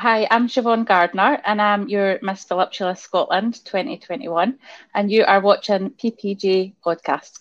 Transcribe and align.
Hi, 0.00 0.26
I'm 0.30 0.48
Siobhan 0.48 0.86
Gardner 0.86 1.42
and 1.44 1.60
I'm 1.60 1.86
your 1.90 2.18
Miss 2.22 2.46
Voluptuous 2.46 3.02
Scotland 3.02 3.62
2021 3.66 4.58
and 4.94 5.12
you 5.12 5.26
are 5.26 5.42
watching 5.42 5.90
PPJ 5.90 6.72
Podcast. 6.82 7.40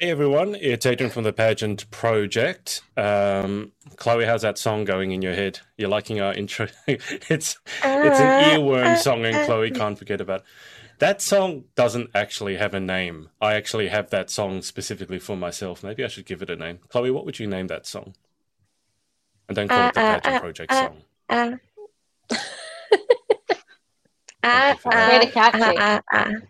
Hey 0.00 0.10
everyone, 0.10 0.54
it's 0.54 0.86
Adrian 0.86 1.10
from 1.10 1.24
the 1.24 1.32
Pageant 1.32 1.90
Project. 1.90 2.82
Um, 2.96 3.72
Chloe, 3.96 4.26
how's 4.26 4.42
that 4.42 4.56
song 4.56 4.84
going 4.84 5.10
in 5.10 5.22
your 5.22 5.34
head? 5.34 5.58
You're 5.76 5.88
liking 5.88 6.20
our 6.20 6.32
intro? 6.32 6.68
it's 6.86 7.58
it's 7.82 8.20
an 8.20 8.60
earworm 8.60 8.96
song, 8.96 9.24
and 9.24 9.44
Chloe 9.44 9.72
can't 9.72 9.98
forget 9.98 10.20
about. 10.20 10.44
That 11.00 11.20
song 11.20 11.64
doesn't 11.74 12.10
actually 12.14 12.56
have 12.58 12.74
a 12.74 12.80
name. 12.80 13.30
I 13.40 13.54
actually 13.54 13.88
have 13.88 14.10
that 14.10 14.30
song 14.30 14.62
specifically 14.62 15.18
for 15.18 15.36
myself. 15.36 15.82
Maybe 15.82 16.04
I 16.04 16.08
should 16.08 16.26
give 16.26 16.42
it 16.42 16.50
a 16.50 16.54
name. 16.56 16.78
Chloe, 16.88 17.10
what 17.10 17.26
would 17.26 17.40
you 17.40 17.48
name 17.48 17.66
that 17.66 17.84
song? 17.84 18.14
And 19.48 19.56
don't 19.56 19.66
call 19.68 19.80
Uh, 19.80 19.88
it 19.88 19.94
the 19.94 20.00
uh, 20.00 20.20
Pageant 20.20 20.34
uh, 20.36 20.40
Project 20.40 20.72
uh, 20.72 20.86
song. 20.86 21.02
Uh, 21.28 21.56
Thank 24.44 24.74
you 24.76 24.78
for 24.80 24.90
that. 24.92 25.20
Very 25.32 25.32
catchy. 25.32 26.48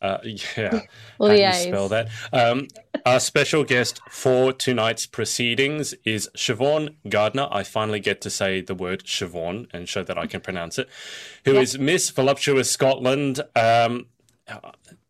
Uh, 0.00 0.18
yeah, 0.24 0.80
Well, 1.18 1.30
how 1.30 1.36
do 1.36 1.40
you 1.42 1.52
spell 1.52 1.88
that? 1.88 2.08
Um, 2.32 2.68
our 3.06 3.20
special 3.20 3.64
guest 3.64 4.00
for 4.10 4.52
tonight's 4.52 5.06
proceedings 5.06 5.94
is 6.04 6.28
Siobhan 6.36 6.94
Gardner. 7.08 7.48
I 7.50 7.62
finally 7.62 8.00
get 8.00 8.20
to 8.22 8.30
say 8.30 8.60
the 8.60 8.74
word 8.74 9.04
Siobhan 9.04 9.66
and 9.72 9.88
show 9.88 10.02
that 10.04 10.18
I 10.18 10.26
can 10.26 10.40
pronounce 10.40 10.78
it. 10.78 10.88
Who 11.44 11.56
is 11.56 11.78
Miss 11.78 12.10
Voluptuous 12.10 12.70
Scotland? 12.70 13.40
Um, 13.56 14.06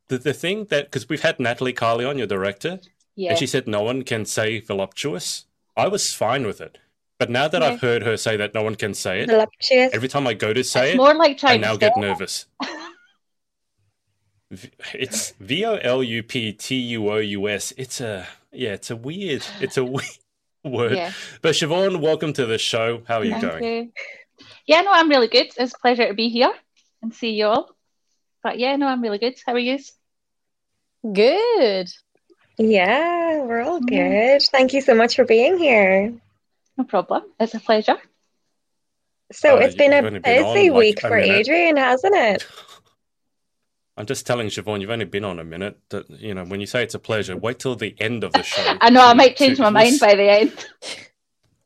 the 0.08 0.18
the 0.18 0.32
thing 0.34 0.64
that 0.66 0.86
because 0.86 1.08
we've 1.08 1.20
had 1.22 1.38
Natalie 1.38 1.72
Carley 1.72 2.04
on, 2.04 2.16
your 2.18 2.26
director, 2.26 2.80
Yeah. 3.14 3.30
and 3.30 3.38
she 3.38 3.46
said 3.46 3.68
no 3.68 3.82
one 3.82 4.02
can 4.02 4.24
say 4.24 4.60
voluptuous. 4.60 5.44
I 5.76 5.86
was 5.88 6.12
fine 6.14 6.46
with 6.46 6.60
it, 6.60 6.78
but 7.18 7.30
now 7.30 7.46
that 7.46 7.62
I've 7.62 7.80
heard 7.80 8.02
her 8.02 8.16
say 8.16 8.36
that 8.36 8.54
no 8.54 8.62
one 8.62 8.74
can 8.74 8.94
say 8.94 9.20
it, 9.20 9.28
Voluptuous. 9.28 9.92
every 9.92 10.08
time 10.08 10.26
I 10.26 10.34
go 10.34 10.52
to 10.52 10.64
say 10.64 10.88
it's 10.88 10.94
it, 10.94 10.96
more 10.96 11.14
like 11.14 11.44
I 11.44 11.56
now 11.56 11.76
get 11.76 11.96
nervous. 11.96 12.46
V- 14.50 14.70
It's 14.94 15.32
V 15.40 15.64
O 15.66 15.74
L 15.76 16.02
U 16.02 16.22
P 16.22 16.52
T 16.52 16.74
U 16.76 17.10
O 17.10 17.16
U 17.18 17.48
S. 17.48 17.72
It's 17.76 18.00
a 18.00 18.26
yeah, 18.52 18.70
it's 18.70 18.90
a 18.90 18.96
weird, 18.96 19.44
it's 19.60 19.76
a 19.76 19.84
weird 19.84 20.08
word. 20.64 20.96
Yeah. 20.96 21.12
But 21.42 21.54
Siobhan, 21.54 22.00
welcome 22.00 22.32
to 22.34 22.46
the 22.46 22.56
show. 22.58 23.02
How 23.06 23.18
are 23.18 23.24
you 23.24 23.32
Thank 23.32 23.42
going? 23.42 23.64
you. 23.64 23.92
Yeah, 24.66 24.80
no, 24.82 24.90
I'm 24.92 25.08
really 25.08 25.28
good. 25.28 25.48
It's 25.56 25.74
a 25.74 25.78
pleasure 25.78 26.06
to 26.08 26.14
be 26.14 26.28
here 26.30 26.52
and 27.02 27.12
see 27.14 27.30
you 27.32 27.46
all. 27.46 27.76
But 28.42 28.58
yeah, 28.58 28.76
no, 28.76 28.86
I'm 28.86 29.02
really 29.02 29.18
good. 29.18 29.34
How 29.44 29.52
are 29.52 29.58
you? 29.58 29.78
Good. 31.12 31.88
Yeah, 32.56 33.42
we're 33.42 33.62
all 33.62 33.80
Yeah. 33.88 34.38
good. 34.38 34.42
Thank 34.50 34.72
you 34.72 34.80
so 34.80 34.94
much 34.94 35.16
for 35.16 35.24
being 35.24 35.58
here. 35.58 36.12
No 36.76 36.84
problem. 36.84 37.24
It's 37.38 37.54
a 37.54 37.60
pleasure. 37.60 37.96
So 39.30 39.56
Uh, 39.56 39.60
it's 39.60 39.74
been 39.74 39.92
a 39.92 39.96
only 39.98 40.20
been 40.20 40.42
on, 40.44 40.54
busy 40.54 40.70
like, 40.70 40.78
week 40.78 40.98
a 41.04 41.08
for 41.08 41.16
minute. 41.16 41.36
Adrian, 41.36 41.76
hasn't 41.76 42.14
it? 42.16 42.46
I'm 43.98 44.06
just 44.06 44.26
telling 44.26 44.46
Siobhan, 44.46 44.80
you've 44.80 44.90
only 44.90 45.04
been 45.04 45.24
on 45.24 45.38
a 45.40 45.44
minute. 45.44 45.76
That 45.90 46.08
you 46.08 46.32
know, 46.32 46.44
when 46.44 46.60
you 46.60 46.66
say 46.66 46.82
it's 46.84 46.94
a 46.94 46.98
pleasure, 47.00 47.36
wait 47.36 47.58
till 47.58 47.74
the 47.74 47.94
end 48.00 48.22
of 48.24 48.32
the 48.32 48.42
show. 48.44 48.76
I 48.80 48.90
know 48.90 49.04
I 49.04 49.12
might 49.12 49.36
change 49.36 49.56
to- 49.56 49.64
my 49.64 49.70
mind 49.70 49.98
by 50.00 50.14
the 50.14 50.30
end. 50.30 50.52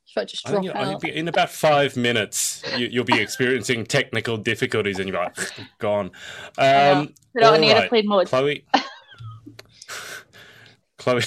Should 0.07 0.21
I 0.21 0.25
just 0.25 0.45
drop 0.45 0.55
think 0.63 0.65
you- 0.67 0.73
I 0.73 0.85
think 0.85 0.95
out? 0.97 1.01
be- 1.03 1.15
in 1.17 1.29
about 1.29 1.51
five 1.51 1.97
minutes, 1.97 2.63
you, 2.77 2.87
you'll 2.87 3.05
be 3.05 3.21
experiencing 3.21 3.85
technical 3.85 4.37
difficulties, 4.37 4.99
and 4.99 5.09
you're 5.09 5.19
like, 5.23 5.37
gone. 5.79 6.11
I 6.59 6.63
know. 6.73 6.93
Um, 7.01 7.07
Put 7.35 7.43
it 7.43 7.45
on 7.45 7.55
all 7.55 7.61
right. 7.61 7.83
airplane 7.83 8.09
mode. 8.09 8.27
Chloe. 8.29 8.65
Chloe. 10.99 11.23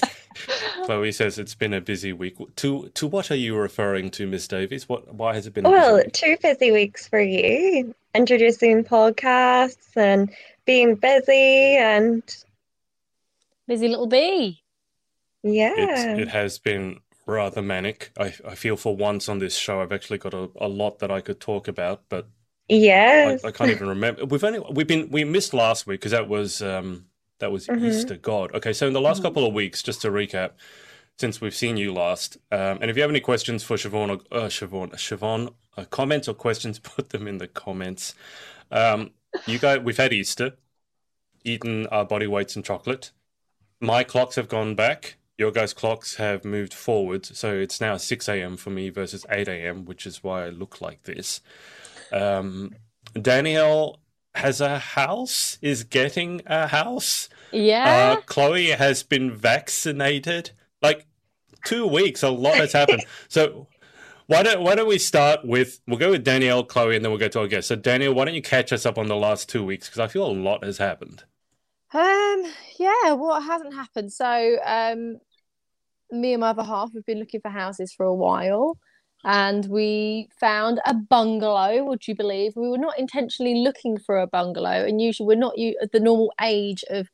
Chloe 0.85 1.11
says 1.11 1.39
it's 1.39 1.55
been 1.55 1.73
a 1.73 1.81
busy 1.81 2.13
week. 2.13 2.35
To 2.57 2.89
to 2.89 3.07
what 3.07 3.31
are 3.31 3.35
you 3.35 3.55
referring 3.55 4.11
to, 4.11 4.27
Miss 4.27 4.47
Davies? 4.47 4.87
What? 4.87 5.13
Why 5.13 5.33
has 5.33 5.47
it 5.47 5.53
been? 5.53 5.65
A 5.65 5.69
busy 5.69 5.79
Well, 5.81 5.95
week? 5.97 6.13
two 6.13 6.37
busy 6.41 6.71
weeks 6.71 7.07
for 7.07 7.19
you. 7.19 7.93
Introducing 8.13 8.83
podcasts 8.83 9.95
and 9.97 10.29
being 10.65 10.95
busy 10.95 11.77
and 11.77 12.23
Busy 13.67 13.87
little 13.87 14.07
bee. 14.07 14.61
yeah. 15.43 15.73
It's, 15.75 16.19
it 16.19 16.27
has 16.29 16.59
been 16.59 16.99
rather 17.25 17.61
manic. 17.63 18.11
I, 18.19 18.33
I 18.47 18.53
feel 18.55 18.77
for 18.77 18.95
once 18.95 19.27
on 19.27 19.39
this 19.39 19.57
show, 19.57 19.81
I've 19.81 19.91
actually 19.91 20.19
got 20.19 20.35
a, 20.35 20.49
a 20.57 20.67
lot 20.67 20.99
that 20.99 21.09
I 21.09 21.21
could 21.21 21.39
talk 21.39 21.67
about, 21.67 22.03
but 22.09 22.27
I, 23.43 23.47
I 23.47 23.51
can't 23.51 23.71
even 23.71 23.89
remember. 23.89 24.25
We've 24.25 24.43
only 24.43 24.59
we've 24.71 24.87
been 24.87 25.09
we 25.09 25.23
missed 25.23 25.53
last 25.53 25.87
week 25.87 25.99
because 25.99 26.11
that 26.11 26.27
was 26.27 26.61
um 26.61 27.05
that 27.39 27.51
was 27.51 27.65
Mhm. 27.67 27.85
Easter 27.87 28.17
God. 28.17 28.53
Okay, 28.53 28.71
so 28.73 28.85
in 28.87 28.93
the 28.93 29.01
last 29.01 29.23
couple 29.23 29.45
of 29.47 29.53
weeks, 29.53 29.81
just 29.81 30.01
to 30.03 30.09
recap, 30.09 30.51
since 31.17 31.41
we've 31.41 31.55
seen 31.55 31.77
you 31.77 31.91
last, 31.93 32.37
um, 32.51 32.77
and 32.81 32.89
if 32.91 32.95
you 32.95 33.01
have 33.01 33.09
any 33.11 33.19
questions 33.19 33.63
for 33.63 33.77
Siobhan 33.77 34.09
or 34.09 34.37
uh, 34.37 34.47
Siobhan, 34.47 34.91
Siobhan, 34.93 35.53
uh, 35.77 35.85
comments 35.85 36.27
or 36.27 36.33
questions, 36.35 36.77
put 36.95 37.09
them 37.09 37.27
in 37.27 37.39
the 37.39 37.47
comments. 37.47 38.13
Um, 38.71 39.11
you 39.45 39.59
guys, 39.59 39.79
we've 39.79 39.97
had 39.97 40.13
Easter, 40.13 40.53
eaten 41.43 41.87
our 41.87 42.05
body 42.05 42.27
weights 42.27 42.55
in 42.55 42.63
chocolate. 42.63 43.11
My 43.79 44.03
clocks 44.03 44.35
have 44.35 44.47
gone 44.47 44.75
back. 44.75 45.17
Your 45.37 45.51
guys' 45.51 45.73
clocks 45.73 46.15
have 46.15 46.45
moved 46.45 46.73
forward, 46.73 47.25
so 47.25 47.53
it's 47.53 47.81
now 47.81 47.97
6 47.97 48.29
a.m. 48.29 48.55
for 48.55 48.69
me 48.69 48.89
versus 48.89 49.25
8 49.29 49.47
a.m., 49.49 49.83
which 49.85 50.05
is 50.05 50.23
why 50.23 50.45
I 50.45 50.49
look 50.49 50.79
like 50.79 51.03
this. 51.03 51.41
Um, 52.11 52.75
Danielle 53.21 53.99
has 54.35 54.61
a 54.61 54.79
house, 54.79 55.57
is 55.61 55.83
getting 55.83 56.41
a 56.45 56.67
house. 56.67 57.27
Yeah. 57.51 58.15
Uh, 58.17 58.21
Chloe 58.21 58.67
has 58.67 59.03
been 59.03 59.35
vaccinated. 59.35 60.51
Like 60.81 61.05
two 61.65 61.85
weeks, 61.85 62.23
a 62.23 62.29
lot 62.29 62.55
has 62.55 62.71
happened. 62.71 63.03
so 63.27 63.67
why 64.27 64.43
don't 64.43 64.61
why 64.63 64.75
don't 64.75 64.87
we 64.87 64.97
start 64.97 65.45
with 65.45 65.81
we'll 65.87 65.99
go 65.99 66.11
with 66.11 66.23
Danielle, 66.23 66.63
Chloe, 66.63 66.95
and 66.95 67.03
then 67.03 67.11
we'll 67.11 67.19
go 67.19 67.27
to 67.27 67.41
our 67.41 67.47
guest. 67.47 67.67
So 67.67 67.75
Danielle, 67.75 68.13
why 68.13 68.25
don't 68.25 68.33
you 68.33 68.41
catch 68.41 68.73
us 68.73 68.85
up 68.85 68.97
on 68.97 69.07
the 69.07 69.15
last 69.15 69.49
two 69.49 69.63
weeks 69.63 69.87
because 69.87 69.99
I 69.99 70.07
feel 70.07 70.25
a 70.25 70.31
lot 70.31 70.63
has 70.63 70.77
happened. 70.77 71.23
Um, 71.93 72.43
yeah, 72.77 73.13
what 73.13 73.43
hasn't 73.43 73.73
happened? 73.73 74.11
So, 74.11 74.57
um, 74.65 75.19
me 76.11 76.33
and 76.33 76.41
my 76.41 76.49
other 76.49 76.63
half 76.63 76.93
have 76.93 77.05
been 77.05 77.19
looking 77.19 77.41
for 77.41 77.49
houses 77.49 77.93
for 77.93 78.05
a 78.05 78.13
while, 78.13 78.77
and 79.23 79.65
we 79.67 80.27
found 80.39 80.81
a 80.85 80.93
bungalow. 80.93 81.83
Would 81.85 82.07
you 82.07 82.15
believe? 82.15 82.53
We 82.55 82.67
were 82.67 82.77
not 82.77 82.99
intentionally 82.99 83.63
looking 83.63 83.97
for 83.97 84.17
a 84.17 84.27
bungalow, 84.27 84.85
and 84.85 85.01
usually 85.01 85.27
we're 85.27 85.37
not 85.37 85.57
you 85.57 85.75
the 85.93 85.99
normal 85.99 86.33
age 86.41 86.83
of 86.89 87.07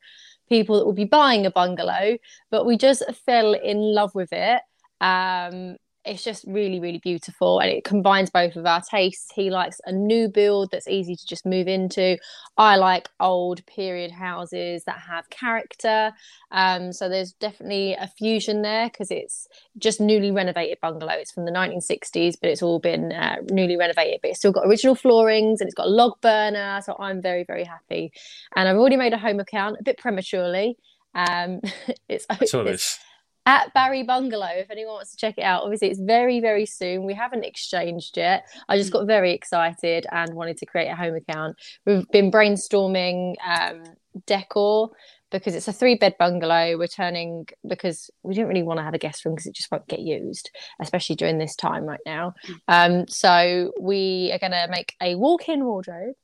people 0.48 0.78
that 0.78 0.84
will 0.84 0.92
be 0.92 1.04
buying 1.04 1.46
a 1.46 1.50
bungalow, 1.50 2.18
but 2.50 2.66
we 2.66 2.76
just 2.76 3.04
fell 3.24 3.54
in 3.54 3.78
love 3.78 4.14
with 4.14 4.32
it. 4.32 4.62
Um, 5.00 5.76
it's 6.04 6.24
just 6.24 6.44
really, 6.48 6.80
really 6.80 6.98
beautiful, 6.98 7.60
and 7.60 7.70
it 7.70 7.84
combines 7.84 8.28
both 8.28 8.56
of 8.56 8.66
our 8.66 8.80
tastes. 8.80 9.30
He 9.34 9.50
likes 9.50 9.80
a 9.86 9.92
new 9.92 10.28
build 10.28 10.70
that's 10.72 10.88
easy 10.88 11.14
to 11.14 11.26
just 11.26 11.46
move 11.46 11.68
into. 11.68 12.18
I 12.56 12.76
like 12.76 13.08
old 13.20 13.64
period 13.66 14.10
houses 14.10 14.82
that 14.84 14.98
have 14.98 15.30
character. 15.30 16.12
Um, 16.50 16.92
so 16.92 17.08
there's 17.08 17.32
definitely 17.32 17.94
a 17.94 18.08
fusion 18.08 18.62
there 18.62 18.88
because 18.88 19.10
it's 19.10 19.46
just 19.78 20.00
newly 20.00 20.32
renovated 20.32 20.78
bungalow. 20.80 21.12
It's 21.12 21.32
from 21.32 21.44
the 21.44 21.52
1960s, 21.52 22.34
but 22.40 22.50
it's 22.50 22.62
all 22.62 22.80
been 22.80 23.12
uh, 23.12 23.36
newly 23.50 23.76
renovated. 23.76 24.20
But 24.22 24.30
it's 24.30 24.38
still 24.40 24.52
got 24.52 24.66
original 24.66 24.96
floorings 24.96 25.60
and 25.60 25.68
it's 25.68 25.74
got 25.74 25.86
a 25.86 25.90
log 25.90 26.20
burner. 26.20 26.80
So 26.84 26.96
I'm 26.98 27.22
very, 27.22 27.44
very 27.44 27.64
happy. 27.64 28.12
And 28.56 28.68
I've 28.68 28.76
already 28.76 28.96
made 28.96 29.12
a 29.12 29.18
home 29.18 29.38
account 29.38 29.76
a 29.78 29.82
bit 29.84 29.98
prematurely. 29.98 30.76
Um, 31.14 31.60
it's, 32.08 32.26
it's. 32.66 32.98
At 33.46 33.72
Barry 33.74 34.02
Bungalow. 34.04 34.50
If 34.54 34.70
anyone 34.70 34.94
wants 34.94 35.10
to 35.12 35.16
check 35.16 35.36
it 35.38 35.42
out, 35.42 35.62
obviously 35.64 35.90
it's 35.90 36.00
very, 36.00 36.40
very 36.40 36.66
soon. 36.66 37.04
We 37.04 37.14
haven't 37.14 37.44
exchanged 37.44 38.16
yet. 38.16 38.46
I 38.68 38.76
just 38.76 38.92
got 38.92 39.06
very 39.06 39.32
excited 39.32 40.06
and 40.12 40.34
wanted 40.34 40.58
to 40.58 40.66
create 40.66 40.88
a 40.88 40.94
home 40.94 41.14
account. 41.16 41.56
We've 41.84 42.08
been 42.10 42.30
brainstorming 42.30 43.34
um, 43.44 43.82
decor 44.26 44.90
because 45.32 45.54
it's 45.54 45.66
a 45.66 45.72
three 45.72 45.96
bed 45.96 46.14
bungalow. 46.18 46.76
We're 46.78 46.86
turning 46.86 47.46
because 47.66 48.10
we 48.22 48.34
don't 48.34 48.46
really 48.46 48.62
want 48.62 48.78
to 48.78 48.84
have 48.84 48.94
a 48.94 48.98
guest 48.98 49.24
room 49.24 49.34
because 49.34 49.46
it 49.46 49.54
just 49.56 49.72
won't 49.72 49.88
get 49.88 50.00
used, 50.00 50.50
especially 50.80 51.16
during 51.16 51.38
this 51.38 51.56
time 51.56 51.84
right 51.84 52.00
now. 52.06 52.34
Um, 52.68 53.08
so 53.08 53.72
we 53.80 54.30
are 54.32 54.38
going 54.38 54.52
to 54.52 54.68
make 54.70 54.94
a 55.02 55.14
walk 55.16 55.48
in 55.48 55.64
wardrobe, 55.64 56.14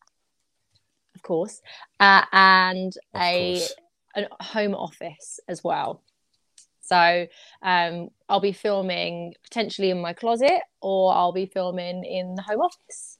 of 1.16 1.22
course, 1.22 1.60
uh, 1.98 2.24
and 2.32 2.92
Of 3.14 3.20
a 3.20 3.54
course. 3.58 3.74
a 4.14 4.44
home 4.44 4.74
office 4.74 5.40
as 5.48 5.64
well. 5.64 6.02
So 6.88 7.26
um, 7.62 8.08
I'll 8.28 8.40
be 8.40 8.52
filming 8.52 9.34
potentially 9.42 9.90
in 9.90 10.00
my 10.00 10.12
closet, 10.14 10.60
or 10.80 11.12
I'll 11.14 11.32
be 11.32 11.46
filming 11.46 12.04
in 12.04 12.34
the 12.34 12.42
home 12.42 12.60
office. 12.60 13.18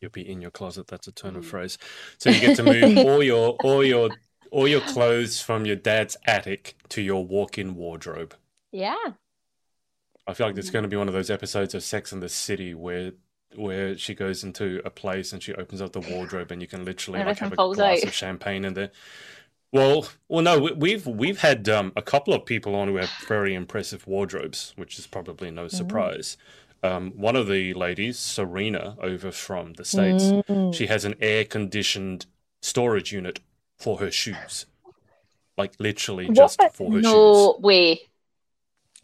You'll 0.00 0.12
be 0.12 0.28
in 0.30 0.40
your 0.40 0.52
closet. 0.52 0.86
That's 0.86 1.08
a 1.08 1.12
turn 1.12 1.34
of 1.36 1.44
Mm. 1.44 1.48
phrase. 1.48 1.78
So 2.18 2.30
you 2.30 2.40
get 2.40 2.56
to 2.56 2.62
move 2.62 2.98
all 3.06 3.22
your 3.22 3.56
all 3.64 3.84
your 3.84 4.10
all 4.52 4.68
your 4.68 4.80
clothes 4.80 5.40
from 5.40 5.66
your 5.66 5.76
dad's 5.76 6.16
attic 6.26 6.76
to 6.90 7.02
your 7.02 7.26
walk-in 7.26 7.74
wardrobe. 7.74 8.34
Yeah. 8.70 8.96
I 10.26 10.34
feel 10.34 10.46
like 10.46 10.56
it's 10.58 10.70
going 10.70 10.84
to 10.84 10.88
be 10.88 10.96
one 10.96 11.08
of 11.08 11.14
those 11.14 11.30
episodes 11.30 11.74
of 11.74 11.82
Sex 11.82 12.12
and 12.12 12.22
the 12.22 12.28
City 12.28 12.74
where 12.74 13.12
where 13.56 13.96
she 13.96 14.14
goes 14.14 14.44
into 14.44 14.80
a 14.84 14.90
place 14.90 15.32
and 15.32 15.42
she 15.42 15.54
opens 15.54 15.80
up 15.80 15.92
the 15.92 16.00
wardrobe 16.00 16.52
and 16.52 16.60
you 16.62 16.68
can 16.68 16.84
literally 16.84 17.18
like 17.24 17.38
have 17.38 17.52
a 17.52 17.56
glass 17.56 18.02
out. 18.02 18.04
of 18.04 18.12
champagne 18.14 18.64
in 18.64 18.74
there. 18.74 18.90
Well, 19.72 20.08
well, 20.28 20.42
no, 20.42 20.58
we- 20.58 20.72
we've 20.72 21.06
we've 21.06 21.40
had 21.40 21.68
um, 21.68 21.92
a 21.94 22.02
couple 22.02 22.32
of 22.32 22.46
people 22.46 22.74
on 22.74 22.88
who 22.88 22.96
have 22.96 23.10
very 23.26 23.54
impressive 23.54 24.06
wardrobes, 24.06 24.72
which 24.76 24.98
is 24.98 25.06
probably 25.06 25.50
no 25.50 25.68
surprise. 25.68 26.36
Um, 26.82 27.10
one 27.16 27.36
of 27.36 27.48
the 27.48 27.74
ladies, 27.74 28.18
Serena, 28.18 28.96
over 29.00 29.30
from 29.32 29.74
the 29.74 29.84
states, 29.84 30.24
Mm. 30.48 30.74
she 30.74 30.86
has 30.86 31.04
an 31.04 31.16
air 31.20 31.44
conditioned 31.44 32.26
storage 32.62 33.12
unit 33.12 33.40
for 33.76 33.98
her 33.98 34.10
shoes, 34.10 34.66
like 35.58 35.74
literally 35.78 36.28
just 36.30 36.60
for 36.72 36.90
her 36.92 36.98
shoes. 36.98 37.02
No 37.02 37.58
way. 37.60 38.02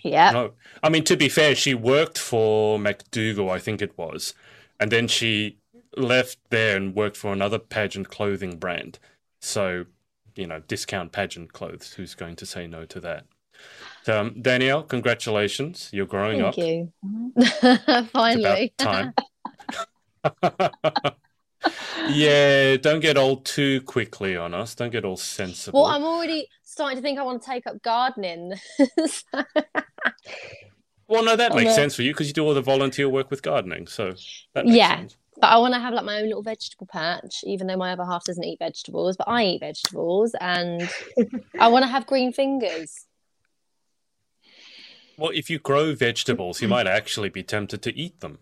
Yeah. 0.02 0.30
No, 0.30 0.52
I 0.82 0.88
mean 0.88 1.04
to 1.04 1.16
be 1.16 1.28
fair, 1.28 1.54
she 1.54 1.74
worked 1.74 2.16
for 2.18 2.78
McDougal, 2.78 3.50
I 3.50 3.58
think 3.58 3.82
it 3.82 3.96
was, 3.98 4.34
and 4.80 4.90
then 4.92 5.08
she 5.08 5.58
left 5.96 6.38
there 6.50 6.76
and 6.76 6.94
worked 6.94 7.16
for 7.16 7.32
another 7.32 7.58
pageant 7.58 8.08
clothing 8.08 8.56
brand. 8.58 8.98
So, 9.40 9.86
you 10.36 10.46
know, 10.46 10.60
discount 10.60 11.12
pageant 11.12 11.52
clothes. 11.52 11.92
Who's 11.92 12.14
going 12.14 12.36
to 12.36 12.46
say 12.46 12.66
no 12.66 12.84
to 12.86 13.00
that? 13.00 13.24
Um, 14.06 14.40
Danielle, 14.42 14.82
congratulations! 14.82 15.88
You're 15.92 16.06
growing 16.06 16.40
Thank 16.40 16.48
up. 16.48 16.54
Thank 17.60 17.80
you. 17.88 18.06
Finally. 18.12 18.74
time. 18.78 19.14
yeah, 22.08 22.76
don't 22.76 23.00
get 23.00 23.16
old 23.16 23.44
too 23.44 23.80
quickly 23.82 24.36
on 24.36 24.54
us. 24.54 24.74
Don't 24.74 24.90
get 24.90 25.04
all 25.04 25.16
sensible. 25.16 25.82
Well, 25.82 25.90
I'm 25.90 26.02
already 26.04 26.48
starting 26.62 26.98
to 26.98 27.02
think 27.02 27.18
I 27.18 27.22
want 27.22 27.42
to 27.42 27.48
take 27.48 27.66
up 27.66 27.80
gardening. 27.82 28.54
So- 29.06 29.42
Well, 31.06 31.22
no, 31.22 31.36
that 31.36 31.54
makes 31.54 31.74
sense 31.74 31.94
for 31.94 32.00
you 32.00 32.12
because 32.12 32.28
you 32.28 32.32
do 32.32 32.42
all 32.46 32.54
the 32.54 32.62
volunteer 32.62 33.10
work 33.10 33.30
with 33.30 33.42
gardening. 33.42 33.86
So 33.86 34.14
that 34.54 34.64
makes 34.64 34.76
Yeah. 34.78 34.96
sense. 35.00 35.16
But 35.40 35.48
I 35.48 35.58
want 35.58 35.74
to 35.74 35.80
have 35.80 35.92
like 35.92 36.04
my 36.04 36.18
own 36.18 36.26
little 36.26 36.42
vegetable 36.42 36.86
patch, 36.86 37.42
even 37.44 37.66
though 37.66 37.76
my 37.76 37.92
other 37.92 38.04
half 38.04 38.24
doesn't 38.24 38.44
eat 38.44 38.58
vegetables, 38.58 39.16
but 39.16 39.28
I 39.28 39.44
eat 39.44 39.60
vegetables 39.60 40.34
and 40.40 40.88
I 41.58 41.68
want 41.68 41.82
to 41.84 41.88
have 41.88 42.06
green 42.06 42.32
fingers. 42.32 43.06
Well, 45.16 45.30
if 45.34 45.48
you 45.50 45.58
grow 45.58 45.94
vegetables, 45.94 46.60
you 46.60 46.68
might 46.68 46.86
actually 46.86 47.28
be 47.28 47.42
tempted 47.42 47.82
to 47.82 47.96
eat 47.96 48.20
them 48.20 48.38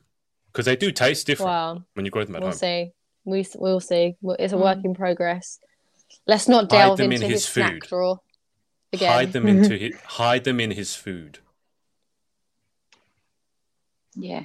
because 0.46 0.64
they 0.66 0.76
do 0.76 0.90
taste 0.90 1.26
different 1.26 1.50
Wow, 1.50 1.82
when 1.94 2.04
you 2.04 2.10
grow 2.10 2.24
them 2.24 2.36
at 2.36 2.40
home. 2.42 2.48
we'll 2.48 2.50
home. 2.52 2.58
see. 2.58 2.92
We 3.24 3.46
we'll 3.56 3.80
see. 3.80 4.16
It's 4.38 4.52
a 4.52 4.56
Mm. 4.56 4.60
work 4.60 4.84
in 4.84 4.94
progress. 4.94 5.58
Let's 6.26 6.48
not 6.48 6.70
Hide 6.70 6.78
delve 6.78 6.96
them 6.98 7.12
into 7.12 7.26
in 7.26 7.30
his, 7.32 7.44
his 7.44 7.48
snack 7.52 7.72
food. 7.72 7.82
drawer 7.88 8.20
again. 8.92 9.10
Hide 9.12 9.32
them 9.32 9.46
into 9.48 9.76
his, 9.78 9.94
hide 10.02 10.44
them 10.44 10.60
in 10.60 10.70
his 10.72 10.94
food. 10.94 11.38
Yeah. 14.14 14.44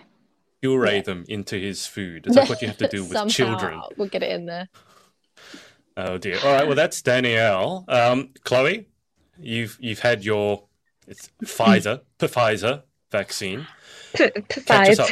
Puree 0.61 0.95
Yeah. 0.95 1.01
them 1.01 1.25
into 1.27 1.55
his 1.57 1.85
food. 1.85 2.25
It's 2.27 2.35
like 2.35 2.49
what 2.49 2.61
you 2.61 2.67
have 2.67 2.77
to 2.77 2.87
do 2.97 3.03
with 3.05 3.29
children. 3.29 3.81
We'll 3.95 4.07
get 4.09 4.23
it 4.23 4.31
in 4.31 4.45
there. 4.45 4.67
Oh 5.95 6.17
dear. 6.17 6.37
All 6.43 6.53
right. 6.53 6.65
Well, 6.67 6.75
that's 6.75 7.01
Danielle. 7.01 7.85
Um, 7.87 8.29
Chloe, 8.43 8.87
you've 9.39 9.77
you've 9.79 9.99
had 9.99 10.23
your 10.23 10.63
it's 11.07 11.29
Pfizer, 11.43 12.01
Pfizer 12.19 12.83
vaccine. 13.11 13.65
Us. 14.19 15.11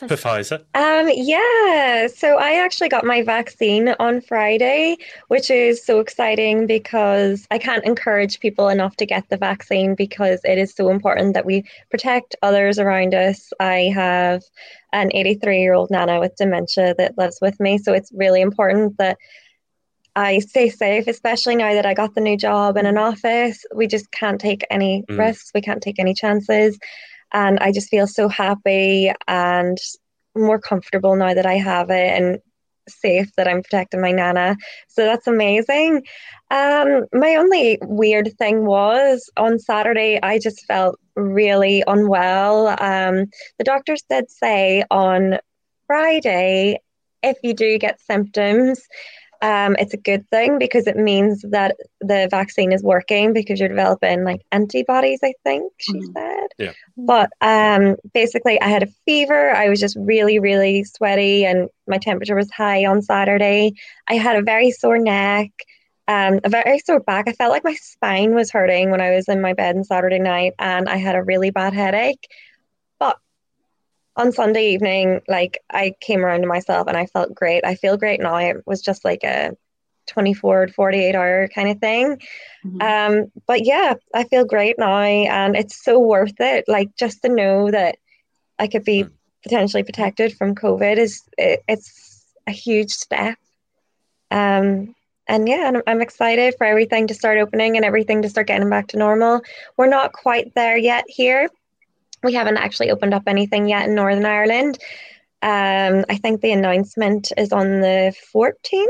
Pfizer. 0.00 0.58
Um, 0.74 1.10
yeah, 1.14 2.06
so 2.06 2.36
I 2.36 2.62
actually 2.64 2.88
got 2.88 3.04
my 3.04 3.22
vaccine 3.22 3.94
on 3.98 4.20
Friday, 4.20 4.96
which 5.28 5.50
is 5.50 5.84
so 5.84 6.00
exciting 6.00 6.66
because 6.66 7.46
I 7.50 7.58
can't 7.58 7.84
encourage 7.84 8.40
people 8.40 8.68
enough 8.68 8.96
to 8.96 9.06
get 9.06 9.28
the 9.28 9.36
vaccine 9.36 9.94
because 9.94 10.40
it 10.44 10.58
is 10.58 10.74
so 10.74 10.90
important 10.90 11.34
that 11.34 11.46
we 11.46 11.64
protect 11.90 12.36
others 12.42 12.78
around 12.78 13.14
us. 13.14 13.52
I 13.60 13.90
have 13.94 14.42
an 14.92 15.10
83 15.14 15.60
year 15.60 15.74
old 15.74 15.90
Nana 15.90 16.20
with 16.20 16.36
dementia 16.36 16.94
that 16.98 17.18
lives 17.18 17.38
with 17.40 17.58
me, 17.60 17.78
so 17.78 17.92
it's 17.92 18.12
really 18.12 18.40
important 18.40 18.98
that 18.98 19.18
I 20.16 20.40
stay 20.40 20.68
safe, 20.70 21.06
especially 21.06 21.56
now 21.56 21.72
that 21.74 21.86
I 21.86 21.94
got 21.94 22.14
the 22.14 22.20
new 22.20 22.36
job 22.36 22.76
in 22.76 22.86
an 22.86 22.98
office. 22.98 23.64
We 23.74 23.86
just 23.86 24.10
can't 24.10 24.40
take 24.40 24.66
any 24.70 25.04
Mm. 25.08 25.18
risks, 25.18 25.52
we 25.54 25.60
can't 25.60 25.82
take 25.82 25.98
any 25.98 26.14
chances. 26.14 26.78
And 27.32 27.58
I 27.60 27.72
just 27.72 27.88
feel 27.88 28.06
so 28.06 28.28
happy 28.28 29.12
and 29.28 29.78
more 30.36 30.58
comfortable 30.58 31.16
now 31.16 31.34
that 31.34 31.46
I 31.46 31.54
have 31.54 31.90
it 31.90 32.20
and 32.20 32.38
safe 32.88 33.30
that 33.36 33.48
I'm 33.48 33.62
protecting 33.62 34.00
my 34.00 34.12
nana. 34.12 34.56
So 34.88 35.04
that's 35.04 35.26
amazing. 35.26 36.04
Um, 36.50 37.06
my 37.12 37.36
only 37.36 37.78
weird 37.82 38.32
thing 38.38 38.66
was 38.66 39.30
on 39.36 39.58
Saturday, 39.58 40.18
I 40.22 40.38
just 40.38 40.64
felt 40.66 40.98
really 41.14 41.84
unwell. 41.86 42.68
Um, 42.68 43.26
the 43.58 43.64
doctors 43.64 44.02
did 44.08 44.30
say 44.30 44.84
on 44.90 45.38
Friday, 45.86 46.78
if 47.22 47.36
you 47.42 47.54
do 47.54 47.78
get 47.78 48.00
symptoms, 48.00 48.80
um, 49.42 49.76
it's 49.78 49.94
a 49.94 49.98
good 49.98 50.28
thing 50.30 50.58
because 50.58 50.86
it 50.86 50.96
means 50.96 51.42
that 51.50 51.76
the 52.00 52.28
vaccine 52.30 52.72
is 52.72 52.82
working 52.82 53.32
because 53.32 53.58
you're 53.58 53.68
developing 53.68 54.24
like 54.24 54.42
antibodies, 54.52 55.20
I 55.22 55.32
think 55.44 55.72
she 55.78 55.92
Mhm. 56.00 56.12
said. 56.12 56.48
Yeah. 56.58 56.72
But 56.96 57.30
um, 57.40 57.96
basically, 58.12 58.60
I 58.60 58.68
had 58.68 58.82
a 58.82 58.88
fever. 59.06 59.50
I 59.50 59.68
was 59.68 59.80
just 59.80 59.96
really, 59.98 60.38
really 60.38 60.84
sweaty, 60.84 61.44
and 61.46 61.68
my 61.86 61.98
temperature 61.98 62.36
was 62.36 62.50
high 62.50 62.84
on 62.86 63.02
Saturday. 63.02 63.72
I 64.08 64.14
had 64.14 64.36
a 64.36 64.42
very 64.42 64.70
sore 64.70 64.98
neck, 64.98 65.50
um, 66.08 66.40
a 66.44 66.48
very 66.48 66.78
sore 66.80 67.00
back. 67.00 67.28
I 67.28 67.32
felt 67.32 67.52
like 67.52 67.64
my 67.64 67.74
spine 67.74 68.34
was 68.34 68.50
hurting 68.50 68.90
when 68.90 69.00
I 69.00 69.10
was 69.12 69.28
in 69.28 69.40
my 69.40 69.52
bed 69.54 69.76
on 69.76 69.84
Saturday 69.84 70.18
night, 70.18 70.52
and 70.58 70.88
I 70.88 70.96
had 70.96 71.14
a 71.16 71.22
really 71.22 71.50
bad 71.50 71.72
headache. 71.72 72.26
On 74.16 74.32
Sunday 74.32 74.70
evening, 74.70 75.20
like 75.28 75.62
I 75.70 75.94
came 76.00 76.24
around 76.24 76.40
to 76.42 76.46
myself 76.46 76.88
and 76.88 76.96
I 76.96 77.06
felt 77.06 77.34
great. 77.34 77.64
I 77.64 77.74
feel 77.76 77.96
great 77.96 78.20
now. 78.20 78.36
It 78.36 78.66
was 78.66 78.82
just 78.82 79.04
like 79.04 79.22
a 79.24 79.56
24 80.08 80.66
to 80.66 80.72
48 80.72 81.14
hour 81.14 81.48
kind 81.54 81.70
of 81.70 81.78
thing. 81.78 82.20
Mhm. 82.66 82.82
Um, 82.82 83.32
but 83.46 83.64
yeah, 83.64 83.94
I 84.12 84.24
feel 84.24 84.44
great 84.44 84.78
now, 84.78 84.98
and 85.00 85.56
it's 85.56 85.82
so 85.82 85.98
worth 86.00 86.40
it. 86.40 86.64
Like 86.66 86.94
just 86.96 87.22
to 87.22 87.28
know 87.28 87.70
that 87.70 87.96
I 88.58 88.66
could 88.66 88.84
be 88.84 89.04
Mm. 89.04 89.10
potentially 89.44 89.84
protected 89.84 90.36
from 90.36 90.54
COVID 90.54 90.96
is 90.98 91.22
it, 91.38 91.62
it's 91.68 92.24
a 92.46 92.50
huge 92.50 92.90
step. 92.90 93.38
Um, 94.30 94.94
and 95.28 95.48
yeah, 95.48 95.68
and 95.68 95.76
I'm- 95.76 95.84
I'm 95.86 96.00
excited 96.02 96.56
for 96.58 96.66
everything 96.66 97.06
to 97.06 97.14
start 97.14 97.38
opening 97.38 97.76
and 97.76 97.84
everything 97.84 98.22
to 98.22 98.28
start 98.28 98.48
getting 98.48 98.68
back 98.68 98.88
to 98.88 98.96
normal. 98.98 99.42
We're 99.76 99.86
not 99.86 100.12
quite 100.12 100.54
there 100.54 100.76
yet 100.76 101.04
here. 101.06 101.48
We 102.22 102.34
haven't 102.34 102.58
actually 102.58 102.90
opened 102.90 103.14
up 103.14 103.22
anything 103.26 103.68
yet 103.68 103.88
in 103.88 103.94
Northern 103.94 104.24
Ireland. 104.26 104.78
Um, 105.42 106.04
I 106.08 106.16
think 106.16 106.40
the 106.42 106.52
announcement 106.52 107.32
is 107.36 107.52
on 107.52 107.80
the 107.80 108.14
14th, 108.34 108.88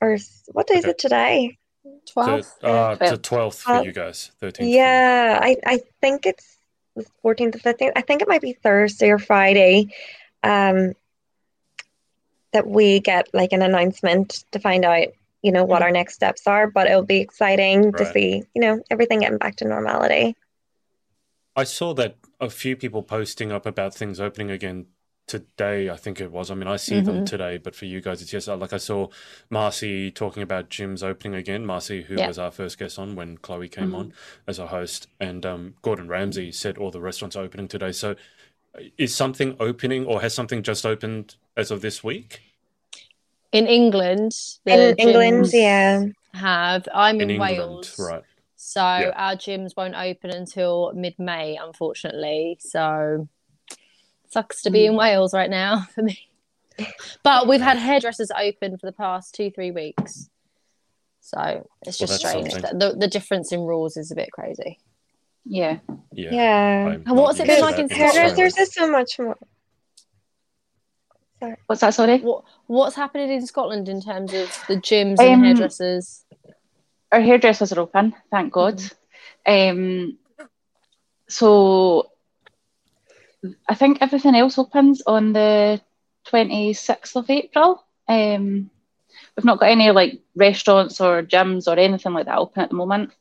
or 0.00 0.14
s- 0.14 0.48
what 0.52 0.66
day 0.66 0.74
is 0.74 0.84
Okay. 0.84 0.90
it 0.90 0.98
today? 0.98 1.58
The, 1.84 1.90
12th. 2.12 2.52
uh, 2.62 2.94
the 2.96 3.16
12th 3.18 3.60
for 3.62 3.76
Uh, 3.76 3.82
you 3.82 3.92
guys, 3.92 4.32
13th. 4.42 4.68
Yeah, 4.72 5.38
I, 5.40 5.56
I 5.64 5.80
think 6.00 6.26
it's 6.26 6.58
the 6.96 7.06
14th 7.24 7.52
to 7.52 7.58
15th. 7.58 7.92
I 7.94 8.00
think 8.02 8.22
it 8.22 8.28
might 8.28 8.40
be 8.42 8.54
Thursday 8.54 9.10
or 9.10 9.18
Friday 9.18 9.94
um, 10.42 10.94
that 12.52 12.66
we 12.66 12.98
get 12.98 13.28
like 13.32 13.52
an 13.52 13.62
announcement 13.62 14.44
to 14.50 14.58
find 14.58 14.84
out, 14.84 15.06
you 15.42 15.52
know, 15.52 15.64
what 15.64 15.82
our 15.82 15.92
next 15.92 16.14
steps 16.14 16.48
are. 16.48 16.66
But 16.68 16.88
it'll 16.88 17.04
be 17.04 17.20
exciting 17.20 17.92
to 17.92 18.04
see, 18.04 18.42
you 18.54 18.60
know, 18.60 18.82
everything 18.90 19.20
getting 19.20 19.38
back 19.38 19.56
to 19.56 19.64
normality. 19.68 20.34
I 21.60 21.64
saw 21.64 21.92
that 21.94 22.16
a 22.40 22.48
few 22.48 22.74
people 22.74 23.02
posting 23.02 23.52
up 23.52 23.66
about 23.66 23.94
things 23.94 24.18
opening 24.18 24.50
again 24.50 24.86
today. 25.26 25.90
I 25.90 25.96
think 25.96 26.18
it 26.18 26.32
was. 26.32 26.50
I 26.50 26.54
mean, 26.54 26.66
I 26.66 26.76
see 26.76 27.00
them 27.00 27.18
Mhm. 27.20 27.26
today, 27.26 27.58
but 27.58 27.74
for 27.76 27.84
you 27.84 28.00
guys, 28.00 28.22
it's 28.22 28.32
yes. 28.32 28.48
Like 28.48 28.72
I 28.72 28.78
saw 28.78 29.08
Marcy 29.50 30.10
talking 30.10 30.42
about 30.42 30.70
gyms 30.70 31.02
opening 31.02 31.34
again. 31.34 31.66
Marcy, 31.66 32.04
who 32.04 32.14
Yeah. 32.16 32.28
was 32.28 32.38
our 32.38 32.50
first 32.50 32.78
guest 32.78 32.98
on 32.98 33.14
when 33.14 33.36
Chloe 33.36 33.68
came 33.68 33.90
Mhm. 33.90 33.94
on 33.98 34.12
as 34.46 34.58
a 34.58 34.68
host, 34.68 35.06
and 35.20 35.44
um, 35.44 35.74
Gordon 35.82 36.08
Ramsay 36.08 36.50
said 36.50 36.78
all 36.78 36.90
the 36.90 37.00
restaurants 37.00 37.36
are 37.36 37.44
opening 37.44 37.68
today. 37.68 37.92
So, 37.92 38.12
uh, 38.74 38.80
is 38.96 39.14
something 39.14 39.54
opening, 39.60 40.06
or 40.06 40.22
has 40.22 40.32
something 40.32 40.62
just 40.62 40.86
opened 40.86 41.36
as 41.58 41.70
of 41.70 41.82
this 41.82 42.02
week? 42.02 42.40
In 43.52 43.66
England, 43.66 44.32
In 44.64 44.94
England, 44.98 45.50
yeah. 45.52 46.06
have. 46.32 46.88
I'm 46.94 47.16
In 47.16 47.22
in, 47.22 47.30
England, 47.32 47.58
Wales, 47.58 47.98
right? 47.98 48.22
So 48.62 48.80
Yeah. 48.82 49.12
our 49.16 49.36
gyms 49.36 49.74
won't 49.74 49.94
open 49.94 50.28
until 50.30 50.92
mid-May, 50.94 51.56
unfortunately. 51.56 52.58
So 52.60 53.26
sucks 54.28 54.60
to 54.62 54.70
be 54.70 54.84
in 54.84 54.92
Mm. 54.92 54.98
Wales 54.98 55.32
right 55.32 55.48
now 55.48 55.80
for 55.94 56.02
me. 56.02 56.28
But 57.22 57.48
we've 57.48 57.60
had 57.62 57.78
hairdressers 57.78 58.30
open 58.30 58.76
for 58.76 58.84
the 58.84 58.92
past 58.92 59.34
two, 59.34 59.50
three 59.50 59.70
weeks. 59.70 60.28
So 61.20 61.66
it's 61.86 61.96
just 61.96 62.12
that's 62.12 62.28
strange. 62.28 62.52
something. 62.52 62.78
The, 62.78 62.96
the 62.98 63.08
difference 63.08 63.50
in 63.50 63.60
rules 63.60 63.96
is 63.96 64.10
a 64.10 64.14
bit 64.14 64.30
crazy. 64.30 64.78
Yeah. 65.46 65.78
Yeah. 66.12 66.30
Yeah. 66.30 66.86
And 67.06 67.16
what's 67.16 67.40
it 67.40 67.46
been 67.46 67.60
like 67.62 67.78
in 67.78 67.88
Scotland? 67.88 68.12
Hairdressers 68.14 68.58
is 68.58 68.74
so 68.74 68.90
much 68.90 69.18
more. 69.18 69.38
Sorry. 71.40 71.56
What's 71.66 71.80
that, 71.80 71.94
sorry? 71.94 72.18
What 72.18 72.44
what's 72.66 72.94
happening 72.96 73.30
in 73.30 73.46
Scotland 73.46 73.88
in 73.88 74.02
terms 74.02 74.34
of 74.34 74.48
the 74.68 74.76
gyms 74.76 75.18
Um, 75.18 75.26
and 75.26 75.46
hairdressers? 75.46 76.24
Our 77.12 77.20
hairdressers 77.20 77.72
are 77.72 77.80
open, 77.80 78.14
thank 78.30 78.52
God. 78.52 78.82
Um, 79.46 80.18
so 81.28 82.10
I 83.68 83.74
think 83.74 83.98
everything 84.00 84.34
else 84.34 84.58
opens 84.58 85.02
on 85.06 85.32
the 85.32 85.80
26th 86.28 87.16
of 87.16 87.30
April. 87.30 87.84
Um, 88.08 88.70
we've 89.36 89.44
not 89.44 89.60
got 89.60 89.70
any 89.70 89.90
like 89.90 90.20
restaurants 90.34 91.00
or 91.00 91.22
gyms 91.22 91.66
or 91.66 91.78
anything 91.78 92.12
like 92.12 92.26
that 92.26 92.38
open 92.38 92.62
at 92.62 92.70
the 92.70 92.76
moment. 92.76 93.12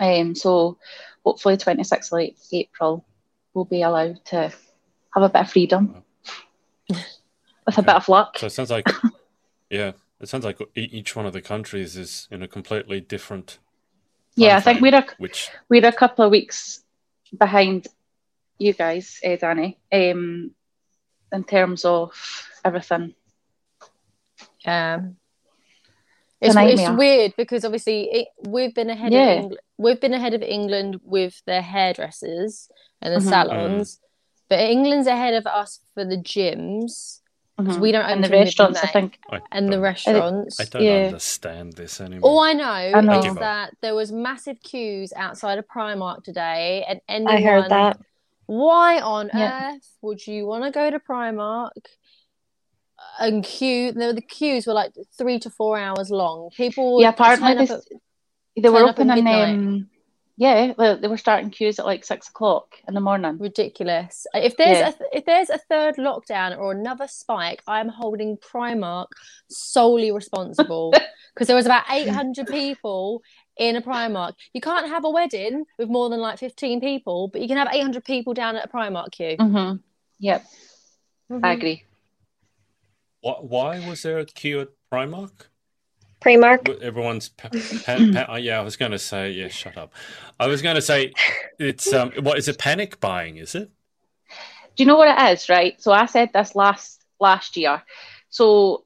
Um, 0.00 0.34
so 0.34 0.78
hopefully 1.24 1.56
26th 1.56 2.12
of 2.12 2.36
April 2.52 3.04
we'll 3.54 3.64
be 3.64 3.82
allowed 3.82 4.24
to 4.26 4.52
have 5.14 5.22
a 5.22 5.28
bit 5.28 5.42
of 5.42 5.50
freedom 5.50 6.02
with 6.88 7.78
a 7.78 7.82
bit 7.82 7.94
of 7.94 8.08
luck. 8.08 8.38
So 8.38 8.46
it 8.46 8.50
sounds 8.50 8.70
like, 8.70 8.88
yeah, 9.70 9.92
it 10.22 10.28
sounds 10.28 10.44
like 10.44 10.60
e- 10.76 10.88
each 10.92 11.16
one 11.16 11.26
of 11.26 11.32
the 11.32 11.42
countries 11.42 11.96
is 11.96 12.28
in 12.30 12.42
a 12.42 12.48
completely 12.48 13.00
different. 13.00 13.58
Yeah, 14.36 14.56
I 14.56 14.60
think 14.60 14.80
we're 14.80 14.94
a 14.94 15.06
which 15.18 15.50
we're 15.68 15.86
a 15.86 15.92
couple 15.92 16.24
of 16.24 16.30
weeks 16.30 16.82
behind 17.36 17.88
you 18.58 18.72
guys, 18.72 19.18
eh, 19.22 19.36
Danny, 19.36 19.78
um, 19.92 20.52
in 21.32 21.44
terms 21.44 21.84
of 21.84 22.12
everything. 22.64 23.14
Yeah. 24.64 25.00
It's 26.40 26.54
It's, 26.54 26.56
a 26.56 26.68
it's 26.68 26.80
nightmare. 26.82 26.98
weird 26.98 27.34
because 27.36 27.64
obviously 27.64 28.10
it, 28.10 28.28
we've 28.48 28.74
been 28.74 28.90
ahead 28.90 29.12
Yeah. 29.12 29.30
of 29.30 29.38
England. 29.42 29.60
We've 29.78 30.00
been 30.00 30.14
ahead 30.14 30.34
of 30.34 30.42
England 30.42 31.00
with 31.04 31.40
the 31.46 31.60
hairdressers 31.62 32.68
and 33.00 33.14
the 33.14 33.18
Mhm. 33.24 33.28
salons, 33.30 34.00
but 34.48 34.58
England's 34.60 35.06
ahead 35.06 35.34
of 35.34 35.46
us 35.46 35.80
for 35.94 36.04
the 36.04 36.16
gyms 36.16 37.20
because 37.56 37.76
Mhm. 37.76 37.80
we 37.80 37.92
don't 37.92 38.04
own 38.04 38.10
and 38.12 38.24
the 38.24 38.28
till 38.28 38.38
restaurants, 38.38 38.80
I 38.82 38.86
think. 38.88 39.18
I 39.30 39.40
and 39.52 39.72
the 39.72 39.80
restaurants. 39.80 40.58
I 40.60 40.64
don't 40.64 40.82
Yeah. 40.82 41.04
understand 41.06 41.74
this 41.74 42.00
anymore. 42.00 42.30
All 42.30 42.38
I 42.40 42.52
know 42.54 42.64
I 42.64 43.00
know. 43.00 43.20
is 43.20 43.34
that 43.36 43.74
there 43.82 43.94
was 43.94 44.10
massive 44.10 44.60
queues 44.62 45.12
outside 45.14 45.58
of 45.58 45.66
Primark 45.68 46.24
today, 46.24 46.84
and 46.88 47.00
anyone. 47.08 47.34
I 47.34 47.40
heard 47.42 47.70
that. 47.70 47.98
Why 48.46 49.00
on 49.00 49.30
Yeah. 49.34 49.74
earth 49.74 49.96
would 50.02 50.26
you 50.26 50.46
want 50.46 50.64
to 50.64 50.70
go 50.70 50.90
to 50.90 50.98
Primark 50.98 51.70
and 53.20 53.44
queue? 53.44 53.92
The, 53.92 54.12
the 54.14 54.22
queues 54.22 54.66
were 54.66 54.72
like 54.74 54.92
three 55.16 55.38
to 55.40 55.50
four 55.50 55.78
hours 55.78 56.10
long. 56.10 56.50
People 56.56 57.00
Yeah, 57.00 57.10
apparently 57.10 57.48
turn 57.54 57.58
up 57.62 57.68
they, 57.68 57.74
at- 57.74 58.62
they 58.62 58.68
were 58.70 58.88
open 58.88 59.10
up 59.10 59.16
at 59.16 59.24
midnight. 59.24 59.54
Um, 59.54 59.90
yeah, 60.44 60.72
they, 60.78 60.96
they 61.00 61.08
were 61.08 61.16
starting 61.26 61.50
queues 61.50 61.78
at 61.78 61.86
like 61.86 62.04
six 62.04 62.28
o'clock 62.28 62.66
in 62.88 62.94
the 62.94 63.00
morning. 63.08 63.38
ridiculous. 63.38 64.26
If 64.34 64.56
there's 64.56 64.78
Yeah. 64.78 64.88
a 64.88 64.92
th- 64.92 65.10
if 65.18 65.24
there's 65.24 65.50
a 65.50 65.58
third 65.70 65.94
lockdown 66.08 66.58
or 66.58 66.72
another 66.72 67.06
spike, 67.06 67.62
I'm 67.68 67.88
holding 67.88 68.36
Primark 68.38 69.06
solely 69.48 70.10
responsible 70.10 70.92
because 71.34 71.46
there 71.46 71.56
was 71.56 71.66
about 71.66 71.84
800 71.90 72.46
people 72.60 73.22
in 73.56 73.76
a 73.76 73.82
Primark. 73.82 74.32
You 74.52 74.60
can't 74.60 74.88
have 74.88 75.04
a 75.04 75.10
wedding 75.10 75.64
with 75.78 75.88
more 75.88 76.08
than 76.10 76.20
like 76.20 76.38
15 76.38 76.80
people, 76.80 77.28
but 77.28 77.40
you 77.40 77.46
can 77.48 77.56
have 77.56 77.68
800 77.72 78.04
people 78.04 78.34
down 78.34 78.56
at 78.56 78.64
a 78.64 78.68
Primark 78.68 79.12
queue. 79.12 79.36
Mm-hmm. 79.38 79.76
Yep, 80.18 80.44
I 81.30 81.34
Mhm. 81.34 81.52
agree. 81.56 81.84
Why, 83.20 83.34
why 83.40 83.88
was 83.88 84.02
there 84.02 84.18
a 84.18 84.24
queue 84.26 84.60
at 84.62 84.68
Primark? 84.92 85.46
Primark. 86.22 86.80
Everyone's 86.82 87.28
pa- 87.30 87.48
pa- 87.48 87.98
pa- 88.12 88.26
oh, 88.28 88.36
yeah. 88.36 88.58
I 88.58 88.62
was 88.62 88.76
going 88.76 88.92
to 88.92 88.98
say 88.98 89.30
yeah. 89.30 89.48
Shut 89.48 89.76
up. 89.76 89.92
I 90.38 90.46
was 90.46 90.62
going 90.62 90.76
to 90.76 90.82
say 90.82 91.12
it's 91.58 91.92
um. 91.92 92.12
What 92.20 92.38
is 92.38 92.48
it? 92.48 92.58
Panic 92.58 93.00
buying? 93.00 93.36
Is 93.36 93.54
it? 93.54 93.70
Do 94.76 94.82
you 94.82 94.86
know 94.86 94.96
what 94.96 95.08
it 95.08 95.32
is, 95.32 95.48
right? 95.48 95.80
So 95.82 95.92
I 95.92 96.06
said 96.06 96.30
this 96.32 96.54
last 96.54 97.04
last 97.20 97.56
year. 97.56 97.82
So 98.30 98.84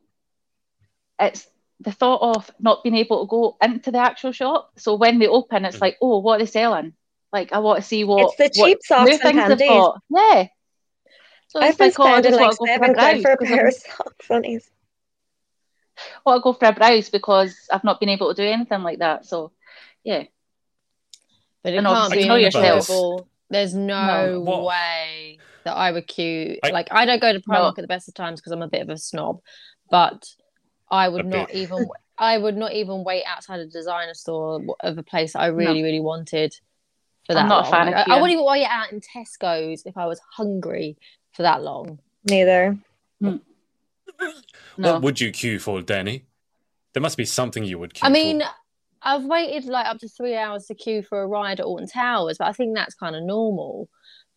it's 1.21 1.47
the 1.81 1.93
thought 1.93 2.37
of 2.37 2.51
not 2.59 2.83
being 2.83 2.97
able 2.97 3.25
to 3.27 3.31
go 3.31 3.57
into 3.63 3.91
the 3.91 3.99
actual 3.99 4.33
shop. 4.33 4.73
So 4.77 4.95
when 4.97 5.19
they 5.19 5.27
open, 5.29 5.65
it's 5.65 5.77
Mhm. 5.77 5.81
like, 5.83 5.97
oh, 6.03 6.19
what 6.19 6.37
are 6.37 6.39
they 6.45 6.51
selling? 6.51 6.95
Like 7.33 7.53
I 7.53 7.59
want 7.59 7.81
to 7.81 7.87
see 7.87 8.03
what 8.05 8.33
It's 8.33 8.37
the 8.37 8.61
what 8.61 8.69
cheap 8.69 8.79
socks 8.83 9.05
new 9.09 9.13
and 9.13 9.21
things 9.23 9.37
they've 9.37 9.49
panties. 9.49 9.69
got. 9.69 10.01
Yeah. 10.11 10.47
So 11.49 11.61
I've 11.61 11.69
it's 11.71 11.79
been 11.79 11.87
like, 11.89 11.99
oh, 12.01 12.03
I 12.05 12.11
spending 12.21 12.31
just 12.33 12.41
like 12.41 12.47
want 12.47 12.57
for 12.59 12.67
seven 12.67 12.91
a 12.91 12.95
quid 12.95 13.23
for 13.23 13.33
a 13.33 13.37
pair 13.37 13.67
of 13.69 13.75
socks. 13.75 14.27
Funnies. 14.27 14.71
Want 16.25 16.39
to 16.39 16.43
go 16.43 16.53
for 16.53 16.67
a 16.67 16.73
browse 16.73 17.09
because 17.11 17.57
I've 17.73 17.85
not 17.85 18.01
been 18.01 18.09
able 18.09 18.35
to 18.35 18.43
do 18.43 18.49
anything 18.49 18.83
like 18.83 18.99
that. 19.01 19.27
So 19.27 19.53
yeah, 20.05 20.25
But 21.63 21.73
it 21.73 21.79
And 21.79 21.87
can't 21.87 22.13
be 22.13 22.29
know 22.29 22.37
yourself. 22.37 22.89
enjoyable. 22.89 23.29
There's 23.51 23.75
no 23.75 24.41
No. 24.43 24.65
Way 24.65 25.39
that 25.65 25.75
I 25.75 25.91
would 25.93 26.07
queue. 26.07 26.59
I- 26.63 26.71
like 26.71 26.89
I 26.91 27.07
don't 27.07 27.21
go 27.21 27.33
to 27.33 27.43
No. 27.47 27.55
Primark 27.55 27.79
at 27.79 27.83
the 27.83 27.89
best 27.89 28.09
of 28.09 28.15
times 28.15 28.41
because 28.41 28.53
I'm 28.53 28.63
a 28.63 28.69
bit 28.69 28.83
of 28.83 28.89
a 28.91 28.97
snob, 28.99 29.41
but 29.91 30.29
I 30.91 31.09
would 31.09 31.27
A 31.27 31.29
not 31.29 31.49
bit. 31.49 31.57
even. 31.57 31.89
I 32.19 32.39
would 32.39 32.57
not 32.57 32.73
even 32.73 33.05
wait 33.05 33.25
outside 33.27 33.61
a 33.61 33.67
designer 33.67 34.15
store 34.15 34.63
of 34.81 34.97
a 34.97 35.03
place 35.03 35.35
that 35.35 35.41
I 35.41 35.49
really, 35.49 35.83
really 35.83 36.01
wanted 36.01 36.55
for 37.27 37.35
that 37.35 37.43
I'm 37.43 37.49
not 37.49 37.61
a 37.61 37.63
long. 37.65 37.71
fan 37.73 37.89
of 37.89 37.95
Like, 37.95 38.09
I, 38.09 38.13
I 38.17 38.21
wouldn't 38.23 38.33
even 38.33 38.47
wait 38.47 38.65
out 38.65 38.91
in 38.91 39.01
Tesco's 39.03 39.83
if 39.85 39.99
I 39.99 40.07
was 40.07 40.19
hungry 40.33 40.97
for 41.33 41.43
that 41.43 41.63
long. 41.63 41.99
Neither. 42.25 42.79
No. 44.77 44.95
What 44.95 45.03
would 45.03 45.21
you 45.21 45.31
queue 45.31 45.59
for, 45.59 45.83
Danny? 45.83 46.25
There 46.95 47.03
must 47.03 47.17
be 47.17 47.25
something 47.25 47.65
you 47.65 47.79
would 47.79 47.95
queue 47.95 48.07
I 48.07 48.11
mean, 48.11 48.41
for. 48.41 48.49
I've 49.03 49.25
waited 49.25 49.67
like 49.67 49.87
up 49.87 49.99
to 49.99 50.09
three 50.09 50.37
hours 50.37 50.67
to 50.67 50.75
queue 50.75 51.03
for 51.03 51.23
a 51.23 51.27
ride 51.27 51.61
at 51.61 51.67
Alton 51.67 51.89
Towers, 51.89 52.39
but 52.39 52.49
I 52.49 52.53
think 52.53 52.75
that's 52.75 52.95
kind 52.95 53.15
of 53.15 53.23
normal. 53.23 53.89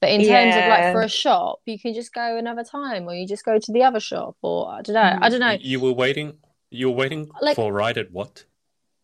But 0.02 0.12
in 0.12 0.26
terms 0.26 0.56
of 0.56 0.66
like 0.70 0.94
for 0.94 1.02
a 1.02 1.10
shop, 1.10 1.60
you 1.66 1.78
can 1.80 1.94
just 1.94 2.14
go 2.14 2.38
another 2.38 2.64
time, 2.64 3.08
or 3.08 3.14
you 3.14 3.28
just 3.28 3.44
go 3.44 3.60
to 3.60 3.72
the 3.72 3.84
other 3.84 4.00
shop, 4.00 4.36
or 4.42 4.70
I 4.70 4.82
don't 4.82 4.94
know. 4.94 5.18
I 5.22 5.30
don't 5.30 5.40
know. 5.40 5.58
You 5.60 5.80
were 5.80 5.92
waiting. 5.92 6.38
You 6.70 6.90
were 6.90 6.96
waiting 6.96 7.30
Like- 7.42 7.56
for 7.56 7.72
a 7.72 7.74
ride 7.74 7.98
at 7.98 8.12
what? 8.12 8.46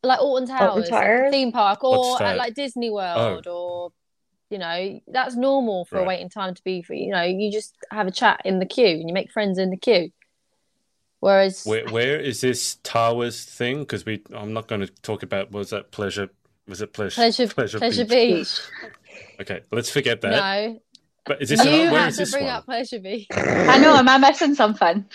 Like 0.04 0.20
Alton 0.20 0.48
Towers, 0.48 0.92
like 0.92 1.32
theme 1.32 1.52
park, 1.52 1.84
or 1.84 2.22
at 2.22 2.38
like 2.38 2.54
Disney 2.54 2.90
oh. 2.90 2.94
World, 2.94 3.48
or 3.48 3.92
you 4.52 4.60
know, 4.60 5.02
that's 5.08 5.36
normal 5.36 5.86
for 5.86 5.98
a 5.98 6.04
waiting 6.04 6.30
time 6.30 6.54
to 6.54 6.64
be 6.64 6.82
for. 6.84 6.94
You 6.94 7.12
know, 7.12 7.24
you 7.24 7.52
just 7.52 7.76
have 7.92 8.06
a 8.06 8.12
chat 8.12 8.42
in 8.46 8.60
the 8.60 8.66
queue 8.66 8.86
and 9.00 9.10
you 9.10 9.14
make 9.14 9.32
friends 9.32 9.58
in 9.58 9.72
the 9.72 9.78
queue. 9.78 10.12
Whereas, 11.20 11.66
Where 11.66 11.88
where 11.90 12.20
is 12.20 12.42
this 12.42 12.76
towers 12.84 13.44
thing? 13.46 13.80
Because 13.80 14.06
we, 14.06 14.22
I'm 14.34 14.54
not 14.54 14.68
going 14.68 14.82
to 14.82 14.88
talk 15.02 15.24
about. 15.24 15.52
Was 15.52 15.72
that 15.72 15.92
pleasure? 15.92 16.30
Was 16.68 16.82
it 16.82 16.94
pleasure? 16.94 17.16
Pleasure, 17.16 17.48
Pleasure, 17.80 18.06
Beach, 18.06 18.60
Okay, 19.42 19.62
let's 19.72 19.90
forget 19.90 20.22
that. 20.22 20.32
no, 20.32 20.80
But 21.26 21.42
is 21.42 21.50
this? 21.50 21.64
you 21.64 21.72
an, 21.72 21.92
where 21.92 22.02
had 22.02 22.10
is 22.10 22.16
to 22.18 22.22
this 22.24 22.32
bring 22.32 22.46
one? 22.46 22.54
up 22.54 22.66
Pleasure 22.66 23.00
Beach. 23.00 23.28
I 23.34 23.78
know. 23.80 23.96
Am 23.96 24.08
I 24.10 24.18
missing 24.18 24.56
something? 24.56 25.06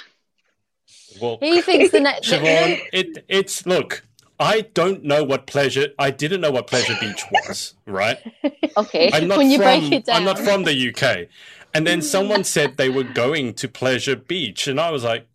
Well, 1.21 1.39
He 1.41 1.61
thinks 1.61 1.91
the 1.93 2.01
next. 2.01 2.29
Siobhan, 2.31 2.81
it 2.93 3.25
it's 3.29 3.67
look. 3.67 4.05
I 4.39 4.63
don't 4.73 5.05
know 5.05 5.23
what 5.23 5.47
pleasure. 5.47 5.89
I 5.99 6.11
didn't 6.11 6.41
know 6.41 6.51
what 6.51 6.67
pleasure 6.67 6.97
beach 6.99 7.23
was. 7.31 7.75
Right. 7.87 8.17
Okay. 8.77 9.11
I'm 9.13 9.29
not 9.29 9.37
When 9.39 9.51
you 9.51 9.59
from. 9.59 9.65
break 9.67 9.93
it 9.93 10.07
down, 10.07 10.17
I'm 10.17 10.25
not 10.25 10.39
from 10.39 10.65
the 10.65 10.73
UK. 10.95 11.29
And 11.75 11.87
then 11.87 12.01
someone 12.01 12.45
said 12.45 12.77
they 12.79 12.89
were 12.89 13.05
going 13.05 13.53
to 13.55 13.69
Pleasure 13.69 14.17
Beach, 14.17 14.67
and 14.67 14.81
I 14.81 14.91
was 14.91 15.05
like, 15.05 15.27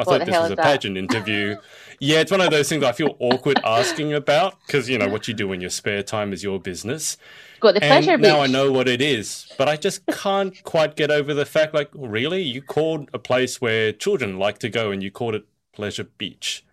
I 0.00 0.04
What 0.04 0.18
thought 0.18 0.26
this 0.26 0.40
was 0.40 0.50
a 0.50 0.56
that? 0.56 0.64
pageant 0.64 0.96
interview. 0.96 1.56
yeah, 2.00 2.20
it's 2.20 2.30
one 2.30 2.40
of 2.40 2.50
those 2.50 2.68
things 2.68 2.82
I 2.84 2.92
feel 2.92 3.16
awkward 3.18 3.60
asking 3.64 4.12
about 4.14 4.56
because 4.66 4.88
you 4.88 4.98
know 4.98 5.08
what 5.08 5.28
you 5.28 5.34
do 5.34 5.52
in 5.52 5.60
your 5.60 5.70
spare 5.70 6.02
time 6.02 6.32
is 6.32 6.42
your 6.42 6.58
business. 6.58 7.16
Got 7.60 7.74
the 7.74 7.80
pleasure 7.80 8.16
beach. 8.16 8.22
now 8.28 8.40
I 8.40 8.46
know 8.46 8.72
what 8.72 8.88
it 8.88 9.02
is, 9.02 9.52
but 9.58 9.68
I 9.68 9.76
just 9.76 10.06
can't 10.06 10.62
quite 10.64 10.96
get 10.96 11.10
over 11.10 11.34
the 11.34 11.44
fact. 11.44 11.74
Like, 11.74 11.90
really, 11.94 12.40
you 12.42 12.62
called 12.62 13.10
a 13.12 13.18
place 13.18 13.60
where 13.60 13.92
children 13.92 14.38
like 14.38 14.58
to 14.60 14.70
go, 14.70 14.90
and 14.90 15.02
you 15.02 15.10
called 15.10 15.34
it 15.34 15.44
Pleasure 15.72 16.04
Beach. 16.04 16.64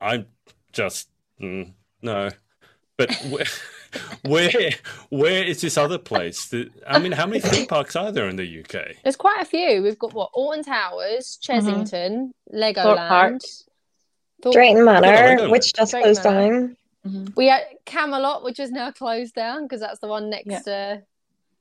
I'm 0.00 0.26
just 0.72 1.08
mm, 1.40 1.72
no. 2.02 2.30
But 2.96 3.10
where, 4.22 4.50
where 4.50 4.70
where 5.08 5.44
is 5.44 5.60
this 5.60 5.76
other 5.78 5.98
place? 5.98 6.48
The- 6.48 6.70
I 6.86 6.98
mean, 6.98 7.12
how 7.12 7.26
many 7.26 7.40
theme 7.40 7.66
parks 7.66 7.96
are 7.96 8.12
there 8.12 8.28
in 8.28 8.36
the 8.36 8.60
UK? 8.60 8.96
There's 9.02 9.16
quite 9.16 9.40
a 9.40 9.44
few. 9.44 9.82
We've 9.82 9.98
got 9.98 10.12
what 10.14 10.30
Alton 10.32 10.62
Towers, 10.64 11.38
Chessington, 11.42 12.32
Mm-hmm. 12.52 12.74
Thorpe 12.82 12.96
Park. 12.98 13.34
Legoland, 13.34 13.64
Thorpe- 14.42 14.54
Drayton 14.54 14.82
Legoland. 14.84 15.00
Manor, 15.02 15.50
which 15.50 15.72
just 15.72 15.90
Drayton 15.92 16.06
closed 16.14 16.24
Manor. 16.24 16.60
down. 16.60 16.76
Mhm. 17.06 17.36
We 17.36 17.46
had 17.46 17.62
Camelot, 17.86 18.44
which 18.44 18.60
is 18.60 18.70
now 18.70 18.90
closed 18.90 19.34
down 19.34 19.62
because 19.64 19.80
that's 19.80 20.00
the 20.00 20.06
one 20.08 20.28
next 20.30 20.64
to 20.64 21.02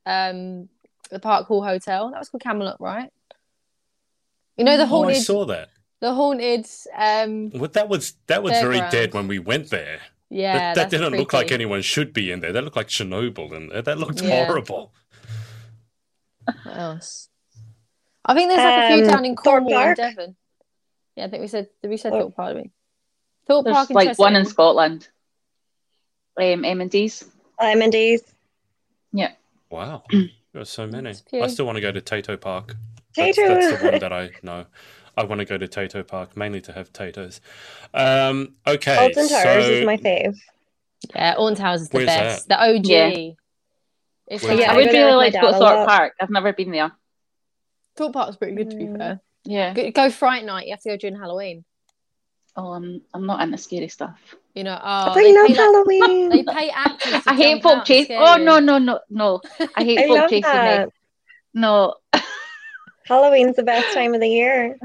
um 0.05 0.67
the 1.09 1.19
Park 1.19 1.47
Hall 1.47 1.63
Hotel. 1.63 2.11
That 2.11 2.19
was 2.19 2.29
called 2.29 2.43
Camelot, 2.43 2.79
right? 2.81 3.09
You 4.57 4.65
know 4.65 4.75
the 4.77 4.87
Oh, 4.89 5.05
I 5.05 5.13
saw 5.13 5.45
that. 5.45 5.69
the 6.01 6.13
haunted. 6.13 6.65
Um, 6.93 7.49
Well, 7.51 7.69
that 7.69 7.87
was 7.87 8.13
that 8.27 8.43
was 8.43 8.51
very 8.53 8.79
Fairground. 8.79 8.91
dead 8.91 9.13
when 9.13 9.27
we 9.27 9.39
went 9.39 9.69
there. 9.69 10.01
Yeah, 10.29 10.73
that 10.73 10.75
that 10.75 10.89
didn't 10.91 11.17
look 11.17 11.33
like 11.33 11.51
anyone 11.51 11.81
should 11.81 12.13
be 12.13 12.31
in 12.31 12.39
there. 12.41 12.51
That 12.53 12.63
looked 12.63 12.75
like 12.75 12.87
Chernobyl 12.87 13.51
in 13.53 13.69
there. 13.69 13.81
That 13.81 13.97
looked 13.97 14.21
Yeah. 14.21 14.45
horrible. 14.45 14.93
What 16.63 16.77
else? 16.77 17.29
I 18.25 18.33
think 18.35 18.49
there's 18.49 18.59
like 18.63 18.91
a 18.91 18.95
few 18.95 19.03
Um, 19.05 19.09
down 19.11 19.25
in 19.25 19.35
Cornwall 19.35 19.73
and 19.79 19.95
Devon. 19.95 20.35
Yeah, 21.15 21.25
I 21.25 21.29
think 21.29 21.41
we 21.41 21.47
said 21.47 21.67
did 21.81 21.89
we 21.89 21.97
said 21.97 22.11
Thorpe- 22.11 22.21
Thorpe 22.21 22.35
Park? 22.35 22.49
didn't 22.49 22.63
we? 22.65 22.71
Thorpe 23.47 23.65
There's 23.65 23.75
Park 23.75 23.89
in 23.89 23.95
like 23.95 24.19
one 24.19 24.35
in 24.35 24.45
Scotland. 24.45 25.07
Um, 26.39 26.63
M&D's. 26.63 27.25
Lemon 27.59 27.89
D's. 27.89 28.21
Yeah. 29.11 29.31
Wow, 29.69 30.03
there's 30.53 30.69
so 30.69 30.87
many. 30.87 31.03
That's 31.09 31.21
a 31.21 31.23
few. 31.25 31.41
I 31.43 31.47
still 31.47 31.65
want 31.65 31.75
to 31.75 31.81
go 31.81 31.91
to 31.91 31.99
Tayto 32.01 32.39
Park. 32.39 32.75
That's, 33.15 33.35
that's 33.35 33.81
the 33.81 33.89
one 33.89 33.99
that 33.99 34.13
I 34.13 34.29
know. 34.43 34.65
I 35.19 35.23
want 35.25 35.39
to 35.39 35.45
go 35.45 35.57
to 35.57 35.67
Tayto 35.67 36.07
Park 36.07 36.37
mainly 36.37 36.61
to 36.61 36.71
have 36.71 36.93
Tayto's. 36.93 37.41
Um, 37.93 38.55
okay, 38.65 38.95
Alton 38.97 39.27
Towers 39.27 39.65
so 39.65 39.71
is 39.71 39.85
my 39.85 39.97
fave. 39.97 40.37
Yeah, 41.13 41.33
Alton 41.37 41.55
Towers 41.55 41.81
is 41.81 41.89
the 41.89 41.97
Where's 41.97 42.07
best. 42.07 42.47
The 42.47 42.57
OG. 42.61 42.85
Yeah. 42.85 43.31
It's 44.27 44.43
like, 44.43 44.59
Yeah, 44.59 44.71
I 44.71 44.73
I 44.73 44.77
would 44.77 44.85
really 44.85 45.11
like 45.13 45.33
to 45.33 45.39
go 45.41 45.47
to 45.47 45.51
dad 45.51 45.59
Thorpe. 45.59 45.87
Park. 45.89 46.13
I've 46.21 46.29
never 46.29 46.53
been 46.53 46.71
there. 46.71 46.91
Thorpe 47.97 48.13
Park's 48.13 48.37
pretty 48.37 48.55
good 48.55 48.69
to 48.71 48.77
be 48.77 48.85
Mm. 48.85 48.97
fair. 48.97 49.19
Yeah. 49.43 49.73
Go, 49.73 49.91
go 49.91 50.09
Fright 50.09 50.45
Night. 50.45 50.67
You 50.67 50.73
have 50.73 50.81
to 50.83 50.89
go 50.89 50.95
during 50.97 51.17
Halloween. 51.17 51.65
Oh, 52.55 52.71
I'm 52.73 53.01
I'm 53.13 53.25
not 53.25 53.41
into 53.41 53.57
scary 53.57 53.87
stuff. 53.89 54.19
You 54.53 54.63
know, 54.63 54.73
oh, 54.81 55.11
I 55.11 55.13
they 55.15 55.33
love 55.33 55.47
pay, 55.47 55.53
like, 55.53 55.57
Halloween. 55.57 56.29
they 56.29 56.43
pay 56.43 56.69
actors. 56.69 57.21
I 57.27 57.35
hate 57.35 57.51
jump 57.51 57.63
folk 57.63 57.77
out 57.79 57.85
chase. 57.85 58.09
and 58.09 58.19
Oh 58.21 58.35
no 58.37 58.59
no 58.59 58.77
no 58.77 58.99
no! 59.09 59.41
I 59.75 59.83
hate 59.83 59.99
I 59.99 60.07
folk 60.07 60.29
chasing 60.29 60.91
No. 61.53 61.95
Halloween's 63.09 63.55
the 63.57 63.63
best 63.63 63.93
time 63.93 64.13
of 64.13 64.21
the 64.21 64.29
year. 64.29 64.77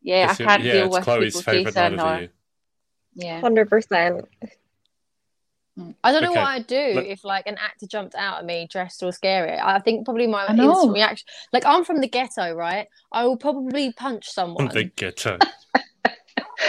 Yeah, 0.00 0.28
I 0.28 0.30
It's 0.30 0.38
your- 0.40 0.48
can't 0.48 0.62
yeah, 0.62 0.72
deal 0.72 0.86
it's 0.86 0.94
with 0.94 1.04
Chloe's 1.04 1.32
people 1.36 1.42
favorite 1.52 1.74
night 1.74 1.90
chasing 1.90 1.98
of 2.00 2.14
the 2.14 2.20
year. 2.20 2.30
yeah. 3.16 3.40
Hundred 3.40 3.68
percent. 3.68 4.24
Mm. 5.78 5.94
I 6.02 6.10
don't 6.12 6.22
know 6.22 6.30
Okay, 6.30 6.40
what 6.40 6.48
I'd 6.48 6.66
do 6.66 6.92
let- 6.94 7.06
if 7.06 7.22
like 7.24 7.46
an 7.46 7.58
actor 7.58 7.86
jumped 7.86 8.14
out 8.14 8.38
at 8.38 8.44
me 8.46 8.66
dressed 8.70 9.02
or 9.02 9.12
scary. 9.12 9.58
I 9.58 9.78
think 9.80 10.06
probably 10.06 10.26
my 10.26 10.46
instant 10.48 10.92
reaction, 10.94 11.26
like 11.52 11.66
I'm 11.66 11.84
from 11.84 12.00
the 12.00 12.08
ghetto, 12.08 12.54
right? 12.54 12.86
I 13.12 13.24
will 13.26 13.36
probably 13.36 13.92
punch 13.92 14.26
someone. 14.30 14.68
On 14.68 14.74
the 14.74 14.84
ghetto. 14.84 15.38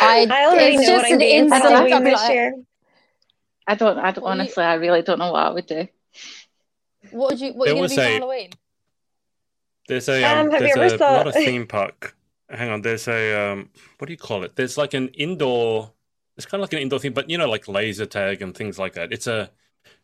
I, 0.01 0.27
I 0.29 0.45
already 0.47 0.75
it's 0.75 0.87
know 0.87 0.93
what 0.95 1.01
just 1.01 1.05
I'm 1.05 1.13
an 1.13 1.19
doing 1.19 1.49
for 1.49 1.55
instant. 1.55 1.73
Halloween 1.73 1.93
I'd 1.93 2.05
this 2.05 2.21
like, 2.21 2.33
year. 2.33 2.53
I 3.67 3.75
don't. 3.75 3.97
I 3.97 4.11
don't 4.11 4.23
Well, 4.25 4.35
you- 4.35 4.41
honestly. 4.41 4.63
I 4.63 4.73
really 4.73 5.01
don't 5.03 5.19
know 5.19 5.31
what 5.31 5.45
I 5.45 5.51
would 5.51 5.65
do. 5.65 5.87
What 7.11 7.31
would 7.31 7.39
you? 7.39 7.53
What 7.53 7.69
are 7.69 7.71
you 7.71 7.77
gonna 7.77 7.87
do 7.87 7.95
for 7.95 8.01
Halloween? 8.01 8.49
There's 9.87 10.09
a 10.09 10.23
Um, 10.23 10.47
um, 10.47 10.49
there's 10.59 10.75
a 10.75 10.97
saw- 10.97 11.23
not 11.23 11.27
a 11.27 11.31
theme 11.31 11.67
park. 11.67 12.15
Hang 12.49 12.69
on, 12.69 12.81
there's 12.81 13.07
a 13.07 13.51
um, 13.51 13.69
what 13.97 14.07
do 14.07 14.13
you 14.13 14.17
call 14.17 14.43
it? 14.43 14.55
There's 14.55 14.77
like 14.77 14.93
an 14.93 15.09
indoor. 15.09 15.91
It's 16.37 16.45
kind 16.45 16.61
of 16.61 16.65
like 16.69 16.73
an 16.73 16.79
indoor 16.79 16.99
thing, 16.99 17.13
but 17.13 17.29
you 17.29 17.37
know, 17.37 17.49
like 17.49 17.67
laser 17.67 18.05
tag 18.05 18.41
and 18.41 18.55
things 18.55 18.77
like 18.77 18.93
that. 18.93 19.11
It's 19.11 19.27
a 19.27 19.49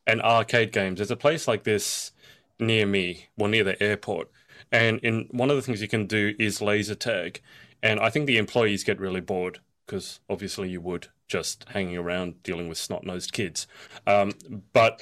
an 0.07 0.19
arcade 0.21 0.71
games. 0.71 0.97
There's 0.97 1.11
a 1.11 1.15
place 1.15 1.47
like 1.47 1.63
this 1.63 2.11
near 2.59 2.85
me, 2.85 3.27
well, 3.37 3.49
near 3.49 3.63
the 3.63 3.81
airport, 3.81 4.29
and 4.71 4.99
in 4.99 5.27
one 5.31 5.49
of 5.49 5.55
the 5.55 5.61
things 5.61 5.81
you 5.81 5.87
can 5.87 6.05
do 6.07 6.33
is 6.39 6.61
laser 6.61 6.95
tag, 6.95 7.41
and 7.81 7.99
I 7.99 8.09
think 8.09 8.25
the 8.25 8.37
employees 8.37 8.83
get 8.83 8.99
really 8.99 9.21
bored 9.21 9.59
because 9.85 10.19
obviously 10.29 10.69
you 10.69 10.81
would 10.81 11.07
just 11.27 11.65
hanging 11.69 11.97
around 11.97 12.41
dealing 12.43 12.67
with 12.69 12.77
snot 12.77 13.05
nosed 13.05 13.31
kids, 13.33 13.67
um, 14.07 14.31
but 14.73 15.01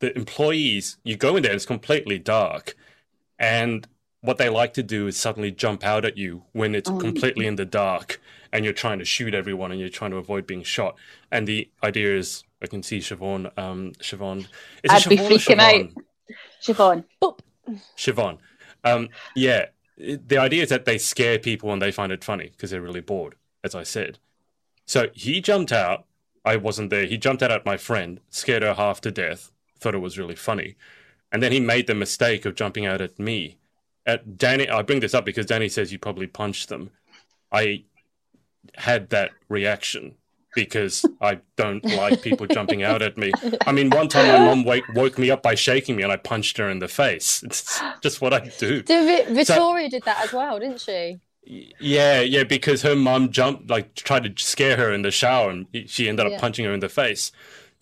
the 0.00 0.14
employees, 0.16 0.98
you 1.04 1.16
go 1.16 1.36
in 1.36 1.42
there, 1.42 1.54
it's 1.54 1.66
completely 1.66 2.18
dark, 2.18 2.74
and 3.38 3.86
what 4.24 4.38
they 4.38 4.48
like 4.48 4.72
to 4.72 4.82
do 4.82 5.06
is 5.06 5.18
suddenly 5.18 5.50
jump 5.50 5.84
out 5.84 6.04
at 6.06 6.16
you 6.16 6.44
when 6.52 6.74
it's 6.74 6.88
Oh. 6.88 6.98
completely 6.98 7.46
in 7.46 7.56
the 7.56 7.66
dark 7.66 8.20
and 8.52 8.64
you're 8.64 8.72
trying 8.72 8.98
to 8.98 9.04
shoot 9.04 9.34
everyone 9.34 9.70
and 9.70 9.78
you're 9.78 9.90
trying 9.90 10.12
to 10.12 10.16
avoid 10.16 10.46
being 10.46 10.62
shot. 10.62 10.96
And 11.30 11.46
the 11.46 11.68
idea 11.82 12.16
is, 12.16 12.42
I 12.62 12.66
can 12.66 12.82
see 12.82 12.98
Siobhan. 13.00 13.56
Um, 13.58 13.92
Siobhan. 14.00 14.46
Is 14.82 14.90
I'd 14.90 15.08
be 15.10 15.18
Siobhan 15.18 15.26
or 15.26 15.28
freaking 15.28 15.60
out. 15.60 16.04
Siobhan? 16.62 17.04
Siobhan. 17.22 17.80
Siobhan. 17.98 18.38
Um, 18.82 19.08
yeah. 19.36 19.66
The 19.98 20.38
idea 20.38 20.62
is 20.62 20.70
that 20.70 20.86
they 20.86 20.96
scare 20.96 21.38
people 21.38 21.70
and 21.70 21.82
they 21.82 21.92
find 21.92 22.10
it 22.10 22.24
funny 22.24 22.48
because 22.48 22.70
they're 22.70 22.80
really 22.80 23.02
bored, 23.02 23.34
as 23.62 23.74
I 23.74 23.82
said. 23.82 24.18
So 24.86 25.08
he 25.12 25.42
jumped 25.42 25.70
out. 25.72 26.06
I 26.46 26.56
wasn't 26.56 26.88
there. 26.88 27.04
He 27.04 27.18
jumped 27.18 27.42
out 27.42 27.50
at 27.50 27.66
my 27.66 27.76
friend, 27.76 28.20
scared 28.30 28.62
her 28.62 28.74
half 28.74 29.00
to 29.02 29.10
death, 29.10 29.50
thought 29.78 29.94
it 29.94 29.98
was 29.98 30.18
really 30.18 30.34
funny. 30.36 30.76
And 31.30 31.42
then 31.42 31.52
he 31.52 31.60
made 31.60 31.86
the 31.86 31.94
mistake 31.94 32.46
of 32.46 32.54
jumping 32.54 32.86
out 32.86 33.00
at 33.02 33.18
me. 33.18 33.56
At 34.06 34.36
Danny, 34.36 34.68
I 34.68 34.82
bring 34.82 35.00
this 35.00 35.14
up 35.14 35.24
because 35.24 35.46
Danny 35.46 35.68
says 35.68 35.90
you 35.92 35.98
probably 35.98 36.26
punched 36.26 36.68
them. 36.68 36.90
I 37.50 37.84
had 38.74 39.10
that 39.10 39.30
reaction 39.48 40.14
because 40.54 41.04
I 41.20 41.40
don't 41.56 41.84
like 41.96 42.22
people 42.22 42.46
jumping 42.46 42.82
out 42.82 43.02
at 43.02 43.16
me. 43.16 43.32
I 43.66 43.72
mean, 43.72 43.90
one 43.90 44.08
time 44.08 44.28
my 44.28 44.38
mom 44.44 44.64
wake, 44.64 44.84
woke 44.94 45.18
me 45.18 45.30
up 45.30 45.42
by 45.42 45.54
shaking 45.54 45.96
me 45.96 46.02
and 46.02 46.12
I 46.12 46.16
punched 46.16 46.58
her 46.58 46.68
in 46.68 46.78
the 46.80 46.88
face. 46.88 47.42
It's 47.46 47.80
just 48.02 48.20
what 48.20 48.32
I 48.32 48.40
do. 48.58 48.82
Did 48.82 49.26
Vi- 49.28 49.34
Victoria 49.34 49.88
did 49.88 50.02
that 50.04 50.22
as 50.24 50.32
well, 50.32 50.58
didn't 50.58 50.80
she? 50.80 51.18
Yeah, 51.46 52.20
yeah, 52.20 52.44
because 52.44 52.82
her 52.82 52.96
mom 52.96 53.30
jumped, 53.30 53.68
like, 53.68 53.94
tried 53.94 54.24
to 54.24 54.42
scare 54.42 54.76
her 54.78 54.92
in 54.92 55.02
the 55.02 55.10
shower 55.10 55.50
and 55.50 55.66
she 55.86 56.08
ended 56.08 56.24
up 56.26 56.32
Yeah. 56.32 56.40
punching 56.40 56.64
her 56.64 56.72
in 56.72 56.80
the 56.80 56.88
face. 56.88 57.32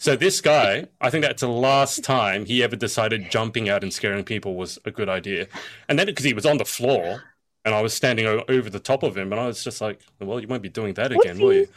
So 0.02 0.16
this 0.16 0.40
guy, 0.40 0.88
I 1.00 1.10
think 1.10 1.24
that's 1.24 1.42
the 1.42 1.48
last 1.48 2.02
time 2.02 2.44
he 2.44 2.60
ever 2.64 2.74
decided 2.74 3.30
jumping 3.30 3.68
out 3.68 3.84
and 3.84 3.92
scaring 3.92 4.24
people 4.24 4.56
was 4.56 4.76
a 4.84 4.90
good 4.90 5.08
idea. 5.08 5.46
And 5.88 5.96
then 5.96 6.06
because 6.06 6.24
he 6.24 6.34
was 6.34 6.44
on 6.44 6.56
the 6.56 6.64
floor 6.64 7.22
and 7.64 7.72
I 7.72 7.82
was 7.82 7.94
standing 7.94 8.26
over 8.26 8.68
the 8.68 8.80
top 8.80 9.04
of 9.04 9.16
him 9.16 9.30
and 9.30 9.40
I 9.40 9.46
was 9.46 9.62
just 9.62 9.80
like, 9.80 10.00
well, 10.18 10.40
you 10.40 10.48
won't 10.48 10.64
be 10.64 10.68
doing 10.68 10.94
that 10.94 11.12
again, 11.12 11.38
will 11.38 11.52
you? 11.52 11.68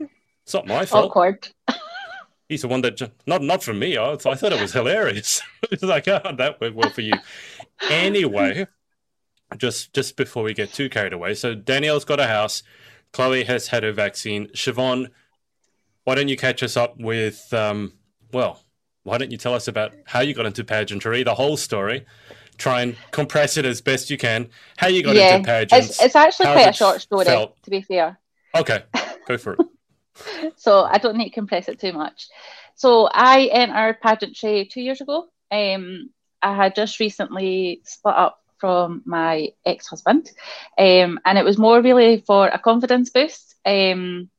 It's 0.00 0.52
not 0.52 0.66
my 0.66 0.84
fault. 0.84 1.10
Awkward. 1.10 1.48
He's 2.48 2.62
the 2.62 2.68
one 2.68 2.80
that 2.80 2.96
ju- 2.96 3.12
not 3.24 3.40
not 3.40 3.62
for 3.62 3.72
me. 3.72 3.96
I, 3.96 4.14
I 4.14 4.16
thought 4.16 4.52
it 4.52 4.60
was 4.60 4.72
hilarious. 4.72 5.42
it's 5.70 5.84
like, 5.84 6.08
oh, 6.08 6.34
that 6.36 6.60
went 6.60 6.74
well 6.74 6.90
for 6.90 7.02
you. 7.02 7.14
Anyway, 7.88 8.66
just 9.58 9.92
just 9.94 10.16
before 10.16 10.42
we 10.42 10.54
get 10.54 10.72
too 10.72 10.88
carried 10.88 11.12
away, 11.12 11.34
so 11.34 11.54
Danielle's 11.54 12.04
got 12.04 12.18
a 12.18 12.26
house. 12.26 12.64
Chloe 13.12 13.44
has 13.44 13.68
had 13.68 13.84
her 13.84 13.92
vaccine. 13.92 14.48
Siobhan, 14.48 15.10
why 16.04 16.14
don't 16.14 16.28
you 16.28 16.36
catch 16.36 16.62
us 16.62 16.76
up 16.76 16.98
with? 16.98 17.52
Um, 17.52 17.94
well, 18.32 18.62
why 19.04 19.18
don't 19.18 19.30
you 19.30 19.38
tell 19.38 19.54
us 19.54 19.68
about 19.68 19.94
how 20.06 20.20
you 20.20 20.34
got 20.34 20.46
into 20.46 20.64
pageantry, 20.64 21.22
the 21.22 21.34
whole 21.34 21.56
story? 21.56 22.04
Try 22.58 22.82
and 22.82 22.96
compress 23.10 23.56
it 23.56 23.64
as 23.64 23.80
best 23.80 24.10
you 24.10 24.18
can. 24.18 24.48
How 24.76 24.88
you 24.88 25.02
got 25.02 25.16
yeah, 25.16 25.36
into 25.36 25.46
pageants? 25.46 25.90
it's, 25.90 26.02
it's 26.02 26.16
actually 26.16 26.46
quite 26.46 26.68
a 26.68 26.72
short 26.72 27.00
story, 27.00 27.24
felt? 27.24 27.60
to 27.62 27.70
be 27.70 27.82
fair. 27.82 28.18
Okay, 28.54 28.82
go 29.26 29.38
for 29.38 29.54
it. 29.54 29.60
so 30.56 30.82
I 30.84 30.98
don't 30.98 31.16
need 31.16 31.30
to 31.30 31.34
compress 31.34 31.68
it 31.68 31.80
too 31.80 31.92
much. 31.92 32.28
So 32.74 33.08
I 33.12 33.48
entered 33.52 34.00
pageantry 34.00 34.68
two 34.70 34.80
years 34.80 35.00
ago. 35.00 35.28
Um, 35.50 36.10
I 36.42 36.54
had 36.54 36.74
just 36.74 36.98
recently 37.00 37.82
split 37.84 38.16
up 38.16 38.40
from 38.58 39.02
my 39.04 39.48
ex-husband, 39.66 40.30
um, 40.78 41.18
and 41.24 41.38
it 41.38 41.44
was 41.44 41.58
more 41.58 41.80
really 41.80 42.22
for 42.26 42.48
a 42.48 42.58
confidence 42.58 43.10
boost. 43.10 43.56
Um, 43.64 44.30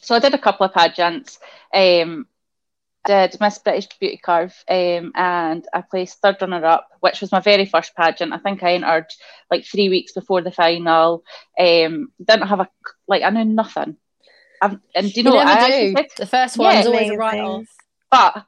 so 0.00 0.14
I 0.14 0.18
did 0.18 0.34
a 0.34 0.38
couple 0.38 0.66
of 0.66 0.74
pageants. 0.74 1.38
Um, 1.72 2.26
did 3.06 3.36
Miss 3.40 3.58
British 3.58 3.88
Beauty 3.98 4.20
Curve, 4.22 4.54
um, 4.68 5.12
and 5.14 5.66
I 5.72 5.80
placed 5.80 6.20
third 6.20 6.36
runner-up, 6.40 6.86
which 7.00 7.20
was 7.20 7.32
my 7.32 7.40
very 7.40 7.64
first 7.64 7.94
pageant. 7.96 8.32
I 8.32 8.38
think 8.38 8.62
I 8.62 8.74
entered 8.74 9.06
like 9.50 9.64
three 9.64 9.88
weeks 9.88 10.12
before 10.12 10.42
the 10.42 10.50
final. 10.50 11.24
Um, 11.58 12.12
didn't 12.22 12.48
have 12.48 12.60
a 12.60 12.68
like 13.08 13.22
I 13.22 13.30
knew 13.30 13.44
nothing. 13.44 13.96
I've, 14.60 14.78
and 14.94 15.12
do 15.12 15.20
you 15.20 15.24
know 15.24 15.30
you 15.30 15.36
what 15.36 15.46
I 15.46 15.70
do. 15.70 15.94
said? 15.96 16.06
The 16.16 16.26
first 16.26 16.58
Yeah, 16.58 16.74
one's 16.74 16.86
always 16.86 17.10
a 17.10 17.16
write 17.16 17.40
off. 17.40 17.66
But 18.10 18.44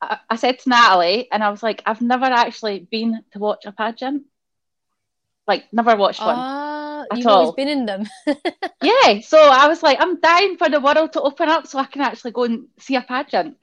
I, 0.00 0.18
I 0.30 0.36
said 0.36 0.58
to 0.58 0.68
Natalie, 0.68 1.28
and 1.30 1.44
I 1.44 1.50
was 1.50 1.62
like, 1.62 1.82
I've 1.86 2.02
never 2.02 2.24
actually 2.24 2.80
been 2.90 3.22
to 3.32 3.38
watch 3.38 3.66
a 3.66 3.72
pageant. 3.72 4.24
Like, 5.46 5.64
never 5.72 5.94
watched 5.94 6.20
one. 6.20 6.73
At 7.10 7.18
you've 7.18 7.28
always 7.28 7.50
been 7.52 7.68
in 7.68 7.86
them. 7.86 8.04
Yeah, 8.80 9.20
so 9.20 9.38
I 9.38 9.68
was 9.68 9.82
like, 9.82 9.98
I'm 10.00 10.20
dying 10.20 10.56
for 10.56 10.68
the 10.68 10.80
world 10.80 11.12
to 11.12 11.22
open 11.22 11.48
up 11.48 11.66
so 11.66 11.78
I 11.78 11.84
can 11.84 12.02
actually 12.02 12.32
go 12.32 12.44
and 12.44 12.66
see 12.78 12.96
a 12.96 13.02
pageant. 13.02 13.56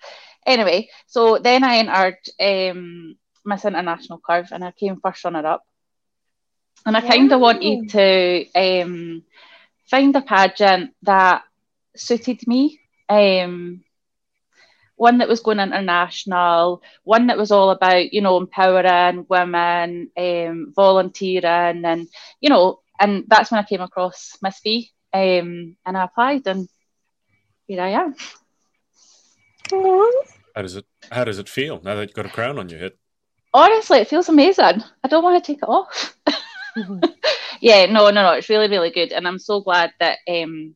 Anyway, 0.45 0.89
so 1.07 1.37
then 1.37 1.63
I 1.63 1.77
entered 1.77 2.17
um, 2.39 3.15
Miss 3.45 3.65
International 3.65 4.19
Curve 4.25 4.49
and 4.51 4.63
I 4.63 4.71
came 4.71 4.99
first 5.01 5.23
runner 5.23 5.45
up. 5.45 5.63
And 6.85 6.95
I 6.97 7.01
kind 7.01 7.31
of 7.31 7.39
Wow. 7.39 7.47
wanted 7.47 7.89
to 7.89 8.45
um, 8.55 9.23
find 9.89 10.15
a 10.15 10.21
pageant 10.21 10.91
that 11.03 11.43
suited 11.95 12.47
me. 12.47 12.79
Um, 13.09 13.83
one 14.95 15.17
that 15.17 15.27
was 15.27 15.41
going 15.41 15.59
international, 15.59 16.81
one 17.03 17.27
that 17.27 17.37
was 17.37 17.51
all 17.51 17.69
about, 17.71 18.13
you 18.13 18.21
know, 18.21 18.37
empowering 18.37 19.25
women, 19.29 20.09
um, 20.17 20.71
volunteering, 20.75 21.83
and, 21.85 22.07
you 22.39 22.49
know, 22.49 22.79
and 23.01 23.25
that's 23.27 23.51
when 23.51 23.59
I 23.59 23.67
came 23.67 23.81
across 23.81 24.37
Miss 24.41 24.59
B 24.61 24.91
um, 25.13 25.75
and 25.85 25.97
I 25.97 26.05
applied, 26.05 26.47
and 26.47 26.69
here 27.67 27.81
I 27.81 27.89
am. 27.89 28.15
Aw. 29.73 30.11
How 30.55 30.61
does 30.61 30.75
it 30.75 30.85
How 31.11 31.23
does 31.23 31.39
it 31.39 31.49
feel 31.49 31.81
now 31.83 31.95
that 31.95 32.09
you've 32.09 32.13
got 32.13 32.25
a 32.25 32.29
crown 32.29 32.59
on 32.59 32.69
your 32.69 32.79
head? 32.79 32.93
Honestly, 33.53 33.99
it 33.99 34.07
feels 34.07 34.29
amazing. 34.29 34.83
I 35.03 35.07
don't 35.09 35.23
want 35.23 35.43
to 35.43 35.51
take 35.51 35.61
it 35.61 35.67
off. 35.67 36.15
yeah, 37.61 37.85
no, 37.87 38.09
no, 38.09 38.23
no. 38.23 38.31
It's 38.33 38.49
really, 38.49 38.69
really 38.69 38.91
good, 38.91 39.11
and 39.11 39.27
I'm 39.27 39.39
so 39.39 39.61
glad 39.61 39.91
that 39.99 40.19
um, 40.29 40.75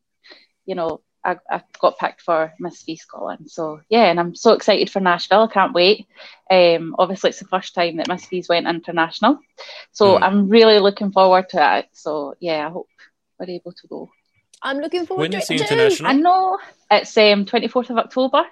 you 0.65 0.75
know, 0.75 1.01
I, 1.25 1.38
I 1.49 1.61
got 1.79 1.97
picked 1.97 2.21
for 2.21 2.53
Miss 2.59 2.83
V 2.83 2.95
Scotland. 2.95 3.49
So 3.49 3.81
yeah, 3.89 4.05
and 4.05 4.19
I'm 4.19 4.35
so 4.35 4.53
excited 4.53 4.89
for 4.89 4.99
Nashville. 4.99 5.43
I 5.49 5.53
can't 5.53 5.73
wait. 5.73 6.07
Um, 6.51 6.95
obviously, 6.99 7.31
it's 7.31 7.39
the 7.39 7.47
first 7.47 7.73
time 7.73 7.97
that 7.97 8.07
Miss 8.07 8.27
V's 8.27 8.47
went 8.47 8.67
international, 8.67 9.39
so 9.91 10.17
Mm. 10.17 10.23
I'm 10.23 10.49
really 10.49 10.79
looking 10.79 11.11
forward 11.11 11.49
to 11.49 11.77
it. 11.79 11.88
So 11.93 12.35
yeah, 12.39 12.67
I 12.67 12.69
hope 12.71 12.88
we're 13.39 13.49
able 13.49 13.71
to 13.73 13.88
go. 13.88 14.09
I'm 14.61 14.77
looking 14.77 15.05
forward 15.05 15.23
When 15.23 15.31
to 15.31 15.38
it 15.38 15.47
the 15.47 15.57
too. 15.57 15.63
international? 15.63 16.11
I 16.11 16.13
know 16.13 16.57
it's 16.91 17.17
um 17.17 17.45
24th 17.45 17.89
of 17.89 17.97
October. 17.97 18.43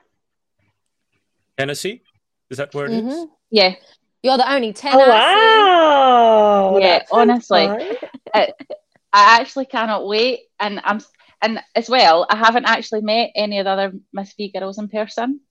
Tennessee? 1.57 2.01
Is 2.49 2.57
that 2.57 2.73
where 2.73 2.87
it 2.87 2.93
is? 2.93 3.03
Mhm. 3.03 3.29
Yeah, 3.51 3.75
You're 4.23 4.37
the 4.37 4.51
only 4.51 4.73
ten. 4.73 4.93
Oh 4.95 5.09
wow! 5.09 6.77
Yeah, 6.79 6.99
that 6.99 7.07
honestly. 7.11 7.67
fun. 7.67 8.47
I 9.15 9.39
actually 9.39 9.65
cannot 9.65 10.07
wait, 10.07 10.39
and 10.59 10.81
I'm 10.83 10.99
and 11.43 11.61
as 11.75 11.89
well, 11.89 12.25
I 12.29 12.37
haven't 12.37 12.65
actually 12.65 13.01
met 13.01 13.31
any 13.35 13.59
of 13.59 13.65
the 13.65 13.71
other 13.71 13.93
Miss 14.13 14.33
V 14.33 14.51
girls 14.51 14.79
in 14.79 14.89
person. 14.89 15.41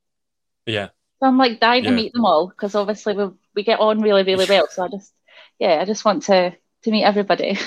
Yeah. 0.67 0.91
So 1.21 1.29
I'm 1.29 1.39
like 1.39 1.61
dying 1.61 1.85
Yeah. 1.85 1.91
to 1.91 1.97
meet 1.97 2.13
them 2.13 2.25
all 2.25 2.49
because 2.49 2.75
obviously 2.75 3.15
we 3.15 3.31
we 3.55 3.63
get 3.65 3.81
on 3.81 4.01
really 4.03 4.25
really 4.25 4.47
well. 4.47 4.69
So 4.71 4.85
I 4.85 4.89
just 4.89 5.15
yeah, 5.59 5.81
I 5.81 5.85
just 5.85 6.05
want 6.05 6.25
to 6.25 6.57
to 6.85 6.91
meet 6.91 7.05
everybody. 7.05 7.59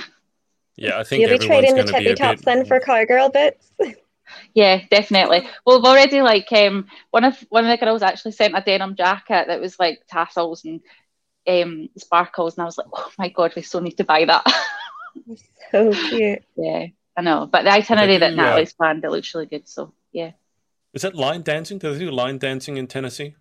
Yeah, 0.77 0.99
I 0.99 1.03
think 1.03 1.21
You'll 1.21 1.29
be 1.39 1.45
trading 1.47 1.75
the 1.75 1.83
going 1.83 1.87
to 1.87 1.93
be 1.93 2.03
tippy 2.03 2.11
a 2.11 2.15
tops 2.15 2.41
bit. 2.41 2.45
then 2.45 2.65
for 2.65 2.79
cowgirl 2.79 3.29
bits. 3.29 3.71
Yeah, 4.53 4.81
definitely. 4.89 5.47
Well, 5.65 5.77
we've 5.77 5.85
already 5.85 6.21
like 6.21 6.51
um 6.51 6.87
one 7.11 7.23
of 7.23 7.37
one 7.49 7.65
of 7.65 7.69
the 7.79 7.83
girls 7.85 8.01
actually 8.01 8.31
sent 8.31 8.57
a 8.57 8.61
denim 8.61 8.95
jacket 8.95 9.47
that 9.47 9.61
was 9.61 9.79
like 9.79 9.99
tassels 10.09 10.65
and 10.65 10.81
um 11.47 11.89
sparkles, 11.97 12.55
and 12.57 12.63
I 12.63 12.65
was 12.65 12.77
like, 12.77 12.87
oh 12.93 13.11
my 13.19 13.29
god, 13.29 13.53
we 13.55 13.61
still 13.63 13.81
need 13.81 13.97
to 13.97 14.03
buy 14.03 14.25
that. 14.25 14.45
So 15.71 15.91
cute. 15.91 16.43
yeah, 16.55 16.87
I 17.17 17.21
know. 17.21 17.45
But 17.45 17.63
the 17.63 17.71
itinerary 17.71 18.17
that 18.17 18.31
do, 18.31 18.35
Natalie's 18.35 18.73
planned, 18.73 19.03
it 19.03 19.09
looks 19.11 19.33
really 19.33 19.45
good. 19.47 19.67
So 19.67 19.93
yeah, 20.11 20.31
Is 20.93 21.01
that 21.03 21.15
line 21.15 21.41
dancing? 21.43 21.77
Do 21.77 21.93
they 21.93 21.99
do 21.99 22.11
line 22.11 22.37
dancing 22.37 22.77
in 22.77 22.87
Tennessee? 22.87 23.35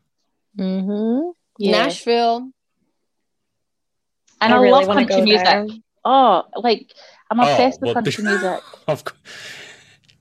Mm-hmm. 0.58 1.30
yeah. 1.58 1.70
Nashville. 1.84 2.50
and 4.40 4.52
I 4.52 4.56
I, 4.56 4.60
really 4.60 4.84
love 4.84 4.96
country 4.96 5.22
music. 5.22 5.44
there. 5.44 5.66
Oh, 6.04 6.44
like 6.56 6.92
I'm 7.30 7.40
Oh, 7.40 7.42
obsessed 7.42 7.80
well, 7.80 7.94
with 7.94 8.04
country 8.04 8.24
music. 8.28 8.62
Of 8.86 9.04
course. 9.04 9.18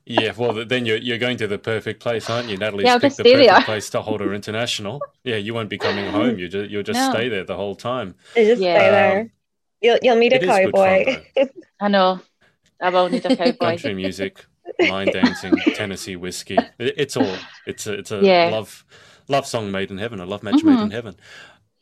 Yeah, 0.06 0.34
well, 0.36 0.66
then 0.66 0.86
you're 0.86 0.98
you're 0.98 1.18
going 1.18 1.38
to 1.38 1.48
the 1.48 1.58
perfect 1.58 2.02
place, 2.02 2.30
aren't 2.30 2.50
you? 2.50 2.58
Natalie's 2.58 2.86
Yeah, 2.86 2.94
I'll 2.94 3.00
picked 3.00 3.12
just 3.18 3.24
the 3.24 3.32
perfect 3.34 3.66
place 3.66 3.90
to 3.92 4.02
hold 4.02 4.20
her 4.20 4.34
international. 4.40 5.02
Yeah, 5.24 5.38
you 5.38 5.54
won't 5.54 5.70
be 5.70 5.78
coming 5.78 6.10
home. 6.12 6.38
You 6.40 6.50
just 6.50 6.70
you'll 6.70 6.84
just 6.84 7.00
No. 7.00 7.12
stay 7.12 7.30
there 7.30 7.46
the 7.46 7.56
whole 7.56 7.76
time. 7.76 8.16
You 8.36 8.44
just 8.46 8.62
Yeah. 8.62 8.76
stay 8.80 8.90
there. 8.92 9.32
You'll 9.82 10.00
you'll 10.02 10.16
meet 10.18 10.34
a 10.34 10.38
It 10.38 10.44
is 10.44 10.50
good 10.50 10.74
cowboy. 10.74 11.24
fun, 11.36 11.50
I 11.80 11.88
know. 11.88 12.20
I 12.84 12.90
will 12.90 13.10
need 13.10 13.26
a 13.26 13.36
cowboy. 13.36 13.54
Country 13.70 13.94
music, 13.94 14.46
line 14.80 15.08
dancing, 15.08 15.56
Tennessee 15.76 16.16
whiskey. 16.16 16.58
It's 16.78 17.16
all. 17.18 17.36
It's 17.66 17.88
a 17.88 17.94
it's 17.94 18.12
a 18.12 18.20
Yeah. 18.22 18.50
love 18.52 18.86
love 19.30 19.46
song 19.48 19.72
made 19.72 19.90
in 19.90 19.98
heaven. 19.98 20.20
A 20.20 20.26
love 20.26 20.44
match 20.44 20.64
made 20.64 20.78
Mhm. 20.78 20.84
in 20.84 20.92
heaven. 20.92 21.16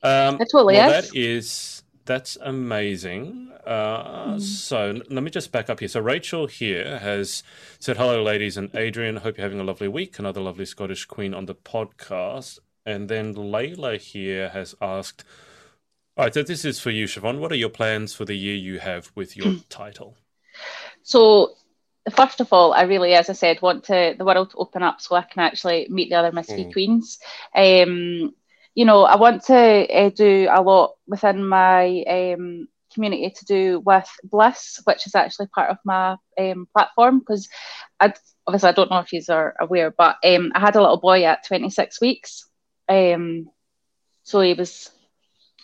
Um, 0.04 0.36
It 0.40 0.48
totally 0.52 0.76
well, 0.76 0.92
is. 0.94 1.10
that 1.10 1.16
is 1.18 1.84
that's 2.06 2.38
amazing. 2.42 3.52
Uh, 3.66 4.34
Mhm. 4.36 4.42
So 4.42 4.90
n- 4.90 5.04
let 5.10 5.24
me 5.24 5.30
just 5.30 5.52
back 5.52 5.70
up 5.70 5.80
here. 5.80 5.88
So 5.90 6.00
Rachel 6.00 6.48
here 6.48 6.98
has 7.00 7.44
said, 7.80 7.98
"Hello, 7.98 8.22
ladies 8.24 8.58
and 8.58 8.74
Adrian. 8.76 9.18
Hope 9.18 9.38
you're 9.38 9.46
having 9.46 9.60
a 9.60 9.64
lovely 9.64 9.88
week. 9.88 10.18
Another 10.20 10.42
lovely 10.42 10.66
Scottish 10.66 11.06
queen 11.06 11.34
on 11.34 11.46
the 11.46 11.56
podcast." 11.56 12.60
And 12.86 13.08
then 13.10 13.36
Layla 13.36 14.00
here 14.00 14.50
has 14.50 14.74
asked, 14.82 15.24
"All 16.18 16.26
right, 16.26 16.34
so 16.34 16.42
this 16.42 16.66
is 16.66 16.80
for 16.80 16.90
you, 16.90 17.06
Siobhan. 17.06 17.38
What 17.38 17.52
are 17.52 17.56
your 17.56 17.70
plans 17.70 18.16
for 18.16 18.26
the 18.26 18.36
year 18.36 18.56
you 18.56 18.80
have 18.80 19.12
with 19.16 19.38
your 19.38 19.54
title?" 19.70 20.18
So 21.04 21.52
first 22.12 22.42
of 22.42 22.52
all, 22.54 22.74
I 22.74 22.84
really, 22.84 23.14
as 23.14 23.30
I 23.30 23.34
said, 23.34 23.62
want 23.62 23.86
to 23.86 24.16
the 24.18 24.26
world 24.26 24.52
to 24.52 24.58
open 24.58 24.84
up 24.84 25.02
so 25.02 25.16
I 25.16 25.22
can 25.24 25.42
actually 25.44 25.88
meet 25.90 26.10
the 26.10 26.16
other 26.18 26.32
V 26.32 26.66
Mm. 26.66 26.72
queens. 26.72 27.20
Um, 27.56 28.34
you 28.76 28.86
know, 28.86 29.04
I 29.04 29.16
want 29.18 29.44
to 29.46 29.56
uh, 29.56 30.10
do 30.10 30.48
a 30.52 30.62
lot 30.62 30.92
within 31.08 31.48
my 31.48 32.04
um, 32.10 32.68
community 32.94 33.32
to 33.36 33.46
do 33.46 33.82
with 33.86 34.10
Bliss, 34.24 34.82
which 34.86 35.06
is 35.08 35.16
actually 35.16 35.48
part 35.48 35.70
of 35.72 35.78
my 35.86 36.16
um, 36.40 36.68
platform 36.74 37.20
because 37.20 37.48
I 38.00 38.14
obviously 38.48 38.70
I 38.70 38.74
don't 38.74 38.90
know 38.92 39.00
if 39.00 39.12
you 39.14 39.22
are 39.30 39.56
aware, 39.60 39.92
but 39.92 40.18
um, 40.24 40.52
I 40.56 40.60
had 40.60 40.76
a 40.76 40.82
little 40.82 41.00
boy 41.00 41.24
at 41.26 41.46
26 41.48 42.02
weeks. 42.02 42.46
Um, 42.90 43.50
so 44.24 44.42
he 44.42 44.54
was 44.54 44.90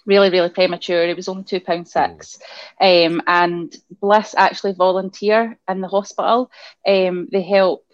really, 0.08 0.32
really 0.32 0.50
premature. 0.50 1.06
He 1.06 1.14
was 1.14 1.28
only 1.28 1.44
two 1.44 1.60
pound 1.60 1.88
six, 1.88 2.40
um, 2.82 3.22
and 3.28 3.76
Bliss 4.02 4.34
actually 4.36 4.74
volunteer 4.74 5.60
in 5.70 5.82
the 5.82 5.88
hospital. 5.88 6.50
Um, 6.88 7.28
they 7.32 7.44
help 7.44 7.86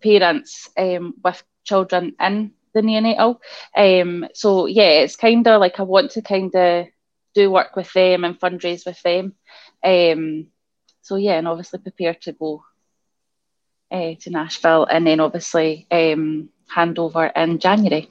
parents 0.00 0.70
um, 0.76 1.14
with 1.24 1.42
children 1.64 2.14
in 2.20 2.52
the 2.74 2.82
neonatal. 2.82 3.38
Um, 3.74 4.28
so 4.34 4.66
yeah, 4.66 5.00
it's 5.00 5.16
kind 5.16 5.46
of 5.48 5.60
like 5.60 5.80
I 5.80 5.82
want 5.82 6.12
to 6.12 6.22
kind 6.22 6.54
of 6.54 6.86
do 7.34 7.50
work 7.50 7.74
with 7.74 7.92
them 7.92 8.24
and 8.24 8.38
fundraise 8.38 8.86
with 8.86 9.00
them. 9.02 9.34
Um, 9.82 10.48
so 11.02 11.16
yeah, 11.16 11.38
and 11.38 11.48
obviously 11.48 11.80
prepare 11.80 12.14
to 12.14 12.32
go 12.32 12.64
uh, 13.90 14.14
to 14.20 14.30
Nashville, 14.30 14.84
and 14.84 15.06
then 15.06 15.20
obviously 15.20 15.86
um, 15.90 16.50
hand 16.68 16.98
over 16.98 17.26
in 17.26 17.58
January. 17.58 18.10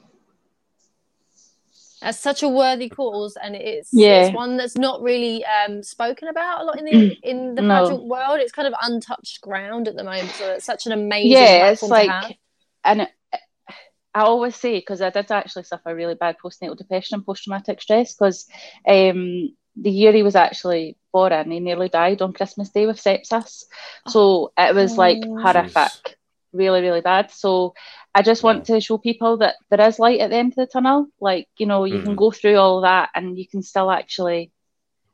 That's 2.00 2.18
such 2.18 2.42
a 2.42 2.48
worthy 2.48 2.88
cause, 2.88 3.36
and 3.42 3.56
it's 3.56 3.92
Yeah. 3.92 4.20
it's 4.22 4.32
one 4.34 4.56
that's 4.56 4.76
not 4.76 5.02
really 5.02 5.44
um, 5.44 5.82
spoken 5.82 6.28
about 6.28 6.60
a 6.62 6.64
lot 6.64 6.78
in 6.78 6.84
the 6.84 7.16
in 7.22 7.54
the 7.54 7.62
No. 7.62 7.84
pageant 7.84 8.04
world. 8.04 8.38
It's 8.40 8.52
kind 8.52 8.68
of 8.68 8.74
untouched 8.82 9.40
ground 9.40 9.88
at 9.88 9.96
the 9.96 10.04
moment. 10.04 10.30
So 10.32 10.50
it's 10.52 10.64
such 10.64 10.86
an 10.86 10.92
amazing 10.92 11.30
yeah, 11.30 11.66
it's 11.70 11.82
platform 11.82 11.90
to 11.94 12.10
have. 12.10 12.24
like, 12.24 12.38
and 12.84 13.02
it, 13.02 13.10
I 14.14 14.22
always 14.22 14.56
say 14.56 14.78
because 14.78 15.02
I 15.02 15.10
did 15.10 15.30
actually 15.30 15.64
suffer 15.64 15.94
really 15.94 16.14
bad 16.14 16.36
postnatal 16.42 16.76
depression 16.76 17.16
and 17.16 17.26
post 17.26 17.44
traumatic 17.44 17.80
stress 17.82 18.14
because 18.14 18.46
um, 18.86 19.54
the 19.76 19.90
year 19.90 20.12
he 20.12 20.22
was 20.22 20.34
actually 20.36 20.96
born, 21.12 21.50
he 21.50 21.60
nearly 21.60 21.88
died 21.88 22.22
on 22.22 22.32
Christmas 22.32 22.70
Day 22.70 22.86
with 22.86 22.96
sepsis. 23.02 23.64
So 24.08 24.52
it 24.56 24.74
was 24.74 24.98
like 24.98 25.20
Oh. 25.20 25.38
horrific, 25.42 26.16
really, 26.52 26.80
really 26.80 27.00
bad. 27.00 27.30
So 27.30 27.74
I 28.14 28.22
just 28.22 28.42
want 28.42 28.66
to 28.66 28.80
show 28.80 28.98
people 28.98 29.36
that 29.38 29.56
there 29.70 29.86
is 29.86 29.98
light 29.98 30.20
at 30.20 30.30
the 30.30 30.36
end 30.36 30.52
of 30.52 30.56
the 30.56 30.66
tunnel. 30.66 31.06
Like, 31.20 31.48
you 31.58 31.66
know, 31.66 31.84
you 31.84 32.02
can 32.02 32.12
Mhm. 32.12 32.16
go 32.16 32.30
through 32.30 32.56
all 32.56 32.80
that 32.80 33.10
and 33.14 33.38
you 33.38 33.46
can 33.46 33.62
still 33.62 33.90
actually 33.90 34.50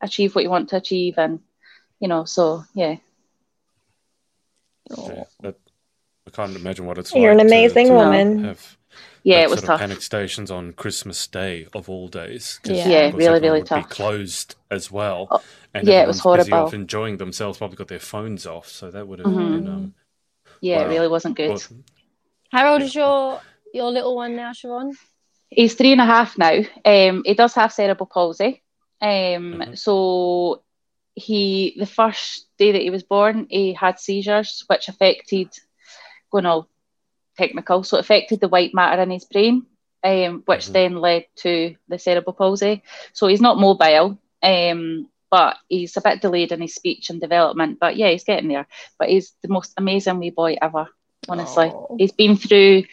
achieve 0.01 0.35
what 0.35 0.45
you 0.45 0.51
want 0.51 0.71
to 0.71 0.77
achieve. 0.77 1.19
And, 1.19 1.41
you 2.01 2.09
know, 2.09 2.25
so 2.25 2.65
yeah. 2.75 2.97
Yeah, 4.91 5.25
that, 5.41 5.57
I 6.27 6.31
can't 6.31 6.57
imagine 6.57 6.87
what 6.87 6.99
it's 6.99 7.13
like. 7.13 7.21
You're 7.21 7.33
an 7.33 7.39
like. 7.39 7.49
to- 7.49 7.55
amazing 7.55 7.89
to 7.89 7.95
woman. 7.95 8.45
Have 8.45 8.77
Yeah, 9.23 9.43
it 9.43 9.51
was 9.51 9.61
sort 9.61 9.67
tough. 9.67 9.75
of 9.77 9.81
panic 9.81 10.03
stations 10.03 10.51
on 10.51 10.73
Christmas 10.73 11.27
Day 11.27 11.67
of 11.73 11.89
all 11.89 12.09
days. 12.09 12.61
Yeah. 12.65 12.89
Yeah, 12.89 13.11
really, 13.15 13.41
really 13.41 13.61
would 13.61 13.67
tough. 13.67 13.89
Be 13.89 13.95
closed 13.95 14.55
as 14.71 14.91
well. 14.91 15.29
Oh, 15.31 15.43
and 15.73 15.87
yeah, 15.87 16.03
it 16.03 16.07
was 16.07 16.21
everyone's 16.21 16.45
busy 16.45 16.51
horrible. 16.53 16.67
off 16.69 16.75
enjoying 16.75 17.17
themselves, 17.17 17.59
probably 17.59 17.77
got 17.77 17.89
their 17.89 17.99
phones 17.99 18.47
off. 18.47 18.69
So 18.69 18.91
that 18.91 19.09
would 19.09 19.19
have 19.19 19.29
Mhm. 19.29 19.37
been. 19.37 19.69
Um, 19.69 19.95
Yeah, 20.61 20.83
it 20.83 20.89
really 20.89 21.09
wasn't 21.09 21.37
good. 21.37 21.49
well, 21.51 21.61
How 22.55 22.73
old 22.73 22.83
is 22.83 22.95
your 22.95 23.40
your 23.73 23.90
little 23.90 24.14
one 24.17 24.37
now, 24.37 24.53
Siobhan? 24.53 24.93
He's 25.51 25.75
three 25.75 25.93
and 25.93 26.01
a 26.01 26.05
half 26.05 26.38
now. 26.38 26.61
Um, 26.85 27.23
he 27.25 27.35
does 27.35 27.55
have 27.55 27.73
cerebral 27.73 28.07
palsy. 28.07 28.62
Um, 29.03 29.61
Mhm. 29.61 29.79
so 29.79 30.62
he 31.14 31.75
the 31.79 31.87
first 31.87 32.47
day 32.59 32.73
that 32.73 32.83
he 32.83 32.90
was 32.90 33.03
born, 33.03 33.47
he 33.51 33.73
had 33.75 33.99
seizures, 33.99 34.64
which 34.69 34.88
affected, 34.88 35.49
going 36.31 36.47
all 36.47 36.69
technical, 37.37 37.83
so 37.83 37.97
it 37.97 38.01
affected 38.01 38.40
the 38.40 38.49
white 38.49 38.75
matter 38.75 39.03
in 39.03 39.11
his 39.11 39.25
brain, 39.25 39.67
um, 40.05 40.43
which 40.47 40.67
Mhm. 40.69 40.73
then 40.73 41.01
led 41.01 41.25
to 41.37 41.75
the 41.88 41.99
cerebral 41.99 42.35
palsy. 42.35 42.83
So 43.12 43.27
he's 43.27 43.40
not 43.40 43.59
mobile, 43.59 44.19
um, 44.43 45.09
but 45.31 45.57
he's 45.69 45.97
a 45.97 46.01
bit 46.01 46.21
delayed 46.23 46.53
in 46.53 46.61
his 46.61 46.75
speech 46.75 47.11
and 47.11 47.21
development. 47.21 47.79
But 47.81 47.97
yeah, 47.97 48.11
he's 48.11 48.25
getting 48.25 48.49
there. 48.49 48.69
But 48.99 49.09
he's 49.09 49.35
the 49.43 49.49
most 49.49 49.73
amazing 49.77 50.19
wee 50.21 50.31
boy 50.31 50.57
ever. 50.62 50.88
Honestly, 51.29 51.71
Oh. 51.73 51.97
he's 51.99 52.13
been 52.13 52.37
through 52.37 52.85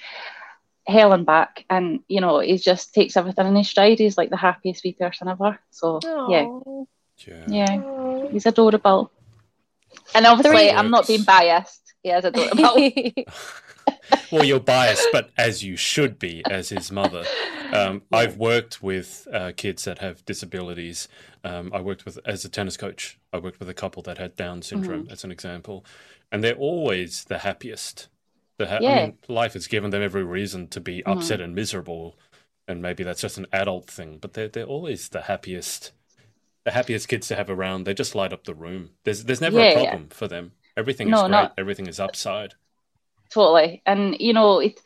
hell 0.87 1.13
and 1.13 1.25
back, 1.25 1.65
and 1.69 1.99
you 2.07 2.21
know, 2.21 2.39
he 2.39 2.57
just 2.57 2.93
takes 2.93 3.15
everything 3.17 3.47
in 3.47 3.55
his 3.55 3.69
stride. 3.69 3.99
He's 3.99 4.17
like 4.17 4.29
the 4.29 4.37
happiest 4.37 4.83
wee 4.83 4.93
person 4.93 5.27
ever. 5.27 5.59
So 5.71 5.99
yeah, 6.03 6.45
Oh. 6.47 6.87
yeah. 7.25 7.43
yeah, 7.47 7.81
Oh. 7.83 8.29
he's 8.31 8.45
adorable. 8.45 9.11
And 10.15 10.25
obviously, 10.25 10.57
Three- 10.67 10.71
I'm 10.71 10.89
not 10.91 11.07
being 11.07 11.23
biased. 11.23 11.93
He 12.03 12.09
is 12.09 12.25
adorable. 12.25 12.75
well, 14.31 14.43
you're 14.43 14.59
biased, 14.59 15.07
but 15.11 15.29
as 15.37 15.63
you 15.63 15.75
should 15.75 16.17
be 16.19 16.41
as 16.49 16.69
his 16.69 16.91
mother. 16.91 17.23
Um, 17.73 18.01
I've 18.11 18.37
worked 18.37 18.81
with 18.81 19.27
uh, 19.31 19.51
kids 19.55 19.83
that 19.85 19.99
have 19.99 20.25
disabilities. 20.25 21.07
Um, 21.43 21.71
I 21.73 21.81
worked 21.81 22.05
with 22.05 22.17
as 22.25 22.43
a 22.45 22.49
tennis 22.49 22.77
coach. 22.77 23.19
I 23.33 23.37
worked 23.39 23.59
with 23.59 23.69
a 23.69 23.73
couple 23.73 24.01
that 24.03 24.17
had 24.17 24.35
Down 24.35 24.61
syndrome, 24.61 25.03
Mm-hmm. 25.03 25.11
as 25.13 25.23
an 25.23 25.31
example, 25.31 25.85
and 26.31 26.43
they're 26.43 26.55
always 26.55 27.25
the 27.25 27.39
happiest. 27.39 28.07
Ha- 28.67 28.75
I 28.77 28.79
Yeah. 28.81 29.05
mean, 29.07 29.17
life 29.27 29.53
has 29.53 29.67
given 29.67 29.91
them 29.91 30.01
every 30.01 30.23
reason 30.23 30.67
to 30.69 30.79
be 30.81 31.01
Mhm. 31.03 31.17
upset 31.17 31.41
and 31.41 31.53
miserable, 31.55 32.15
and 32.67 32.81
maybe 32.81 33.03
that's 33.03 33.21
just 33.21 33.37
an 33.37 33.47
adult 33.51 33.89
thing. 33.89 34.17
But 34.17 34.33
they're 34.33 34.47
they're 34.49 34.65
always 34.65 35.09
the 35.09 35.21
happiest. 35.23 35.91
The 36.63 36.71
happiest 36.71 37.07
kids 37.07 37.27
to 37.29 37.35
have 37.35 37.49
around. 37.49 37.83
They 37.85 37.93
just 37.93 38.13
light 38.15 38.33
up 38.33 38.43
the 38.43 38.53
room. 38.55 38.91
There's 39.03 39.23
there's 39.23 39.41
never 39.41 39.59
Yeah. 39.59 39.69
a 39.69 39.73
problem 39.73 40.09
for 40.09 40.27
them. 40.27 40.51
Everything 40.77 41.07
is 41.07 41.11
No, 41.11 41.21
great. 41.23 41.31
not- 41.31 41.53
Everything 41.57 41.87
is 41.87 41.99
upside. 41.99 42.53
totally. 43.29 43.81
And 43.85 44.15
you 44.19 44.33
know, 44.33 44.59
it 44.59 44.79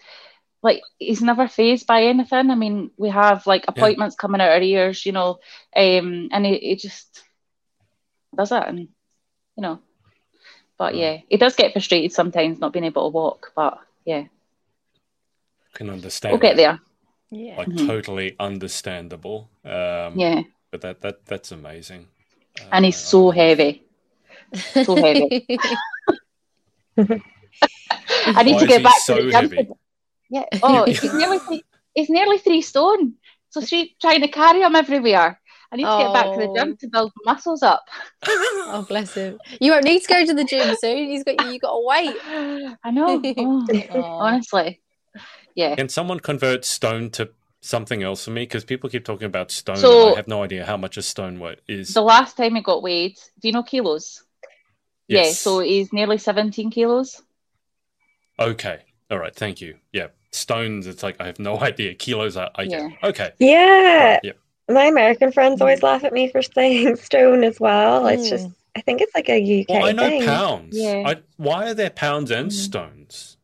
like 0.62 0.82
he's 1.00 1.22
never 1.22 1.48
phased 1.48 1.86
by 1.86 2.04
anything. 2.06 2.50
I 2.50 2.56
mean, 2.56 2.92
we 2.98 3.10
have 3.10 3.46
like 3.46 3.66
appointments 3.68 4.16
coming 4.16 4.42
out 4.42 4.50
our 4.52 4.62
ears, 4.62 5.06
you 5.06 5.12
know, 5.12 5.40
um, 5.76 6.30
and 6.32 6.46
he, 6.46 6.58
he 6.58 6.76
just 6.76 7.24
does 8.36 8.50
that, 8.50 8.68
and 8.68 8.80
you 8.80 8.88
know. 9.58 9.80
But 10.78 10.94
Mm. 10.94 11.00
yeah, 11.00 11.18
he 11.30 11.38
does 11.38 11.56
get 11.56 11.72
frustrated 11.74 12.12
sometimes 12.12 12.60
not 12.60 12.74
being 12.74 12.86
able 12.86 13.10
to 13.10 13.14
walk. 13.14 13.52
But 13.56 13.80
yeah, 14.06 14.24
I 14.26 15.78
Can 15.78 15.90
understand. 15.90 16.34
we'll 16.34 16.42
get 16.42 16.58
there. 16.58 16.80
yeah. 17.32 17.58
like 17.58 17.68
Mhm. 17.70 17.88
totally 17.88 18.36
understandable. 18.40 19.50
Um, 19.64 20.18
Yeah, 20.20 20.44
but 20.72 20.82
that 20.82 21.02
that 21.02 21.26
that's 21.26 21.52
amazing. 21.52 22.08
and 22.72 22.86
he's 22.86 22.96
Uh, 22.98 23.08
so 23.12 23.32
I- 23.32 23.36
heavy. 23.36 23.84
So 24.86 24.96
heavy. 24.96 25.48
I 26.98 28.44
need 28.44 28.54
Why 28.56 28.60
to 28.60 28.68
get 28.68 28.84
back 28.84 29.00
so 29.00 29.18
to 29.18 29.24
the 29.24 29.32
gym. 29.32 29.50
heavy? 29.52 29.70
Yeah. 30.30 30.44
Oh, 30.64 30.86
he's 30.86 31.14
nearly 31.14 31.40
three, 31.40 31.64
he's 31.94 32.10
nearly 32.10 32.38
three 32.38 32.62
stone. 32.62 33.16
So 33.50 33.62
she's 33.62 33.90
trying 34.02 34.22
to 34.22 34.28
carry 34.28 34.62
him 34.62 34.76
everywhere. 34.76 35.40
I 35.76 35.78
need 35.78 35.84
to 35.84 36.04
get 36.04 36.14
back 36.14 36.26
to 36.34 36.40
the 36.40 36.48
Oh. 36.48 36.56
gym 36.56 36.78
to 36.78 36.88
build 36.88 37.12
my 37.24 37.34
muscles 37.34 37.62
up. 37.64 37.84
oh 38.28 38.86
bless 38.88 39.14
him. 39.14 39.40
You 39.60 39.72
won't 39.72 39.84
need 39.84 40.02
to 40.02 40.08
go 40.08 40.26
to 40.26 40.34
the 40.34 40.44
gym 40.46 40.76
soon. 40.80 41.10
He's 41.10 41.24
got 41.24 41.52
you 41.52 41.60
got 41.60 41.74
to 41.74 41.82
wait. 41.86 42.16
I 42.84 42.92
know. 42.92 43.22
Oh, 43.38 43.68
Oh. 43.92 44.02
honestly. 44.02 44.82
Yeah. 45.54 45.76
Can 45.76 45.90
someone 45.90 46.20
convert 46.20 46.66
stone 46.66 47.10
to 47.12 47.30
something 47.62 48.04
else 48.04 48.26
for 48.26 48.32
me? 48.32 48.44
Because 48.44 48.64
people 48.64 48.90
keep 48.90 49.06
talking 49.06 49.26
about 49.26 49.52
stone, 49.52 49.78
So- 49.78 50.08
and 50.08 50.14
I 50.14 50.18
have 50.18 50.28
no 50.28 50.44
idea 50.44 50.66
how 50.66 50.78
much 50.78 50.98
a 50.98 51.02
stone 51.02 51.40
weight 51.40 51.60
is. 51.68 51.94
The 51.94 52.02
last 52.02 52.38
time 52.38 52.56
he 52.56 52.62
got 52.62 52.82
weighed, 52.82 53.18
do 53.40 53.48
you 53.48 53.52
know 53.54 53.64
kilos? 53.64 54.24
Yes. 55.08 55.28
Yeah, 55.28 55.32
so 55.34 55.60
he's 55.60 55.92
nearly 55.94 56.18
17 56.18 56.72
kilos. 56.72 57.22
Okay. 58.40 58.80
All 59.12 59.18
right. 59.20 59.36
Thank 59.36 59.62
you. 59.62 59.76
Yeah. 59.94 60.08
Stones. 60.32 60.88
It's 60.88 61.04
like 61.04 61.16
I 61.22 61.26
have 61.28 61.40
no 61.40 61.60
idea. 61.72 61.94
Kilos. 61.96 62.38
I, 62.38 62.50
I 62.56 62.66
get. 62.66 62.92
Okay. 63.04 63.32
Yeah. 63.40 64.14
Right, 64.16 64.20
Yep. 64.24 64.38
My 64.70 64.86
American 64.86 65.32
friends 65.32 65.62
always 65.62 65.84
laugh 65.84 66.04
at 66.04 66.14
me 66.14 66.30
for 66.30 66.42
saying 66.56 66.96
stone 66.98 67.44
as 67.44 67.60
well. 67.60 68.08
It's 68.08 68.28
Mm. 68.28 68.30
just, 68.30 68.48
I 68.76 68.82
think 68.82 69.02
it's 69.02 69.14
like 69.14 69.30
a 69.30 69.38
UK 69.62 69.70
Well, 69.70 69.86
I 69.86 69.92
know 69.92 70.10
thing. 70.10 70.26
pounds. 70.26 70.76
Yeah. 70.78 71.04
I, 71.06 71.16
why 71.38 71.70
are 71.70 71.74
there 71.74 71.90
pounds 71.92 72.32
and 72.32 72.50
Mhm. 72.50 72.54
stones? 72.54 73.38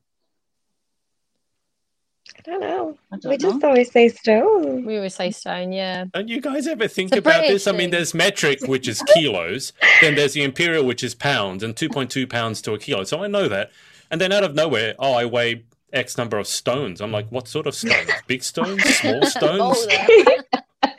I 2.38 2.42
don't 2.50 2.62
know. 2.62 2.98
I 3.12 3.18
don't 3.18 3.30
We 3.30 3.38
know. 3.38 3.52
just 3.52 3.64
always 3.64 3.92
say 3.92 4.08
stone. 4.10 4.84
We 4.84 4.96
always 4.96 5.14
say 5.14 5.30
stone, 5.30 5.72
yeah. 5.74 6.06
Don't 6.12 6.28
you 6.28 6.42
guys 6.42 6.66
ever 6.66 6.88
think 6.88 7.16
about 7.16 7.42
British 7.42 7.50
this? 7.66 7.68
I 7.68 7.72
mean, 7.74 7.92
there's 7.92 8.16
metric, 8.16 8.68
which 8.68 8.88
is 8.88 9.04
kilos, 9.14 9.74
then 10.02 10.16
there's 10.16 10.34
the 10.34 10.42
imperial, 10.44 10.84
which 10.84 11.04
is 11.04 11.14
pounds, 11.14 11.62
and 11.62 11.76
2.2 11.76 12.26
pounds 12.28 12.60
to 12.64 12.74
a 12.74 12.80
kilo. 12.80 13.04
So 13.04 13.24
I 13.24 13.28
know 13.28 13.48
that. 13.48 13.70
And 14.10 14.20
then 14.20 14.32
out 14.32 14.44
of 14.44 14.56
nowhere, 14.56 14.96
oh, 14.98 15.14
I 15.14 15.26
weigh 15.26 15.66
X 15.94 16.18
number 16.18 16.40
of 16.40 16.48
stones. 16.48 17.00
I'm 17.00 17.12
like, 17.12 17.28
what 17.30 17.48
sort 17.48 17.68
of 17.68 17.76
stones? 17.76 18.10
Big 18.26 18.44
stones? 18.44 18.84
Small 18.98 19.24
stones? 19.28 19.86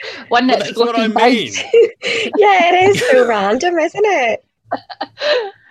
Older. 0.04 0.26
One 0.28 0.46
Well, 0.48 0.56
that's, 0.58 0.68
that's 0.70 0.78
what 0.78 0.98
I 0.98 1.08
mean. 1.08 1.52
yeah, 2.36 2.72
it 2.74 2.90
is 2.96 3.00
so 3.10 3.26
random, 3.28 3.78
isn't 3.78 4.04
it? 4.04 4.44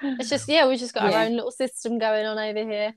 It's 0.03 0.29
just 0.29 0.47
yeah, 0.47 0.67
we've 0.67 0.79
just 0.79 0.93
got 0.93 1.11
Yeah. 1.11 1.17
our 1.19 1.25
own 1.25 1.35
little 1.35 1.51
system 1.51 1.99
going 1.99 2.25
on 2.25 2.37
over 2.37 2.69
here. 2.69 2.93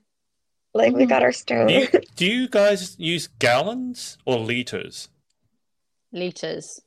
Like 0.73 0.93
we 0.93 1.05
Mhm. 1.05 1.09
got 1.09 1.23
our 1.23 1.31
stone. 1.31 1.67
Do 1.67 1.73
you, 1.73 1.87
do 2.15 2.25
you 2.25 2.47
guys 2.49 2.95
use 2.99 3.27
gallons 3.27 4.17
or 4.25 4.37
liters? 4.39 5.09
Liters. 6.11 6.81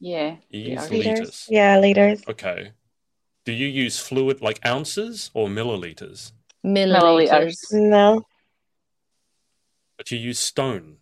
Yeah. 0.00 0.36
You 0.50 0.60
Yeah, 0.60 0.80
use 0.82 0.90
liters. 0.90 1.18
liters. 1.18 1.46
Yeah, 1.48 1.78
liters. 1.78 2.22
Okay. 2.28 2.72
Do 3.44 3.52
you 3.52 3.66
use 3.66 3.98
fluid 3.98 4.40
like 4.40 4.64
ounces 4.66 5.30
or 5.34 5.48
milliliters? 5.48 6.32
Milliliters. 6.64 7.28
Milliliters. 7.28 7.72
No. 7.72 8.26
But 9.96 10.10
you 10.10 10.18
use 10.18 10.38
stone. 10.38 10.96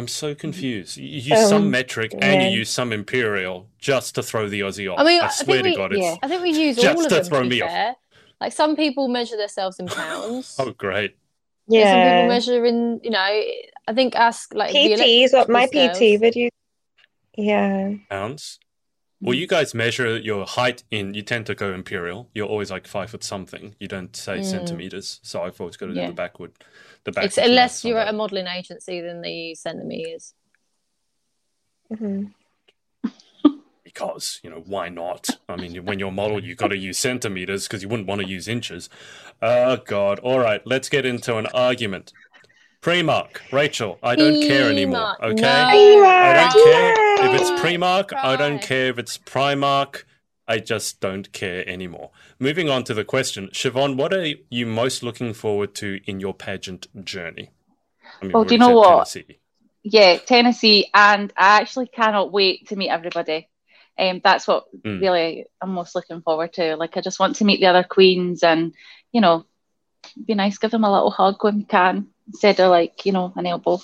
I'm 0.00 0.08
so 0.08 0.34
confused. 0.34 0.96
You 0.96 1.06
you 1.06 1.20
use 1.36 1.42
Um, 1.44 1.48
some 1.54 1.70
metric 1.70 2.10
and 2.20 2.42
you 2.42 2.48
use 2.60 2.70
some 2.70 2.90
imperial 2.92 3.68
just 3.78 4.14
to 4.14 4.22
throw 4.22 4.48
the 4.48 4.60
Aussie 4.60 4.90
off. 4.90 4.98
I 4.98 5.04
mean, 5.04 5.20
I 5.20 5.26
I 5.26 5.28
swear 5.30 5.62
to 5.62 5.68
we- 5.68 5.76
God, 5.76 5.92
it's 5.92 6.00
yeah. 6.02 6.16
I 6.22 6.26
think 6.28 6.42
we 6.42 6.50
use 6.50 6.76
Just 6.76 6.96
all 6.96 7.04
of 7.04 7.08
to 7.10 7.14
them 7.16 7.24
throw 7.24 7.42
to 7.42 7.48
be 7.48 7.56
me 7.56 7.62
off. 7.62 7.70
fair. 7.70 7.96
Like 8.40 8.52
some 8.54 8.76
people 8.76 9.08
measure 9.08 9.36
themselves 9.36 9.78
in 9.78 9.86
pounds. 9.88 10.56
oh 10.62 10.70
great. 10.72 11.16
Yeah, 11.68 11.90
Some 11.92 12.00
people 12.10 12.28
measure 12.34 12.64
in, 12.64 13.00
you 13.04 13.10
know, 13.10 13.18
I 13.20 13.92
think 13.94 14.16
ask 14.16 14.54
like 14.54 14.72
the 14.72 14.94
PT 14.96 15.00
is 15.24 15.32
what 15.34 15.48
my 15.50 15.66
PT 15.66 15.70
scales. 15.96 16.20
would 16.22 16.36
use. 16.36 16.50
Yeah. 17.36 17.92
Pounds. 18.08 18.58
Well, 19.22 19.34
you 19.34 19.46
guys 19.46 19.74
measure 19.74 20.16
your 20.16 20.46
height 20.46 20.82
in. 20.90 21.12
You 21.12 21.22
tend 21.22 21.44
to 21.46 21.54
go 21.54 21.74
imperial. 21.74 22.30
You're 22.34 22.48
always 22.48 22.70
like 22.70 22.86
five 22.86 23.10
foot 23.10 23.22
something. 23.22 23.74
You 23.78 23.86
don't 23.86 24.16
say 24.16 24.38
Mm. 24.38 24.44
centimeters. 24.44 25.20
So 25.22 25.42
I've 25.42 25.60
always 25.60 25.76
got 25.76 25.86
to 25.86 25.94
do 25.94 26.06
the 26.06 26.12
backward. 26.12 26.52
The 27.04 27.12
backwards 27.12 27.36
It's, 27.36 27.46
unless 27.46 27.84
you're 27.84 27.98
at 27.98 28.08
a 28.08 28.12
modelling 28.14 28.46
agency, 28.46 29.00
then 29.00 29.20
they 29.20 29.32
use 29.32 29.60
centimeters. 29.60 30.34
hmm 31.96 32.26
because 33.82 34.40
you 34.44 34.50
know 34.50 34.62
why 34.66 34.88
not? 34.88 35.28
I 35.48 35.56
mean, 35.56 35.84
when 35.84 35.98
you're 35.98 36.08
a 36.10 36.12
model, 36.12 36.42
you've 36.42 36.58
got 36.58 36.68
to 36.68 36.76
use 36.76 36.96
centimeters 36.96 37.66
because 37.66 37.82
you 37.82 37.88
wouldn't 37.88 38.08
want 38.08 38.20
to 38.20 38.26
use 38.26 38.46
inches. 38.46 38.88
Oh 39.42 39.78
God! 39.78 40.20
All 40.20 40.38
right, 40.38 40.64
let's 40.64 40.88
get 40.88 41.04
into 41.04 41.36
an 41.36 41.46
argument. 41.46 42.12
Pre-mark, 42.80 43.42
Rachel. 43.52 43.98
I 44.02 44.16
don't 44.16 44.40
care 44.42 44.70
anymore. 44.70 45.14
Okay, 45.22 45.34
No. 45.42 46.06
I 46.06 46.32
don't 46.32 46.50
Primark. 46.50 46.64
care 46.64 47.26
if 47.34 47.40
it's 47.40 47.50
Yay. 47.50 47.58
pre-mark. 47.58 48.12
I 48.14 48.36
don't 48.36 48.62
care 48.62 48.88
if 48.88 48.98
it's 48.98 49.18
Primark. 49.18 50.04
I 50.48 50.58
just 50.58 50.98
don't 51.00 51.30
care 51.32 51.68
anymore. 51.68 52.10
Moving 52.38 52.70
on 52.70 52.82
to 52.84 52.94
the 52.94 53.04
question, 53.04 53.48
Siobhan, 53.52 53.96
what 53.96 54.14
are 54.14 54.26
you 54.48 54.66
most 54.66 55.02
looking 55.02 55.34
forward 55.34 55.74
to 55.76 56.00
in 56.06 56.20
your 56.20 56.32
pageant 56.32 56.86
journey? 57.04 57.50
I 58.20 58.24
mean, 58.26 58.32
Oh, 58.34 58.44
do 58.44 58.54
you 58.54 58.58
know 58.58 58.70
what? 58.70 59.06
Tennessee. 59.08 59.38
Yeah, 59.82 60.16
Tennessee, 60.18 60.90
and 60.94 61.32
I 61.36 61.58
actually 61.60 61.86
cannot 61.86 62.32
wait 62.32 62.68
to 62.68 62.76
meet 62.76 62.88
everybody. 62.90 63.48
Um, 63.98 64.20
that's 64.24 64.48
what 64.48 64.64
Mm. 64.84 65.00
really 65.00 65.44
I'm 65.60 65.70
most 65.74 65.94
looking 65.94 66.22
forward 66.22 66.54
to. 66.54 66.76
Like, 66.76 66.96
I 66.96 67.02
just 67.02 67.20
want 67.20 67.36
to 67.36 67.44
meet 67.44 67.60
the 67.60 67.66
other 67.66 67.84
queens, 67.84 68.42
and 68.42 68.72
you 69.12 69.20
know, 69.20 69.44
be 70.26 70.34
nice, 70.34 70.56
give 70.58 70.70
them 70.70 70.84
a 70.84 70.92
little 70.92 71.10
hug 71.10 71.36
when 71.44 71.58
we 71.58 71.64
can, 71.64 72.08
instead 72.32 72.60
of 72.60 72.70
like 72.70 73.04
you 73.06 73.12
know 73.12 73.32
an 73.36 73.46
elbow. 73.46 73.80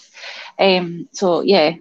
Um, 0.58 1.08
so 1.12 1.40
yeah, 1.42 1.74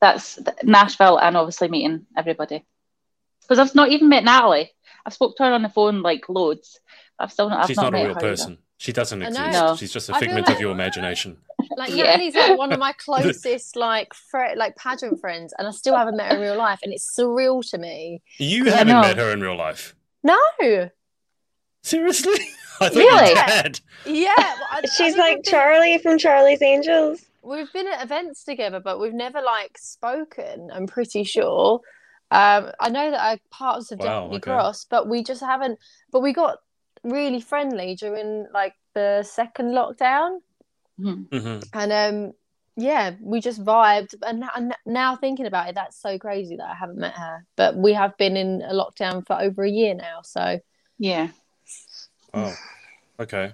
that's 0.00 0.38
Nashville, 0.62 1.18
and 1.18 1.36
obviously 1.36 1.68
meeting 1.68 2.06
everybody. 2.16 2.64
Because 3.42 3.58
I've 3.58 3.74
not 3.74 3.90
even 3.90 4.08
met 4.08 4.24
Natalie. 4.24 4.70
I've 5.04 5.14
spoke 5.14 5.36
to 5.36 5.44
her 5.44 5.52
on 5.52 5.62
the 5.62 5.68
phone 5.68 6.02
like 6.02 6.28
loads. 6.28 6.78
I've 7.18 7.32
still 7.32 7.48
not. 7.50 7.60
I've 7.62 7.66
She's 7.66 7.76
not 7.76 7.92
not 7.92 7.94
a 7.94 7.96
real 7.96 8.04
her 8.06 8.10
either. 8.12 8.20
person. 8.20 8.58
She 8.78 8.92
doesn't 8.94 9.20
exist. 9.20 9.52
No. 9.52 9.76
She's 9.76 9.92
just 9.92 10.08
a 10.08 10.14
figment 10.14 10.46
like- 10.46 10.56
of 10.56 10.60
your 10.60 10.72
imagination. 10.72 11.36
Like 11.76 11.90
Yeah. 11.94 12.04
Natalie's 12.16 12.34
like 12.34 12.56
one 12.58 12.72
of 12.72 12.78
my 12.78 12.92
closest 12.98 13.76
like 13.76 14.14
fr- 14.14 14.56
like 14.56 14.76
pageant 14.76 15.20
friends, 15.20 15.52
and 15.58 15.68
I 15.68 15.70
still 15.72 15.94
haven't 15.94 16.16
met 16.16 16.30
her 16.32 16.36
in 16.36 16.40
real 16.42 16.56
life, 16.56 16.80
and 16.82 16.92
it's 16.92 17.14
surreal 17.16 17.68
to 17.70 17.78
me. 17.78 18.22
You 18.38 18.64
haven't 18.64 18.98
met 19.00 19.18
her 19.18 19.30
in 19.30 19.40
real 19.42 19.56
life. 19.56 19.94
No, 20.22 20.38
Seriously? 21.82 22.38
I 22.82 22.88
thought 22.88 22.96
Really? 22.96 23.30
you 23.30 23.36
had. 23.36 23.80
yeah, 24.06 24.34
well, 24.36 24.56
I- 24.70 24.80
I 24.84 24.86
She's 24.86 25.14
think 25.14 25.18
like 25.18 25.42
been- 25.42 25.52
Charlie 25.52 25.98
from 25.98 26.18
Charlie's 26.18 26.62
Angels. 26.62 27.24
We've 27.42 27.72
been 27.72 27.88
at 27.88 28.02
events 28.02 28.44
together, 28.44 28.80
but 28.80 29.00
we've 29.00 29.14
never 29.14 29.40
like 29.40 29.78
spoken. 29.78 30.70
I'm 30.72 30.86
pretty 30.86 31.24
sure. 31.24 31.80
Um, 32.30 32.70
I 32.80 32.90
know 32.90 33.10
that 33.10 33.20
our 33.20 33.38
paths 33.50 33.90
have 33.90 33.98
Wow, 33.98 34.04
definitely 34.06 34.36
okay. 34.38 34.50
crossed, 34.50 34.88
but 34.90 35.08
we 35.08 35.22
just 35.24 35.40
haven't. 35.40 35.78
But 36.12 36.20
we 36.20 36.32
got 36.32 36.58
really 37.02 37.40
friendly 37.40 37.94
during 37.96 38.46
like 38.52 38.74
the 38.94 39.22
second 39.22 39.72
lockdown, 39.72 40.38
Mhm. 41.00 41.26
hmm 41.42 41.60
and 41.72 41.92
um, 41.92 42.32
yeah, 42.76 43.12
we 43.22 43.40
just 43.40 43.64
vibed. 43.64 44.14
And, 44.22 44.44
and 44.54 44.74
now 44.86 45.16
thinking 45.16 45.46
about 45.46 45.68
it, 45.70 45.74
that's 45.74 46.00
so 46.00 46.18
crazy 46.18 46.56
that 46.56 46.68
I 46.70 46.74
haven't 46.74 46.98
met 46.98 47.14
her. 47.14 47.46
But 47.56 47.76
we 47.76 47.94
have 47.94 48.16
been 48.18 48.36
in 48.36 48.62
a 48.62 48.72
lockdown 48.74 49.26
for 49.26 49.40
over 49.40 49.64
a 49.64 49.70
year 49.70 49.94
now, 49.94 50.20
so 50.22 50.60
Yeah. 50.98 51.28
Oh, 52.34 52.54
okay. 53.18 53.52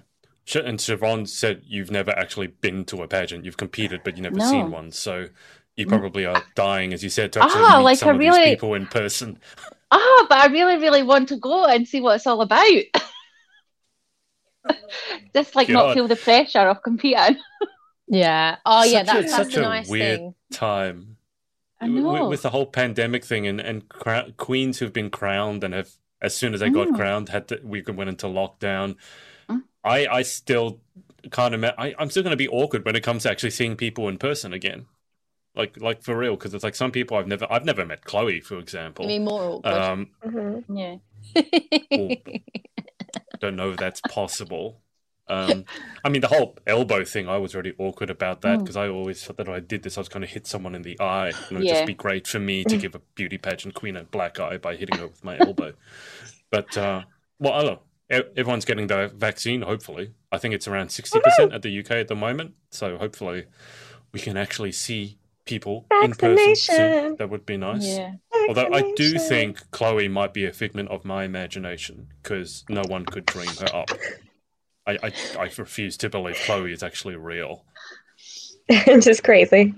And 0.55 0.79
Siobhan 0.79 1.27
said 1.27 1.63
you've 1.65 1.91
never 1.91 2.11
actually 2.11 2.47
been 2.47 2.85
to 2.85 3.03
a 3.03 3.07
pageant. 3.07 3.43
You've 3.43 3.57
competed, 3.57 4.01
but 4.03 4.15
you've 4.15 4.23
never 4.23 4.37
No. 4.37 4.49
seen 4.49 4.71
one. 4.71 4.91
So 4.91 5.27
you 5.75 5.87
probably 5.87 6.25
are 6.25 6.41
dying, 6.55 6.93
as 6.93 7.03
you 7.03 7.09
said, 7.09 7.33
to 7.33 7.43
actually 7.43 7.63
Ah, 7.63 7.77
meet 7.79 7.83
like 7.83 7.97
some 7.97 8.09
I 8.09 8.11
of 8.13 8.19
really- 8.19 8.39
these 8.45 8.49
people 8.55 8.73
in 8.75 8.87
person. 8.87 9.39
Ah, 9.89 10.25
but 10.27 10.37
I 10.39 10.47
really, 10.47 10.75
really 10.77 11.01
want 11.01 11.29
to 11.29 11.37
go 11.37 11.63
and 11.63 11.87
see 11.87 12.01
what 12.01 12.17
it's 12.17 12.27
all 12.27 12.41
about. 12.41 12.67
Just 15.33 15.55
like 15.55 15.69
God. 15.69 15.73
not 15.73 15.93
feel 15.93 16.09
the 16.09 16.17
pressure 16.17 16.59
of 16.59 16.83
competing. 16.83 17.37
yeah. 18.07 18.57
Oh 18.65 18.83
yeah, 18.83 19.05
Such 19.05 19.15
a- 19.15 19.21
that's, 19.21 19.37
that's 19.37 19.49
such 19.53 19.57
a 19.57 19.61
nice 19.61 19.87
weird- 19.89 20.19
thing. 20.19 20.35
Time. 20.51 21.15
I 21.79 21.85
W- 21.85 22.03
know. 22.03 22.27
With 22.27 22.41
the 22.41 22.49
whole 22.49 22.65
pandemic 22.65 23.23
thing 23.23 23.47
and, 23.47 23.61
and 23.61 23.87
cra- 23.87 24.33
queens 24.35 24.79
who've 24.79 24.91
been 24.91 25.09
crowned 25.09 25.63
and 25.63 25.73
have, 25.73 25.91
as 26.21 26.35
soon 26.35 26.53
as 26.53 26.59
they 26.59 26.69
got 26.69 26.89
Mm. 26.89 26.95
crowned, 26.95 27.29
had 27.29 27.47
to, 27.49 27.59
we 27.63 27.81
went 27.81 28.09
into 28.09 28.27
lockdown. 28.27 28.95
Mm. 29.49 29.63
I, 29.83 30.07
I 30.07 30.21
still 30.23 30.79
kind 31.31 31.53
of, 31.55 31.63
I, 31.63 31.95
I'm 31.97 32.09
still 32.09 32.23
going 32.23 32.31
to 32.31 32.37
be 32.37 32.47
awkward 32.47 32.85
when 32.85 32.95
it 32.95 33.03
comes 33.03 33.23
to 33.23 33.31
actually 33.31 33.51
seeing 33.51 33.75
people 33.75 34.07
in 34.09 34.17
person 34.17 34.53
again. 34.53 34.85
Like, 35.55 35.79
like 35.81 36.03
for 36.03 36.15
real, 36.15 36.35
because 36.35 36.53
it's 36.53 36.63
like 36.63 36.75
some 36.75 36.91
people 36.91 37.17
I've 37.17 37.27
never, 37.27 37.47
I've 37.49 37.65
never 37.65 37.85
met 37.85 38.05
Chloe, 38.05 38.41
for 38.41 38.59
example. 38.59 39.05
You 39.05 39.09
mean 39.09 39.25
more 39.25 39.43
awkward? 39.43 39.73
Um, 39.73 40.09
hmm 40.23 40.77
yeah. 40.77 40.97
well, 41.91 42.11
don't 43.39 43.55
know 43.55 43.71
if 43.71 43.77
that's 43.77 44.01
possible. 44.01 44.81
Um, 45.29 45.65
I 46.05 46.09
mean, 46.09 46.21
the 46.21 46.27
whole 46.29 46.57
elbow 46.65 47.03
thing, 47.03 47.27
I 47.27 47.37
was 47.37 47.53
really 47.53 47.73
awkward 47.77 48.09
about 48.09 48.41
that 48.41 48.59
Mm. 48.59 48.63
because 48.63 48.77
I 48.77 48.87
always 48.87 49.23
thought 49.23 49.37
that 49.37 49.47
if 49.47 49.53
I 49.53 49.59
did 49.59 49.83
this, 49.83 49.97
I 49.97 50.01
was 50.01 50.09
going 50.09 50.21
to 50.21 50.27
hit 50.27 50.47
someone 50.47 50.73
in 50.75 50.83
the 50.83 50.97
eye. 50.99 51.27
And 51.27 51.35
it 51.51 51.55
would 51.55 51.63
Yeah. 51.63 51.73
just 51.73 51.85
be 51.87 51.93
great 51.93 52.27
for 52.27 52.39
me 52.39 52.63
to 52.63 52.77
give 52.77 52.95
a 52.95 52.99
beauty 53.15 53.37
pageant 53.37 53.73
queen 53.73 53.95
a 53.97 54.03
black 54.03 54.39
eye 54.39 54.57
by 54.57 54.75
hitting 54.75 54.97
her 54.99 55.07
with 55.07 55.23
my 55.23 55.37
elbow. 55.39 55.73
But, 56.49 56.77
uh, 56.77 57.03
well, 57.39 57.53
I 57.53 57.63
don't 57.63 57.73
know. 57.73 57.81
Everyone's 58.37 58.63
getting 58.63 58.87
the 58.87 59.11
vaccine, 59.13 59.63
hopefully. 59.63 60.13
I 60.31 60.37
think 60.37 60.53
it's 60.53 60.65
around 60.67 60.89
60% 60.91 61.53
at 61.53 61.61
the 61.61 61.69
UK 61.69 61.99
at 61.99 62.07
the 62.07 62.15
moment. 62.15 62.53
So 62.71 62.97
hopefully 62.97 63.45
we 64.13 64.21
can 64.21 64.37
actually 64.37 64.71
see 64.71 65.17
people 65.43 65.85
in 66.03 66.13
person 66.13 66.55
soon. 66.55 67.15
That 67.17 67.29
would 67.29 67.45
be 67.45 67.57
nice. 67.57 67.85
Yeah. 67.85 68.13
Although 68.47 68.69
I 68.73 68.93
do 68.95 69.19
think 69.19 69.69
Chloe 69.71 70.07
might 70.07 70.33
be 70.33 70.45
a 70.45 70.53
figment 70.53 70.87
of 70.89 71.03
my 71.03 71.25
imagination 71.25 72.07
because 72.23 72.63
no 72.69 72.81
one 72.87 73.05
could 73.05 73.25
dream 73.25 73.49
her 73.59 73.75
up. 73.75 73.89
I, 74.87 74.97
I, 75.03 75.11
I 75.37 75.51
refuse 75.57 75.97
to 75.97 76.09
believe 76.09 76.37
Chloe 76.45 76.71
is 76.71 76.81
actually 76.81 77.15
real. 77.15 77.65
just 78.99 79.23
crazy. 79.23 79.75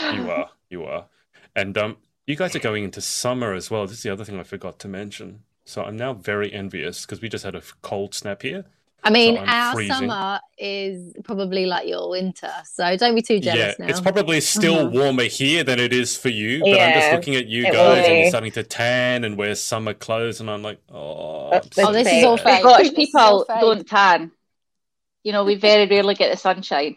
You 0.00 0.30
are, 0.30 0.50
you 0.68 0.84
are, 0.84 1.06
and 1.54 1.78
um, 1.78 1.96
you 2.26 2.34
guys 2.34 2.56
are 2.56 2.60
going 2.60 2.84
into 2.84 3.00
summer 3.00 3.54
as 3.54 3.70
well. 3.70 3.86
This 3.86 3.98
is 3.98 4.02
the 4.02 4.10
other 4.10 4.24
thing 4.24 4.40
I 4.40 4.42
forgot 4.42 4.78
to 4.80 4.88
mention. 4.88 5.44
So 5.64 5.82
I'm 5.82 5.96
now 5.96 6.12
very 6.12 6.52
envious 6.52 7.06
because 7.06 7.22
we 7.22 7.28
just 7.28 7.44
had 7.44 7.54
a 7.54 7.62
cold 7.80 8.14
snap 8.14 8.42
here. 8.42 8.64
I 9.06 9.10
mean, 9.10 9.36
I'm 9.38 9.48
our 9.48 9.74
freezing. 9.74 9.94
summer 9.94 10.40
is 10.56 11.14
probably 11.24 11.66
like 11.66 11.86
your 11.86 12.08
winter, 12.10 12.50
so 12.64 12.96
don't 12.96 13.14
be 13.14 13.20
too 13.22 13.38
jealous 13.38 13.76
yeah, 13.78 13.84
now. 13.84 13.90
it's 13.90 14.00
probably 14.00 14.40
still 14.40 14.88
Mhm. 14.88 14.92
warmer 14.92 15.24
here 15.24 15.62
than 15.62 15.78
it 15.78 15.92
is 15.92 16.16
for 16.16 16.30
you. 16.30 16.60
But 16.60 16.80
I'm 16.80 16.94
just 16.94 17.12
looking 17.12 17.34
at 17.36 17.46
you 17.46 17.64
guys, 17.64 18.06
and 18.06 18.18
you're 18.18 18.28
starting 18.30 18.52
to 18.52 18.62
tan 18.62 19.24
and 19.24 19.36
wear 19.36 19.54
summer 19.54 19.92
clothes, 19.94 20.40
and 20.40 20.50
I'm 20.50 20.62
like, 20.62 20.78
oh, 20.90 20.96
Oh, 20.96 21.50
I'm 21.52 21.62
so 21.72 21.88
oh, 21.88 21.92
this 21.92 22.08
is 22.10 22.24
all 22.24 22.36
fake. 22.38 22.60
Scottish 22.60 22.90
This 22.92 23.08
is 23.10 23.14
all 23.14 23.44
people 23.44 23.54
fake. 23.54 23.60
don't 23.60 23.86
tan. 23.86 24.30
You 25.22 25.32
know, 25.32 25.44
we 25.44 25.54
very 25.56 25.86
rarely 25.86 26.14
get 26.14 26.30
the 26.30 26.36
sunshine. 26.38 26.96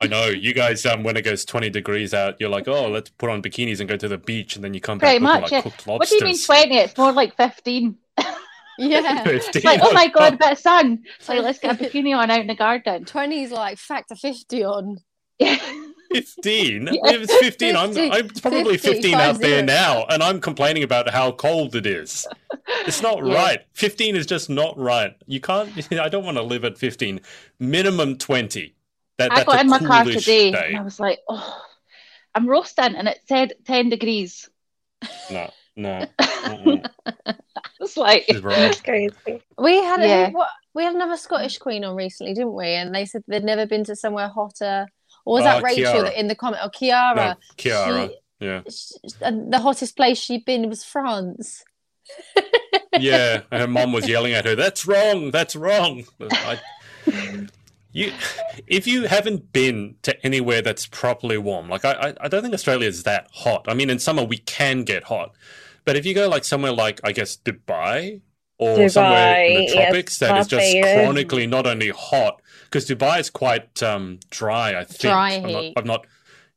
I 0.00 0.06
know 0.08 0.26
you 0.26 0.52
guys. 0.52 0.84
Um, 0.84 1.02
when 1.02 1.16
it 1.16 1.22
goes 1.22 1.44
20 1.46 1.70
degrees 1.70 2.12
out, 2.12 2.36
you're 2.38 2.50
like, 2.50 2.68
oh, 2.68 2.88
let's 2.88 3.08
put 3.10 3.30
on 3.30 3.40
bikinis 3.42 3.80
and 3.80 3.88
go 3.88 3.96
to 3.96 4.08
the 4.08 4.18
beach, 4.18 4.56
and 4.56 4.64
then 4.64 4.74
you 4.74 4.80
come 4.80 4.98
back 4.98 5.08
Pretty 5.08 5.24
looking 5.24 5.40
much, 5.40 5.42
like 5.44 5.52
yeah. 5.52 5.62
cooked 5.62 5.86
What 5.86 6.06
do 6.08 6.14
you 6.16 6.20
mean 6.24 6.38
20? 6.38 6.76
It's 6.76 6.96
more 6.98 7.12
like 7.12 7.34
15. 7.36 7.96
Yeah, 8.78 9.22
15, 9.24 9.50
It's 9.54 9.64
like, 9.64 9.80
oh 9.82 9.92
my 9.92 10.08
god, 10.08 10.34
a 10.34 10.36
bit 10.36 10.52
of 10.52 10.58
sun. 10.58 11.02
So- 11.20 11.34
like, 11.34 11.42
let's 11.42 11.58
get 11.58 11.80
a 11.80 11.84
bikini 11.84 12.16
on 12.16 12.30
out 12.30 12.40
in 12.40 12.46
the 12.46 12.54
garden. 12.54 13.04
20 13.04 13.42
is 13.44 13.50
like 13.50 13.78
factor 13.78 14.14
50 14.16 14.64
on. 14.64 14.98
Yeah. 15.38 15.58
15. 16.12 16.86
Yeah. 16.92 17.00
If 17.12 17.22
it's 17.22 17.36
15, 17.38 17.76
I'm, 17.76 17.96
I'm 18.12 18.28
probably 18.28 18.76
50, 18.76 18.92
15 19.02 19.14
out 19.14 19.40
there 19.40 19.60
50. 19.62 19.66
now, 19.66 20.04
and 20.06 20.22
I'm 20.22 20.40
complaining 20.40 20.82
about 20.84 21.10
how 21.10 21.32
cold 21.32 21.74
it 21.74 21.86
is. 21.86 22.26
It's 22.86 23.02
not 23.02 23.18
Yeah. 23.24 23.34
right. 23.34 23.60
15 23.74 24.16
is 24.16 24.26
just 24.26 24.48
not 24.48 24.78
right. 24.78 25.14
You 25.26 25.40
can't. 25.40 25.70
I 25.92 26.08
don't 26.08 26.24
want 26.24 26.36
to 26.38 26.42
live 26.42 26.64
at 26.64 26.78
15. 26.78 27.20
Minimum 27.58 28.16
20. 28.18 28.74
That, 29.18 29.32
I 29.32 29.34
that's 29.36 29.46
got 29.46 29.60
in 29.60 29.68
my 29.68 29.78
car 29.78 30.04
today 30.04 30.50
day. 30.50 30.68
and 30.68 30.78
I 30.78 30.82
was 30.82 30.98
like, 30.98 31.20
oh, 31.28 31.60
I'm 32.34 32.48
roasting, 32.48 32.94
and 32.96 33.06
it 33.08 33.20
said 33.28 33.52
10 33.66 33.90
degrees. 33.90 34.48
No, 35.30 35.50
no. 35.76 36.06
It's 37.80 37.96
like, 37.98 38.24
She's 38.30 38.40
wrong. 38.42 38.54
that's 38.56 38.80
crazy. 38.82 39.14
We 39.58 39.76
had 39.76 40.00
Yeah. 40.00 40.30
what, 40.30 40.48
we 40.74 40.84
had 40.84 40.94
another 40.94 41.16
Scottish 41.18 41.58
queen 41.58 41.84
on 41.84 41.94
recently, 41.96 42.32
didn't 42.32 42.54
we? 42.54 42.68
And 42.68 42.94
they 42.94 43.04
said 43.04 43.22
they'd 43.28 43.44
never 43.44 43.66
been 43.66 43.84
to 43.84 43.96
somewhere 43.96 44.28
hotter. 44.28 44.86
Or 45.26 45.34
was 45.34 45.42
Oh, 45.42 45.46
that 45.46 45.62
Rachel 45.62 45.84
Kiara. 45.92 46.02
that 46.04 46.18
in 46.18 46.28
the 46.28 46.34
comment? 46.34 46.62
Or 46.64 46.70
Kiara. 46.70 47.16
No, 47.16 47.34
Kiara. 47.58 48.08
She- 48.08 48.16
Yeah. 48.46 48.62
Sh- 48.70 49.12
and 49.20 49.52
the 49.52 49.58
hottest 49.58 49.96
place 49.96 50.18
she'd 50.18 50.44
been 50.46 50.68
was 50.70 50.82
France. 50.82 51.62
Yeah. 52.98 53.42
And 53.50 53.60
her 53.62 53.68
mom 53.68 53.92
was 53.92 54.08
yelling 54.08 54.32
at 54.32 54.44
her, 54.46 54.54
that's 54.54 54.86
wrong. 54.86 55.30
That's 55.30 55.54
wrong. 55.56 56.04
I, 56.30 56.58
you, 57.92 58.12
if 58.66 58.86
you 58.86 59.04
haven't 59.04 59.52
been 59.52 59.96
to 60.02 60.24
anywhere 60.24 60.62
that's 60.62 60.86
properly 60.86 61.38
warm, 61.38 61.68
like 61.68 61.84
I, 61.84 61.92
I, 61.92 62.14
I 62.22 62.28
don't 62.28 62.42
think 62.42 62.54
Australia 62.54 62.88
is 62.88 63.02
that 63.02 63.28
hot. 63.32 63.66
I 63.68 63.74
mean, 63.74 63.90
in 63.90 63.98
summer 63.98 64.24
we 64.24 64.38
can 64.38 64.84
get 64.84 65.04
hot, 65.04 65.34
but 65.84 65.96
if 65.96 66.04
you 66.06 66.14
go 66.14 66.28
like 66.28 66.44
somewhere 66.44 66.72
like 66.72 67.00
I 67.04 67.12
guess 67.12 67.36
Dubai 67.36 68.20
or 68.58 68.88
somewhere 68.88 69.44
in 69.46 69.54
the 69.54 69.60
Dubai, 69.60 69.64
yes, 69.64 69.72
tropics 69.74 70.18
that 70.18 70.38
is 70.38 70.46
just 70.46 70.76
chronically 70.82 71.46
not 71.46 71.66
only 71.66 71.90
hot 71.90 72.40
because 72.64 72.86
Dubai 72.88 73.20
is 73.20 73.30
quite 73.30 73.82
um, 73.82 74.20
dry. 74.30 74.78
I 74.78 74.84
think 74.84 75.00
Dry 75.00 75.32
I'm 75.34 75.52
not. 75.52 75.64
I'm 75.76 75.86
not. 75.86 76.06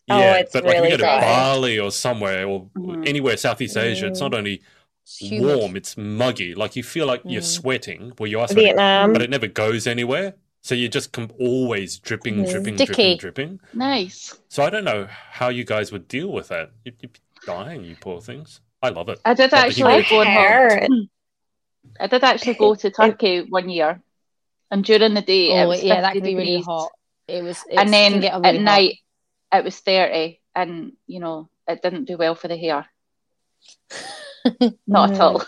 Oh, 0.09 0.17
Yeah, 0.19 0.35
it's 0.37 0.53
but 0.53 0.63
like 0.63 0.77
if 0.77 0.83
you 0.83 0.89
go 0.91 0.97
to 0.97 1.03
dry. 1.03 1.19
Bali 1.21 1.77
or 1.79 1.91
somewhere 1.91 2.47
or 2.47 2.69
Mhm. 2.77 3.07
anywhere 3.07 3.35
Southeast 3.37 3.75
Asia, 3.75 4.07
it's 4.07 4.21
not 4.21 4.33
only 4.33 4.61
It's 5.03 5.19
warm, 5.31 5.75
it's 5.75 5.97
muggy. 5.97 6.53
Like 6.55 6.75
you 6.77 6.83
feel 6.83 7.05
like 7.07 7.21
you're 7.25 7.41
Mm. 7.41 7.45
sweating. 7.59 8.13
Well, 8.17 8.27
you 8.27 8.39
are 8.39 8.47
sweating, 8.47 8.65
Vietnam. 8.75 9.11
but 9.13 9.21
it 9.21 9.29
never 9.29 9.47
goes 9.47 9.85
anywhere. 9.87 10.35
So 10.61 10.75
you're 10.75 10.89
just 10.89 11.11
com- 11.13 11.31
always 11.39 11.97
dripping, 11.99 12.35
Mm. 12.45 12.51
dripping, 12.51 12.75
Sticky. 12.77 12.93
dripping, 12.93 13.17
dripping. 13.17 13.59
nice. 13.73 14.37
So 14.49 14.63
I 14.63 14.69
don't 14.69 14.83
know 14.85 15.07
how 15.09 15.47
you 15.49 15.63
guys 15.63 15.91
would 15.93 16.07
deal 16.07 16.29
with 16.31 16.47
that. 16.49 16.71
You'd, 16.83 16.95
you'd 17.01 17.13
be 17.13 17.19
dying, 17.45 17.83
you 17.85 17.95
poor 17.99 18.19
things. 18.21 18.59
I 18.81 18.89
love 18.89 19.09
it. 19.09 19.19
I 19.25 19.33
did 19.33 19.51
Not 19.51 19.65
actually 19.65 20.03
go 20.03 20.21
on 20.21 20.27
holiday. 20.27 20.87
I 21.99 22.07
did 22.07 22.23
actually 22.23 22.53
go 22.53 22.75
to 22.75 22.91
Turkey 22.91 23.41
one 23.49 23.69
year, 23.69 24.01
and 24.69 24.83
during 24.83 25.13
the 25.15 25.21
day 25.21 25.49
it 25.49 25.63
Oh, 25.65 25.69
was 25.69 25.83
yeah, 25.83 26.01
that 26.01 26.13
50 26.13 26.19
could 26.19 26.25
be 26.25 26.35
really 26.35 26.61
hot. 26.61 26.91
It 27.27 27.43
was, 27.43 27.57
it 27.69 27.77
and 27.77 27.91
then 27.91 28.19
get 28.21 28.33
at 28.33 28.41
really 28.43 28.57
hot. 28.57 28.63
night 28.63 28.95
it 29.51 29.63
was 29.63 29.79
30, 29.79 30.39
and 30.55 30.93
you 31.07 31.19
know 31.19 31.49
it 31.67 31.81
didn't 31.81 32.05
do 32.05 32.17
well 32.17 32.35
for 32.35 32.47
the 32.47 32.57
hair. 32.57 32.85
Not 34.87 35.11
at 35.11 35.19
all. 35.21 35.41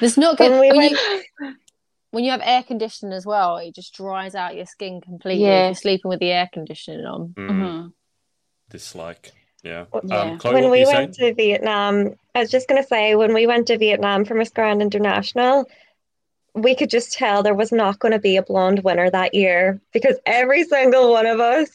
It's 0.00 0.16
not 0.16 0.36
good 0.36 0.50
When 0.50 0.60
we 0.60 0.68
when, 0.70 0.76
went, 0.76 0.92
you, 0.92 1.54
when 2.10 2.24
you 2.24 2.30
have 2.32 2.40
air 2.42 2.62
conditioning 2.62 3.12
as 3.12 3.26
well. 3.26 3.58
It 3.58 3.74
just 3.74 3.94
dries 3.94 4.34
out 4.34 4.56
your 4.56 4.66
skin 4.66 5.00
completely 5.00 5.44
Yeah. 5.44 5.64
if 5.64 5.68
you're 5.68 5.74
sleeping 5.76 6.08
with 6.08 6.20
the 6.20 6.30
air 6.30 6.48
conditioning 6.52 7.04
on. 7.06 7.34
Mm, 7.36 7.50
Mhm. 7.50 7.92
Dislike. 8.70 9.32
Yeah. 9.64 9.86
Yeah. 10.04 10.20
Um, 10.20 10.38
Chloe, 10.38 10.54
when 10.54 10.70
we 10.70 10.84
went 10.84 11.14
saying? 11.14 11.32
to 11.32 11.34
Vietnam, 11.34 12.14
I 12.34 12.40
was 12.40 12.50
just 12.50 12.68
going 12.68 12.80
to 12.80 12.86
say, 12.86 13.14
when 13.14 13.32
we 13.32 13.46
went 13.46 13.66
to 13.68 13.78
Vietnam 13.78 14.24
for 14.24 14.34
Miss 14.34 14.50
Grand 14.50 14.82
International, 14.82 15.66
we 16.54 16.74
could 16.74 16.90
just 16.90 17.14
tell 17.14 17.42
there 17.42 17.54
was 17.54 17.72
not 17.72 17.98
going 17.98 18.12
to 18.12 18.18
be 18.18 18.36
a 18.36 18.42
blonde 18.42 18.84
winner 18.84 19.10
that 19.10 19.34
year 19.34 19.80
because 19.92 20.16
every 20.26 20.64
single 20.64 21.10
one 21.10 21.26
of 21.26 21.40
us, 21.40 21.70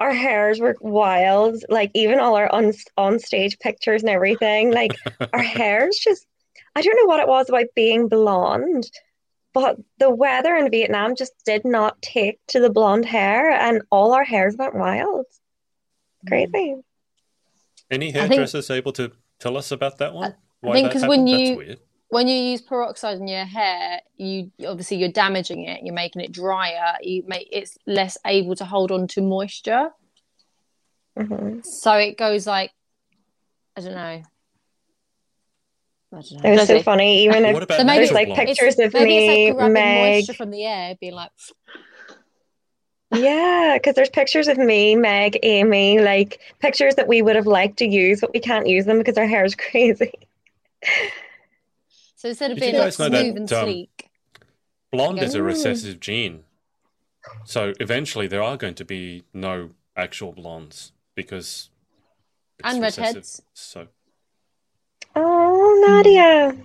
our 0.00 0.12
hairs 0.12 0.60
were 0.60 0.76
wild. 0.80 1.64
Like 1.68 1.90
even 1.94 2.20
all 2.20 2.36
our 2.36 2.50
on 2.52 2.72
on 2.96 3.18
stage 3.18 3.58
pictures 3.58 4.02
and 4.02 4.10
everything, 4.10 4.72
like 4.72 4.96
our 5.32 5.42
hairs 5.42 5.98
just, 5.98 6.24
I 6.76 6.82
don't 6.82 6.96
know 6.96 7.08
what 7.08 7.20
it 7.20 7.28
was 7.28 7.48
about 7.48 7.66
being 7.74 8.08
blonde, 8.08 8.88
but 9.52 9.76
the 9.98 10.08
weather 10.10 10.54
in 10.54 10.70
Vietnam 10.70 11.16
just 11.16 11.32
did 11.44 11.64
not 11.64 12.00
take 12.00 12.38
to 12.48 12.60
the 12.60 12.70
blonde 12.70 13.06
hair, 13.06 13.50
and 13.50 13.82
all 13.90 14.12
our 14.12 14.24
hairs 14.24 14.54
went 14.56 14.76
wild. 14.76 15.26
Crazy. 16.28 16.76
Any 17.90 18.08
I 18.08 18.12
think- 18.12 18.32
hairdressers 18.32 18.70
able 18.70 18.92
to 18.94 19.12
tell 19.38 19.56
us 19.56 19.70
about 19.72 19.98
that 19.98 20.12
one? 20.14 20.34
Why 20.60 20.72
think 20.74 20.92
that 20.92 21.00
'cause 21.00 21.08
when 21.08 21.26
you- 21.26 21.76
When 22.10 22.26
you 22.26 22.36
use 22.36 22.62
peroxide 22.62 23.18
in 23.18 23.28
your 23.28 23.44
hair, 23.44 24.00
you 24.16 24.50
obviously 24.66 24.96
you're 24.96 25.12
damaging 25.12 25.64
it. 25.64 25.82
You're 25.82 25.92
making 25.94 26.22
it 26.22 26.32
drier. 26.32 26.96
You 27.02 27.22
make 27.26 27.48
it's 27.52 27.76
less 27.86 28.16
able 28.24 28.56
to 28.56 28.64
hold 28.64 28.90
on 28.90 29.08
to 29.08 29.20
moisture. 29.20 29.90
Mhm. 31.18 31.66
So 31.66 31.92
it 31.98 32.16
goes 32.16 32.46
like, 32.46 32.72
I 33.76 33.82
don't 33.82 33.92
know. 33.94 33.98
I 34.00 34.22
don't 36.10 36.32
know. 36.42 36.50
It 36.50 36.58
was 36.60 36.66
so 36.66 36.82
funny. 36.82 37.24
Even 37.24 37.44
if 37.44 37.52
What 37.54 37.70
So 37.70 37.84
maybe- 37.84 37.98
there's 37.98 38.12
like 38.12 38.28
blondes? 38.28 38.46
pictures 38.58 38.78
of 38.78 38.94
Maybe 38.94 39.04
me, 39.04 39.48
it's 39.48 39.58
like 39.58 39.70
Meg. 39.72 40.14
moisture 40.20 40.32
from 40.32 40.50
the 40.50 40.64
air, 40.64 40.96
being 40.98 41.12
like, 41.12 41.30
Yeah, 43.10 43.76
because 43.78 43.94
there's 43.94 44.10
pictures 44.10 44.48
of 44.48 44.58
me, 44.58 44.94
Meg, 44.94 45.38
Amy, 45.42 45.98
like 46.00 46.40
pictures 46.58 46.94
that 46.96 47.08
we 47.08 47.22
would 47.22 47.36
have 47.36 47.46
liked 47.46 47.78
to 47.78 47.86
use, 47.86 48.20
but 48.20 48.32
we 48.34 48.40
can't 48.40 48.66
use 48.66 48.84
them 48.84 48.98
because 48.98 49.16
our 49.16 49.26
hair 49.26 49.44
is 49.44 49.54
crazy. 49.70 50.12
so 52.16 52.28
instead 52.28 52.50
of 52.50 52.56
Did 52.56 52.60
being 52.60 52.74
like 52.74 52.82
guys 52.84 52.98
know 52.98 53.08
that, 53.08 53.22
smooth 53.24 53.36
and 53.38 53.52
um, 53.52 53.64
sleek, 53.64 54.10
Blonde 54.92 55.18
is 55.22 55.34
a 55.34 55.42
recessive 55.42 56.00
gene. 56.00 56.44
So 57.44 57.72
eventually 57.80 58.26
there 58.26 58.42
are 58.42 58.56
going 58.58 58.74
to 58.74 58.84
be 58.84 59.24
no 59.32 59.70
actual 59.96 60.32
blondes 60.32 60.92
because 61.14 61.70
it's 62.58 62.68
And 62.68 62.82
recessive. 62.82 63.14
redheads. 63.14 63.42
So 63.54 63.88
Oh, 65.16 65.84
Nadia. 65.86 66.56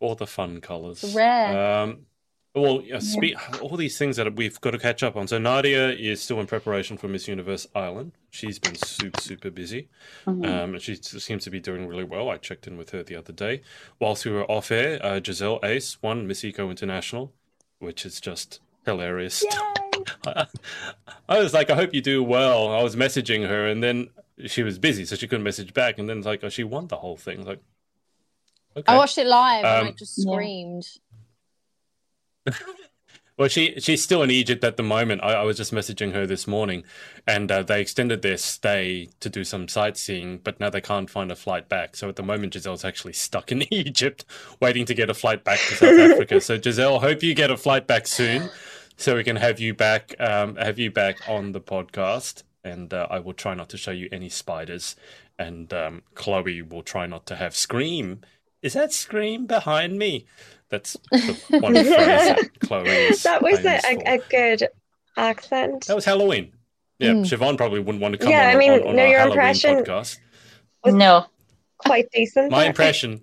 all 0.00 0.14
the 0.14 0.26
fun 0.26 0.60
colors. 0.60 1.02
It's 1.02 1.14
rare. 1.14 1.82
Um, 1.82 2.06
well, 2.56 2.80
yeah, 2.82 2.98
spe- 2.98 3.60
all 3.60 3.76
these 3.76 3.98
things 3.98 4.16
that 4.16 4.34
we've 4.34 4.60
got 4.60 4.70
to 4.72 4.78
catch 4.78 5.02
up 5.02 5.14
on. 5.14 5.28
So 5.28 5.38
Nadia 5.38 5.90
is 5.90 6.22
still 6.22 6.40
in 6.40 6.46
preparation 6.46 6.96
for 6.96 7.06
Miss 7.06 7.28
Universe 7.28 7.66
Ireland. 7.74 8.12
She's 8.30 8.58
been 8.58 8.74
super 8.74 9.20
super 9.20 9.50
busy. 9.50 9.88
Mhm. 10.26 10.44
Um, 10.46 10.72
and 10.74 10.82
she 10.82 10.96
seems 10.96 11.44
to 11.44 11.50
be 11.50 11.60
doing 11.60 11.86
really 11.86 12.04
well. 12.04 12.30
I 12.30 12.38
checked 12.38 12.66
in 12.66 12.76
with 12.78 12.90
her 12.90 13.02
the 13.02 13.14
other 13.16 13.32
day. 13.32 13.60
Whilst 14.00 14.24
we 14.24 14.32
were 14.32 14.50
off 14.50 14.70
air, 14.70 14.98
uh, 15.04 15.20
Giselle 15.22 15.60
Ace 15.62 16.02
won 16.02 16.26
Miss 16.26 16.44
Eco 16.44 16.70
International, 16.70 17.32
which 17.78 18.06
is 18.06 18.20
just 18.20 18.60
hilarious. 18.84 19.44
I 20.26 21.38
was 21.38 21.52
like, 21.52 21.70
I 21.70 21.74
hope 21.74 21.92
you 21.94 22.00
do 22.00 22.22
well. 22.22 22.68
I 22.72 22.82
was 22.82 22.96
messaging 22.96 23.46
her, 23.48 23.66
and 23.66 23.82
then 23.82 24.10
she 24.46 24.62
was 24.62 24.78
busy, 24.78 25.04
so 25.04 25.16
she 25.16 25.26
couldn't 25.28 25.44
message 25.44 25.74
back. 25.74 25.98
And 25.98 26.08
then 26.08 26.18
it's 26.18 26.26
like, 26.26 26.42
oh, 26.44 26.48
she 26.48 26.64
won 26.64 26.86
the 26.88 26.96
whole 26.96 27.16
thing. 27.16 27.44
Like, 27.44 27.60
okay. 28.76 28.92
I 28.92 28.96
watched 28.96 29.18
it 29.18 29.26
live 29.26 29.64
and 29.64 29.86
I 29.86 29.88
Um, 29.90 29.94
just 29.96 30.18
Yeah. 30.18 30.30
Well, 33.38 33.48
she 33.48 33.78
she's 33.80 34.02
still 34.02 34.22
in 34.22 34.30
Egypt 34.30 34.64
at 34.64 34.78
the 34.78 34.82
moment. 34.82 35.22
I, 35.22 35.34
I 35.34 35.42
was 35.42 35.58
just 35.58 35.70
messaging 35.70 36.14
her 36.14 36.26
this 36.26 36.46
morning, 36.46 36.84
and 37.26 37.52
uh, 37.52 37.62
they 37.62 37.82
extended 37.82 38.22
their 38.22 38.38
stay 38.38 39.10
to 39.20 39.28
do 39.28 39.44
some 39.44 39.68
sightseeing, 39.68 40.38
but 40.38 40.58
now 40.58 40.70
they 40.70 40.80
can't 40.80 41.10
find 41.10 41.30
a 41.30 41.36
flight 41.36 41.68
back. 41.68 41.96
So 41.96 42.08
at 42.08 42.16
the 42.16 42.22
moment, 42.22 42.54
Giselle's 42.54 42.84
actually 42.84 43.12
stuck 43.12 43.52
in 43.52 43.62
Egypt, 43.72 44.24
waiting 44.58 44.86
to 44.86 44.94
get 44.94 45.10
a 45.10 45.14
flight 45.14 45.44
back 45.44 45.58
to 45.58 45.74
South 45.74 45.98
Africa. 45.98 46.40
So 46.40 46.58
Giselle, 46.58 47.00
hope 47.00 47.22
you 47.22 47.34
get 47.34 47.50
a 47.50 47.58
flight 47.58 47.86
back 47.86 48.06
soon, 48.06 48.48
so 48.96 49.16
we 49.16 49.24
can 49.24 49.36
have 49.36 49.60
you 49.60 49.74
back, 49.74 50.14
um, 50.18 50.56
have 50.56 50.78
you 50.78 50.90
back 50.90 51.18
on 51.28 51.52
the 51.52 51.60
podcast. 51.60 52.42
And 52.64 52.92
uh, 52.92 53.06
I 53.10 53.20
will 53.20 53.34
try 53.34 53.54
not 53.54 53.68
to 53.68 53.76
show 53.76 53.92
you 53.92 54.08
any 54.10 54.28
spiders 54.28 54.96
and 55.38 55.72
um, 55.72 56.02
Chloe 56.14 56.62
will 56.62 56.82
try 56.82 57.06
not 57.06 57.26
to 57.26 57.36
have 57.36 57.54
scream. 57.54 58.22
Is 58.62 58.72
that 58.72 58.92
scream 58.92 59.46
behind 59.46 59.98
me? 59.98 60.26
That's 60.70 60.94
the 61.10 61.58
one 61.60 61.74
phrase 61.74 61.88
that 61.88 62.40
that 63.24 63.42
was 63.42 63.64
a, 63.64 63.80
a, 63.86 64.14
a 64.16 64.18
good 64.28 64.68
accent. 65.16 65.86
That 65.86 65.94
was 65.96 66.04
Halloween. 66.04 66.52
Yeah, 66.98 67.10
Mm. 67.12 67.26
Siobhan 67.26 67.56
probably 67.58 67.80
wouldn't 67.80 68.00
want 68.02 68.12
to 68.14 68.18
come 68.18 68.30
Yeah, 68.30 68.48
on, 68.50 68.56
I 68.56 68.58
mean, 68.58 68.72
on, 68.72 68.82
on 68.88 68.96
no, 68.96 69.02
our 69.02 69.08
your 69.08 69.18
Halloween 69.18 69.38
impression- 69.38 69.84
podcast. 69.84 70.18
Was- 70.84 70.94
No. 70.94 71.26
Quite 71.78 72.10
decent. 72.10 72.50
My 72.50 72.64
impression, 72.64 73.22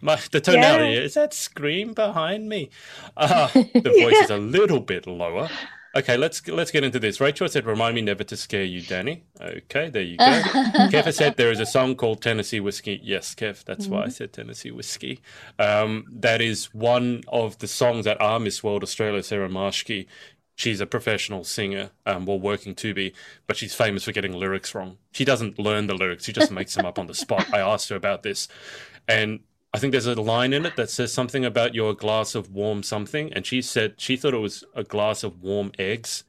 my 0.00 0.16
the 0.30 0.40
tonality 0.40 0.94
is 0.94 1.14
that 1.14 1.34
scream 1.34 1.92
behind 1.92 2.48
me. 2.48 2.70
Uh, 3.16 3.48
the 3.52 3.96
voice 4.00 4.22
is 4.24 4.30
a 4.30 4.36
little 4.38 4.78
bit 4.80 5.08
lower. 5.08 5.48
Okay, 5.96 6.16
let's 6.16 6.46
let's 6.48 6.72
get 6.72 6.82
into 6.82 6.98
this. 6.98 7.20
Rachel 7.20 7.48
said, 7.48 7.66
"Remind 7.66 7.94
me 7.94 8.02
never 8.02 8.24
to 8.24 8.36
scare 8.36 8.64
you, 8.64 8.82
Danny." 8.82 9.22
Okay, 9.40 9.90
there 9.90 10.02
you 10.02 10.16
go. 10.16 10.24
Kev 10.90 11.12
said 11.14 11.36
there 11.36 11.52
is 11.52 11.60
a 11.60 11.66
song 11.66 11.94
called 11.94 12.20
Tennessee 12.20 12.58
Whiskey. 12.58 13.00
Yes, 13.02 13.34
Kev, 13.34 13.64
that's 13.64 13.86
why 13.86 14.04
I 14.04 14.08
said 14.08 14.32
Tennessee 14.32 14.72
Whiskey. 14.72 15.20
Um, 15.58 16.04
that 16.10 16.40
is 16.40 16.74
one 16.74 17.22
of 17.28 17.58
the 17.58 17.68
songs 17.68 18.06
that 18.06 18.20
our 18.20 18.40
Miss 18.40 18.64
World 18.64 18.82
Australia, 18.82 19.22
Sarah 19.22 19.48
Marschke. 19.48 20.06
She's 20.56 20.80
a 20.80 20.86
professional 20.86 21.42
singer, 21.42 21.90
um, 22.06 22.26
well, 22.26 22.38
working 22.38 22.76
to 22.76 22.94
be, 22.94 23.12
but 23.48 23.56
she's 23.56 23.74
famous 23.74 24.04
for 24.04 24.12
getting 24.12 24.32
lyrics 24.32 24.72
wrong. 24.72 24.98
She 25.10 25.24
doesn't 25.24 25.58
learn 25.58 25.88
the 25.88 25.94
lyrics; 25.94 26.24
she 26.24 26.32
just 26.32 26.50
makes 26.50 26.74
them 26.74 26.86
up 26.86 26.98
on 26.98 27.06
the 27.06 27.14
spot. 27.14 27.52
I 27.52 27.60
asked 27.60 27.88
her 27.88 27.96
about 27.96 28.22
this, 28.22 28.48
and 29.08 29.40
I 29.74 29.78
think 29.78 29.90
there's 29.90 30.06
a 30.06 30.14
line 30.14 30.52
in 30.52 30.64
it 30.64 30.76
that 30.76 30.88
says 30.88 31.12
something 31.12 31.44
about 31.44 31.74
your 31.74 31.94
glass 31.94 32.34
of 32.36 32.50
warm 32.52 32.82
something, 32.84 33.32
and 33.32 33.44
she 33.44 33.60
said 33.60 33.94
she 33.98 34.16
thought 34.16 34.32
it 34.32 34.38
was 34.38 34.62
a 34.74 34.84
glass 34.84 35.24
of 35.24 35.42
warm 35.42 35.72
eggs. 35.78 36.24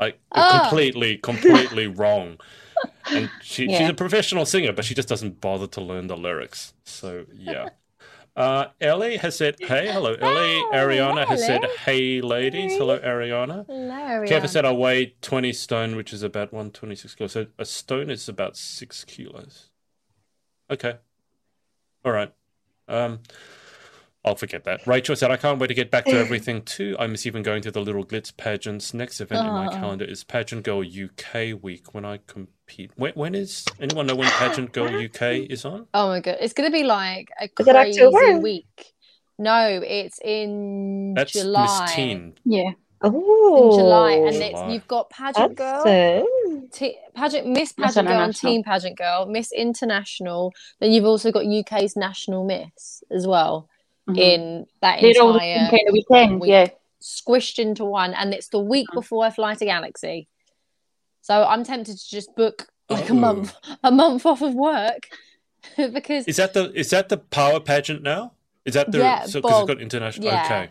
Like 0.00 0.18
Ah. 0.32 0.60
completely, 0.68 1.18
completely 1.18 1.86
wrong. 2.00 2.38
And 3.10 3.28
she, 3.42 3.66
she's 3.68 3.88
a 3.88 3.94
professional 3.94 4.46
singer, 4.46 4.72
but 4.72 4.84
she 4.84 4.94
just 4.94 5.08
doesn't 5.08 5.40
bother 5.40 5.66
to 5.66 5.80
learn 5.80 6.06
the 6.06 6.16
lyrics. 6.16 6.72
So 6.84 7.26
yeah. 7.34 7.70
Uh, 8.36 8.68
Ellie 8.80 9.16
has 9.16 9.34
said, 9.36 9.56
"Hey, 9.58 9.88
hello, 9.90 10.14
Ellie." 10.14 10.62
Oh, 10.62 10.70
Ariana 10.72 11.26
has 11.26 11.44
said, 11.44 11.64
"Hey, 11.84 12.20
ladies." 12.20 12.76
Hello, 12.76 12.96
Ariana. 13.00 13.66
Hilarious. 13.66 14.30
Kev 14.30 14.42
has 14.42 14.52
said, 14.52 14.64
"I 14.64 14.70
weigh 14.70 15.16
twenty 15.20 15.52
stone, 15.52 15.96
which 15.96 16.12
is 16.12 16.22
about 16.22 16.52
one 16.52 16.70
twenty 16.70 16.94
six 16.94 17.16
kilos. 17.16 17.32
So 17.32 17.46
a 17.58 17.64
stone 17.64 18.08
is 18.10 18.28
about 18.28 18.56
six 18.56 19.02
kilos." 19.04 19.70
Okay. 20.70 20.94
All 22.04 22.12
right. 22.12 22.32
Um, 22.88 23.20
I'll 24.24 24.34
forget 24.34 24.64
that. 24.64 24.86
Rachel 24.86 25.14
said, 25.16 25.30
I 25.30 25.36
can't 25.36 25.58
wait 25.58 25.68
to 25.68 25.74
get 25.74 25.90
back 25.90 26.04
to 26.06 26.18
everything 26.18 26.62
too. 26.62 26.96
I 26.98 27.06
miss 27.06 27.24
even 27.24 27.42
going 27.42 27.62
to 27.62 27.70
the 27.70 27.80
little 27.80 28.04
glitz 28.04 28.36
pageants. 28.36 28.92
Next 28.92 29.20
event 29.20 29.46
in 29.46 29.52
my 29.52 29.66
Oh. 29.68 29.70
calendar 29.70 30.04
is 30.04 30.24
Pageant 30.24 30.64
Girl 30.64 30.82
UK 30.82 31.54
week 31.62 31.94
when 31.94 32.04
I 32.04 32.18
compete. 32.26 32.90
When, 32.96 33.12
when 33.14 33.34
is 33.34 33.64
anyone 33.80 34.06
know 34.06 34.16
when 34.16 34.28
Pageant 34.30 34.72
Girl 34.72 34.88
UK 34.88 35.48
is 35.48 35.64
on? 35.64 35.86
Oh 35.94 36.08
my 36.08 36.20
god, 36.20 36.36
it's 36.40 36.52
gonna 36.52 36.70
be 36.70 36.82
like 36.82 37.30
a 37.40 37.44
Is 37.44 37.68
it 37.68 37.72
crazy 37.72 38.34
week. 38.40 38.92
No, 39.38 39.80
it's 39.84 40.18
in 40.22 41.14
That's 41.14 41.32
July. 41.32 41.80
Miss 41.86 41.94
Teen. 41.94 42.34
Yeah. 42.44 42.72
Oh, 43.00 43.70
In 43.72 43.78
July, 43.78 44.12
and 44.12 44.26
it's, 44.34 44.58
July. 44.58 44.72
you've 44.72 44.88
got 44.88 45.08
pageant 45.10 45.56
that's 45.56 45.84
girl. 45.84 46.26
T- 46.72 46.98
pageant 47.14 47.46
Miss 47.46 47.72
Miss 47.78 47.94
pageant 47.94 48.08
girl, 48.08 48.16
and 48.16 48.22
International. 48.24 48.52
Team 48.52 48.62
pageant 48.64 48.98
girl, 48.98 49.26
Miss 49.26 49.52
International. 49.52 50.52
Then 50.80 50.90
you've 50.90 51.04
also 51.04 51.30
got 51.30 51.44
UK's 51.46 51.96
national 51.96 52.44
Miss 52.44 53.04
as 53.10 53.26
well 53.26 53.68
Mhm. 54.08 54.18
in 54.18 54.66
that 54.82 55.00
They're 55.00 55.14
all 55.22 55.32
the 55.34 55.38
same 55.38 55.64
entire 55.66 55.92
weekend. 55.92 56.40
week. 56.40 56.50
Yeah. 56.50 56.68
squished 57.00 57.60
into 57.60 57.84
one, 57.84 58.12
and 58.12 58.34
it's 58.34 58.48
the 58.48 58.58
week 58.58 58.88
Mhm. 58.90 58.94
before 58.94 59.24
I 59.24 59.30
fly 59.30 59.54
to 59.54 59.64
Galaxy. 59.64 60.26
So 61.22 61.44
I'm 61.44 61.62
tempted 61.62 61.96
to 61.96 62.08
just 62.10 62.34
book 62.34 62.66
like 62.90 63.08
a 63.08 63.12
Oh. 63.12 63.16
month, 63.16 63.54
a 63.84 63.92
month 63.92 64.26
off 64.26 64.42
of 64.42 64.52
work 64.54 65.08
because 65.76 66.26
Is 66.26 66.36
that 66.38 66.54
the 66.54 66.72
is 66.72 66.90
that 66.90 67.08
the 67.08 67.18
power 67.18 67.60
pageant 67.60 68.02
now? 68.02 68.32
Is 68.64 68.74
that 68.74 68.90
the 68.90 68.98
Yeah, 68.98 69.26
so 69.26 69.40
because 69.40 69.50
it's 69.50 69.58
Bog. 69.60 69.68
got 69.68 69.80
international? 69.80 70.26
Yeah. 70.26 70.44
Okay. 70.44 70.70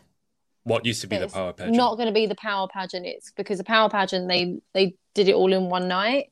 What 0.68 0.86
used 0.86 1.00
to 1.00 1.08
be 1.08 1.18
the 1.18 1.30
power 1.30 1.54
pageant? 1.54 1.78
not 1.78 1.96
going 1.96 2.08
to 2.08 2.14
be 2.14 2.26
the 2.26 2.36
power 2.36 2.68
pageant. 2.68 3.06
It's 3.06 3.32
because 3.32 3.58
the 3.58 3.64
power 3.64 3.90
pageant 3.90 4.28
they 4.28 4.60
they 4.74 4.96
did 5.16 5.30
it 5.30 5.34
all 5.34 5.54
in 5.54 5.70
one 5.70 5.88
night, 5.88 6.26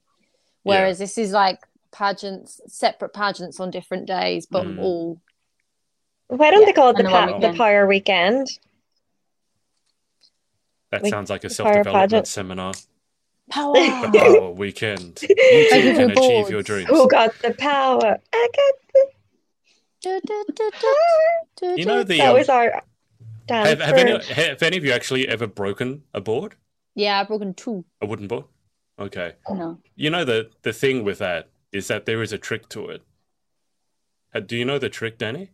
whereas 0.63 0.99
this 0.99 1.17
is 1.17 1.31
like 1.31 1.59
pageants, 1.93 2.59
separate 2.67 3.13
pageants 3.13 3.61
on 3.61 3.71
different 3.71 4.07
days, 4.07 4.45
but 4.45 4.65
Mm. 4.65 4.79
all 4.79 5.21
Why 6.27 6.51
don't 6.51 6.61
Yeah, 6.61 6.65
they 6.65 6.73
call 6.73 6.89
it 6.89 6.93
the, 6.97 6.99
and 6.99 7.07
the 7.07 7.11
one 7.11 7.41
pa- 7.41 7.51
the. 7.51 7.57
Power 7.57 7.87
Weekend? 7.87 8.47
that 10.91 11.03
like 11.03 11.09
sounds 11.11 11.29
like 11.29 11.45
a 11.45 11.49
self 11.49 11.67
development 11.69 12.11
pageant. 12.11 12.27
seminar. 12.27 12.73
power. 13.49 13.73
The 13.73 14.09
power 14.19 14.51
weekend. 14.51 15.21
You 15.21 15.63
too 15.69 15.93
can 15.93 15.95
your 15.99 16.11
achieve 16.11 16.49
your 16.49 16.61
dreams. 16.63 16.89
Who 16.89 17.07
got 17.07 17.33
the 17.41 17.53
power? 17.53 18.17
I 18.33 18.47
got 18.57 18.75
the 20.03 20.21
du- 20.27 20.71
power. 20.73 20.93
du- 21.55 21.75
You 21.79 21.85
know 21.85 22.03
the 22.03 22.17
That 22.17 22.29
um, 22.31 22.35
was 22.37 22.49
our 22.49 22.83
dance. 23.47 23.69
have, 23.69 23.79
have, 23.81 23.95
any, 23.97 24.19
for- 24.19 24.33
have 24.33 24.63
any 24.63 24.77
of 24.77 24.85
you 24.85 24.91
actually 24.91 25.27
ever 25.27 25.47
broken 25.47 26.03
a 26.13 26.21
board, 26.21 26.55
yeah, 26.95 27.19
I've 27.19 27.27
broken 27.27 27.53
two. 27.53 27.85
a 28.01 28.05
wooden 28.05 28.27
board? 28.27 28.45
Okay. 28.97 29.33
No. 29.49 29.79
You 29.95 30.09
know 30.09 30.23
the 30.23 30.51
the 30.61 30.71
thing 30.71 31.03
with 31.03 31.17
that 31.19 31.49
is 31.71 31.87
that 31.89 32.05
there 32.05 32.21
is 32.21 32.31
a 32.31 32.37
trick 32.37 32.69
to 32.69 32.87
it. 32.87 33.01
Uh, 34.33 34.39
Do 34.39 34.55
you 34.55 34.63
know 34.65 34.79
the 34.79 34.89
trick, 34.89 35.17
Danny? 35.17 35.51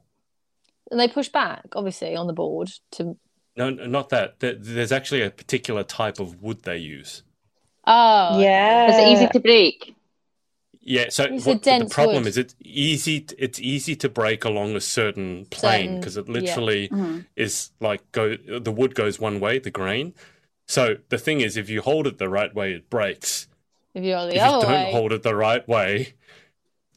And 0.91 0.99
they 0.99 1.07
push 1.07 1.29
back, 1.29 1.65
obviously, 1.73 2.15
on 2.15 2.27
the 2.27 2.33
board 2.33 2.71
to. 2.91 3.17
No, 3.57 3.69
no, 3.69 3.85
not 3.87 4.09
that. 4.09 4.39
There's 4.39 4.91
actually 4.91 5.23
a 5.23 5.31
particular 5.31 5.83
type 5.83 6.19
of 6.19 6.41
wood 6.41 6.63
they 6.63 6.77
use. 6.77 7.23
Oh, 7.87 8.39
yeah. 8.39 8.91
Is 8.91 8.97
it 8.97 9.07
easy 9.07 9.27
to 9.33 9.39
break? 9.39 9.95
Yeah, 10.83 11.09
so 11.09 11.29
what, 11.31 11.61
the 11.61 11.87
problem 11.89 12.23
wood. 12.23 12.27
is 12.27 12.37
it's 12.37 12.55
easy 12.59 13.25
it's 13.37 13.59
easy 13.59 13.95
to 13.97 14.09
break 14.09 14.43
along 14.43 14.75
a 14.75 14.81
certain 14.81 15.45
plane 15.51 15.99
because 15.99 16.17
it 16.17 16.27
yeah. 16.27 16.33
literally 16.33 16.89
Mhm. 16.89 17.25
is 17.35 17.71
like 17.79 18.01
go 18.11 18.35
the 18.35 18.71
wood 18.71 18.95
goes 18.95 19.19
one 19.19 19.39
way, 19.39 19.59
the 19.59 19.69
grain. 19.69 20.13
So 20.67 20.97
the 21.09 21.17
thing 21.19 21.41
is 21.41 21.55
if 21.55 21.69
you 21.69 21.81
hold 21.81 22.07
it 22.07 22.17
the 22.17 22.29
right 22.29 22.53
way 22.53 22.73
it 22.73 22.89
breaks. 22.89 23.47
If 23.93 24.03
you're 24.03 24.21
the 24.25 24.29
if 24.29 24.35
you 24.35 24.41
don't 24.41 24.67
way, 24.85 24.91
hold 24.91 25.11
it 25.13 25.21
the 25.21 25.35
right 25.35 25.67
way, 25.67 26.13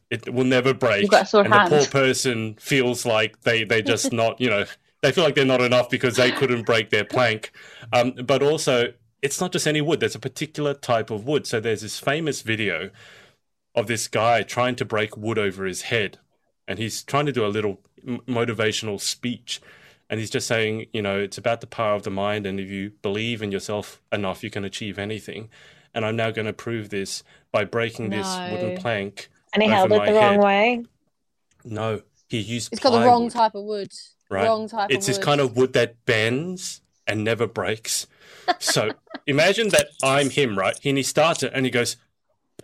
it 0.09 0.33
will 0.33 0.45
never 0.45 0.73
break. 0.73 1.03
You've 1.03 1.11
got 1.11 1.23
a 1.23 1.25
sore 1.25 1.43
and 1.43 1.53
hand. 1.53 1.71
the 1.71 1.77
poor 1.77 1.85
person 1.85 2.55
feels 2.55 3.05
like 3.05 3.41
they 3.41 3.63
they 3.65 3.83
just 3.83 4.11
not 4.21 4.41
you 4.41 4.49
know 4.49 4.65
they 5.01 5.11
feel 5.11 5.23
like 5.23 5.35
they're 5.35 5.45
not 5.45 5.61
enough 5.61 5.89
because 5.91 6.15
they 6.15 6.31
couldn't 6.31 6.63
break 6.65 6.89
their 6.89 7.05
plank. 7.05 7.51
Um, 7.93 8.13
but 8.25 8.41
also, 8.41 8.93
it's 9.21 9.39
not 9.39 9.51
just 9.51 9.67
any 9.67 9.81
wood. 9.81 9.99
There's 9.99 10.15
a 10.15 10.19
particular 10.19 10.73
type 10.73 11.11
of 11.11 11.25
wood. 11.27 11.45
So 11.45 11.59
there's 11.59 11.81
this 11.81 11.99
famous 11.99 12.41
video 12.41 12.89
of 13.75 13.87
this 13.87 14.07
guy 14.07 14.41
trying 14.43 14.75
to 14.77 14.85
break 14.85 15.17
wood 15.17 15.37
over 15.37 15.65
his 15.65 15.83
head, 15.83 16.17
and 16.67 16.79
he's 16.79 17.03
trying 17.03 17.25
to 17.25 17.31
do 17.31 17.45
a 17.45 17.47
little 17.47 17.81
motivational 18.05 18.99
speech. 18.99 19.61
And 20.09 20.19
he's 20.19 20.29
just 20.29 20.47
saying, 20.47 20.85
you 20.93 21.01
know, 21.01 21.19
it's 21.19 21.37
about 21.37 21.61
the 21.61 21.67
power 21.67 21.95
of 21.95 22.03
the 22.03 22.11
mind, 22.11 22.45
and 22.45 22.59
if 22.59 22.69
you 22.69 22.91
believe 23.01 23.41
in 23.41 23.51
yourself 23.51 24.01
enough, 24.11 24.43
you 24.43 24.49
can 24.51 24.63
achieve 24.63 24.99
anything. 24.99 25.49
And 25.93 26.05
I'm 26.05 26.15
now 26.15 26.29
going 26.31 26.45
to 26.45 26.53
prove 26.53 26.89
this 26.89 27.23
by 27.51 27.63
breaking 27.65 28.09
this 28.09 28.27
wooden 28.51 28.77
plank. 28.77 29.29
and 29.53 29.63
he 29.63 29.69
over 29.69 29.77
held 29.77 29.91
it 29.93 29.97
my 29.97 30.05
the 30.11 30.13
wrong 30.13 30.37
way. 30.37 30.85
No, 31.63 32.01
he 32.27 32.39
used 32.39 32.71
it's 32.71 32.81
got 32.81 32.91
the 32.91 33.05
wrong 33.05 33.29
type 33.29 33.55
of 33.55 33.63
wood. 33.63 33.91
right? 34.29 34.45
Wrong 34.45 34.67
type 34.67 34.91
it's 34.91 35.05
of 35.05 35.07
this 35.07 35.17
wood. 35.17 35.25
kind 35.25 35.41
of 35.41 35.57
wood 35.57 35.73
that 35.73 36.05
bends 36.05 36.81
and 37.07 37.23
never 37.23 37.47
breaks. 37.47 38.07
So 38.59 38.91
imagine 39.27 39.69
that 39.69 39.87
I'm 40.03 40.29
him, 40.29 40.57
right? 40.57 40.79
And 40.83 40.97
he 40.97 41.03
starts 41.03 41.43
it 41.43 41.51
and 41.53 41.65
he 41.65 41.71
goes, 41.71 41.97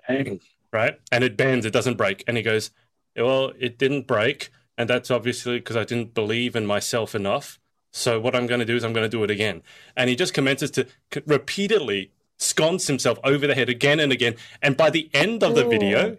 bang, 0.07 0.41
right? 0.71 0.99
And 1.11 1.23
it 1.23 1.37
bends, 1.37 1.65
it 1.65 1.73
doesn't 1.73 1.97
break. 1.97 2.23
And 2.27 2.37
he 2.37 2.43
goes, 2.43 2.71
well, 3.15 3.51
it 3.59 3.77
didn't 3.77 4.07
break. 4.07 4.49
And 4.77 4.89
that's 4.89 5.11
obviously 5.11 5.59
because 5.59 5.75
I 5.75 5.83
didn't 5.83 6.13
believe 6.13 6.55
in 6.55 6.65
myself 6.65 7.13
enough. 7.13 7.59
So 7.91 8.19
what 8.19 8.35
I'm 8.35 8.47
going 8.47 8.59
to 8.59 8.65
do 8.65 8.75
is 8.75 8.83
I'm 8.83 8.93
going 8.93 9.05
to 9.05 9.09
do 9.09 9.23
it 9.23 9.31
again. 9.31 9.63
And 9.95 10.09
he 10.09 10.15
just 10.15 10.33
commences 10.33 10.71
to 10.71 10.87
repeatedly 11.25 12.11
sconce 12.37 12.87
himself 12.87 13.19
over 13.23 13.45
the 13.45 13.55
head 13.55 13.69
again 13.69 13.99
and 13.99 14.11
again. 14.11 14.35
And 14.61 14.77
by 14.77 14.89
the 14.89 15.09
end 15.13 15.43
of 15.43 15.55
the 15.55 15.65
Ooh. 15.65 15.69
video, 15.69 15.99
oh. 15.99 16.17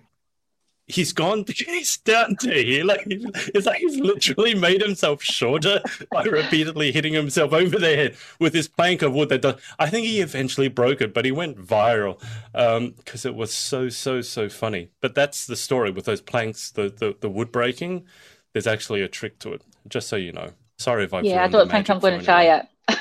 He's 0.87 1.13
gone. 1.13 1.45
He's 1.57 1.97
down 1.99 2.37
to 2.37 2.53
here. 2.53 2.85
Like 2.85 3.03
it's 3.07 3.67
like 3.67 3.79
he's 3.79 3.99
literally 3.99 4.55
made 4.55 4.83
himself 4.83 5.23
shorter 5.23 5.81
by 6.11 6.25
repeatedly 6.25 6.93
hitting 6.93 7.13
himself 7.13 7.53
over 7.53 7.79
the 7.79 7.97
head 7.97 8.17
with 8.39 8.53
this 8.53 8.69
plank 8.69 9.03
of 9.03 9.13
wood. 9.13 9.29
That 9.29 9.43
does, 9.43 9.61
I 9.79 9.89
think 9.89 10.07
he 10.07 10.21
eventually 10.21 10.69
broke 10.69 11.01
it, 11.01 11.15
but 11.15 11.25
he 11.25 11.33
went 11.33 11.59
viral 11.59 12.23
um, 12.55 12.95
because 12.97 13.25
it 13.25 13.35
was 13.35 13.53
so 13.53 13.89
so 13.89 14.21
so 14.21 14.49
funny. 14.49 14.91
But 15.01 15.15
that's 15.15 15.47
the 15.47 15.57
story 15.57 15.91
with 15.91 16.05
those 16.05 16.21
planks, 16.21 16.71
the 16.71 16.89
the, 16.89 17.17
the 17.21 17.29
wood 17.29 17.53
breaking. 17.53 18.05
There's 18.53 18.67
actually 18.67 19.03
a 19.03 19.09
trick 19.09 19.39
to 19.41 19.53
it, 19.55 19.63
just 19.89 20.09
so 20.09 20.17
you 20.17 20.33
know. 20.33 20.51
Sorry 20.77 21.05
if 21.05 21.15
I've 21.15 21.25
Yeah, 21.25 21.45
I 21.45 21.49
don't 21.49 21.71
think 21.71 21.89
I'm 21.89 22.01
going 22.01 22.19
to 22.19 22.25
try 22.25 22.45
it. 22.45 22.67
No, 22.91 22.97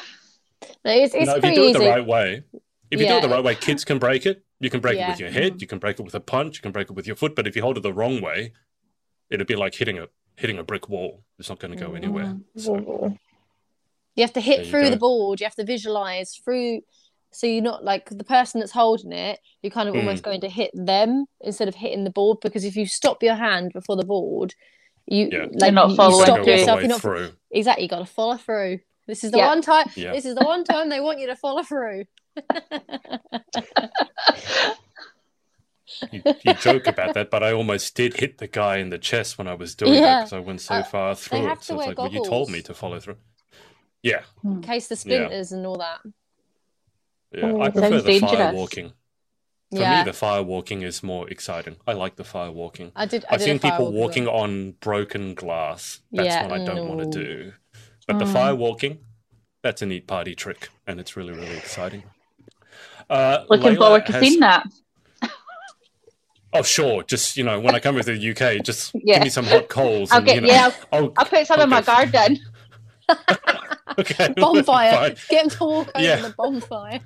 it's 0.92 1.14
it's 1.14 1.26
no, 1.26 1.36
if 1.36 1.44
you 1.44 1.56
do 1.56 1.64
it 1.64 1.70
easy. 1.72 1.80
the 1.80 1.90
right 1.90 2.06
way, 2.06 2.44
if 2.90 3.00
you 3.00 3.08
do 3.08 3.16
it 3.16 3.22
the 3.22 3.30
right 3.30 3.44
way, 3.44 3.56
kids 3.56 3.84
can 3.84 4.00
break 4.00 4.26
it. 4.26 4.44
You 4.62 4.70
can 4.70 4.80
break 4.80 4.98
it 5.00 5.08
with 5.10 5.20
your 5.20 5.32
head. 5.32 5.60
You 5.62 5.68
can 5.68 5.80
break 5.80 6.00
it 6.00 6.04
with 6.04 6.16
a 6.16 6.20
punch. 6.20 6.58
You 6.58 6.62
can 6.62 6.72
break 6.72 6.90
it 6.90 6.94
with 6.94 7.08
your 7.08 7.16
foot. 7.16 7.36
But 7.36 7.48
if 7.48 7.56
you 7.56 7.62
hold 7.64 7.78
it 7.78 7.82
the 7.84 7.92
wrong 7.94 8.22
way, 8.22 8.54
it'd 9.30 9.48
be 9.48 9.56
like 9.56 9.74
hitting 9.76 9.98
a 9.98 10.08
hitting 10.38 10.58
a 10.58 10.64
brick 10.64 10.88
wall. 10.88 11.24
It's 11.40 11.50
not 11.50 11.60
going 11.60 11.78
to 11.78 11.84
go 11.84 11.94
anywhere. 11.94 12.38
So, 12.56 13.16
You 14.16 14.24
have 14.24 14.34
to 14.34 14.42
hit 14.42 14.68
through 14.68 14.84
go. 14.86 14.90
the 14.92 14.98
board. 14.98 15.40
You 15.40 15.46
have 15.46 15.56
to 15.56 15.64
visualize 15.66 16.36
through 16.36 16.82
So 17.34 17.48
you're 17.48 17.62
not 17.64 17.84
like 17.86 18.10
the 18.10 18.26
person 18.26 18.60
that's 18.60 18.74
holding 18.74 19.14
it, 19.14 19.40
you're 19.62 19.72
kind 19.72 19.88
of 19.88 19.96
Mm. 19.96 20.00
almost 20.00 20.22
going 20.22 20.42
to 20.42 20.50
hit 20.50 20.70
them 20.74 21.28
instead 21.40 21.70
of 21.70 21.76
hitting 21.76 22.04
the 22.04 22.10
board 22.10 22.40
because 22.42 22.66
if 22.66 22.76
you 22.76 22.86
stop 22.86 23.24
your 23.24 23.36
hand 23.36 23.72
before 23.72 23.96
the 23.96 24.04
board, 24.04 24.54
you 25.08 25.30
Yeah. 25.32 25.46
like 25.54 25.62
You're 25.62 25.72
not 25.72 25.86
you- 25.86 25.92
you 25.92 25.96
following 25.96 26.26
stop 26.26 26.44
through. 26.44 26.54
yourself. 26.54 26.76
way 26.78 26.82
You're 26.84 26.90
not 26.90 27.02
through. 27.02 27.32
exactly. 27.52 27.84
You 27.84 27.90
got 27.90 28.00
to 28.00 28.06
follow 28.06 28.36
through. 28.36 28.80
This 29.08 29.24
is 29.24 29.32
the 29.32 29.38
Yeah. 29.38 29.48
one 29.48 29.62
time. 29.62 29.90
Yeah. 29.96 30.12
This 30.12 30.26
is 30.26 30.36
the 30.36 30.44
one 30.44 30.66
time 30.66 30.90
they 30.90 31.00
want 31.00 31.20
you 31.20 31.28
to 31.28 31.36
follow 31.38 31.64
through. 31.64 32.04
You, 36.12 36.24
you 36.44 36.54
joke 36.54 36.88
about 36.88 37.14
that, 37.14 37.30
but 37.30 37.44
I 37.44 37.54
almost 37.54 37.96
did 37.96 38.16
hit 38.16 38.38
the 38.38 38.48
guy 38.48 38.78
in 38.78 38.90
the 38.90 38.98
chest 38.98 39.38
when 39.38 39.48
I 39.48 39.54
was 39.54 39.76
doing 39.76 40.02
that 40.02 40.20
because 40.20 40.34
I 40.34 40.40
went 40.40 40.62
so 40.62 40.76
Uh, 40.76 40.84
far 40.84 41.16
through 41.16 41.48
it. 41.48 41.64
So 41.64 41.76
it's 41.76 41.80
wear 41.80 41.88
like, 41.88 41.98
well, 42.02 42.12
you 42.12 42.20
told 42.20 42.50
me 42.50 42.62
to 42.64 42.74
follow 42.74 43.00
through. 43.00 43.18
Yeah, 44.04 44.24
In 44.44 44.62
case 44.62 44.88
the 44.88 44.96
splinters 44.96 45.52
and 45.52 45.66
all 45.66 45.78
that. 45.78 46.02
yeah. 47.32 47.54
Oh, 47.56 47.62
I 47.62 47.70
prefer 47.70 48.02
sounds 48.02 48.04
the 48.04 48.12
fire 48.12 48.54
walking. 48.54 48.94
For 49.76 49.84
yeah, 49.84 49.90
me, 49.90 50.02
the 50.04 50.14
fire 50.14 50.44
walking 50.44 50.82
is 50.82 51.02
more 51.04 51.30
exciting. 51.30 51.78
I 51.88 51.94
like 51.94 52.18
the 52.18 52.24
fire 52.26 52.52
walking. 52.52 52.92
I 52.96 53.06
did. 53.06 53.26
I 53.30 53.34
I've 53.34 53.40
did 53.40 53.46
seen 53.46 53.60
people 53.60 53.86
walk 53.86 53.94
walking 53.96 54.26
well. 54.26 54.36
on 54.44 54.72
broken 54.74 55.34
glass. 55.36 56.02
That's 56.16 56.36
Yeah, 56.36 56.42
what 56.42 56.52
I 56.52 56.60
don't 56.60 56.88
want 56.88 57.00
to 57.02 57.06
do. 57.06 57.54
But 58.08 58.20
the 58.20 58.26
Mm. 58.26 58.34
fire 58.34 58.56
walking, 58.56 59.00
that's 59.64 59.82
a 59.82 59.86
neat 59.86 60.08
party 60.08 60.36
trick, 60.36 60.70
and 60.88 61.00
it's 61.00 61.16
really, 61.18 61.34
really 61.34 61.58
exciting. 61.58 62.04
Uh, 63.10 63.46
Looking 63.50 63.76
Layla 63.76 63.78
forward 63.78 64.06
to 64.08 64.12
has- 64.14 64.22
seeing 64.22 64.40
that. 64.42 64.66
Oh, 66.54 66.64
sure. 66.64 67.02
Just 67.04 67.38
you 67.38 67.46
know, 67.46 67.62
when 67.62 67.76
I 67.76 67.80
come 67.80 67.96
with 67.96 68.08
the 68.08 68.32
UK, 68.32 68.62
just 68.66 68.92
Yeah. 68.94 69.16
give 69.16 69.24
me 69.24 69.30
some 69.30 69.46
hot 69.46 69.70
coals. 69.70 70.12
I'll 70.12 70.18
and, 70.18 70.28
get 70.28 70.36
you 70.36 70.42
know, 70.42 70.48
yeah. 70.48 70.72
I'll, 70.92 71.04
I'll, 71.04 71.14
I'll 71.20 71.26
put 71.26 71.48
some 71.48 71.62
in 71.62 71.70
my 71.70 71.80
okay. 71.80 71.86
garden. 71.86 72.40
okay, 74.00 74.34
bonfire. 74.36 74.92
fine. 74.92 75.16
Get 75.30 75.44
them 75.44 75.50
to 75.58 75.64
walk 75.64 75.92
over 75.96 76.04
Yeah. 76.06 76.16
the 76.22 76.34
bonfire. 76.38 77.00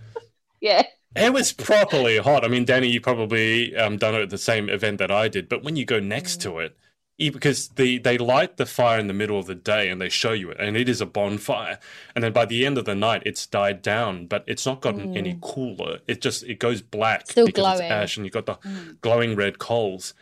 Yeah. 0.62 0.82
It 1.16 1.32
was 1.32 1.54
properly 1.54 2.18
hot. 2.18 2.43
I 2.43 2.48
mean, 2.48 2.66
Danny, 2.66 2.88
you 2.88 3.00
probably 3.00 3.76
um, 3.76 3.98
done 3.98 4.16
it 4.16 4.22
at 4.22 4.30
the 4.32 4.38
same 4.38 4.68
event 4.68 4.98
that 4.98 5.12
I 5.12 5.28
did. 5.28 5.48
But 5.48 5.64
when 5.64 5.76
you 5.76 5.86
go 5.86 6.00
next 6.00 6.41
to 6.41 6.58
it, 6.60 6.76
because 7.18 7.70
the 7.70 7.97
they 7.97 8.18
light 8.18 8.57
the 8.57 8.66
fire 8.66 8.99
in 8.99 9.07
the 9.07 9.13
middle 9.13 9.39
of 9.39 9.45
the 9.45 9.55
day 9.55 9.89
and 9.89 10.01
they 10.01 10.09
show 10.09 10.34
you 10.34 10.49
it, 10.51 10.57
and 10.59 10.76
it 10.76 10.89
is 10.89 11.01
a 11.01 11.05
bonfire. 11.05 11.80
And 12.13 12.24
then 12.24 12.34
by 12.34 12.45
the 12.45 12.66
end 12.66 12.78
of 12.78 12.86
the 12.86 12.95
night, 12.95 13.24
it's 13.26 13.45
died 13.47 13.82
down, 13.82 14.28
but 14.28 14.43
it's 14.47 14.66
not 14.66 14.82
gotten 14.82 15.16
any 15.16 15.38
cooler. 15.41 15.99
It 16.07 16.22
just 16.22 16.43
it 16.43 16.59
goes 16.59 16.82
black 16.82 17.28
Still 17.32 17.45
because 17.45 17.61
glowing. 17.80 17.84
it's 17.86 17.91
ash, 17.91 18.18
and 18.18 18.26
you've 18.26 18.34
got 18.34 18.45
the 18.45 18.55
Mm. 18.55 18.99
glowing 19.01 19.36
red 19.36 19.59
coals. 19.59 20.13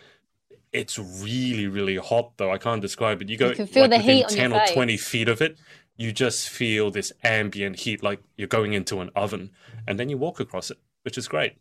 It's 0.72 0.98
really, 0.98 1.68
really 1.68 1.98
hot, 1.98 2.38
though. 2.38 2.52
I 2.52 2.58
can't 2.58 2.82
describe 2.82 3.22
it. 3.22 3.30
You 3.30 3.38
go 3.38 3.50
You 3.50 3.56
can 3.56 3.68
feel 3.68 3.84
like, 3.84 3.92
the 3.92 3.98
within 3.98 4.16
heat 4.16 4.24
on 4.26 4.30
your 4.32 4.38
ten 4.38 4.54
or 4.54 4.60
face. 4.60 4.72
twenty 4.74 4.98
feet 4.98 5.30
of 5.30 5.42
it, 5.42 5.58
you 5.98 6.12
just 6.12 6.50
feel 6.50 6.90
this 6.92 7.12
ambient 7.24 7.80
heat, 7.82 8.02
like 8.04 8.20
you're 8.38 8.48
going 8.48 8.74
into 8.74 9.00
an 9.00 9.10
oven, 9.16 9.52
and 9.88 10.00
then 10.00 10.10
you 10.10 10.18
walk 10.18 10.40
across 10.40 10.72
it, 10.72 10.78
which 11.04 11.18
is 11.18 11.28
great. 11.28 11.54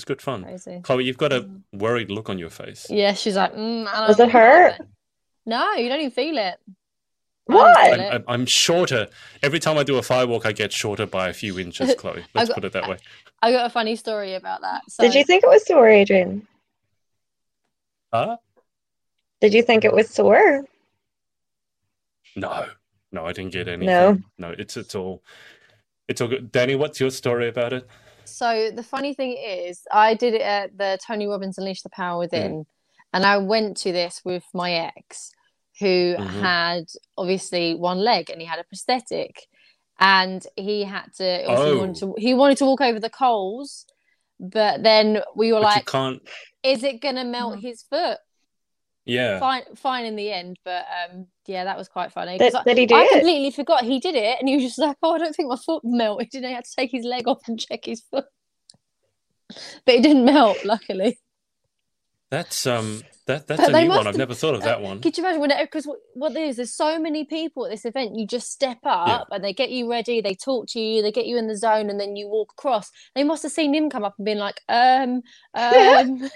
It's 0.00 0.06
good 0.06 0.22
fun. 0.22 0.44
Crazy. 0.44 0.80
Chloe, 0.82 1.04
you've 1.04 1.18
got 1.18 1.30
a 1.30 1.46
worried 1.74 2.10
look 2.10 2.30
on 2.30 2.38
your 2.38 2.48
face. 2.48 2.86
Yeah, 2.88 3.12
she's 3.12 3.36
like, 3.36 3.54
mm, 3.54 3.86
I 3.86 3.98
don't 3.98 4.06
Does 4.06 4.18
it 4.20 4.30
hurt? 4.30 4.78
do 4.78 4.84
No, 5.44 5.74
you 5.74 5.90
don't 5.90 5.98
even 5.98 6.10
feel 6.10 6.38
it. 6.38 6.58
I 7.50 7.54
What? 7.54 7.76
I'm. 8.00 8.00
I'm, 8.00 8.24
I'm 8.28 8.46
shorter. 8.46 9.08
Every 9.42 9.58
time 9.58 9.76
I 9.76 9.82
do 9.82 9.98
a 9.98 10.00
firewalk, 10.00 10.46
I 10.46 10.52
get 10.52 10.72
shorter 10.72 11.04
by 11.04 11.28
a 11.28 11.34
few 11.34 11.58
inches, 11.58 11.94
Chloe. 11.98 12.24
Let's 12.34 12.48
got- 12.48 12.54
put 12.54 12.64
it 12.64 12.72
that 12.72 12.88
way. 12.88 12.96
I 13.42 13.52
got 13.52 13.66
a 13.66 13.70
funny 13.70 13.94
story 13.94 14.36
about 14.36 14.62
that. 14.62 14.80
So, 14.88 15.02
Did 15.02 15.14
you 15.14 15.22
think 15.24 15.44
it 15.44 15.48
was 15.48 15.66
sore, 15.66 15.86
Adrian? 15.90 16.46
Huh? 18.10 18.38
Did 19.42 19.52
you 19.52 19.62
think 19.62 19.84
it 19.84 19.92
was 19.92 20.08
sore? 20.08 20.64
No, 22.36 22.68
no, 23.12 23.26
I 23.26 23.34
didn't 23.34 23.52
get 23.52 23.68
anything. 23.68 23.86
No. 23.86 24.18
no, 24.38 24.54
it's 24.56 24.78
it's 24.78 24.94
all, 24.94 25.22
it's 26.08 26.22
all 26.22 26.28
good. 26.28 26.50
Danny, 26.50 26.74
what's 26.74 27.00
your 27.00 27.10
story 27.10 27.48
about 27.48 27.74
it? 27.74 27.86
So 28.30 28.70
the 28.70 28.82
funny 28.82 29.14
thing 29.14 29.36
is, 29.36 29.82
I 29.92 30.14
did 30.14 30.34
it 30.34 30.42
at 30.42 30.76
the 30.76 30.98
Tony 31.04 31.26
Robbins 31.26 31.58
Unleash 31.58 31.82
the 31.82 31.90
Power 31.90 32.14
Hmm. 32.14 32.20
Within, 32.20 32.66
and 33.12 33.24
I 33.26 33.38
went 33.38 33.76
to 33.78 33.92
this 33.92 34.22
with 34.24 34.44
my 34.54 34.72
ex, 34.72 35.32
who 35.80 36.16
Mhm. 36.18 36.26
had 36.42 36.84
obviously 37.18 37.74
one 37.74 37.98
leg 37.98 38.30
and 38.30 38.40
he 38.40 38.46
had 38.46 38.58
a 38.58 38.64
prosthetic, 38.64 39.48
and 39.98 40.46
he 40.56 40.84
had 40.84 41.12
to 41.14 41.44
Oh. 41.44 41.78
wanted 41.78 41.96
to 41.96 42.14
he 42.18 42.34
wanted 42.34 42.58
to 42.58 42.64
walk 42.66 42.80
over 42.80 43.00
the 43.00 43.10
coals, 43.10 43.86
but 44.38 44.82
then 44.82 45.22
we 45.34 45.52
were 45.52 45.60
But 45.60 45.74
like, 45.74 45.86
can't. 45.86 46.22
"Is 46.62 46.82
it 46.84 47.00
gonna 47.00 47.24
melt 47.24 47.56
Mhm. 47.56 47.62
his 47.62 47.82
foot?" 47.82 48.18
Yeah. 49.06 49.38
Fine, 49.40 49.62
fine 49.76 50.04
in 50.04 50.14
the 50.16 50.30
end, 50.30 50.58
but 50.64 50.84
um, 51.10 51.26
yeah, 51.46 51.64
that 51.64 51.76
was 51.78 51.88
quite 51.88 52.12
funny. 52.12 52.38
'cause 52.38 52.52
Did, 52.52 52.54
I- 52.56 52.64
did 52.64 52.78
he 52.78 52.86
do 52.86 52.94
I 52.94 53.04
it? 53.04 53.10
completely 53.12 53.50
forgot 53.50 53.82
he 53.84 53.98
did 53.98 54.14
it, 54.14 54.38
and 54.38 54.48
he 54.48 54.54
was 54.56 54.64
just 54.64 54.78
like, 54.78 54.96
"Oh, 55.02 55.14
I 55.14 55.18
don't 55.18 55.34
think 55.34 55.48
my 55.48 55.56
foot 55.56 55.82
melted." 55.84 56.28
And 56.34 56.44
he 56.48 56.52
had 56.52 56.64
to 56.64 56.76
take 56.76 56.90
his 56.92 57.04
leg 57.04 57.26
off 57.26 57.40
and 57.48 57.58
check 57.58 57.84
his 57.86 58.02
foot, 58.10 58.26
but 59.84 59.94
it 59.94 60.02
didn't 60.02 60.24
melt, 60.24 60.58
luckily. 60.64 61.18
That's 62.30 62.64
um 62.64 63.02
that 63.26 63.48
that's 63.48 63.60
But 63.60 63.74
a 63.74 63.82
new 63.82 63.88
one. 63.88 64.06
I've 64.06 64.16
never 64.16 64.34
thought 64.34 64.54
of 64.54 64.62
that 64.62 64.80
one. 64.80 65.00
Could 65.00 65.18
you 65.18 65.24
imagine 65.24 65.40
when? 65.40 65.50
Because 65.58 65.84
what, 65.84 65.98
what 66.14 66.32
there 66.32 66.44
is, 66.44 66.56
there's 66.56 66.72
so 66.72 66.96
many 67.00 67.24
people 67.24 67.64
at 67.64 67.72
this 67.72 67.84
event. 67.84 68.14
You 68.16 68.24
just 68.24 68.52
step 68.52 68.78
up 68.84 69.26
and 69.32 69.42
they 69.42 69.52
get 69.52 69.70
you 69.70 69.90
ready. 69.90 70.20
They 70.20 70.34
talk 70.36 70.66
to 70.68 70.80
you. 70.80 71.02
They 71.02 71.10
get 71.10 71.26
you 71.26 71.36
in 71.38 71.48
the 71.48 71.56
zone, 71.56 71.90
and 71.90 71.98
then 71.98 72.14
you 72.14 72.28
walk 72.28 72.52
across. 72.56 72.88
They 73.16 73.24
must 73.24 73.42
have 73.42 73.50
seen 73.50 73.74
him 73.74 73.90
come 73.90 74.04
up 74.04 74.14
and 74.18 74.24
been 74.24 74.38
like, 74.38 74.60
um, 74.68 75.22
um, 75.54 76.30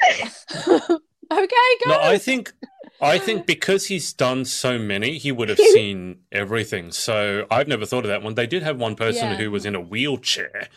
okay, 1.38 1.84
go. 1.84 1.90
No, 1.90 1.98
I 2.00 2.18
think 2.18 2.52
I 3.00 3.18
think 3.18 3.46
because 3.54 3.86
he's 3.86 4.12
done 4.12 4.44
so 4.44 4.78
many, 4.78 5.18
he 5.18 5.32
would 5.32 5.48
have 5.48 5.58
seen 5.58 6.20
everything. 6.32 6.92
So 6.92 7.46
I've 7.50 7.68
never 7.68 7.86
thought 7.86 8.04
of 8.04 8.08
that 8.08 8.22
one. 8.22 8.34
They 8.34 8.46
did 8.46 8.62
have 8.62 8.78
one 8.78 8.94
person 8.96 9.30
Yeah. 9.30 9.36
who 9.36 9.50
was 9.50 9.64
in 9.66 9.74
a 9.74 9.80
wheelchair, 9.80 10.68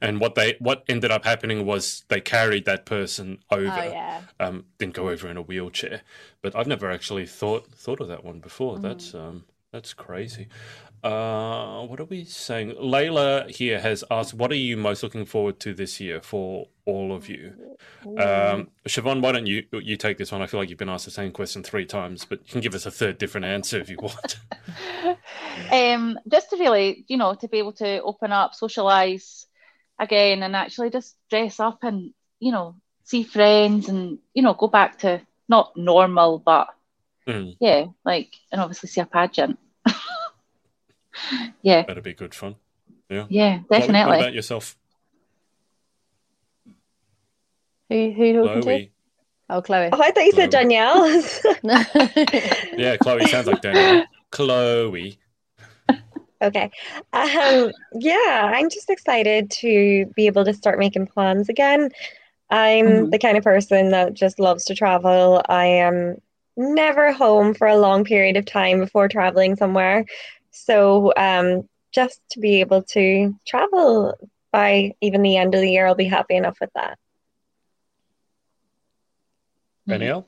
and 0.00 0.20
what 0.20 0.34
they 0.34 0.56
what 0.58 0.84
ended 0.88 1.10
up 1.10 1.24
happening 1.24 1.64
was 1.66 2.04
they 2.08 2.20
carried 2.20 2.64
that 2.64 2.86
person 2.86 3.38
over. 3.50 3.70
oh 3.70 3.90
yeah. 3.90 4.22
Um, 4.40 4.64
didn't 4.78 4.94
go 4.94 5.08
over 5.08 5.28
in 5.28 5.36
a 5.36 5.42
wheelchair, 5.42 6.02
but 6.42 6.54
I've 6.56 6.66
never 6.66 6.90
actually 6.90 7.26
thought 7.26 7.72
thought 7.74 8.00
of 8.00 8.08
that 8.08 8.24
one 8.24 8.40
before. 8.40 8.78
That's 8.78 9.14
um 9.14 9.44
that's 9.72 9.92
crazy. 9.94 10.48
Uh, 11.02 11.86
what 11.86 12.00
are 12.00 12.04
we 12.04 12.24
saying? 12.24 12.74
Layla 12.74 13.50
here 13.50 13.80
has 13.80 14.02
asked, 14.10 14.34
"What 14.34 14.50
are 14.50 14.56
you 14.56 14.76
most 14.76 15.02
looking 15.02 15.24
forward 15.24 15.60
to 15.60 15.74
this 15.74 16.00
year 16.00 16.20
for 16.20 16.68
all 16.84 17.12
of 17.12 17.28
you?" 17.28 17.54
Um, 18.18 18.70
Siobhan, 18.86 19.20
why 19.20 19.32
don't 19.32 19.46
you 19.46 19.64
you 19.72 19.96
take 19.96 20.18
this 20.18 20.32
one? 20.32 20.42
I 20.42 20.46
feel 20.46 20.60
like 20.60 20.68
you've 20.68 20.78
been 20.78 20.88
asked 20.88 21.04
the 21.04 21.10
same 21.10 21.32
question 21.32 21.62
three 21.62 21.86
times, 21.86 22.24
but 22.24 22.40
you 22.40 22.52
can 22.52 22.60
give 22.60 22.74
us 22.74 22.86
a 22.86 22.90
third 22.90 23.18
different 23.18 23.46
answer 23.46 23.78
if 23.80 23.88
you 23.88 23.98
want. 24.00 24.38
um, 25.72 26.18
just 26.28 26.50
to 26.50 26.56
really, 26.56 27.04
you 27.08 27.16
know, 27.16 27.34
to 27.34 27.48
be 27.48 27.58
able 27.58 27.74
to 27.74 28.02
open 28.02 28.32
up, 28.32 28.54
socialize 28.54 29.46
again, 29.98 30.42
and 30.42 30.56
actually 30.56 30.90
just 30.90 31.16
dress 31.30 31.60
up 31.60 31.82
and, 31.82 32.12
you 32.40 32.52
know, 32.52 32.76
see 33.04 33.22
friends 33.22 33.88
and, 33.88 34.18
you 34.34 34.42
know, 34.42 34.54
go 34.54 34.66
back 34.66 34.98
to 34.98 35.20
not 35.48 35.76
normal, 35.76 36.38
but 36.38 36.68
Mm, 37.26 37.56
yeah, 37.60 37.86
like, 38.04 38.36
and 38.52 38.60
obviously 38.60 38.88
see 38.88 39.00
a 39.00 39.06
pageant. 39.06 39.58
Yeah, 41.62 41.82
that'd 41.86 42.02
be 42.04 42.14
good 42.14 42.34
fun. 42.34 42.56
yeah, 43.10 43.26
Chloe, 43.28 43.60
what 43.68 43.80
definitely. 43.80 44.18
about 44.18 44.34
yourself, 44.34 44.76
Who 47.88 48.12
who 48.12 48.24
you 48.24 48.42
talking 48.42 48.62
Chloe? 48.62 48.86
to? 48.86 48.90
Oh, 49.48 49.62
Chloe. 49.62 49.88
Oh, 49.92 50.00
I 50.02 50.10
thought 50.10 50.24
you 50.24 50.32
said 50.32 50.50
Chloe. 50.50 50.62
Danielle. 50.64 51.22
Yeah, 52.78 52.96
Chloe 52.96 53.26
sounds 53.26 53.46
like 53.46 53.60
Danielle. 53.60 54.04
Chloe. 54.32 55.18
Okay. 56.42 56.70
Um, 57.12 57.70
yeah, 57.94 58.50
I'm 58.54 58.68
just 58.68 58.90
excited 58.90 59.50
to 59.62 60.06
be 60.14 60.26
able 60.26 60.44
to 60.44 60.52
start 60.52 60.78
making 60.78 61.06
plans 61.06 61.48
again. 61.48 61.90
I'm 62.50 62.86
Mhm. 62.86 63.10
the 63.10 63.18
kind 63.18 63.38
of 63.38 63.44
person 63.44 63.90
that 63.90 64.14
just 64.14 64.38
loves 64.38 64.64
to 64.66 64.74
travel. 64.74 65.42
I 65.48 65.64
am 65.66 66.20
never 66.56 67.12
home 67.12 67.54
for 67.54 67.66
a 67.66 67.76
long 67.78 68.04
period 68.04 68.36
of 68.36 68.44
time 68.44 68.80
before 68.80 69.08
traveling 69.08 69.56
somewhere. 69.56 70.04
So, 70.56 71.12
um, 71.16 71.68
just 71.92 72.20
to 72.30 72.40
be 72.40 72.60
able 72.60 72.82
to 72.82 73.34
travel 73.46 74.14
by 74.52 74.92
even 75.00 75.22
the 75.22 75.36
end 75.36 75.54
of 75.54 75.60
the 75.60 75.70
year, 75.70 75.86
I'll 75.86 75.94
be 75.94 76.04
happy 76.06 76.36
enough 76.36 76.58
with 76.60 76.70
that. 76.74 76.98
Danielle? 79.86 80.26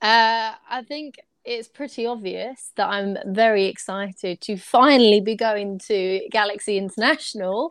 Uh, 0.00 0.52
I 0.68 0.82
think 0.82 1.14
it's 1.44 1.68
pretty 1.68 2.06
obvious 2.06 2.72
that 2.76 2.88
I'm 2.88 3.16
very 3.26 3.66
excited 3.66 4.40
to 4.42 4.56
finally 4.56 5.20
be 5.20 5.34
going 5.34 5.78
to 5.86 6.20
Galaxy 6.30 6.76
International 6.76 7.70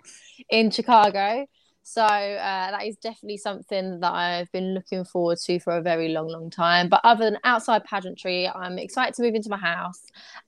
in 0.49 0.71
Chicago. 0.71 1.45
So 1.83 2.03
uh, 2.03 2.71
that 2.71 2.85
is 2.85 2.95
definitely 2.97 3.37
something 3.37 3.99
that 3.99 4.11
I've 4.13 4.51
been 4.51 4.73
looking 4.73 5.03
forward 5.03 5.39
to 5.45 5.59
for 5.59 5.75
a 5.77 5.81
very 5.81 6.09
long, 6.09 6.27
long 6.27 6.49
time. 6.49 6.89
But 6.89 7.01
other 7.03 7.25
than 7.25 7.39
outside 7.43 7.83
pageantry, 7.83 8.47
I'm 8.47 8.77
excited 8.77 9.15
to 9.15 9.23
move 9.23 9.35
into 9.35 9.49
my 9.49 9.57
house, 9.57 10.01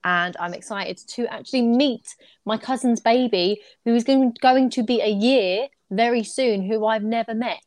and 0.03 0.37
I'm 0.39 0.53
excited 0.53 0.97
to 1.15 1.25
actually 1.33 1.63
meet 1.63 2.15
my 2.45 2.57
cousin's 2.57 3.01
baby, 3.01 3.61
who 3.83 3.95
is 3.95 4.03
going 4.03 4.35
going 4.41 4.69
to 4.71 4.83
be 4.83 5.01
a 5.01 5.09
year 5.09 5.67
very 5.89 6.23
soon, 6.23 6.63
who 6.63 6.85
I've 6.85 7.03
never 7.03 7.33
met. 7.33 7.61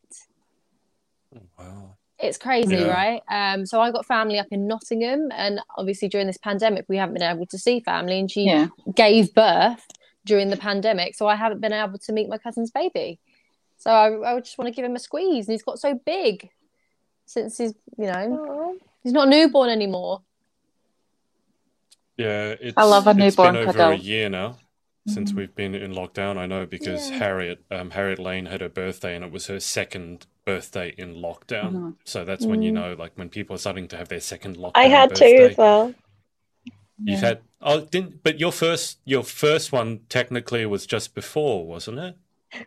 Wow. 1.58 1.96
It's 2.18 2.38
crazy, 2.38 2.76
Yeah. 2.76 2.92
right? 2.92 3.22
Um, 3.28 3.66
so 3.66 3.80
I 3.80 3.90
got 3.90 4.06
family 4.06 4.38
up 4.38 4.46
in 4.50 4.66
Nottingham, 4.66 5.28
and 5.32 5.60
obviously 5.76 6.08
during 6.08 6.28
this 6.28 6.38
pandemic, 6.38 6.86
we 6.88 6.96
haven't 6.96 7.14
been 7.14 7.22
able 7.22 7.46
to 7.46 7.58
see 7.58 7.80
family, 7.80 8.20
and 8.20 8.30
she 8.30 8.44
Yeah, 8.44 8.68
gave 8.94 9.34
birth 9.34 9.86
during 10.24 10.48
the 10.48 10.56
pandemic, 10.56 11.14
so 11.14 11.26
I 11.26 11.36
haven't 11.36 11.60
been 11.60 11.72
able 11.72 11.98
to 11.98 12.12
meet 12.12 12.28
my 12.28 12.38
cousin's 12.38 12.70
baby. 12.70 13.18
So 13.78 13.90
I, 13.90 14.34
I 14.36 14.40
just 14.40 14.56
want 14.58 14.66
to 14.68 14.72
give 14.74 14.84
him 14.84 14.96
a 14.96 14.98
squeeze, 14.98 15.46
and 15.46 15.52
he's 15.52 15.62
got 15.62 15.78
so 15.78 15.94
big 15.94 16.48
since 17.26 17.58
he's 17.58 17.74
you 17.98 18.06
know 18.06 18.12
Aw. 18.72 18.78
he's 19.02 19.12
not 19.12 19.28
a 19.28 19.30
newborn 19.30 19.68
anymore. 19.70 20.22
Yeah, 22.16 22.54
it's, 22.60 22.74
I 22.76 22.84
love 22.84 23.06
a 23.06 23.10
it's 23.10 23.18
newborn 23.18 23.54
been 23.54 23.62
over 23.68 23.72
cuddle. 23.72 23.92
a 23.92 23.96
year 23.96 24.28
now 24.28 24.56
since 25.08 25.30
Mhm. 25.32 25.36
we've 25.36 25.54
been 25.54 25.74
in 25.74 25.92
lockdown. 25.92 26.36
I 26.36 26.46
know 26.46 26.66
because 26.66 27.10
Yeah. 27.10 27.18
Harriet, 27.18 27.64
um, 27.70 27.90
Harriet 27.90 28.18
Lane 28.18 28.46
had 28.46 28.60
her 28.60 28.68
birthday, 28.68 29.14
and 29.14 29.24
it 29.24 29.30
was 29.30 29.46
her 29.46 29.60
second 29.60 30.26
birthday 30.44 30.94
in 30.98 31.14
lockdown. 31.16 31.72
Mhm. 31.72 31.96
So 32.04 32.24
that's 32.24 32.44
when 32.44 32.60
you 32.62 32.72
Mm. 32.72 32.74
know, 32.74 32.96
like 32.98 33.12
when 33.16 33.28
people 33.28 33.54
are 33.54 33.58
starting 33.58 33.86
to 33.88 33.96
have 33.96 34.08
their 34.08 34.18
second 34.20 34.56
lockdown. 34.56 34.72
I 34.74 34.88
had 34.88 35.10
birthday. 35.10 35.36
two 35.38 35.44
as 35.50 35.56
well. 35.56 35.94
You've 36.98 37.20
Yeah. 37.20 37.28
had 37.28 37.40
oh, 37.60 37.80
didn't 37.82 38.22
but 38.24 38.40
your 38.40 38.50
first 38.52 38.98
your 39.04 39.22
first 39.22 39.70
one 39.70 40.00
technically 40.08 40.64
was 40.66 40.86
just 40.86 41.14
before, 41.14 41.66
wasn't 41.66 41.98
it? 41.98 42.16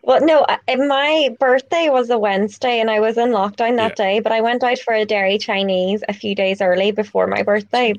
Well, 0.02 0.24
no, 0.24 0.44
I- 0.48 0.76
my 0.76 1.36
birthday 1.38 1.88
was 1.88 2.10
a 2.10 2.18
Wednesday 2.18 2.80
and 2.80 2.90
I 2.90 3.00
was 3.00 3.16
in 3.18 3.30
lockdown 3.30 3.76
that 3.76 3.96
day, 3.96 4.20
but 4.20 4.32
I 4.32 4.40
went 4.40 4.62
out 4.62 4.78
for 4.78 4.94
a 4.94 5.04
Derry 5.04 5.38
Chinese 5.38 6.02
a 6.08 6.12
few 6.12 6.34
days 6.34 6.60
early 6.60 6.90
before 6.92 7.26
my 7.26 7.42
birthday. 7.42 7.94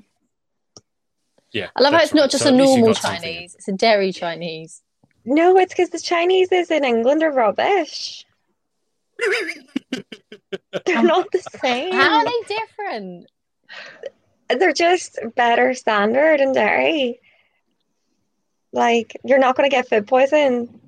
Yeah, 1.51 1.67
I 1.75 1.81
love 1.81 1.91
how 1.93 1.99
that's 1.99 2.11
it's 2.11 2.13
not 2.15 2.21
right. 2.21 2.31
just 2.31 2.43
So 2.43 2.49
a 2.49 2.53
at 2.53 2.57
least 2.59 2.71
you 2.75 2.77
normal. 2.79 2.93
Chinese; 2.95 3.55
it's 3.55 3.67
a 3.67 3.73
Derry 3.73 4.11
Chinese. 4.13 4.81
No, 5.25 5.57
it's 5.57 5.73
because 5.73 5.89
the 5.89 5.99
Chineses 5.99 6.71
in 6.71 6.83
England 6.85 7.21
are 7.23 7.31
rubbish. 7.31 8.25
They're 9.91 11.03
not 11.03 11.31
the 11.31 11.41
same. 11.61 11.93
How 11.93 12.17
are 12.19 12.25
they 12.25 12.55
different? 12.55 13.27
They're 14.49 14.73
just 14.73 15.19
better 15.35 15.73
standard 15.73 16.39
in 16.41 16.53
Derry. 16.53 17.19
Like, 18.73 19.15
you're 19.23 19.37
not 19.39 19.55
going 19.55 19.69
to 19.69 19.75
get 19.75 19.87
food 19.87 20.07
poison. 20.07 20.80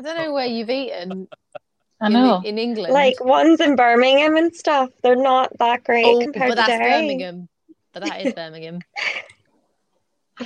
I 0.00 0.02
don't 0.02 0.16
know 0.16 0.32
where 0.32 0.46
you've 0.46 0.70
eaten 0.70 1.28
I 2.00 2.06
in, 2.06 2.12
know. 2.14 2.40
in 2.42 2.56
England. 2.56 2.94
Like, 2.94 3.22
ones 3.22 3.60
in 3.60 3.76
Birmingham 3.76 4.36
and 4.36 4.54
stuff, 4.56 4.90
they're 5.02 5.14
not 5.14 5.56
that 5.58 5.84
great 5.84 6.06
oh, 6.06 6.20
compared 6.20 6.48
but 6.48 6.54
to 6.54 6.56
that's 6.56 6.68
Derry. 6.68 6.90
Birmingham. 7.02 7.48
But 7.92 8.04
that 8.04 8.26
is 8.26 8.34
Birmingham. 8.34 8.80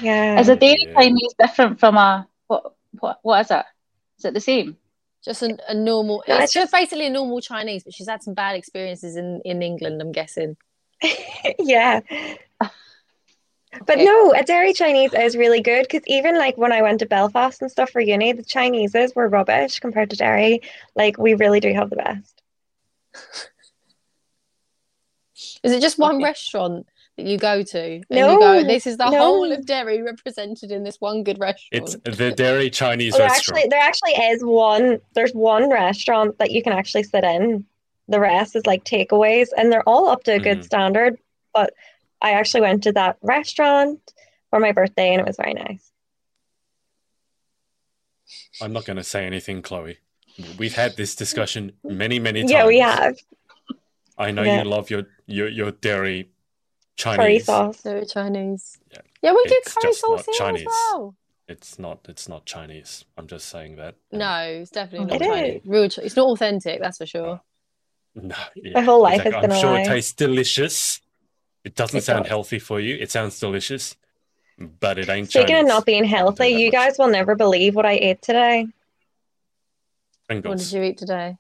Yeah. 0.01 0.41
Is 0.41 0.49
a 0.49 0.57
Derry 0.57 0.87
Yeah. 0.89 0.95
Chinese 0.95 1.35
different 1.39 1.79
from 1.79 1.97
a 1.97 2.27
what? 2.49 2.75
What? 2.99 3.21
What 3.23 3.41
is 3.43 3.51
it? 3.53 3.65
Is 4.19 4.25
it 4.25 4.35
the 4.35 4.41
same? 4.41 4.77
Just 5.25 5.43
a, 5.43 5.57
a 5.69 5.75
normal. 5.75 6.25
No, 6.27 6.35
it's 6.35 6.45
it's 6.45 6.53
just 6.53 6.73
basically 6.73 7.07
a 7.07 7.11
normal 7.11 7.41
Chinese, 7.41 7.85
but 7.85 7.95
she's 7.95 8.09
had 8.09 8.21
some 8.21 8.35
bad 8.35 8.57
experiences 8.57 9.15
in 9.15 9.41
in 9.45 9.63
England. 9.63 10.03
I'm 10.03 10.11
guessing. 10.11 10.57
yeah. 11.61 12.01
But 13.87 13.97
Okay. 13.97 14.05
no, 14.05 14.33
a 14.33 14.43
Derry 14.43 14.73
Chinese 14.73 15.13
is 15.15 15.37
really 15.37 15.61
good 15.61 15.83
because 15.83 16.03
even 16.07 16.39
like 16.39 16.57
when 16.57 16.73
I 16.73 16.83
went 16.83 17.01
to 17.01 17.07
Belfast 17.07 17.61
and 17.61 17.71
stuff 17.71 17.91
for 17.91 18.01
uni, 18.01 18.33
the 18.33 18.45
Chineses 18.45 19.15
were 19.15 19.29
rubbish 19.29 19.81
compared 19.81 20.11
to 20.11 20.17
Derry. 20.17 20.61
Like 20.95 21.19
we 21.19 21.35
really 21.35 21.61
do 21.61 21.73
have 21.73 21.91
the 21.91 21.97
best. 21.97 22.43
Is 25.63 25.73
it 25.73 25.81
just 25.81 25.99
one 25.99 26.17
Okay. 26.17 26.25
restaurant 26.25 26.87
that 27.17 27.27
you 27.27 27.39
go 27.39 27.63
to? 27.63 27.79
And 27.95 28.05
No, 28.11 28.33
you 28.33 28.39
go, 28.39 28.63
this 28.65 28.87
is 28.87 28.97
the 28.97 29.11
no. 29.11 29.19
whole 29.19 29.53
of 29.53 29.67
Derry 29.67 30.01
represented 30.03 30.71
in 30.71 30.85
this 30.85 31.01
one 31.01 31.25
good 31.25 31.39
restaurant. 31.41 31.97
It's 32.05 32.17
the 32.19 32.33
Derry 32.33 32.71
Chinese 32.71 33.13
Well, 33.13 33.19
there 33.21 33.29
restaurant. 33.29 33.59
actually 33.59 33.69
there 33.71 33.81
actually 33.81 34.13
is 34.13 34.45
one 34.45 35.01
there's 35.15 35.33
one 35.33 35.71
restaurant 35.71 36.39
that 36.39 36.53
you 36.53 36.63
can 36.63 36.73
actually 36.73 37.03
sit 37.03 37.25
in. 37.25 37.65
The 38.09 38.21
rest 38.21 38.55
is 38.55 38.67
like 38.67 38.85
takeaways 38.85 39.49
and 39.57 39.73
they're 39.73 39.89
all 39.89 40.09
up 40.09 40.25
to 40.25 40.35
a 40.35 40.39
good 40.39 40.59
Mhm. 40.61 40.65
standard. 40.65 41.19
But 41.53 41.73
I 42.25 42.31
actually 42.33 42.63
went 42.63 42.83
to 42.85 42.93
that 42.93 43.19
restaurant 43.21 44.01
for 44.51 44.59
my 44.59 44.73
birthday 44.73 45.13
and 45.13 45.21
it 45.21 45.27
was 45.27 45.37
very 45.37 45.53
nice. 45.55 45.91
I'm 48.63 48.73
not 48.73 48.85
going 48.85 48.97
to 48.97 49.05
say 49.05 49.27
anything, 49.27 49.63
Chloe. 49.63 49.99
We've 50.59 50.75
had 50.75 50.97
this 50.97 51.15
discussion 51.15 51.73
many, 51.85 52.19
many 52.19 52.41
times. 52.41 52.51
Yeah, 52.51 52.67
we 52.67 52.81
have 52.81 53.17
I 54.17 54.31
know 54.31 54.43
Yeah. 54.43 54.63
you 54.63 54.65
love 54.69 54.91
your 54.91 55.05
your 55.27 55.49
your 55.49 55.71
Derry 55.73 56.31
Chinese 56.97 57.17
curry 57.19 57.27
Chinese. 57.33 57.45
sauce. 57.45 57.81
They're 57.83 58.05
Chinese. 58.05 58.79
Yeah. 58.91 58.99
Yeah, 59.23 59.33
we 59.33 59.43
do 59.45 59.55
It's 59.57 59.75
curry 59.75 59.91
just 59.91 60.01
sauce 60.01 60.25
here 60.27 60.35
Chinese. 60.39 60.61
as 60.63 60.67
well. 60.67 61.15
It's 61.47 61.79
not. 61.79 62.07
It's 62.09 62.29
not 62.29 62.47
Chinese. 62.47 63.05
I'm 63.19 63.27
just 63.27 63.49
saying 63.49 63.77
that. 63.77 63.97
No, 64.13 64.35
it's 64.63 64.71
definitely 64.71 65.07
not 65.09 65.21
It 65.21 65.29
Chinese. 65.29 65.61
is. 65.63 65.67
Real, 65.67 65.83
it's 66.07 66.17
not 66.17 66.27
authentic, 66.29 66.81
that's 66.81 66.99
for 66.99 67.07
sure. 67.07 67.41
No. 68.15 68.37
yeah. 68.57 68.73
My 68.75 68.81
whole 68.83 69.03
life 69.03 69.21
Exactly. 69.27 69.33
has 69.35 69.43
been 69.43 69.51
I'm 69.51 69.57
a 69.57 69.61
sure 69.61 69.73
lie. 69.73 69.81
it 69.83 69.87
tastes 69.87 70.13
delicious. 70.13 71.01
It 71.65 71.75
doesn't 71.75 71.99
It 71.99 72.05
sound 72.05 72.25
does. 72.25 72.29
healthy 72.31 72.59
for 72.59 72.79
you. 72.79 72.97
It 72.97 73.11
sounds 73.11 73.41
delicious, 73.41 73.97
but 74.59 74.99
it 74.99 75.09
ain't 75.09 75.31
Speaking 75.31 75.49
Chinese. 75.57 75.63
of 75.65 75.69
not 75.69 75.87
being 75.87 76.05
healthy, 76.05 76.49
you 76.49 76.67
much. 76.67 76.73
guys 76.73 76.99
will 76.99 77.09
never 77.09 77.35
believe 77.35 77.75
what 77.75 77.87
I 77.87 77.93
ate 77.93 78.23
today. 78.23 78.67
What 80.29 80.43
did 80.59 80.73
you 80.73 80.83
eat 80.83 80.99
today? 80.99 81.37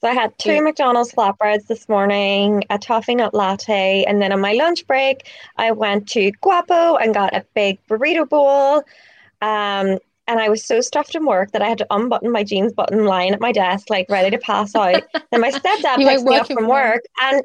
So 0.00 0.08
I 0.08 0.12
had 0.14 0.36
two 0.38 0.52
Yeah. 0.54 0.60
McDonald's 0.60 1.12
flatbreads 1.12 1.66
this 1.66 1.88
morning, 1.88 2.62
a 2.70 2.78
toffee 2.78 3.16
nut 3.16 3.34
latte, 3.34 4.04
and 4.06 4.22
then 4.22 4.32
on 4.32 4.40
my 4.40 4.52
lunch 4.52 4.86
break, 4.86 5.28
I 5.56 5.72
went 5.72 6.08
to 6.10 6.30
Guapo 6.40 6.96
and 6.96 7.12
got 7.12 7.34
a 7.34 7.44
big 7.54 7.78
burrito 7.88 8.28
bowl. 8.28 8.84
Um, 9.42 9.98
and 10.28 10.38
I 10.40 10.48
was 10.50 10.64
so 10.64 10.80
stuffed 10.80 11.14
in 11.16 11.24
work 11.26 11.50
that 11.52 11.62
I 11.62 11.68
had 11.68 11.78
to 11.78 11.86
unbutton 11.90 12.30
my 12.30 12.44
jeans 12.44 12.72
button 12.72 13.06
lying 13.06 13.32
at 13.32 13.40
my 13.40 13.50
desk, 13.50 13.90
like 13.90 14.06
ready 14.08 14.30
to 14.30 14.38
pass 14.38 14.74
out. 14.76 15.02
then 15.32 15.40
my 15.40 15.50
stepdad 15.50 15.98
You 15.98 16.06
picks 16.06 16.22
me 16.22 16.36
up 16.36 16.46
from 16.46 16.56
from 16.56 16.68
work 16.68 17.02
and 17.20 17.42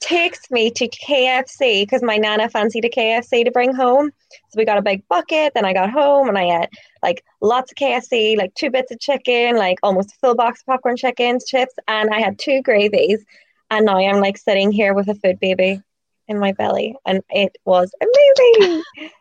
takes 0.00 0.50
me 0.50 0.70
to 0.70 0.88
KFC 0.88 1.82
because 1.82 2.02
my 2.02 2.16
nana 2.16 2.48
fancied 2.48 2.84
a 2.84 2.88
KFC 2.88 3.44
to 3.44 3.50
bring 3.50 3.74
home. 3.74 4.10
So 4.30 4.56
we 4.56 4.64
got 4.64 4.78
a 4.78 4.82
big 4.82 5.06
bucket. 5.08 5.54
Then 5.54 5.64
I 5.64 5.72
got 5.72 5.90
home 5.90 6.28
and 6.28 6.38
I 6.38 6.62
ate 6.62 6.68
like 7.02 7.24
lots 7.40 7.72
of 7.72 7.76
KFC, 7.76 8.36
like 8.36 8.54
two 8.54 8.70
bits 8.70 8.92
of 8.92 9.00
chicken, 9.00 9.56
like 9.56 9.78
almost 9.82 10.12
a 10.12 10.14
full 10.20 10.34
box 10.34 10.60
of 10.60 10.66
popcorn 10.66 10.96
chickens, 10.96 11.44
chips, 11.46 11.74
and 11.88 12.10
I 12.10 12.20
had 12.20 12.38
two 12.38 12.62
gravies. 12.62 13.24
And 13.70 13.86
now 13.86 13.98
I'm 13.98 14.20
like 14.20 14.38
sitting 14.38 14.70
here 14.70 14.94
with 14.94 15.08
a 15.08 15.14
food 15.16 15.40
baby 15.40 15.82
in 16.28 16.38
my 16.38 16.52
belly, 16.52 16.94
and 17.06 17.22
it 17.30 17.56
was 17.64 17.92
amazing. 18.00 18.82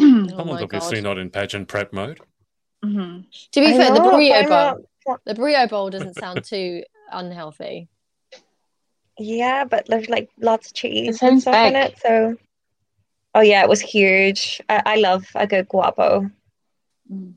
Oh 0.00 0.28
Someone's 0.28 0.60
my 0.60 0.62
obviously 0.62 1.00
God. 1.00 1.04
not 1.08 1.18
in 1.18 1.28
pageant 1.30 1.66
prep 1.68 1.92
mode. 1.92 2.20
Mhm. 2.84 3.24
To 3.50 3.60
be 3.60 3.66
I 3.74 3.76
fair, 3.76 3.92
the 3.92 4.00
burrito 4.00 4.48
bowl, 4.48 4.86
not- 5.08 5.20
the 5.24 5.34
burrito 5.34 5.68
bowl 5.68 5.90
doesn't 5.90 6.14
sound 6.14 6.44
too 6.44 6.84
unhealthy. 7.10 7.88
Yeah, 9.22 9.64
but 9.64 9.86
there's 9.86 10.08
like 10.08 10.30
lots 10.40 10.68
of 10.68 10.74
cheese 10.74 11.08
and 11.22 11.40
sounds 11.40 11.42
stuff 11.42 11.54
in 11.68 11.76
it. 11.76 11.98
So, 11.98 12.36
oh 13.34 13.40
yeah, 13.40 13.62
it 13.62 13.68
was 13.68 13.80
huge. 13.80 14.60
I, 14.68 14.82
I 14.86 14.96
love 14.96 15.26
a 15.34 15.46
good 15.46 15.68
guapo. 15.68 16.30
Mm. 17.12 17.34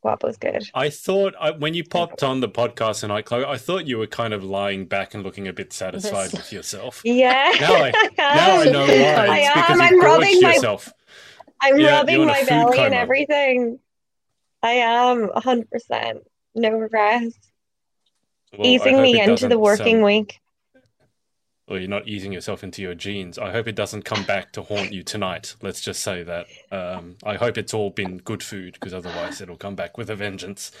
Guapo's 0.00 0.36
good. 0.36 0.62
I 0.74 0.90
thought 0.90 1.34
I, 1.40 1.50
when 1.50 1.74
you 1.74 1.82
popped 1.84 2.22
on 2.22 2.38
the 2.40 2.48
podcast 2.48 3.02
and 3.02 3.12
I, 3.12 3.20
Chloe, 3.20 3.44
I 3.44 3.56
thought 3.58 3.86
you 3.88 3.98
were 3.98 4.06
kind 4.06 4.32
of 4.32 4.44
lying 4.44 4.86
back 4.86 5.12
and 5.12 5.24
looking 5.24 5.48
a 5.48 5.52
bit 5.52 5.72
satisfied 5.72 6.32
with 6.32 6.52
yourself. 6.52 7.02
Yeah. 7.04 7.52
Now 7.60 7.74
I- 7.74 7.92
Now 8.16 8.60
I 8.60 8.62
am. 8.66 8.72
know 8.72 8.86
why. 8.86 9.26
I 9.26 9.38
It's 9.38 9.48
am, 9.48 9.54
because 9.62 9.80
I'm 9.80 10.00
rubbing 10.00 10.40
my- 10.40 10.54
yourself. 10.54 10.92
I'm 11.60 11.78
Yeah, 11.80 11.96
rubbing 11.98 12.16
you're 12.16 12.26
my 12.26 12.38
food 12.38 12.48
belly 12.48 12.78
and 12.78 12.94
everything. 12.94 13.80
I 14.62 14.70
am 14.72 15.28
100%. 15.28 16.20
No 16.54 16.70
regrets. 16.70 17.36
Well, 18.56 18.66
Easing 18.66 19.02
me 19.02 19.20
into 19.20 19.48
the 19.48 19.58
working 19.58 19.96
um, 19.96 20.02
week. 20.04 20.38
Or 21.68 21.78
you're 21.78 21.88
not 21.88 22.08
easing 22.08 22.32
yourself 22.32 22.64
into 22.64 22.80
your 22.80 22.94
jeans. 22.94 23.38
I 23.38 23.52
hope 23.52 23.68
it 23.68 23.74
doesn't 23.74 24.04
come 24.06 24.24
back 24.24 24.52
to 24.52 24.62
haunt 24.62 24.90
you 24.92 25.02
tonight. 25.02 25.54
Let's 25.60 25.82
just 25.82 26.02
say 26.02 26.22
that. 26.22 26.46
Um, 26.72 27.16
I 27.22 27.34
hope 27.34 27.58
it's 27.58 27.74
all 27.74 27.90
been 27.90 28.18
good 28.18 28.42
food 28.42 28.72
because 28.74 28.94
otherwise 28.94 29.40
it'll 29.42 29.56
come 29.56 29.74
back 29.74 29.98
with 29.98 30.08
a 30.08 30.16
vengeance. 30.16 30.72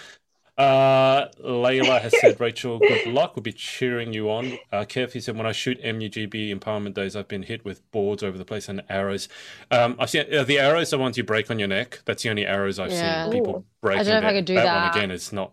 Uh, 0.56 1.28
Layla 1.44 2.00
has 2.00 2.18
said, 2.20 2.40
Rachel, 2.40 2.80
good 2.80 3.06
luck. 3.06 3.36
We'll 3.36 3.44
be 3.44 3.52
cheering 3.52 4.12
you 4.12 4.28
on. 4.28 4.58
Uh, 4.72 4.84
Kev, 4.84 5.12
he 5.12 5.20
said, 5.20 5.36
when 5.36 5.46
I 5.46 5.52
shoot 5.52 5.80
MUGB 5.84 6.52
empowerment 6.52 6.94
days, 6.94 7.14
I've 7.14 7.28
been 7.28 7.44
hit 7.44 7.64
with 7.64 7.88
boards 7.92 8.24
over 8.24 8.36
the 8.36 8.44
place 8.44 8.68
and 8.68 8.82
arrows. 8.88 9.28
Um, 9.70 9.94
I've 10.00 10.10
seen 10.10 10.24
uh, 10.34 10.42
the 10.42 10.58
arrows 10.58 10.92
are 10.92 10.98
ones 10.98 11.16
you 11.16 11.22
break 11.22 11.48
on 11.50 11.60
your 11.60 11.68
neck. 11.68 12.00
That's 12.06 12.24
the 12.24 12.30
only 12.30 12.44
arrows 12.44 12.80
I've 12.80 12.90
Yeah. 12.90 13.24
seen 13.24 13.32
people 13.34 13.64
break. 13.80 14.00
I 14.00 14.02
don't 14.02 14.20
know 14.20 14.26
if 14.26 14.32
I 14.32 14.36
could 14.36 14.46
do 14.46 14.54
that. 14.54 14.64
that. 14.64 14.80
one 14.82 14.90
again 14.98 15.10
is 15.12 15.32
not. 15.32 15.52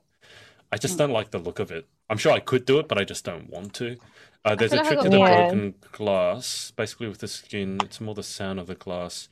I 0.72 0.78
just 0.78 0.98
don't 0.98 1.12
like 1.12 1.30
the 1.30 1.38
look 1.40 1.60
of 1.60 1.72
it. 1.72 1.86
I'm 2.10 2.18
sure 2.18 2.32
I 2.32 2.40
could 2.40 2.66
do 2.66 2.80
it, 2.80 2.88
but 2.88 2.98
I 2.98 3.04
just 3.04 3.24
don't 3.24 3.50
want 3.50 3.76
to. 3.76 3.98
Uh, 4.46 4.56
there's 4.56 4.72
a 4.74 4.78
feel 4.78 4.84
like 4.84 4.92
I 4.92 4.94
trick 4.94 5.04
to 5.04 5.10
the 5.10 5.18
Yeah. 5.18 5.36
broken 5.48 5.76
glass. 5.92 6.72
Basically, 6.76 7.08
with 7.08 7.18
the 7.20 7.28
skin, 7.28 7.80
it's 7.84 8.00
more 8.00 8.14
the 8.14 8.24
sound 8.24 8.60
of 8.60 8.68
the 8.68 8.76
glass. 8.76 9.28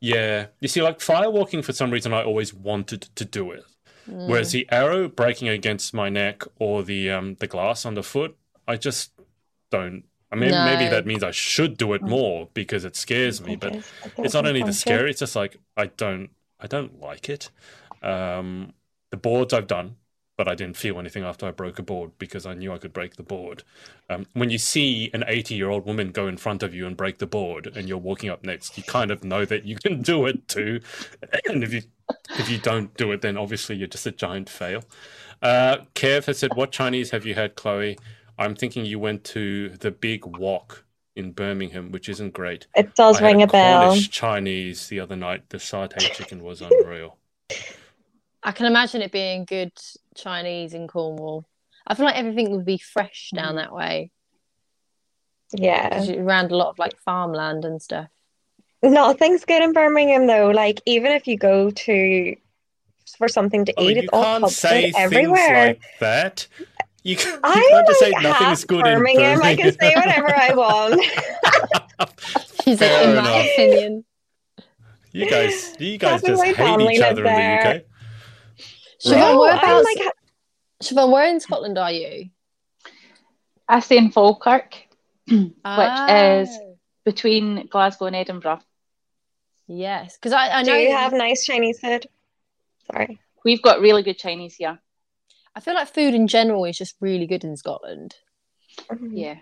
Yeah, 0.00 0.46
you 0.60 0.68
see, 0.68 0.82
like 0.82 0.98
firewalking, 0.98 1.64
for 1.64 1.72
some 1.72 1.90
reason, 1.90 2.12
I 2.12 2.22
always 2.22 2.54
wanted 2.54 3.02
to 3.14 3.24
do 3.24 3.50
it. 3.50 3.64
Mm. 4.08 4.28
Whereas 4.28 4.52
the 4.52 4.66
arrow 4.70 5.08
breaking 5.08 5.48
against 5.48 5.94
my 5.94 6.08
neck 6.08 6.42
or 6.58 6.82
the 6.82 7.10
um 7.10 7.36
the 7.36 7.46
glass 7.46 7.84
on 7.86 7.94
the 7.94 8.02
foot, 8.02 8.36
I 8.66 8.76
just 8.76 9.12
don't. 9.70 10.04
I 10.30 10.34
mean, 10.36 10.50
maybe 10.50 10.88
that 10.88 11.04
means 11.06 11.22
I 11.22 11.30
should 11.30 11.76
do 11.76 11.92
it 11.92 12.00
more 12.02 12.48
because 12.54 12.84
it 12.86 12.96
scares 12.96 13.42
me. 13.42 13.54
But 13.54 13.84
it's 14.16 14.32
not 14.32 14.46
only 14.46 14.62
the 14.62 14.72
scary; 14.72 15.10
it's 15.10 15.20
just 15.20 15.36
like 15.36 15.58
I 15.76 15.86
don't, 15.86 16.30
I 16.58 16.66
don't 16.66 17.00
like 17.00 17.28
it. 17.28 17.50
Um, 18.02 18.72
the 19.10 19.18
boards 19.18 19.52
I've 19.52 19.66
done, 19.66 19.96
but 20.42 20.50
I 20.50 20.56
didn't 20.56 20.76
feel 20.76 20.98
anything 20.98 21.22
after 21.22 21.46
I 21.46 21.52
broke 21.52 21.78
a 21.78 21.84
board 21.84 22.10
because 22.18 22.46
I 22.46 22.54
knew 22.54 22.72
I 22.72 22.78
could 22.78 22.92
break 22.92 23.14
the 23.14 23.22
board. 23.22 23.62
Um, 24.10 24.26
when 24.32 24.50
you 24.50 24.58
see 24.58 25.08
an 25.14 25.22
80 25.24 25.54
year 25.54 25.70
old 25.70 25.86
woman 25.86 26.10
go 26.10 26.26
in 26.26 26.36
front 26.36 26.64
of 26.64 26.74
you 26.74 26.84
and 26.84 26.96
break 26.96 27.18
the 27.18 27.28
board 27.28 27.68
and 27.76 27.88
you're 27.88 27.96
walking 27.96 28.28
up 28.28 28.42
next, 28.42 28.76
you 28.76 28.82
kind 28.82 29.12
of 29.12 29.22
know 29.22 29.44
that 29.44 29.64
you 29.64 29.76
can 29.76 30.02
do 30.12 30.26
it 30.26 30.48
too. 30.48 30.80
And 31.46 31.62
if 31.62 31.72
you 31.72 31.82
if 32.40 32.50
you 32.50 32.58
don't 32.58 32.92
do 32.96 33.12
it, 33.12 33.20
then 33.20 33.36
obviously 33.36 33.76
you're 33.76 33.86
just 33.86 34.04
a 34.04 34.10
giant 34.10 34.50
fail. 34.50 34.82
Uh, 35.40 35.76
Kev 35.94 36.24
has 36.24 36.40
said, 36.40 36.56
What 36.56 36.72
Chinese 36.72 37.12
have 37.12 37.24
you 37.24 37.36
had, 37.36 37.54
Chloe? 37.54 37.96
I'm 38.36 38.56
thinking 38.56 38.84
you 38.84 38.98
went 38.98 39.22
to 39.26 39.68
the 39.68 39.92
Big 39.92 40.26
Wok 40.26 40.84
in 41.14 41.30
Birmingham, 41.30 41.92
which 41.92 42.08
isn't 42.08 42.32
great. 42.32 42.66
It 42.74 42.96
does 42.96 43.22
I 43.22 43.26
ring 43.26 43.42
a 43.42 43.46
bell. 43.46 43.90
Cornish 43.90 44.10
Chinese 44.10 44.88
the 44.88 44.98
other 44.98 45.14
night. 45.14 45.50
The 45.50 45.58
satay 45.58 46.12
chicken 46.12 46.42
was 46.42 46.62
unreal. 46.62 47.18
I 48.42 48.52
can 48.52 48.66
imagine 48.66 49.02
it 49.02 49.12
being 49.12 49.44
good 49.44 49.72
Chinese 50.16 50.74
in 50.74 50.88
Cornwall. 50.88 51.46
I 51.86 51.94
feel 51.94 52.06
like 52.06 52.16
everything 52.16 52.50
would 52.50 52.64
be 52.64 52.78
fresh 52.78 53.30
down 53.34 53.54
mm. 53.54 53.56
that 53.58 53.72
way. 53.72 54.10
Yeah. 55.52 55.90
'cause 55.90 56.08
you're 56.08 56.24
around 56.24 56.50
a 56.50 56.56
lot 56.56 56.68
of 56.68 56.78
like 56.78 56.96
farmland 57.04 57.64
and 57.64 57.80
stuff. 57.80 58.08
Nothing's 58.82 59.44
good 59.44 59.62
in 59.62 59.72
Birmingham 59.72 60.26
though. 60.26 60.50
Like 60.50 60.80
even 60.86 61.12
if 61.12 61.26
you 61.28 61.36
go 61.36 61.70
to 61.70 62.36
for 63.18 63.28
something 63.28 63.64
to 63.66 63.74
Oh, 63.76 63.82
eat, 63.88 63.96
you 63.96 64.02
it's 64.04 64.08
all 64.12 64.24
can't 64.24 64.42
pub 64.44 64.50
say 64.50 64.90
food 64.92 64.98
everywhere. 64.98 65.38
things 65.74 65.78
like 65.78 65.80
that. 66.00 66.46
You, 67.04 67.16
can, 67.16 67.32
you 67.34 67.40
I 67.44 67.68
can't 67.70 67.86
just 67.86 68.00
say 68.00 68.10
like 68.12 68.22
nothing 68.22 68.46
half 68.46 68.66
good 68.66 68.82
Birmingham. 68.84 69.32
in 69.32 69.38
Birmingham. 69.38 69.42
I 69.42 69.56
can 69.56 69.78
say 69.78 69.94
whatever 69.94 70.34
I 70.34 70.54
want. 70.54 71.02
She's 72.64 72.80
like, 72.80 72.90
Fair 72.90 73.08
in 73.10 73.16
my 73.16 73.38
opinion. 73.52 74.04
You 75.12 75.28
guys, 75.28 75.76
you 75.78 75.98
guys 75.98 76.22
Half 76.22 76.22
just 76.22 76.42
hate 76.44 76.80
each 76.80 77.00
live 77.00 77.12
other 77.12 77.26
in 77.26 77.34
the. 77.34 77.70
UK. 77.76 77.82
Siobhan, 79.04 79.14
Right. 79.20 79.30
I'm 79.30 79.38
whereabouts? 79.38 79.88
like, 79.96 80.12
Siobhan, 80.82 81.10
where 81.12 81.28
in 81.28 81.40
Scotland 81.40 81.78
are 81.78 81.92
you? 81.92 82.30
I 83.68 83.80
stay 83.80 83.96
in 83.98 84.10
Falkirk, 84.10 84.76
Ah, 85.64 86.40
is- 86.40 86.58
between 87.04 87.66
Glasgow 87.66 88.06
and 88.06 88.16
Edinburgh. 88.16 88.60
yes, 89.66 90.16
because 90.16 90.32
I, 90.32 90.48
I 90.58 90.62
do 90.62 90.70
know 90.70 90.76
you 90.76 90.92
have 90.92 91.12
nice 91.12 91.44
Chinese 91.44 91.80
food? 91.80 92.06
Sorry. 92.92 93.18
We've 93.44 93.62
got 93.62 93.80
really 93.80 94.02
good 94.02 94.18
Chinese 94.18 94.54
here. 94.56 94.78
I 95.54 95.60
feel 95.60 95.74
like 95.74 95.92
food 95.92 96.14
in 96.14 96.28
general 96.28 96.64
is 96.64 96.78
just 96.78 96.94
really 97.00 97.26
good 97.26 97.44
in 97.44 97.56
Scotland. 97.56 98.14
Yeah, 99.10 99.36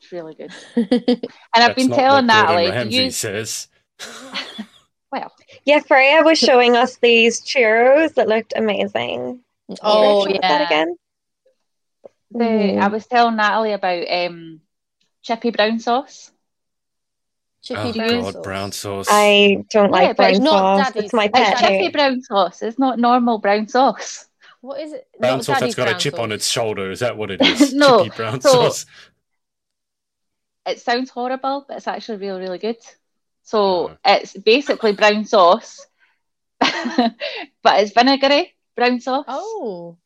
it's 0.00 0.12
really 0.12 0.34
good. 0.34 0.52
And 0.76 1.64
I've 1.64 1.74
That's 1.74 1.74
been 1.76 1.88
telling 1.88 2.26
what 2.26 2.26
Gordon 2.26 2.26
Natalie 2.26 2.66
to 2.66 2.70
Ramsay 2.72 2.96
use. 3.04 3.16
says. 3.16 3.68
Well, 5.12 5.32
Yeah, 5.64 5.80
Freya 5.80 6.22
was 6.22 6.38
showing 6.38 6.76
us 6.76 6.96
these 6.96 7.40
churros 7.40 8.14
that 8.14 8.28
looked 8.28 8.52
amazing. 8.56 9.40
oh 9.82 10.18
What 10.18 10.28
was 10.28 10.38
that 10.40 10.60
yeah, 10.60 10.66
again? 10.66 10.96
the, 12.32 12.44
Mhm. 12.44 12.82
I 12.82 12.88
was 12.88 13.06
telling 13.06 13.36
Natalie 13.36 13.72
about 13.72 14.04
um, 14.10 14.60
chippy 15.22 15.50
brown 15.50 15.78
sauce. 15.78 16.32
chippy 17.62 17.80
Oh 17.80 17.92
brown 17.92 18.08
god, 18.22 18.32
sauce. 18.34 18.42
brown 18.42 18.72
sauce. 18.72 19.06
I 19.10 19.64
don't 19.70 19.86
Yeah, 19.86 19.90
like 19.90 20.16
but 20.16 20.30
it's 20.30 20.38
brown 20.40 20.44
not 20.44 20.50
sauce. 20.78 20.86
Daddy's 20.92 21.04
It's 21.04 21.14
my 21.14 21.24
It's 21.24 21.32
pet 21.34 21.52
It's 21.52 21.60
chippy 21.60 21.88
brown 21.92 22.22
sauce. 22.22 22.62
It's 22.62 22.78
not 22.78 22.98
normal 22.98 23.38
brown 23.38 23.68
sauce. 23.68 24.26
What 24.60 24.80
is 24.80 24.92
it? 24.92 25.06
brown 25.20 25.38
Not 25.38 25.44
sauce 25.44 25.60
Daddy's 25.60 25.74
that's 25.74 25.74
got 25.76 25.88
a 25.88 25.90
brown 25.92 26.00
chip 26.00 26.18
on 26.18 26.32
its 26.32 26.48
shoulder. 26.48 26.90
Is 26.90 27.00
that 27.00 27.16
what 27.16 27.30
it 27.30 27.40
is? 27.44 27.72
No, 27.72 28.02
Chippy 28.04 28.16
brown 28.16 28.40
so- 28.40 28.50
sauce. 28.52 28.86
It 30.66 30.80
sounds 30.80 31.10
horrible, 31.10 31.64
but 31.68 31.76
it's 31.76 31.86
actually 31.86 32.18
really, 32.18 32.40
really 32.40 32.58
good. 32.58 32.78
So 33.46 33.96
it's 34.04 34.34
basically 34.36 34.92
brown 34.92 35.24
sauce, 35.24 35.86
but 36.60 37.80
it's 37.80 37.92
vinegary 37.92 38.54
brown 38.74 38.98
sauce. 39.00 39.24
Oh, 39.28 39.96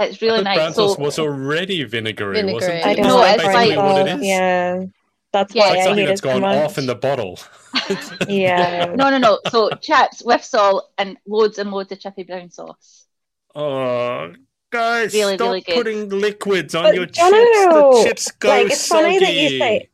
It's 0.00 0.22
I 0.22 0.26
really 0.26 0.44
thought 0.44 0.54
brown. 0.56 0.72
So 0.74 0.88
sauce 0.88 0.98
was 0.98 1.18
already 1.18 1.84
vinegary, 1.84 2.36
Vinegary. 2.36 2.54
wasn't 2.54 2.74
it? 2.76 2.86
I 2.86 2.90
Is 2.92 2.96
don't 2.96 3.06
No, 3.08 3.22
it's 3.22 3.44
like- 3.44 3.76
what 3.76 4.08
it 4.08 4.20
is? 4.20 4.26
Yeah. 4.26 4.84
That's 5.32 5.54
Yeah, 5.54 5.62
why 5.62 5.68
Like 5.70 5.78
I 5.78 5.84
something 5.84 5.98
hate 6.02 6.08
that's 6.08 6.20
it 6.20 6.24
so 6.24 6.40
gone 6.40 6.44
off 6.44 6.78
in 6.78 6.86
the 6.86 6.94
bottle. 6.96 7.38
Yeah. 8.28 8.94
no, 8.96 9.10
no, 9.10 9.18
no. 9.18 9.38
So 9.50 9.70
chips 9.80 10.22
with 10.24 10.42
salt 10.42 10.90
and 10.98 11.16
loads 11.26 11.58
and 11.58 11.70
loads 11.70 11.92
of 11.92 12.00
chippy 12.00 12.24
brown 12.24 12.50
sauce. 12.50 13.06
Oh, 13.54 14.32
guys, 14.70 15.12
Really, 15.12 15.34
stop 15.36 15.46
really 15.48 15.62
putting 15.62 16.08
liquids 16.08 16.74
on 16.74 16.84
But 16.84 16.94
your 16.94 17.06
no, 17.06 17.30
no, 17.30 17.44
chips. 17.44 17.66
no. 17.66 17.92
The 17.98 18.04
chips 18.08 18.30
go 18.32 18.48
Like, 18.48 18.66
it's 18.72 18.86
funny 18.88 19.18
that 19.20 19.34
you 19.34 19.48
soggy. 19.50 19.58
say- 19.58 19.89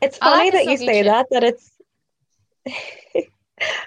It's 0.00 0.18
funny 0.18 0.48
a 0.48 0.52
that 0.52 0.66
you 0.66 0.76
say 0.76 1.02
that, 1.02 1.26
that 1.30 1.44
it's. 1.44 1.70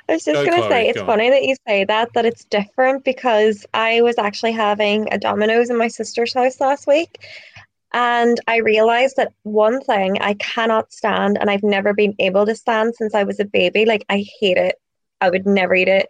I 0.07 0.13
was 0.13 0.23
just 0.23 0.35
Go, 0.35 0.45
gonna 0.45 0.57
Chloe, 0.57 0.69
say 0.69 0.89
it's 0.89 0.97
go 0.97 1.01
on. 1.01 1.07
funny 1.07 1.29
that 1.31 1.43
you 1.43 1.55
say 1.67 1.83
that, 1.85 2.13
that 2.13 2.25
it's 2.25 2.45
different 2.45 3.03
because 3.03 3.65
I 3.73 4.01
was 4.01 4.17
actually 4.19 4.51
having 4.51 5.11
a 5.11 5.17
Domino's 5.17 5.69
in 5.71 5.77
my 5.77 5.87
sister's 5.87 6.33
house 6.33 6.61
last 6.61 6.85
week. 6.85 7.25
And 7.93 8.39
I 8.47 8.57
realized 8.57 9.17
that 9.17 9.33
one 9.43 9.81
thing 9.81 10.19
I 10.21 10.33
cannot 10.35 10.91
stand, 10.91 11.37
and 11.39 11.49
I've 11.49 11.63
never 11.63 11.93
been 11.93 12.15
able 12.19 12.45
to 12.45 12.55
stand 12.55 12.95
since 12.95 13.13
I 13.15 13.23
was 13.23 13.39
a 13.39 13.45
baby, 13.45 13.85
like 13.85 14.05
I 14.09 14.25
hate 14.39 14.57
it. 14.57 14.75
I 15.21 15.29
would 15.29 15.45
never 15.45 15.73
eat 15.75 15.87
it, 15.87 16.09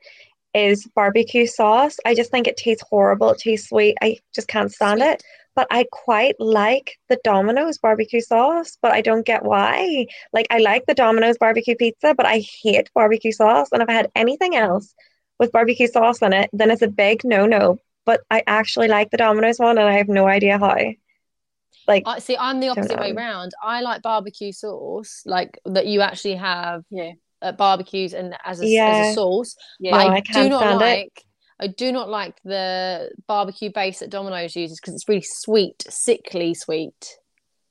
is 0.53 0.87
barbecue 0.95 1.45
sauce. 1.45 1.97
I 2.05 2.15
just 2.15 2.31
think 2.31 2.47
it 2.47 2.57
tastes 2.57 2.83
horrible. 2.89 3.31
It 3.31 3.39
tastes 3.39 3.69
sweet. 3.69 3.97
I 4.01 4.17
just 4.33 4.47
can't 4.47 4.71
stand 4.71 5.01
Sweet. 5.01 5.09
it. 5.09 5.23
But 5.55 5.67
I 5.69 5.85
quite 5.91 6.35
like 6.39 6.97
the 7.09 7.19
Domino's 7.23 7.77
barbecue 7.77 8.21
sauce, 8.21 8.77
but 8.81 8.91
I 8.91 9.01
don't 9.01 9.25
get 9.25 9.43
why. 9.43 10.07
Like 10.33 10.47
I 10.49 10.57
like 10.57 10.85
the 10.87 10.95
Domino's 10.95 11.37
barbecue 11.37 11.75
pizza, 11.75 12.13
but 12.15 12.25
I 12.25 12.43
hate 12.63 12.89
barbecue 12.95 13.31
sauce. 13.31 13.69
And 13.71 13.81
if 13.81 13.89
I 13.89 13.93
had 13.93 14.11
anything 14.15 14.55
else 14.55 14.93
with 15.39 15.51
barbecue 15.51 15.87
sauce 15.87 16.21
in 16.21 16.33
it, 16.33 16.49
then 16.53 16.71
it's 16.71 16.81
a 16.81 16.87
big 16.87 17.23
no-no. 17.23 17.77
But 18.05 18.21
I 18.31 18.43
actually 18.47 18.87
like 18.87 19.11
the 19.11 19.17
Domino's 19.17 19.59
one, 19.59 19.77
and 19.77 19.87
I 19.87 19.93
have 19.97 20.09
no 20.09 20.27
idea 20.27 20.57
how. 20.57 20.75
Like 21.87 22.03
I 22.05 22.19
see. 22.19 22.37
I'm 22.37 22.59
the 22.59 22.69
opposite 22.69 22.99
way 22.99 23.11
know. 23.11 23.21
round. 23.21 23.51
I 23.61 23.81
like 23.81 24.01
barbecue 24.01 24.51
sauce, 24.51 25.21
like 25.25 25.59
that 25.65 25.85
you 25.85 26.01
actually 26.01 26.35
have 26.35 26.83
Yeah, 26.89 27.11
at 27.41 27.57
barbecues 27.57 28.13
and 28.13 28.35
as 28.43 28.59
a, 28.61 28.63
as 28.63 28.71
Yeah. 28.71 29.11
a 29.11 29.13
sauce. 29.13 29.55
yeah. 29.79 29.91
But 29.91 30.07
No, 30.07 30.13
I, 30.13 30.15
I 30.15 30.21
do 30.21 30.33
can't 30.33 30.49
not 30.49 30.59
stand 30.61 30.81
it. 30.81 31.23
Like. 31.59 31.69
I 31.69 31.73
do 31.73 31.91
not 31.91 32.09
like 32.09 32.41
the 32.43 33.11
barbecue 33.27 33.71
base 33.71 33.99
that 33.99 34.09
Domino's 34.09 34.55
uses 34.55 34.79
because 34.79 34.93
it's 34.95 35.07
really 35.07 35.21
sweet, 35.21 35.83
sickly 35.89 36.53
sweet. 36.53 37.17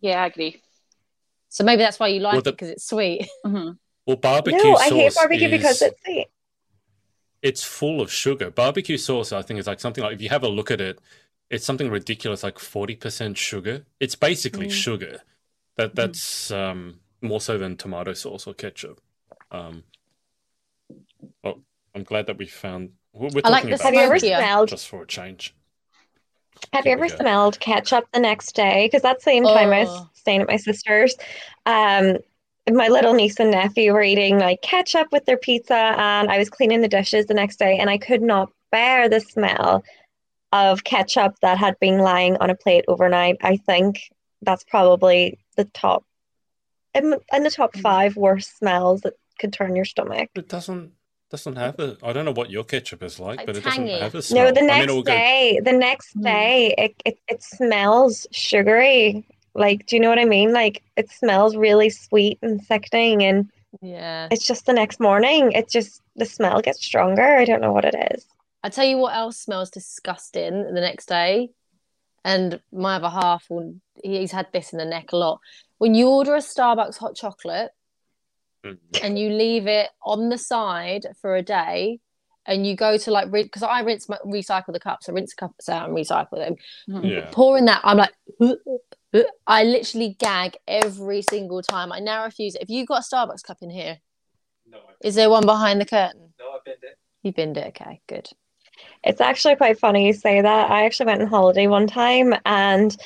yeah, 0.00 0.22
I 0.22 0.26
agree. 0.26 0.60
So 1.48 1.64
maybe 1.64 1.82
that's 1.82 2.00
why 2.00 2.08
you 2.08 2.20
like 2.20 2.34
Well, 2.34 2.40
it 2.40 2.56
because 2.56 2.70
it's 2.70 2.86
sweet. 2.88 3.28
hmm 3.44 3.70
Well, 4.06 4.16
barbecue 4.16 4.58
no, 4.58 4.76
sauce 4.76 4.80
I 4.80 4.88
hate 4.88 5.14
barbecue 5.14 5.50
because 5.50 5.82
it's 5.82 5.96
sweet. 6.04 6.26
it's 7.42 7.62
full 7.64 8.00
of 8.00 8.10
sugar. 8.12 8.50
Barbecue 8.50 8.96
sauce, 8.96 9.32
I 9.32 9.42
think, 9.42 9.58
is 9.60 9.66
like 9.66 9.80
something 9.80 10.02
like 10.02 10.14
if 10.14 10.22
you 10.22 10.28
have 10.28 10.44
a 10.44 10.48
look 10.48 10.70
at 10.70 10.80
it, 10.80 11.00
it's 11.50 11.64
something 11.64 11.90
ridiculous, 11.90 12.42
like 12.42 12.58
forty 12.58 12.94
percent 12.96 13.36
sugar. 13.36 13.84
It's 14.00 14.14
basically 14.14 14.68
Mm. 14.68 14.72
sugar. 14.72 15.20
That 15.76 15.94
that's 15.96 16.50
um, 16.50 17.00
more 17.20 17.40
so 17.40 17.58
than 17.58 17.76
tomato 17.76 18.12
sauce 18.14 18.46
or 18.46 18.54
ketchup. 18.54 19.00
Um, 19.50 19.84
well, 21.42 21.62
I'm 21.94 22.04
glad 22.04 22.26
that 22.26 22.38
we 22.38 22.46
found. 22.46 22.90
We're 23.12 23.28
we're 23.28 23.42
I 23.44 23.50
like 23.50 23.64
talking 23.64 23.70
the 23.70 23.74
about 23.76 23.84
Have 23.84 23.94
you 23.94 24.00
ever 24.00 24.18
smelled? 24.18 24.68
just 24.68 24.88
for 24.88 25.02
a 25.02 25.06
change. 25.06 25.54
Have 26.72 26.86
you 26.86 26.90
Here 26.92 26.98
we 26.98 27.08
ever 27.08 27.16
smelled 27.16 27.60
ketchup 27.60 28.04
the 28.12 28.20
next 28.20 28.54
day? 28.54 28.86
Because 28.86 29.02
that 29.02 29.22
same 29.22 29.44
time 29.44 29.72
I 29.72 29.80
was 29.80 29.88
Oh. 29.90 30.08
staying 30.14 30.40
at 30.42 30.48
my 30.48 30.56
sister's, 30.56 31.14
um, 31.66 32.16
my 32.70 32.88
little 32.88 33.12
niece 33.12 33.38
and 33.40 33.50
nephew 33.50 33.92
were 33.92 34.02
eating 34.02 34.38
like 34.38 34.62
ketchup 34.62 35.08
with 35.12 35.24
their 35.26 35.36
pizza, 35.36 35.74
and 35.74 36.30
I 36.30 36.38
was 36.38 36.48
cleaning 36.48 36.80
the 36.80 36.88
dishes 36.88 37.26
the 37.26 37.34
next 37.34 37.58
day, 37.58 37.76
and 37.78 37.90
I 37.90 37.98
could 37.98 38.22
not 38.22 38.50
bear 38.70 39.08
the 39.08 39.20
smell 39.20 39.84
of 40.52 40.84
ketchup 40.84 41.34
that 41.42 41.58
had 41.58 41.78
been 41.80 41.98
lying 41.98 42.36
on 42.38 42.50
a 42.50 42.54
plate 42.54 42.84
overnight. 42.88 43.36
I 43.42 43.56
think 43.56 44.00
that's 44.42 44.64
probably 44.64 45.38
the 45.56 45.64
top 45.66 46.04
in, 46.94 47.16
in 47.32 47.42
the 47.42 47.50
top 47.50 47.76
five 47.76 48.16
worst 48.16 48.56
smells 48.58 49.02
that 49.02 49.14
could 49.38 49.52
turn 49.52 49.76
your 49.76 49.84
stomach. 49.84 50.30
It 50.34 50.48
doesn't 50.48 50.92
doesn't 51.32 51.56
have 51.56 51.80
a. 51.80 51.96
I 52.04 52.12
don't 52.12 52.24
know 52.24 52.32
what 52.32 52.50
your 52.50 52.62
ketchup 52.62 53.02
is 53.02 53.18
like, 53.18 53.38
Like 53.38 53.46
but 53.46 53.56
it 53.56 53.64
doesn't 53.64 53.88
have 53.88 54.14
a 54.14 54.22
smell. 54.22 54.44
No, 54.44 54.52
the 54.52 54.60
I 54.60 54.62
mean, 54.62 54.66
next 54.68 54.92
go- 54.92 55.02
day, 55.02 55.60
the 55.64 55.72
next 55.72 56.16
mm. 56.16 56.22
day, 56.22 56.74
it, 56.78 56.94
it 57.04 57.18
it 57.26 57.42
smells 57.42 58.26
sugary. 58.30 59.26
Like, 59.54 59.86
do 59.86 59.96
you 59.96 60.00
know 60.02 60.08
what 60.08 60.18
I 60.18 60.24
mean? 60.24 60.52
Like, 60.52 60.82
it 60.96 61.10
smells 61.10 61.56
really 61.56 61.90
sweet 61.90 62.38
and 62.42 62.62
sickening, 62.62 63.22
and 63.24 63.50
Yeah. 63.80 64.28
it's 64.30 64.46
just 64.46 64.66
the 64.66 64.72
next 64.72 65.00
morning, 65.00 65.52
it 65.52 65.68
just 65.68 66.00
the 66.16 66.24
smell 66.26 66.60
gets 66.60 66.84
stronger. 66.84 67.36
I 67.36 67.44
don't 67.44 67.60
know 67.60 67.72
what 67.72 67.84
it 67.84 67.96
is. 68.14 68.26
I 68.62 68.68
tell 68.68 68.86
you 68.86 68.98
what 68.98 69.14
else 69.14 69.38
smells 69.38 69.70
disgusting 69.70 70.62
the 70.74 70.80
next 70.80 71.06
day, 71.08 71.50
and 72.24 72.60
my 72.72 72.96
other 72.96 73.10
half 73.10 73.44
will, 73.50 73.74
he's 74.04 74.32
had 74.32 74.46
this 74.52 74.72
in 74.72 74.78
the 74.78 74.84
neck 74.84 75.12
a 75.12 75.16
lot. 75.16 75.40
When 75.78 75.94
you 75.94 76.08
order 76.08 76.34
a 76.36 76.38
Starbucks 76.38 76.98
hot 76.98 77.16
chocolate. 77.16 77.72
And 79.02 79.18
you 79.18 79.30
leave 79.30 79.66
it 79.66 79.90
on 80.04 80.28
the 80.28 80.38
side 80.38 81.06
for 81.20 81.36
a 81.36 81.42
day, 81.42 81.98
and 82.46 82.66
you 82.66 82.74
go 82.76 82.96
to 82.98 83.10
like 83.10 83.30
because 83.30 83.62
I 83.62 83.80
rinse 83.80 84.08
my 84.08 84.18
recycle 84.24 84.72
the 84.72 84.80
cups, 84.80 85.08
I 85.08 85.12
rinse 85.12 85.34
the 85.34 85.40
cups 85.46 85.68
out 85.68 85.88
and 85.88 85.96
recycle 85.96 86.36
them. 86.36 86.56
Mhm. 86.88 87.10
Yeah. 87.10 87.28
Pouring 87.32 87.66
that, 87.66 87.80
I'm 87.84 87.98
like, 87.98 88.12
I 89.46 89.64
literally 89.64 90.16
gag 90.18 90.56
every 90.66 91.22
single 91.22 91.62
time. 91.62 91.92
I 91.92 92.00
now 92.00 92.24
refuse 92.24 92.54
it. 92.54 92.62
If 92.62 92.70
you 92.70 92.86
got 92.86 93.04
a 93.04 93.14
Starbucks 93.14 93.42
cup 93.42 93.58
in 93.62 93.70
here, 93.70 93.98
No, 94.66 94.78
is 95.02 95.14
there 95.14 95.30
one 95.30 95.44
behind 95.46 95.80
the 95.80 95.86
curtain? 95.86 96.32
no, 96.38 96.50
I've 96.56 96.64
been 96.64 96.74
there. 96.80 96.94
You 97.22 97.32
binned 97.32 97.56
it, 97.56 97.68
okay, 97.68 98.00
good. 98.08 98.28
It's 99.04 99.20
actually 99.20 99.56
quite 99.56 99.78
funny 99.78 100.06
you 100.06 100.12
say 100.12 100.40
that. 100.40 100.70
I 100.70 100.84
actually 100.84 101.06
went 101.06 101.22
on 101.22 101.28
holiday 101.28 101.66
one 101.66 101.86
time 101.86 102.34
and 102.46 102.96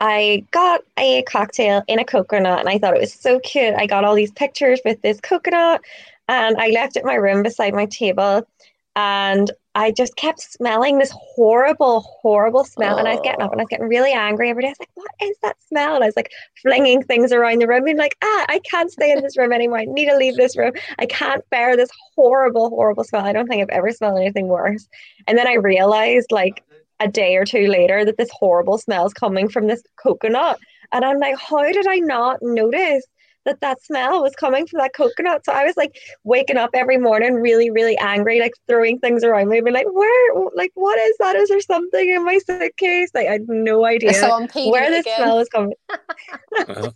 I 0.00 0.44
got 0.50 0.82
a 0.98 1.22
cocktail 1.22 1.82
in 1.88 1.98
a 1.98 2.04
coconut 2.04 2.60
and 2.60 2.68
I 2.68 2.78
thought 2.78 2.94
it 2.94 3.00
was 3.00 3.14
so 3.14 3.40
cute. 3.40 3.74
I 3.74 3.86
got 3.86 4.04
all 4.04 4.14
these 4.14 4.32
pictures 4.32 4.80
with 4.84 5.00
this 5.02 5.20
coconut 5.20 5.80
and 6.28 6.56
I 6.58 6.68
left 6.68 6.96
it 6.96 7.00
in 7.00 7.06
my 7.06 7.14
room 7.14 7.42
beside 7.42 7.74
my 7.74 7.86
table 7.86 8.46
and 8.94 9.50
I 9.74 9.90
just 9.90 10.16
kept 10.16 10.40
smelling 10.40 10.98
this 10.98 11.12
horrible, 11.14 12.00
horrible 12.00 12.64
smell. 12.64 12.96
And 12.96 13.06
I 13.06 13.12
was 13.12 13.20
getting 13.22 13.42
up 13.42 13.52
and 13.52 13.60
I 13.60 13.64
was 13.64 13.68
getting 13.68 13.88
really 13.88 14.12
angry 14.12 14.48
every 14.48 14.62
day. 14.62 14.68
I 14.68 14.70
was 14.70 14.80
like, 14.80 14.90
what 14.94 15.10
is 15.20 15.36
that 15.42 15.56
smell? 15.68 15.96
And 15.96 16.02
I 16.02 16.06
was 16.06 16.16
like 16.16 16.30
flinging 16.62 17.02
things 17.02 17.30
around 17.30 17.60
the 17.60 17.68
room, 17.68 17.84
being 17.84 17.98
like, 17.98 18.16
ah, 18.24 18.46
I 18.48 18.60
can't 18.70 18.90
stay 18.90 19.12
in 19.12 19.22
this 19.22 19.36
room 19.36 19.52
anymore. 19.52 19.80
I 19.80 19.84
need 19.84 20.08
to 20.08 20.16
leave 20.16 20.36
this 20.36 20.56
room. 20.56 20.72
I 20.98 21.04
can't 21.04 21.48
bear 21.50 21.76
this 21.76 21.90
horrible, 22.14 22.70
horrible 22.70 23.04
smell. 23.04 23.26
I 23.26 23.34
don't 23.34 23.48
think 23.48 23.60
I've 23.60 23.76
ever 23.76 23.90
smelled 23.92 24.18
anything 24.18 24.48
worse. 24.48 24.88
And 25.26 25.36
then 25.36 25.46
I 25.46 25.54
realized, 25.54 26.32
like, 26.32 26.64
a 27.00 27.08
day 27.08 27.36
or 27.36 27.44
two 27.44 27.66
later, 27.66 28.04
that 28.04 28.16
this 28.18 28.30
horrible 28.32 28.78
smell 28.78 29.06
is 29.06 29.12
coming 29.12 29.48
from 29.48 29.66
this 29.66 29.82
coconut. 29.96 30.58
And 30.92 31.04
I'm 31.04 31.18
like, 31.18 31.36
how 31.38 31.62
did 31.70 31.86
I 31.86 31.96
not 31.96 32.38
notice 32.42 33.04
that 33.44 33.60
that 33.60 33.80
smell 33.80 34.22
was 34.22 34.34
coming 34.34 34.66
from 34.66 34.78
that 34.78 34.92
coconut. 34.92 35.44
So 35.44 35.52
I 35.52 35.64
was 35.64 35.76
like 35.76 35.96
waking 36.24 36.56
up 36.56 36.70
every 36.74 36.98
morning 36.98 37.34
really, 37.34 37.70
really 37.70 37.96
angry, 37.98 38.40
like 38.40 38.54
throwing 38.66 38.98
things 38.98 39.22
around 39.22 39.48
me, 39.48 39.60
being 39.60 39.72
like, 39.72 39.86
where, 39.92 40.34
like, 40.56 40.72
what 40.74 40.98
is 40.98 41.16
that? 41.20 41.36
Is 41.36 41.48
there 41.48 41.60
something 41.60 42.08
in 42.10 42.24
my 42.24 42.38
suitcase? 42.38 43.10
Like, 43.14 43.28
I 43.28 43.32
had 43.32 43.48
no 43.48 43.84
idea 43.86 44.14
So 44.14 44.46
where 44.68 44.84
it 44.84 44.90
the 44.90 44.98
again. 44.98 45.14
smell 45.16 45.36
was 45.38 45.48
coming. 45.48 45.74
Uh, 46.68 46.90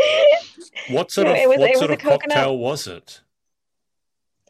what 0.90 1.10
sort 1.10 1.26
No, 1.26 1.32
of 1.32 1.38
it 1.38 1.48
was- 1.48 1.58
what 1.58 1.70
it 1.70 1.76
sort 1.78 1.90
was 1.90 1.98
of 1.98 2.06
a 2.06 2.08
coconut. 2.10 2.20
cocktail 2.36 2.58
was 2.58 2.86
it? 2.86 3.20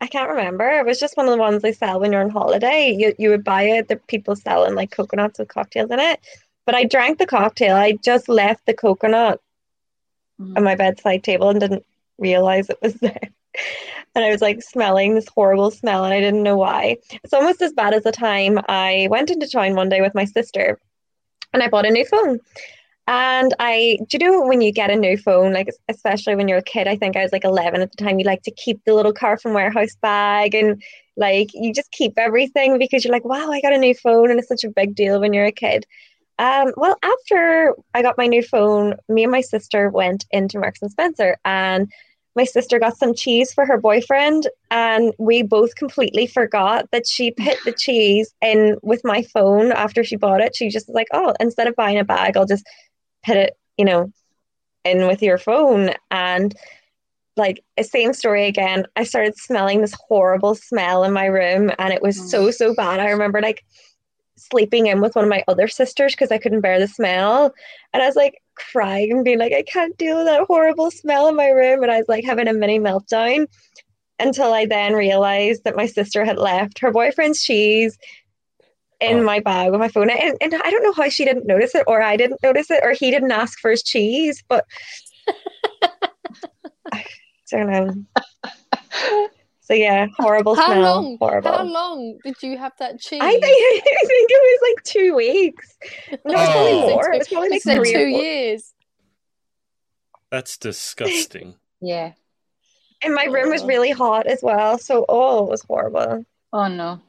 I 0.03 0.09
can't 0.09 0.31
remember. 0.31 0.69
It 0.69 0.87
was 0.87 1.01
just 1.01 1.17
one 1.17 1.27
of 1.29 1.33
the 1.33 1.39
ones 1.39 1.63
they 1.63 1.73
sell 1.73 2.01
when 2.01 2.13
you're 2.13 2.23
on 2.23 2.31
holiday. 2.31 2.95
You 2.99 3.15
you 3.19 3.31
would 3.31 3.45
buy 3.45 3.65
it. 3.65 3.89
The 3.89 3.97
people 3.97 4.37
selling 4.37 4.75
like 4.75 4.91
coconuts 4.91 5.39
with 5.39 5.49
cocktails 5.49 5.91
in 5.91 6.01
it. 6.01 6.21
But 6.67 6.75
I 6.77 6.85
drank 6.85 7.19
the 7.19 7.27
cocktail. 7.27 7.77
I 7.77 7.93
just 8.05 8.29
left 8.29 8.67
the 8.67 8.75
coconut 8.75 9.41
Mhm. 10.41 10.57
on 10.59 10.65
my 10.65 10.75
bedside 10.77 11.25
table 11.25 11.51
and 11.51 11.61
didn't 11.61 11.85
realize 12.19 12.71
it 12.71 12.79
was 12.83 12.95
there. 13.01 13.31
And 14.15 14.25
I 14.25 14.31
was 14.31 14.43
like 14.43 14.63
smelling 14.63 15.15
this 15.15 15.29
horrible 15.29 15.71
smell 15.71 16.05
and 16.05 16.13
I 16.15 16.21
didn't 16.21 16.43
know 16.43 16.57
why. 16.57 16.99
It's 17.25 17.33
almost 17.35 17.63
as 17.63 17.73
bad 17.73 17.95
as 17.95 18.03
the 18.05 18.13
time 18.13 18.59
I 18.69 19.09
went 19.11 19.31
into 19.31 19.49
town 19.49 19.75
one 19.77 19.89
day 19.91 20.01
with 20.01 20.15
my 20.15 20.25
sister 20.25 20.81
and 21.53 21.63
I 21.63 21.69
bought 21.69 21.87
a 21.87 21.91
new 21.91 22.05
phone. 22.07 22.41
And 23.09 23.53
I, 23.59 23.99
do 24.09 24.19
you 24.21 24.31
know 24.31 24.47
when 24.47 24.61
you 24.61 24.73
get 24.73 24.91
a 24.91 24.97
new 24.97 25.17
phone, 25.17 25.53
like 25.53 25.69
especially 25.89 26.37
when 26.37 26.47
you're 26.47 26.59
a 26.59 26.63
kid, 26.63 26.87
I 26.87 26.97
think 26.97 27.17
I 27.17 27.23
was 27.23 27.33
like 27.33 27.45
11 27.45 27.83
at 27.83 27.91
the 27.91 27.97
time, 28.03 28.19
you 28.19 28.25
like 28.25 28.43
to 28.43 28.53
keep 28.53 28.81
the 28.85 28.95
little 28.95 29.13
Carphone 29.13 29.55
Warehouse 29.55 29.97
bag 30.01 30.55
and 30.55 30.81
like 31.17 31.51
you 31.53 31.73
just 31.73 31.91
keep 31.91 32.15
everything 32.17 32.79
because 32.79 33.05
you're 33.05 33.13
like, 33.13 33.25
wow, 33.25 33.51
I 33.51 33.61
got 33.61 33.73
a 33.73 33.79
new 33.79 33.95
phone 33.95 34.31
and 34.31 34.39
it's 34.39 34.49
such 34.49 34.65
a 34.65 34.71
big 34.71 34.95
deal 34.95 35.21
when 35.21 35.33
you're 35.33 35.47
a 35.47 35.53
kid. 35.53 35.85
Um, 36.39 36.73
well, 36.77 36.97
after 37.03 37.75
I 37.95 38.03
got 38.03 38.19
my 38.19 38.27
new 38.27 38.43
phone, 38.43 38.95
me 39.09 39.23
and 39.23 39.33
my 39.33 39.43
sister 39.43 39.91
went 39.91 40.25
into 40.31 40.59
Marks 40.59 40.83
and 40.83 40.91
Spencer, 40.91 41.37
and 41.45 41.91
my 42.35 42.45
sister 42.45 42.79
got 42.79 42.97
some 42.97 43.15
cheese 43.15 43.53
for 43.53 43.67
her 43.67 43.79
boyfriend, 43.79 44.49
and 44.71 45.13
we 45.19 45.43
both 45.43 45.75
completely 45.77 46.27
forgot 46.27 46.91
that 46.91 47.07
she 47.07 47.31
put 47.33 47.59
the 47.65 47.73
cheese 47.73 48.35
in 48.41 48.77
with 48.83 49.03
my 49.05 49.23
phone 49.23 49.71
after 49.73 50.03
she 50.03 50.17
bought 50.17 50.41
it. 50.41 50.57
She 50.57 50.69
just 50.69 50.89
was 50.89 50.95
like, 50.95 51.09
"Oh, 51.13 51.35
instead 51.39 51.67
of 51.69 51.77
buying 51.77 51.99
a 51.99 52.05
bag, 52.05 52.37
I'll 52.37 52.47
just 52.47 52.65
put 53.25 53.37
it, 53.37 53.57
you 53.77 53.85
know, 53.85 54.13
in 54.85 55.07
with 55.07 55.23
your 55.23 55.39
phone." 55.39 55.91
And 56.11 56.55
like 57.37 57.65
same 57.81 58.13
story 58.13 58.47
again. 58.47 58.87
I 58.97 59.05
started 59.05 59.37
smelling 59.37 59.81
this 59.81 59.95
horrible 60.09 60.55
smell 60.55 61.05
in 61.05 61.13
my 61.13 61.27
room, 61.27 61.71
and 61.79 61.93
it 61.93 62.03
was 62.03 62.31
so 62.31 62.51
so 62.51 62.75
bad. 62.75 63.01
I 63.01 63.11
remember 63.11 63.41
like 63.41 63.65
sleeping 64.37 64.87
in 64.87 65.01
with 65.01 65.15
one 65.15 65.25
of 65.25 65.31
my 65.31 65.45
other 65.49 65.69
sisters 65.69 66.15
because 66.15 66.33
I 66.33 66.39
couldn't 66.39 66.61
bear 66.61 66.79
the 66.79 66.89
smell. 66.89 67.55
And 67.93 68.03
I 68.03 68.07
was 68.07 68.17
like 68.17 68.43
crying 68.55 69.13
and 69.13 69.25
being 69.25 69.39
like, 69.39 69.53
I 69.53 69.63
can't 69.63 69.97
deal 69.97 70.19
with 70.19 70.27
that 70.27 70.45
horrible 70.47 70.91
smell 70.91 71.29
in 71.29 71.37
my 71.37 71.49
room. 71.49 71.83
And 71.83 71.93
I 71.93 71.99
was 71.99 72.09
like 72.09 72.25
having 72.25 72.49
a 72.49 72.53
mini 72.53 72.79
meltdown 72.79 73.47
until 74.19 74.53
I 74.53 74.67
then 74.67 74.95
realized 74.95 75.65
that 75.65 75.77
my 75.77 75.87
sister 75.87 76.25
had 76.25 76.39
left 76.39 76.79
her 76.81 76.93
boyfriend's 76.93 77.43
cheese 77.43 77.99
in 79.03 79.19
Oh. 79.21 79.25
my 79.25 79.41
bag 79.41 79.71
with 79.71 79.81
my 79.81 79.89
phone. 79.89 80.09
And, 80.11 80.37
and 80.41 80.55
I 80.55 80.71
don't 80.71 80.83
know 80.83 80.93
how 80.93 81.09
she 81.09 81.25
didn't 81.25 81.47
notice 81.47 81.75
it, 81.75 81.85
or 81.87 82.01
I 82.03 82.17
didn't 82.17 82.43
notice 82.43 82.71
it, 82.71 82.81
or 82.83 82.93
he 82.93 83.11
didn't 83.11 83.33
ask 83.33 83.59
for 83.59 83.71
his 83.71 83.83
cheese, 83.83 84.43
but 84.49 84.65
I 86.93 87.05
don't 87.51 87.71
know. 87.71 87.95
So 89.61 89.75
yeah, 89.75 90.07
horrible 90.19 90.55
How 90.55 90.67
smell. 90.67 90.81
long? 90.83 91.17
Horrible. 91.21 91.51
How 91.53 91.63
long 91.65 92.19
did 92.25 92.35
you 92.43 92.59
have 92.59 92.73
that 92.79 93.01
cheese? 93.01 93.21
I 93.23 93.31
think 93.31 93.45
I 93.45 94.07
think 94.07 94.31
it 94.31 94.61
was 94.61 94.71
like 94.75 94.85
two 94.85 95.15
weeks. 95.15 95.75
No, 96.25 96.33
it's 96.35 96.53
probably 96.53 96.73
Oh. 96.73 96.91
more. 96.91 97.13
It 97.13 97.19
was 97.19 97.29
probably 97.29 97.49
like 97.51 97.63
three 97.63 97.75
two 97.75 97.81
or 97.81 98.11
four. 98.11 98.23
years. 98.23 98.75
That's 100.31 100.57
disgusting. 100.59 101.55
Yeah. 101.85 102.13
And 103.03 103.13
my 103.13 103.25
room 103.25 103.51
was 103.51 103.63
Oh. 103.63 103.67
really 103.67 103.91
hot 103.91 104.29
as 104.29 104.41
well, 104.41 104.79
so 104.79 105.05
oh, 105.09 105.45
it 105.47 105.51
was 105.51 105.63
horrible. 105.63 106.25
Oh 106.53 106.69
no. 106.69 107.01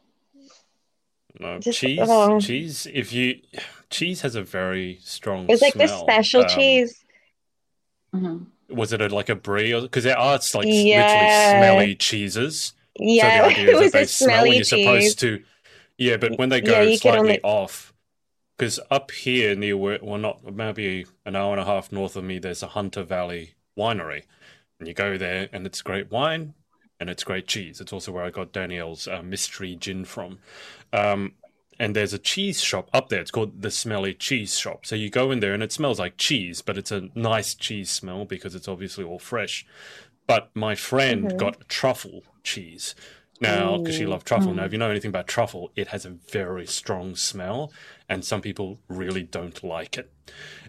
No, 1.39 1.59
Just- 1.59 1.79
cheese. 1.79 1.99
oh. 2.01 2.39
Cheese. 2.39 2.87
If 2.93 3.11
you 3.13 3.39
cheese 3.89 4.21
has 4.21 4.35
a 4.35 4.43
very 4.43 4.99
strong. 5.01 5.43
It's 5.43 5.51
was 5.53 5.61
like 5.61 5.73
this 5.73 5.91
special 5.91 6.43
Um, 6.43 6.49
cheese. 6.49 7.03
Mhm. 8.15 8.45
Was 8.69 8.93
it 8.93 9.01
a, 9.01 9.09
like 9.09 9.29
a 9.29 9.35
brie? 9.35 9.79
Because 9.79 10.03
there 10.03 10.17
are 10.17 10.35
it's 10.35 10.53
like 10.55 10.65
Yeah. 10.67 11.05
literally 11.05 11.59
smelly 11.59 11.95
cheeses. 11.95 12.73
Yeah, 12.99 13.43
so 13.43 13.49
the 13.49 13.51
idea 13.55 13.63
it 13.67 13.69
is 13.75 13.79
was 13.81 13.91
that 13.91 13.97
they 13.97 14.03
a 14.03 14.07
smell 14.07 14.29
and 14.29 14.41
smelly 14.43 14.55
you're 14.55 14.63
supposed 14.65 15.03
cheese. 15.03 15.15
to. 15.15 15.43
Yeah, 15.97 16.17
but 16.17 16.37
when 16.37 16.49
they 16.49 16.61
go 16.61 16.81
you 16.81 16.91
can 16.91 16.99
slightly 16.99 17.19
only- 17.19 17.41
off, 17.41 17.93
because 18.57 18.79
up 18.91 19.11
here 19.11 19.55
near 19.55 19.75
where, 19.77 19.99
well, 20.01 20.17
not 20.19 20.53
maybe 20.53 21.05
an 21.25 21.35
hour 21.35 21.51
and 21.53 21.61
a 21.61 21.65
half 21.65 21.91
north 21.91 22.15
of 22.15 22.23
me, 22.23 22.39
there's 22.39 22.63
a 22.63 22.67
Hunter 22.69 23.03
Valley 23.03 23.53
winery, 23.77 24.23
and 24.79 24.87
you 24.87 24.93
go 24.93 25.17
there, 25.17 25.49
and 25.51 25.65
it's 25.65 25.81
great 25.81 26.11
wine 26.11 26.53
and 26.99 27.09
it's 27.09 27.23
great 27.23 27.47
cheese. 27.47 27.81
It's 27.81 27.91
also 27.93 28.11
where 28.11 28.23
I 28.23 28.29
got 28.29 28.51
Danielle's 28.53 29.07
uh, 29.07 29.21
mystery 29.23 29.75
gin 29.75 30.05
from. 30.05 30.39
Um, 30.93 31.33
and 31.79 31.95
there's 31.95 32.13
a 32.13 32.19
cheese 32.19 32.61
shop 32.61 32.89
up 32.93 33.09
there. 33.09 33.19
It's 33.19 33.31
called 33.31 33.61
the 33.63 33.71
Smelly 33.71 34.13
Cheese 34.13 34.57
Shop. 34.57 34.85
So 34.85 34.95
you 34.95 35.09
go 35.09 35.31
in 35.31 35.39
there 35.39 35.53
and 35.53 35.63
it 35.63 35.71
smells 35.71 35.99
like 35.99 36.17
cheese, 36.17 36.61
but 36.61 36.77
it's 36.77 36.91
a 36.91 37.09
nice 37.15 37.55
cheese 37.55 37.89
smell 37.89 38.25
because 38.25 38.53
it's 38.53 38.67
obviously 38.67 39.03
all 39.03 39.19
fresh. 39.19 39.65
But 40.27 40.51
my 40.55 40.75
friend 40.75 41.25
Mhm. 41.31 41.37
got 41.37 41.67
truffle 41.67 42.23
cheese 42.43 42.93
now 43.41 43.77
because 43.79 43.95
she 43.95 44.05
loved 44.05 44.25
truffle. 44.27 44.53
Now, 44.53 44.61
Mm. 44.63 44.65
if 44.67 44.71
you 44.71 44.77
know 44.77 44.91
anything 44.91 45.09
about 45.09 45.27
truffle, 45.27 45.71
it 45.75 45.87
has 45.87 46.05
a 46.05 46.11
very 46.11 46.67
strong 46.67 47.15
smell, 47.15 47.73
and 48.07 48.23
some 48.23 48.39
people 48.39 48.79
really 48.87 49.23
don't 49.23 49.61
like 49.63 49.97
it. 49.97 50.11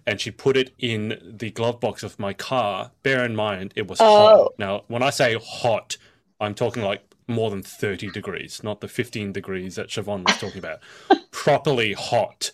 And 0.07 0.21
she 0.21 0.31
put 0.31 0.57
it 0.57 0.73
in 0.79 1.21
the 1.23 1.51
glove 1.51 1.81
box 1.81 2.03
of 2.03 2.19
my 2.19 2.33
car. 2.33 2.91
Bear 3.03 3.25
in 3.25 3.37
mind, 3.37 3.73
it 3.77 3.87
was 3.87 4.01
Oh. 4.01 4.05
hot. 4.05 4.59
Now, 4.59 4.85
when 4.89 5.03
I 5.03 5.11
say 5.11 5.37
hot, 5.41 5.99
I'm 6.41 6.55
talking 6.55 6.83
like 6.83 7.03
more 7.27 7.51
than 7.51 7.63
30 7.63 8.11
degrees, 8.11 8.63
not 8.63 8.81
the 8.81 8.89
15 8.89 9.33
degrees 9.33 9.77
that 9.77 9.89
Siobhan 9.89 10.27
was 10.27 10.37
talking 10.39 10.59
about. 10.59 10.81
Properly 11.31 11.93
hot. 11.95 12.51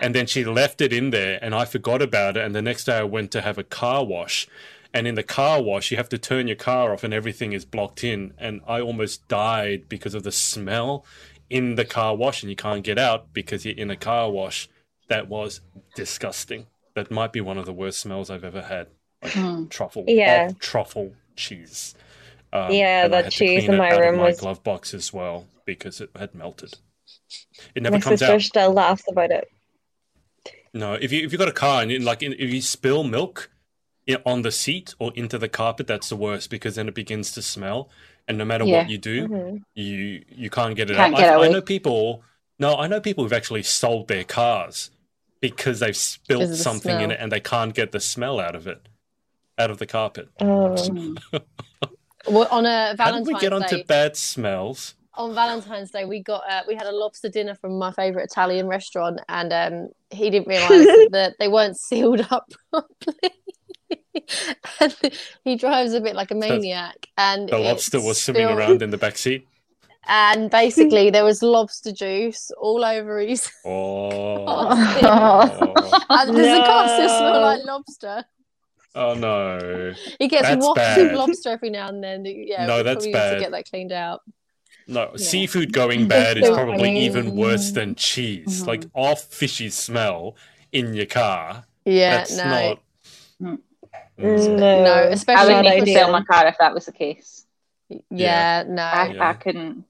And 0.00 0.14
then 0.14 0.26
she 0.26 0.44
left 0.44 0.80
it 0.80 0.92
in 0.92 1.10
there, 1.10 1.38
and 1.42 1.54
I 1.54 1.64
forgot 1.64 2.02
about 2.02 2.36
it. 2.36 2.44
And 2.44 2.54
the 2.54 2.62
next 2.62 2.84
day, 2.84 2.98
I 2.98 3.02
went 3.02 3.30
to 3.32 3.40
have 3.40 3.58
a 3.58 3.64
car 3.64 4.04
wash. 4.04 4.46
And 4.92 5.08
in 5.08 5.16
the 5.16 5.22
car 5.24 5.60
wash, 5.60 5.90
you 5.90 5.96
have 5.96 6.08
to 6.10 6.18
turn 6.18 6.46
your 6.46 6.56
car 6.56 6.92
off, 6.92 7.02
and 7.02 7.12
everything 7.12 7.52
is 7.52 7.64
blocked 7.64 8.04
in. 8.04 8.32
And 8.38 8.60
I 8.68 8.80
almost 8.80 9.26
died 9.26 9.88
because 9.88 10.14
of 10.14 10.22
the 10.22 10.30
smell 10.32 11.04
in 11.50 11.74
the 11.74 11.84
car 11.84 12.14
wash, 12.14 12.42
and 12.42 12.50
you 12.50 12.56
can't 12.56 12.84
get 12.84 12.98
out 12.98 13.32
because 13.32 13.64
you're 13.64 13.76
in 13.76 13.90
a 13.90 13.96
car 13.96 14.30
wash. 14.30 14.68
That 15.08 15.28
was 15.28 15.60
disgusting. 15.96 16.66
That 16.94 17.10
might 17.10 17.32
be 17.32 17.40
one 17.40 17.58
of 17.58 17.66
the 17.66 17.72
worst 17.72 18.00
smells 18.00 18.30
I've 18.30 18.44
ever 18.44 18.62
had. 18.62 18.86
Like 19.22 19.32
Mm. 19.32 19.68
truffle, 19.70 20.04
Yeah. 20.06 20.50
truffle 20.60 21.14
cheese. 21.34 21.94
Um, 22.54 22.70
Yeah, 22.72 23.04
and 23.06 23.14
I 23.14 23.22
that 23.22 23.32
cheese 23.32 23.64
in 23.64 23.76
my 23.76 23.88
out 23.88 23.94
of 23.94 24.00
room 24.00 24.16
my 24.18 24.24
was- 24.28 24.40
glove 24.40 24.62
box 24.62 24.94
as 24.94 25.12
well 25.12 25.46
because 25.66 26.00
it 26.00 26.10
had 26.16 26.34
melted. 26.34 26.74
It 27.74 27.82
never 27.82 27.96
My 27.96 28.00
comes 28.00 28.20
sister 28.20 28.34
out. 28.34 28.42
still 28.42 28.72
laughs 28.72 29.04
about 29.08 29.30
it. 29.32 29.50
No, 30.72 30.94
if 30.94 31.12
you 31.12 31.24
if 31.24 31.32
you've 31.32 31.38
got 31.38 31.48
a 31.48 31.52
car 31.52 31.82
and 31.82 31.90
you, 31.90 31.98
like 31.98 32.22
if 32.22 32.52
you 32.52 32.62
spill 32.62 33.02
milk 33.04 33.50
on 34.24 34.42
the 34.42 34.52
seat 34.52 34.94
or 34.98 35.12
into 35.14 35.36
the 35.38 35.48
carpet, 35.48 35.86
that's 35.86 36.08
the 36.08 36.16
worst 36.16 36.48
because 36.50 36.76
then 36.76 36.86
it 36.88 36.94
begins 36.94 37.32
to 37.32 37.42
smell, 37.42 37.90
and 38.28 38.38
no 38.38 38.44
matter 38.44 38.64
Yeah. 38.64 38.78
what 38.82 38.90
you 38.90 38.98
do, 38.98 39.28
Mhm. 39.28 39.62
you 39.74 40.24
you 40.28 40.50
can't 40.50 40.76
get 40.76 40.90
it 40.90 40.96
Can't 40.96 41.14
out. 41.14 41.18
get 41.18 41.36
I, 41.38 41.44
I 41.44 41.48
know 41.48 41.62
people. 41.62 42.22
No, 42.58 42.76
I 42.76 42.86
know 42.86 43.00
people 43.00 43.24
who've 43.24 43.32
actually 43.32 43.64
sold 43.64 44.06
their 44.08 44.22
cars 44.24 44.90
because 45.40 45.80
they've 45.80 45.96
spilled 45.96 46.50
the 46.50 46.56
something 46.56 47.00
in 47.00 47.10
it 47.10 47.18
and 47.20 47.32
they 47.32 47.40
can't 47.40 47.74
get 47.74 47.90
the 47.92 48.00
smell 48.00 48.38
out 48.38 48.54
of 48.54 48.66
it, 48.68 48.80
out 49.58 49.70
of 49.70 49.78
the 49.78 49.86
carpet. 49.86 50.28
Oh. 50.40 50.76
Well, 52.28 52.48
on 52.50 52.66
a 52.66 52.94
How 52.98 53.12
did 53.12 53.26
we 53.26 53.34
get 53.38 53.52
onto 53.52 53.76
Day, 53.78 53.82
bad 53.86 54.16
smells? 54.16 54.94
on 55.16 55.32
Valentine's 55.34 55.90
Day, 55.92 56.04
we 56.04 56.20
got 56.22 56.42
uh, 56.50 56.62
we 56.66 56.74
had 56.74 56.86
a 56.86 56.92
lobster 56.92 57.28
dinner 57.28 57.54
from 57.54 57.78
my 57.78 57.92
favorite 57.92 58.24
Italian 58.24 58.66
restaurant, 58.66 59.20
and 59.28 59.52
um, 59.52 59.88
he 60.10 60.28
didn't 60.30 60.48
realize 60.48 60.70
that 61.12 61.34
they 61.38 61.46
weren't 61.48 61.76
sealed 61.78 62.26
up 62.30 62.50
properly. 62.72 63.30
and 64.80 64.96
he 65.44 65.56
drives 65.56 65.92
a 65.92 66.00
bit 66.00 66.14
like 66.16 66.30
a 66.30 66.34
maniac, 66.34 67.06
and 67.16 67.48
The 67.48 67.58
lobster 67.58 68.00
was 68.00 68.20
swimming 68.20 68.46
spilled- 68.46 68.58
around 68.58 68.82
in 68.86 68.90
the 68.90 68.96
back 68.98 69.16
seat. 69.18 69.46
and 70.06 70.50
basically 70.50 71.10
there 71.10 71.24
was 71.24 71.42
lobster 71.42 71.92
juice 71.92 72.50
all 72.60 72.84
over 72.84 73.20
his. 73.20 73.50
Oh, 73.64 74.44
Oh. 74.46 76.04
and 76.10 76.36
there's 76.36 76.58
a 76.58 76.64
car 76.64 76.88
still 76.88 77.08
smell 77.08 77.40
like 77.40 77.64
lobster. 77.64 78.24
Oh 78.94 79.14
no, 79.14 79.92
He 80.18 80.28
gets 80.28 80.42
That's 80.48 80.64
washed 80.64 80.96
with 80.98 81.12
lobster 81.20 81.50
every 81.50 81.70
now 81.70 81.88
and 81.88 82.02
then. 82.02 82.24
Yeah, 82.24 82.66
No, 82.66 82.82
that's 82.82 83.04
probably 83.04 83.12
bad. 83.12 83.34
to 83.34 83.40
get 83.40 83.50
that 83.52 83.68
cleaned 83.68 83.92
out. 83.92 84.20
no! 84.86 85.10
Yeah. 85.12 85.16
Seafood 85.16 85.72
going 85.72 86.08
bad 86.08 86.38
is 86.38 86.48
probably 86.48 86.78
funny. 86.78 87.04
even 87.04 87.36
worse 87.36 87.72
than 87.72 87.94
cheese. 87.94 88.62
Mhm. 88.62 88.66
Like 88.66 88.84
off 88.94 89.22
fishy 89.22 89.70
smell 89.70 90.36
in 90.72 90.94
your 90.94 91.06
car. 91.06 91.64
Yeah, 91.84 92.16
That's 92.18 92.36
no, 92.36 92.44
not. 92.44 92.82
Mm. 93.42 93.58
Mm. 94.18 94.48
No, 94.58 94.84
no, 94.84 94.92
I 94.92 95.00
especially 95.08 95.54
would 95.54 95.64
Bad 95.64 95.78
need 95.80 95.86
to 95.86 95.92
sell 95.92 96.10
my 96.12 96.22
car 96.22 96.46
if 96.46 96.56
that 96.58 96.72
was 96.72 96.86
the 96.86 96.92
case. 96.92 97.46
yeah, 98.10 98.64
no. 98.66 98.82
I, 98.82 99.08
Yeah. 99.08 99.28
I 99.28 99.32
couldn't. 99.34 99.84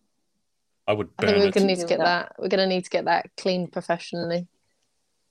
I 0.86 0.92
would 0.92 1.08
I 1.18 1.26
think 1.26 1.38
we're 1.38 1.50
gonna 1.50 1.66
need 1.66 1.78
to 1.80 1.86
get 1.86 1.98
that. 1.98 2.28
that. 2.28 2.36
We're 2.38 2.48
gonna 2.48 2.66
need 2.66 2.84
to 2.84 2.90
get 2.90 3.04
that 3.06 3.30
cleaned 3.36 3.72
professionally. 3.72 4.46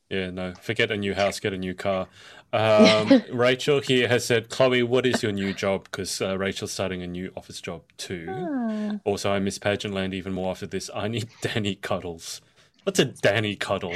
Yeah, 0.10 0.30
no. 0.32 0.54
Forget 0.62 0.92
a 0.92 0.98
new 0.98 1.14
house, 1.14 1.40
get 1.40 1.54
a 1.54 1.58
new 1.58 1.74
car. 1.74 2.08
Um, 2.54 3.24
Rachel 3.34 3.80
here 3.82 4.08
has 4.08 4.24
said, 4.26 4.50
Chloe, 4.50 4.84
what 4.84 5.06
is 5.06 5.24
your 5.24 5.32
new 5.32 5.54
job? 5.54 5.86
Because 5.86 6.22
uh, 6.22 6.38
Rachel's 6.38 6.72
starting 6.72 7.02
a 7.02 7.08
new 7.08 7.32
office 7.36 7.60
job 7.60 7.82
too. 7.98 8.28
Ah. 8.30 8.92
Also, 9.04 9.32
I 9.32 9.40
miss 9.40 9.58
Pageant 9.58 9.94
Land 9.94 10.14
even 10.14 10.34
more 10.34 10.52
after 10.52 10.68
this. 10.68 10.90
I 10.94 11.08
need 11.08 11.28
Danny 11.42 11.76
cuddles. 11.76 12.42
What's 12.84 13.00
a 13.00 13.06
Danny 13.06 13.56
cuddle? 13.56 13.94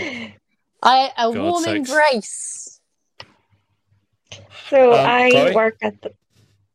I 0.84 1.12
a 1.18 1.32
God's 1.32 1.38
warm 1.38 1.64
sakes. 1.64 1.90
embrace. 1.90 2.82
So 4.70 4.94
Um, 4.94 5.06
I 5.06 5.30
Chloe? 5.30 5.56
work 5.56 5.78
at 5.82 6.02
the 6.02 6.12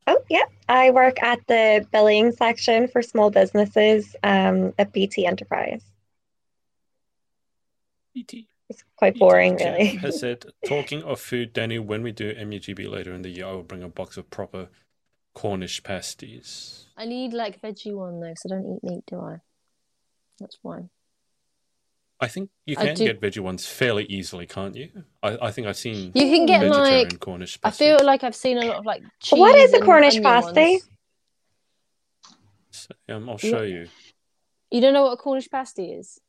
oh 0.07 0.19
yeah, 0.29 0.45
I 0.69 0.91
work 0.91 1.21
at 1.21 1.45
the 1.47 1.85
billing 1.91 2.31
section 2.31 2.87
for 2.87 3.01
small 3.01 3.29
businesses 3.29 4.15
um, 4.23 4.73
at 4.79 4.91
BT 4.93 5.25
Enterprise. 5.25 5.83
E.T. 8.15 8.47
It's 8.73 8.83
quite 8.95 9.19
boring, 9.19 9.57
Jeff 9.57 9.77
really. 9.77 9.85
Has 9.97 10.19
said, 10.19 10.45
talking 10.65 11.03
of 11.03 11.19
food, 11.19 11.53
Danny, 11.53 11.77
when 11.77 12.01
we 12.01 12.11
do 12.11 12.33
MUGB 12.33 12.89
later 12.89 13.13
in 13.13 13.21
the 13.21 13.29
year, 13.29 13.45
I 13.45 13.51
will 13.51 13.63
bring 13.63 13.83
a 13.83 13.87
box 13.87 14.17
of 14.17 14.29
proper 14.31 14.69
Cornish 15.35 15.83
pasties. 15.83 16.87
I 16.97 17.05
need 17.05 17.33
like 17.33 17.61
veggie 17.61 17.93
one 17.93 18.19
though, 18.19 18.29
because 18.29 18.45
I 18.45 18.49
don't 18.49 18.75
eat 18.75 18.83
meat, 18.83 19.03
do 19.05 19.19
I? 19.19 19.41
That's 20.39 20.55
fine. 20.55 20.89
I 22.19 22.27
think 22.27 22.49
you 22.65 22.75
can 22.75 22.95
do- 22.95 23.05
get 23.05 23.21
veggie 23.21 23.41
ones 23.41 23.67
fairly 23.67 24.05
easily, 24.05 24.47
can't 24.47 24.75
you? 24.75 24.89
I, 25.21 25.37
I 25.47 25.51
think 25.51 25.67
I've 25.67 25.77
seen 25.77 26.11
You 26.15 26.29
can 26.31 26.45
get 26.47 26.61
vegetarian 26.61 27.09
like 27.09 27.19
Cornish 27.19 27.59
I 27.63 27.69
feel 27.69 27.99
like 28.03 28.23
I've 28.23 28.35
seen 28.35 28.57
a 28.57 28.65
lot 28.65 28.77
of 28.77 28.85
like 28.85 29.03
cheese. 29.21 29.39
What 29.39 29.55
is 29.55 29.73
a 29.73 29.81
Cornish 29.81 30.15
onion 30.15 30.23
pasty? 30.23 30.61
ones. 30.61 30.89
Um, 33.07 33.29
I'll 33.29 33.37
show 33.37 33.61
you. 33.61 33.87
You 34.71 34.81
don't 34.81 34.93
know 34.93 35.03
what 35.03 35.11
a 35.11 35.17
Cornish 35.17 35.49
pasty 35.49 35.91
is? 35.91 36.19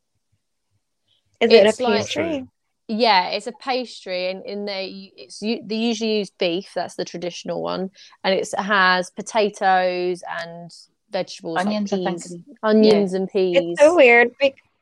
Is 1.44 1.52
it 1.52 1.66
It's 1.66 1.80
a 1.80 1.82
like- 1.84 1.98
pastry? 2.00 2.46
Yeah, 2.86 3.30
it's 3.30 3.46
a 3.46 3.52
pastry, 3.52 4.28
and 4.28 4.44
in 4.44 4.66
there, 4.66 4.82
you- 4.82 5.10
it's 5.16 5.40
you, 5.40 5.60
they 5.64 5.76
usually 5.76 6.18
use 6.18 6.30
beef. 6.30 6.70
That's 6.74 6.96
the 6.96 7.04
traditional 7.06 7.62
one, 7.62 7.90
and 8.22 8.34
it's, 8.34 8.52
it 8.52 8.60
has 8.60 9.10
potatoes 9.10 10.22
and 10.28 10.70
vegetables, 11.10 11.58
Onions, 11.60 11.92
like 11.92 12.02
think. 12.02 12.22
peas, 12.22 12.36
onions 12.62 13.14
and 13.14 13.26
peas. 13.30 13.56
It's 13.58 13.80
so 13.80 13.96
weird 13.96 14.32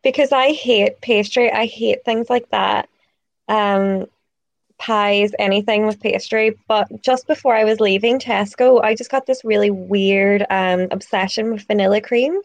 because 0.02 0.32
I 0.32 0.50
hate 0.52 1.00
pastry. 1.00 1.52
I 1.52 1.66
hate 1.66 2.04
things 2.04 2.28
like 2.28 2.48
that. 2.50 2.88
Um, 3.48 4.06
pies, 4.78 5.32
anything 5.38 5.86
with 5.86 6.00
pastry. 6.00 6.58
But 6.66 7.02
just 7.02 7.28
before 7.28 7.54
I 7.54 7.62
was 7.62 7.78
leaving 7.78 8.18
Tesco, 8.18 8.82
I 8.82 8.96
just 8.96 9.12
got 9.12 9.26
this 9.26 9.44
really 9.44 9.70
weird 9.70 10.44
um 10.50 10.88
obsession 10.90 11.52
with 11.52 11.62
vanilla 11.68 12.00
creams. 12.00 12.44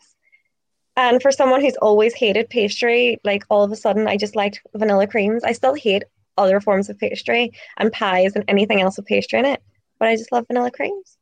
And 0.98 1.22
for 1.22 1.32
someone 1.32 1.62
who's 1.62 1.78
always 1.78 2.14
hated 2.16 2.50
pastry, 2.50 3.20
like 3.24 3.44
all 3.50 3.64
of 3.64 3.72
a 3.72 3.76
sudden 3.76 4.08
I 4.08 4.18
just 4.18 4.36
liked 4.36 4.62
vanilla 4.76 5.08
creams. 5.08 5.44
I 5.44 5.52
still 5.54 5.76
hate 5.76 6.04
other 6.38 6.60
forms 6.60 6.90
of 6.90 6.98
pastry 6.98 7.52
and 7.78 7.94
pies 7.94 8.36
and 8.36 8.44
anything 8.48 8.82
else 8.82 8.98
with 8.98 9.06
pastry 9.06 9.40
in 9.40 9.46
it, 9.46 9.62
but 10.00 10.08
I 10.10 10.16
just 10.16 10.32
love 10.32 10.46
vanilla 10.48 10.72
creams. 10.72 11.18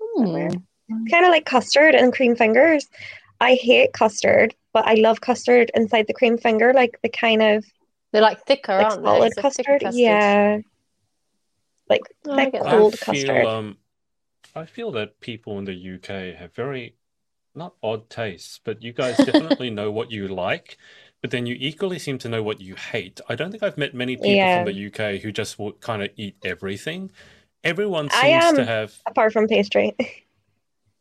Hmm. 0.00 0.48
Kind 1.10 1.24
of 1.24 1.30
like 1.30 1.44
custard 1.44 1.94
and 1.94 2.12
cream 2.12 2.34
fingers. 2.34 2.86
I 3.40 3.54
hate 3.54 3.92
custard, 3.92 4.54
but 4.72 4.86
I 4.86 4.94
love 4.94 5.20
custard 5.20 5.70
inside 5.74 6.06
the 6.06 6.14
cream 6.14 6.38
finger, 6.38 6.72
like 6.72 6.98
the 7.02 7.08
kind 7.10 7.42
of 7.42 7.64
They're 8.12 8.22
like 8.22 8.44
thicker, 8.46 8.76
like 8.76 8.86
aren't 8.86 9.02
they? 9.02 9.06
solid 9.08 9.26
It's 9.26 9.36
a 9.38 9.50
thicker 9.50 9.78
custard. 9.78 9.98
Yeah. 10.00 10.58
Like 11.90 12.02
Oh, 12.26 12.32
I 12.32 12.44
thick, 12.50 12.62
cold 12.62 12.94
I 12.94 12.96
feel, 12.96 13.04
custard. 13.04 13.46
um, 13.46 13.76
I 14.54 14.64
feel 14.64 14.92
that 14.92 15.20
people 15.20 15.58
in 15.58 15.64
the 15.64 15.94
UK 15.96 16.38
have 16.38 16.54
very, 16.54 16.94
not 17.54 17.74
odd 17.82 18.10
tastes, 18.10 18.60
but 18.64 18.82
you 18.82 18.92
guys 18.92 19.16
definitely 19.16 19.70
know 19.70 19.90
what 19.90 20.10
you 20.10 20.28
like, 20.28 20.76
but 21.20 21.30
then 21.30 21.46
you 21.46 21.56
equally 21.58 21.98
seem 21.98 22.18
to 22.18 22.28
know 22.28 22.42
what 22.42 22.60
you 22.60 22.74
hate. 22.74 23.20
I 23.28 23.34
don't 23.34 23.50
think 23.50 23.62
I've 23.62 23.78
met 23.78 23.94
many 23.94 24.16
people 24.16 24.30
Yeah. 24.32 24.64
from 24.64 24.72
the 24.72 24.86
UK 24.86 25.20
who 25.22 25.32
just 25.32 25.58
will 25.58 25.72
kind 25.72 26.02
of 26.02 26.10
eat 26.16 26.36
everything. 26.44 27.10
Everyone 27.62 28.08
I 28.12 28.22
seems 28.30 28.44
am- 28.44 28.56
to 28.56 28.64
have. 28.66 28.94
Apart 29.06 29.32
from 29.32 29.46
pastry. 29.48 29.94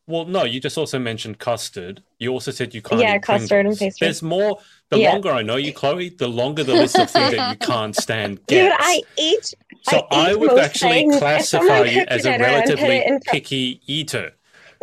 Well, 0.06 0.26
no, 0.26 0.44
you 0.44 0.60
just 0.60 0.78
also 0.78 1.00
mentioned 1.00 1.40
custard. 1.40 2.04
You 2.20 2.32
also 2.34 2.52
said 2.52 2.76
you 2.76 2.82
can't 2.82 3.00
Yeah, 3.00 3.18
custard 3.20 3.66
and 3.66 3.78
pastry. 3.78 4.06
There's 4.06 4.22
more. 4.22 4.60
The 4.90 5.00
Yeah. 5.00 5.14
longer 5.14 5.32
I 5.32 5.44
know 5.44 5.56
you, 5.56 5.72
Chloe, 5.72 6.10
the 6.10 6.28
longer 6.28 6.66
the 6.66 6.74
list 6.74 7.00
of 7.00 7.10
things 7.10 7.32
that 7.34 7.52
you 7.52 7.56
can't 7.66 7.96
stand 7.96 8.46
Dude. 8.48 8.74
I 8.78 9.02
eat 9.18 9.54
So 9.84 10.06
I 10.12 10.32
I, 10.32 10.36
would 10.36 10.60
actually 10.60 10.90
things. 10.92 11.18
Classify 11.20 11.84
you 11.86 12.04
as 12.10 12.26
a 12.26 12.34
dinner 12.34 12.44
and 12.44 12.66
put 12.66 12.70
relatively 12.76 12.96
it 12.98 13.08
in 13.08 13.22
fr- 13.22 13.32
picky 13.32 13.80
eater. 13.88 14.34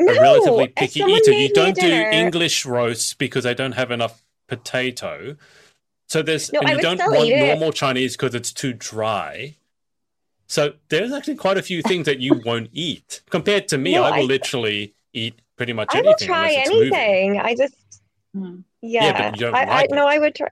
No, 0.06 0.12
a 0.12 0.20
relatively 0.20 0.68
picky 0.68 1.00
eater. 1.00 1.32
You 1.32 1.52
don't 1.52 1.74
do 1.74 1.82
dinner- 1.82 2.10
English 2.10 2.64
roasts 2.66 3.14
because 3.14 3.44
they 3.44 3.54
don't 3.54 3.72
have 3.72 3.90
enough 3.90 4.22
potato. 4.48 5.36
So 6.08 6.22
there's 6.22 6.52
No, 6.52 6.60
and 6.60 6.68
I 6.70 6.72
you 6.72 6.80
don't 6.80 6.98
want 6.98 7.26
eat 7.28 7.32
it. 7.34 7.46
normal 7.46 7.72
Chinese 7.72 8.16
because 8.16 8.34
it's 8.34 8.52
too 8.52 8.72
dry. 8.72 9.56
So 10.48 10.74
there's 10.88 11.12
actually 11.12 11.36
quite 11.36 11.56
a 11.58 11.62
few 11.62 11.82
things 11.90 12.06
that 12.06 12.18
you 12.20 12.40
won't 12.44 12.70
eat. 12.72 13.20
Compared 13.30 13.68
to 13.68 13.78
me, 13.78 13.92
No, 13.94 14.02
I 14.04 14.10
will 14.18 14.24
I- 14.24 14.26
literally 14.26 14.94
eat 15.12 15.40
pretty 15.56 15.72
much 15.72 15.88
I 15.94 15.98
anything 15.98 16.30
I 16.30 16.42
will 16.42 16.46
try 16.46 16.48
unless 16.50 16.66
it's 16.68 16.74
moving. 16.74 16.94
anything. 16.94 17.40
I 17.40 17.54
just 17.54 17.74
Hmm. 18.34 18.60
yeah. 18.80 19.12
but 19.30 19.36
you 19.36 19.40
don't 19.46 19.54
I, 19.54 19.64
like 19.64 19.92
I 19.92 19.94
no. 19.94 20.06
I 20.06 20.18
would 20.18 20.34
try. 20.34 20.48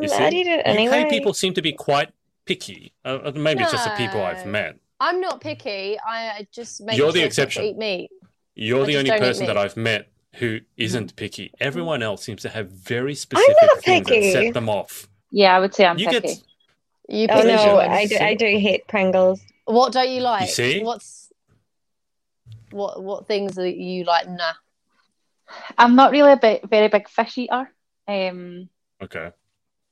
You 0.00 0.08
see, 0.08 0.14
I'd 0.14 0.32
eat 0.34 0.46
it 0.46 0.62
anyway. 0.64 1.02
UK 1.04 1.10
people 1.10 1.34
seem 1.34 1.52
to 1.54 1.62
be 1.62 1.72
quite 1.72 2.10
picky. 2.46 2.92
Uh, 3.04 3.18
uh, 3.24 3.32
maybe 3.34 3.62
it's 3.62 3.72
just 3.72 3.84
the 3.84 3.94
people 3.96 4.22
I've 4.22 4.46
met. 4.46 4.76
I'm 5.00 5.20
not 5.20 5.40
picky. 5.40 5.98
I 5.98 6.28
I 6.30 6.46
just 6.52 6.82
make 6.82 6.98
You're 6.98 7.12
the 7.12 7.22
exception. 7.22 7.64
eat 7.64 7.76
meat. 7.78 8.10
You're 8.54 8.82
I 8.82 8.86
the 8.86 8.96
only 8.98 9.10
person 9.10 9.46
that. 9.46 9.56
I've 9.56 9.76
met 9.76 10.08
who 10.36 10.56
Mm-hmm. 10.60 10.64
isn't 10.76 11.16
picky. 11.16 11.52
Everyone 11.60 12.02
else 12.02 12.22
seems 12.22 12.42
to 12.42 12.48
have 12.50 12.70
very 12.70 13.14
specific 13.14 13.56
not 13.62 13.82
things 13.82 14.06
that 14.06 14.12
picky. 14.14 14.32
set 14.32 14.54
them 14.54 14.68
off. 14.68 15.08
Yeah, 15.30 15.56
I 15.56 15.60
would 15.60 15.74
say 15.74 15.86
I'm 15.86 15.98
You 15.98 16.08
picky. 16.08 16.28
get 16.28 16.42
You 17.08 17.26
Oh 17.30 17.36
pick 17.36 17.46
no. 17.46 17.78
I 17.78 18.06
do, 18.06 18.16
I 18.18 18.34
do 18.34 18.44
hate 18.46 18.86
Pringles. 18.86 19.40
What 19.64 19.92
don't 19.92 20.08
you 20.08 20.20
like? 20.20 20.48
see? 20.48 20.82
What's 20.82 21.32
what 22.70 23.02
what 23.02 23.26
things 23.26 23.58
are 23.58 23.66
you 23.66 24.04
like? 24.04 24.28
Nah. 24.28 24.52
I'm 25.76 25.96
not 25.96 26.12
really 26.12 26.32
a 26.32 26.36
big, 26.36 26.68
very 26.68 26.88
big 26.88 27.08
fish 27.08 27.38
eater. 27.38 27.72
Um, 28.06 28.68
okay. 29.02 29.32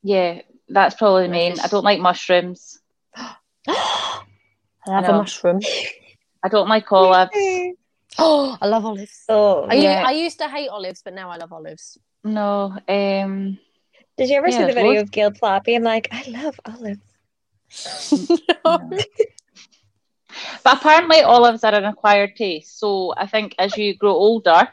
yeah, 0.02 0.42
that's 0.68 0.94
probably 0.94 1.24
the 1.24 1.28
main. 1.30 1.58
I 1.58 1.66
don't 1.66 1.82
like 1.84 1.98
mushrooms. 1.98 2.78
I 4.88 5.00
love 5.00 5.08
a 5.08 5.18
mushroom. 5.18 5.60
I 6.44 6.48
don't 6.48 6.68
like 6.68 6.90
olives. 6.92 7.32
Oh, 8.20 8.56
I 8.60 8.66
love 8.66 8.84
olives. 8.84 9.24
Oh, 9.28 9.66
I, 9.68 9.74
u- 9.74 9.82
Yeah. 9.82 10.02
I 10.04 10.10
used 10.12 10.38
to 10.38 10.48
hate 10.48 10.68
olives, 10.68 11.02
but 11.04 11.14
now 11.14 11.30
I 11.30 11.36
love 11.36 11.52
olives. 11.52 11.98
No. 12.24 12.76
Um, 12.88 13.58
did 14.16 14.28
you 14.28 14.36
ever 14.38 14.50
see 14.50 14.64
the 14.64 14.72
video 14.72 14.84
loads- 14.90 15.02
of 15.02 15.10
Gail 15.12 15.30
Plappy? 15.30 15.76
I'm 15.76 15.84
like, 15.84 16.08
I 16.10 16.24
love 16.28 16.58
olives. 16.64 17.00
no. 18.64 18.90
But 20.64 20.78
apparently, 20.78 21.20
olives 21.22 21.62
are 21.62 21.74
an 21.74 21.84
acquired 21.84 22.34
taste. 22.34 22.78
So 22.80 23.14
I 23.16 23.26
think 23.26 23.54
as 23.58 23.76
you 23.76 23.94
grow 23.96 24.14
older, 24.14 24.68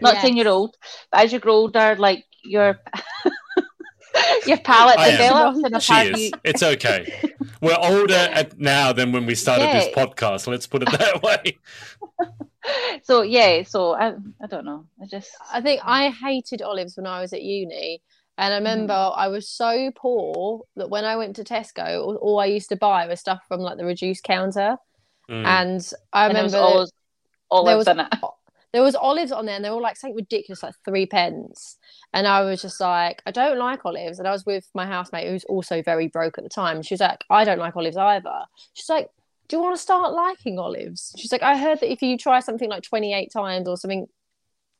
not 0.00 0.16
saying 0.20 0.36
you're 0.36 0.48
old, 0.48 0.76
but 1.12 1.20
as 1.24 1.32
you 1.32 1.38
grow 1.38 1.54
older, 1.54 1.94
like 1.98 2.24
your 2.42 2.80
your 4.46 4.58
palate 4.58 4.98
I 4.98 5.08
am. 5.08 5.16
develops, 5.16 5.58
and 5.64 5.82
She 5.82 5.92
apparently, 5.92 6.24
is. 6.26 6.32
It's 6.44 6.62
okay. 6.62 7.32
We're 7.60 7.76
older 7.78 8.14
at 8.14 8.58
now 8.58 8.92
than 8.92 9.12
when 9.12 9.26
we 9.26 9.34
started 9.34 9.66
this 9.74 9.94
podcast. 9.94 10.46
Let's 10.46 10.66
put 10.66 10.82
it 10.82 10.90
that 10.90 11.22
way. 11.22 11.58
so 13.02 13.22
yeah. 13.22 13.62
So 13.62 13.94
I, 13.94 14.14
I 14.42 14.46
don't 14.48 14.64
know. 14.64 14.86
I 15.02 15.06
just 15.06 15.30
I 15.52 15.60
think 15.60 15.80
I 15.84 16.10
hated 16.10 16.62
olives 16.62 16.96
when 16.96 17.06
I 17.06 17.20
was 17.20 17.32
at 17.32 17.42
uni. 17.42 18.02
And 18.36 18.52
I 18.52 18.56
remember 18.56 18.92
I 19.14 19.28
was 19.28 19.48
so 19.48 19.92
poor 19.94 20.62
that 20.74 20.90
when 20.90 21.04
I 21.04 21.16
went 21.16 21.36
to 21.36 21.44
Tesco, 21.44 22.00
all, 22.04 22.16
all 22.16 22.40
I 22.40 22.46
used 22.46 22.68
to 22.70 22.76
buy 22.76 23.06
was 23.06 23.20
stuff 23.20 23.44
from 23.46 23.60
like 23.60 23.76
the 23.78 23.84
reduced 23.84 24.24
counter. 24.24 24.76
Mm. 25.30 25.44
And 25.46 25.92
I 26.12 26.26
and 26.26 26.34
there 26.36 26.42
remember 26.42 26.44
was 26.44 26.54
olives, 26.54 26.92
olives 27.50 27.86
was- 27.86 27.88
in 27.88 28.00
it. 28.00 28.08
There 28.74 28.82
was 28.82 28.96
olives 28.96 29.30
on 29.30 29.46
there 29.46 29.54
and 29.54 29.64
they 29.64 29.70
were 29.70 29.80
like 29.80 29.96
something 29.96 30.16
ridiculous, 30.16 30.64
like 30.64 30.74
three 30.84 31.06
pence. 31.06 31.78
And 32.12 32.26
I 32.26 32.40
was 32.42 32.60
just 32.60 32.80
like, 32.80 33.22
I 33.24 33.30
don't 33.30 33.56
like 33.56 33.86
olives. 33.86 34.18
And 34.18 34.26
I 34.26 34.32
was 34.32 34.44
with 34.44 34.68
my 34.74 34.84
housemate 34.84 35.28
who's 35.28 35.44
also 35.44 35.80
very 35.80 36.08
broke 36.08 36.38
at 36.38 36.44
the 36.44 36.50
time. 36.50 36.82
She 36.82 36.94
was 36.94 37.00
like, 37.00 37.22
I 37.30 37.44
don't 37.44 37.60
like 37.60 37.76
olives 37.76 37.96
either. 37.96 38.40
She's 38.74 38.88
like, 38.88 39.08
Do 39.48 39.56
you 39.56 39.62
want 39.62 39.76
to 39.76 39.80
start 39.82 40.12
liking 40.12 40.58
olives? 40.58 41.14
She's 41.16 41.30
like, 41.30 41.42
I 41.44 41.56
heard 41.56 41.78
that 41.80 41.92
if 41.92 42.02
you 42.02 42.18
try 42.18 42.40
something 42.40 42.68
like 42.68 42.82
28 42.82 43.30
times 43.32 43.68
or 43.68 43.76
something 43.76 44.08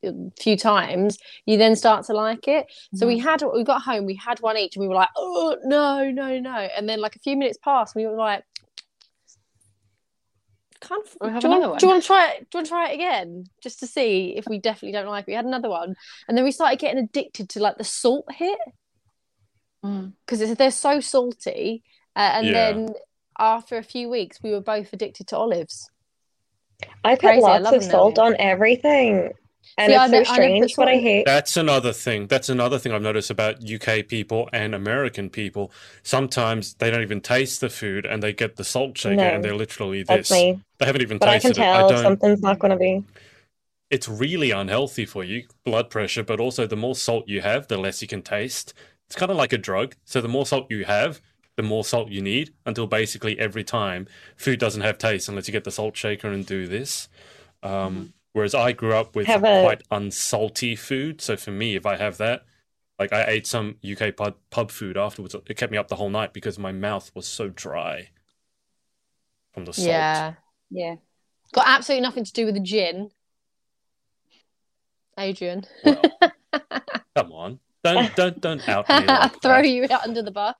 a 0.03 0.11
few 0.39 0.57
times, 0.57 1.17
you 1.45 1.57
then 1.57 1.75
start 1.77 2.05
to 2.07 2.13
like 2.13 2.47
it. 2.49 2.65
So 2.95 3.05
Mm. 3.05 3.07
we 3.07 3.17
had 3.19 3.43
we 3.53 3.63
got 3.63 3.81
home, 3.81 4.05
we 4.05 4.15
had 4.15 4.39
one 4.41 4.57
each, 4.57 4.75
and 4.75 4.81
we 4.81 4.89
were 4.89 4.95
like, 4.95 5.09
oh 5.15 5.55
no, 5.63 6.11
no, 6.11 6.37
no. 6.39 6.55
And 6.75 6.89
then 6.89 6.99
like 6.99 7.15
a 7.15 7.19
few 7.19 7.37
minutes 7.37 7.57
passed, 7.63 7.95
we 7.95 8.05
were 8.05 8.15
like, 8.17 8.43
kind 10.87 11.01
of. 11.05 11.17
We'll 11.19 11.39
do, 11.39 11.47
you 11.47 11.59
want, 11.59 11.79
do 11.79 11.85
you 11.85 11.91
want 11.91 12.03
to 12.03 12.07
try 12.07 12.31
it? 12.31 12.39
Do 12.49 12.57
you 12.57 12.57
want 12.59 12.65
to 12.67 12.69
try 12.69 12.89
it 12.89 12.95
again, 12.95 13.45
just 13.61 13.79
to 13.79 13.87
see 13.87 14.35
if 14.37 14.45
we 14.47 14.59
definitely 14.59 14.93
don't 14.93 15.07
like 15.07 15.23
it? 15.23 15.27
We 15.27 15.33
had 15.33 15.45
another 15.45 15.69
one, 15.69 15.95
and 16.27 16.37
then 16.37 16.43
we 16.45 16.51
started 16.51 16.79
getting 16.79 17.03
addicted 17.03 17.49
to 17.49 17.59
like 17.59 17.77
the 17.77 17.83
salt 17.83 18.25
hit 18.31 18.59
Mm. 19.83 20.13
because 20.25 20.55
they're 20.55 20.71
so 20.71 20.99
salty. 20.99 21.83
Uh, 22.15 22.31
and 22.33 22.47
Yeah. 22.47 22.53
then 22.53 22.89
after 23.37 23.77
a 23.77 23.83
few 23.83 24.09
weeks, 24.09 24.39
we 24.41 24.51
were 24.51 24.61
both 24.61 24.91
addicted 24.93 25.27
to 25.27 25.37
olives. 25.37 25.89
I 27.03 27.13
put 27.15 27.21
Crazy, 27.21 27.41
lots 27.41 27.63
love 27.63 27.73
of 27.75 27.83
salt 27.83 28.17
now. 28.17 28.23
on 28.23 28.35
everything. 28.39 29.31
And 29.77 29.91
See, 29.91 29.95
I 29.95 30.05
it's 30.05 30.13
I 30.13 30.17
so 30.17 30.23
strange, 30.33 30.73
but 30.77 30.87
I 30.87 30.97
hate 30.97 31.25
That's 31.25 31.57
another 31.57 31.91
thing. 31.93 32.27
That's 32.27 32.49
another 32.49 32.79
thing 32.79 32.93
I've 32.93 33.01
noticed 33.01 33.29
about 33.29 33.57
UK 33.69 34.07
people 34.07 34.49
and 34.53 34.73
American 34.73 35.29
people. 35.29 35.71
Sometimes 36.03 36.75
they 36.75 36.89
don't 36.91 37.01
even 37.01 37.21
taste 37.21 37.61
the 37.61 37.69
food 37.69 38.05
and 38.05 38.23
they 38.23 38.31
get 38.33 38.55
the 38.55 38.63
salt 38.63 38.97
shaker 38.97 39.15
No. 39.15 39.23
and 39.23 39.43
they're 39.43 39.55
literally 39.55 40.03
this. 40.03 40.29
They 40.29 40.85
haven't 40.85 41.01
even 41.01 41.17
But 41.17 41.29
I 41.29 41.39
can 41.39 41.51
tasted 41.51 41.61
it. 41.61 41.65
tell 41.65 41.75
I 41.75 41.81
if 41.83 41.89
don't. 41.89 42.03
something's 42.03 42.41
not 42.41 42.59
going 42.59 42.71
to 42.71 42.77
be. 42.77 43.03
It's 43.89 44.07
really 44.09 44.51
unhealthy 44.51 45.05
for 45.05 45.23
you, 45.23 45.45
blood 45.63 45.89
pressure, 45.89 46.23
but 46.23 46.39
also 46.39 46.65
the 46.67 46.75
more 46.75 46.95
salt 46.95 47.27
you 47.27 47.41
have, 47.41 47.67
the 47.67 47.77
less 47.77 48.01
you 48.01 48.07
can 48.07 48.21
taste. 48.21 48.73
It's 49.07 49.15
kind 49.15 49.31
of 49.31 49.37
like 49.37 49.53
a 49.53 49.57
drug. 49.57 49.95
So 50.05 50.21
the 50.21 50.27
more 50.27 50.45
salt 50.45 50.67
you 50.71 50.85
have, 50.85 51.21
the 51.55 51.63
more 51.63 51.83
salt 51.83 52.09
you 52.09 52.21
need 52.21 52.53
until 52.65 52.87
basically 52.87 53.37
every 53.39 53.63
time 53.63 54.07
food 54.35 54.59
doesn't 54.59 54.81
have 54.81 54.97
taste 54.97 55.29
unless 55.29 55.47
you 55.47 55.51
get 55.51 55.63
the 55.63 55.71
salt 55.71 55.95
shaker 55.95 56.27
and 56.29 56.45
do 56.45 56.67
this. 56.67 57.07
Um, 57.63 58.13
Whereas 58.35 58.53
I 58.53 58.73
grew 58.73 58.93
up 58.93 59.15
with 59.15 59.27
Have 59.27 59.45
a- 59.45 59.61
quite 59.63 59.81
unsalty 59.89 60.77
food. 60.77 61.21
So 61.21 61.37
for 61.37 61.51
me, 61.51 61.77
if 61.77 61.85
I 61.85 61.95
have 61.95 62.17
that, 62.17 62.43
like 62.99 63.13
I 63.13 63.23
ate 63.23 63.47
some 63.47 63.77
UK 63.81 64.13
pub, 64.13 64.35
pub 64.49 64.71
food 64.71 64.97
afterwards, 64.97 65.33
it 65.33 65.55
kept 65.55 65.71
me 65.71 65.77
up 65.77 65.87
the 65.87 65.95
whole 65.95 66.09
night 66.09 66.33
because 66.33 66.59
my 66.59 66.73
mouth 66.73 67.09
was 67.15 67.29
so 67.29 67.47
dry 67.47 68.09
from 69.53 69.63
the 69.63 69.71
salt. 69.71 69.87
Yeah, 69.87 70.33
Yeah. 70.69 70.95
got 71.53 71.63
absolutely 71.65 72.01
nothing 72.01 72.25
to 72.25 72.33
do 72.33 72.43
with 72.43 72.55
the 72.55 72.59
gin. 72.59 73.11
Adrian, 75.17 75.63
Well, 75.85 76.01
come 77.15 77.31
on. 77.31 77.59
Don't 77.85 78.13
don't 78.17 78.41
don't 78.41 78.67
out 78.67 78.89
me 78.89 78.95
like 79.05 79.41
throw 79.41 79.61
that. 79.61 79.67
you 79.69 79.83
out 79.89 80.03
under 80.03 80.21
the 80.21 80.31
bus. 80.31 80.55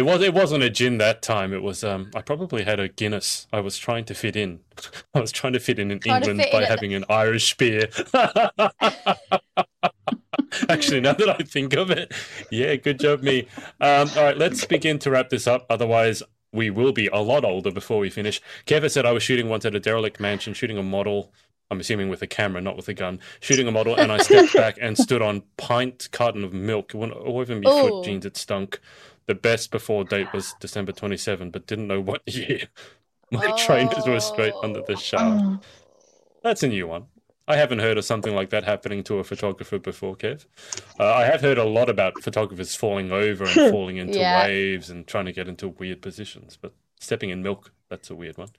It 0.00 0.06
was 0.06 0.22
it 0.22 0.32
wasn't 0.32 0.62
a 0.62 0.70
gin 0.70 0.96
that 0.96 1.20
time. 1.20 1.52
It 1.52 1.62
was 1.62 1.84
um 1.84 2.10
I 2.14 2.22
probably 2.22 2.62
had 2.64 2.80
a 2.80 2.88
Guinness. 2.88 3.46
I 3.52 3.60
was 3.60 3.76
trying 3.76 4.06
to 4.06 4.14
fit 4.14 4.34
in. 4.34 4.60
I 5.14 5.20
was 5.20 5.30
trying 5.30 5.52
to 5.52 5.60
fit 5.60 5.78
in 5.78 5.90
in 5.90 6.00
Trying 6.00 6.22
England 6.22 6.38
by 6.38 6.44
in 6.44 6.54
at 6.54 6.60
the- 6.60 6.66
having 6.68 6.94
an 6.94 7.04
Irish 7.10 7.54
beer. 7.58 7.90
Actually, 10.70 11.00
now 11.02 11.12
that 11.12 11.28
I 11.28 11.42
think 11.44 11.74
of 11.74 11.90
it, 11.90 12.14
yeah, 12.50 12.76
good 12.76 12.98
job 12.98 13.22
me. 13.22 13.46
Um, 13.78 14.08
all 14.16 14.24
right, 14.24 14.38
let's 14.38 14.64
begin 14.64 14.98
to 15.00 15.10
wrap 15.10 15.28
this 15.28 15.46
up. 15.46 15.66
Otherwise, 15.68 16.22
we 16.50 16.70
will 16.70 16.92
be 16.92 17.08
a 17.08 17.18
lot 17.18 17.44
older 17.44 17.70
before 17.70 17.98
we 17.98 18.08
finish. 18.08 18.40
Kevin 18.64 18.88
said 18.88 19.04
I 19.04 19.12
was 19.12 19.22
shooting 19.22 19.50
once 19.50 19.66
at 19.66 19.74
a 19.74 19.80
derelict 19.80 20.18
mansion, 20.18 20.54
shooting 20.54 20.78
a 20.78 20.82
model. 20.82 21.30
I'm 21.70 21.80
assuming 21.80 22.08
with 22.08 22.22
a 22.22 22.26
camera, 22.26 22.60
not 22.60 22.76
with 22.76 22.88
a 22.88 22.94
gun. 22.94 23.20
Shooting 23.40 23.68
a 23.68 23.70
model, 23.70 23.94
and 23.94 24.10
I 24.10 24.18
stepped 24.18 24.54
back 24.54 24.76
and 24.80 24.98
stood 24.98 25.22
on 25.22 25.42
pint 25.56 26.08
carton 26.12 26.42
of 26.44 26.52
milk. 26.52 26.94
It 26.94 26.98
wouldn't 26.98 27.16
or 27.18 27.42
even 27.42 27.60
be 27.60 27.66
foot 27.66 28.04
jeans. 28.04 28.26
It 28.26 28.36
stunk. 28.36 28.80
The 29.26 29.34
best 29.36 29.70
before 29.70 30.02
date 30.04 30.32
was 30.32 30.54
December 30.60 30.90
27, 30.92 31.50
but 31.50 31.66
didn't 31.68 31.86
know 31.86 32.00
what 32.00 32.22
year. 32.26 32.62
My 33.30 33.52
trainers 33.56 34.04
were 34.06 34.18
straight 34.18 34.54
under 34.62 34.82
the 34.82 34.96
shower. 34.96 35.40
Oh. 35.40 35.60
That's 36.42 36.62
a 36.64 36.68
new 36.68 36.88
one. 36.88 37.04
I 37.46 37.56
haven't 37.56 37.80
heard 37.80 37.98
of 37.98 38.04
something 38.04 38.34
like 38.34 38.50
that 38.50 38.64
happening 38.64 39.02
to 39.04 39.18
a 39.18 39.24
photographer 39.24 39.78
before, 39.78 40.16
Kev. 40.16 40.46
Uh, 40.98 41.12
I 41.12 41.24
have 41.24 41.40
heard 41.40 41.58
a 41.58 41.64
lot 41.64 41.88
about 41.88 42.20
photographers 42.22 42.74
falling 42.76 43.10
over 43.12 43.44
and 43.44 43.52
falling 43.72 43.96
into 43.96 44.18
Yeah. 44.18 44.44
waves 44.46 44.88
and 44.90 45.06
trying 45.06 45.26
to 45.26 45.32
get 45.32 45.48
into 45.48 45.68
weird 45.68 46.00
positions, 46.02 46.56
but 46.60 46.72
stepping 46.98 47.30
in 47.30 47.42
milk, 47.42 47.72
that's 47.88 48.10
a 48.10 48.14
weird 48.14 48.38
one. 48.38 48.50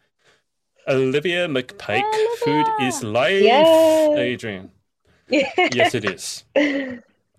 Olivia 0.91 1.47
McPake, 1.47 2.03
food 2.43 2.65
is 2.81 3.03
life. 3.03 3.41
Yes. 3.41 3.67
Adrian. 4.17 4.71
Yes, 5.29 5.95
it 5.95 6.03
is. 6.05 6.43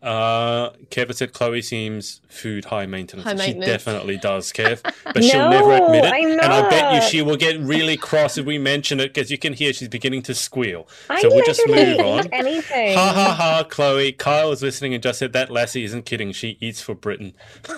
Uh, 0.02 0.70
Kev 0.90 1.14
said 1.14 1.32
Chloe 1.32 1.62
seems 1.62 2.22
food 2.28 2.64
high 2.64 2.86
maintenance. 2.86 3.24
High 3.24 3.36
She 3.46 3.52
definitely 3.54 4.16
does, 4.16 4.50
Kev, 4.52 4.80
but 5.04 5.22
she'll 5.22 5.48
never 5.56 5.72
admit 5.74 6.04
it. 6.06 6.12
And 6.12 6.40
I 6.40 6.68
bet 6.68 6.94
you 6.94 7.08
she 7.08 7.22
will 7.22 7.36
get 7.36 7.60
really 7.60 7.96
cross 7.96 8.36
if 8.36 8.44
we 8.44 8.58
mention 8.58 8.98
it 8.98 9.14
because 9.14 9.30
you 9.30 9.38
can 9.38 9.52
hear 9.52 9.72
she's 9.72 9.86
beginning 9.88 10.22
to 10.22 10.34
squeal. 10.34 10.88
I 11.08 11.20
So 11.22 11.28
we'll 11.28 11.44
just 11.44 11.62
move 11.68 12.00
on. 12.00 12.26
anything. 12.32 12.96
Ha 12.96 13.12
ha 13.14 13.34
ha, 13.34 13.64
Chloe. 13.68 14.10
Kyle 14.12 14.48
was 14.50 14.60
listening 14.62 14.92
and 14.94 15.02
just 15.02 15.20
said 15.20 15.34
that 15.34 15.50
lassie 15.50 15.84
isn't 15.84 16.04
kidding. 16.04 16.32
She 16.32 16.56
eats 16.60 16.80
for 16.80 16.94
Britain. 16.96 17.34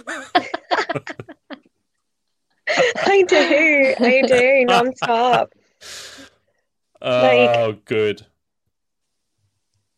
I 2.69 3.23
do. 3.29 3.95
I 4.01 4.23
do. 4.27 4.65
Non-stop. 4.65 5.53
Oh, 7.01 7.77
good. 7.85 8.27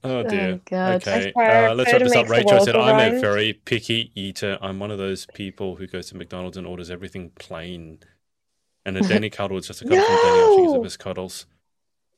Oh 0.04 0.22
dear. 0.22 0.54
Oh, 0.54 0.60
God. 0.64 0.94
Okay, 1.06 1.32
uh, 1.34 1.74
let's 1.74 1.92
wrap 1.92 2.02
this 2.02 2.14
up. 2.14 2.28
Rachel 2.28 2.60
said, 2.64 2.76
"I'm 2.76 3.14
a 3.16 3.20
very 3.20 3.52
picky 3.52 4.12
eater. 4.14 4.56
I'm 4.60 4.78
one 4.78 4.92
of 4.92 4.98
those 4.98 5.26
people 5.34 5.76
who 5.76 5.86
goes 5.88 6.10
to 6.10 6.16
McDonald's 6.16 6.56
and 6.56 6.66
orders 6.66 6.90
everything 6.90 7.30
plain." 7.30 7.98
And 8.84 8.96
a 8.96 9.00
Danny 9.00 9.30
cuddle 9.38 9.56
is 9.56 9.66
just 9.66 9.82
a 9.82 9.84
cuddle 9.84 9.98
of 9.98 10.06
Danny. 10.06 10.18
I 10.20 10.46
think 10.48 10.62
it's 10.64 10.72
the 10.72 10.78
No! 10.78 10.82
best 10.82 10.98
cuddles. 11.00 11.46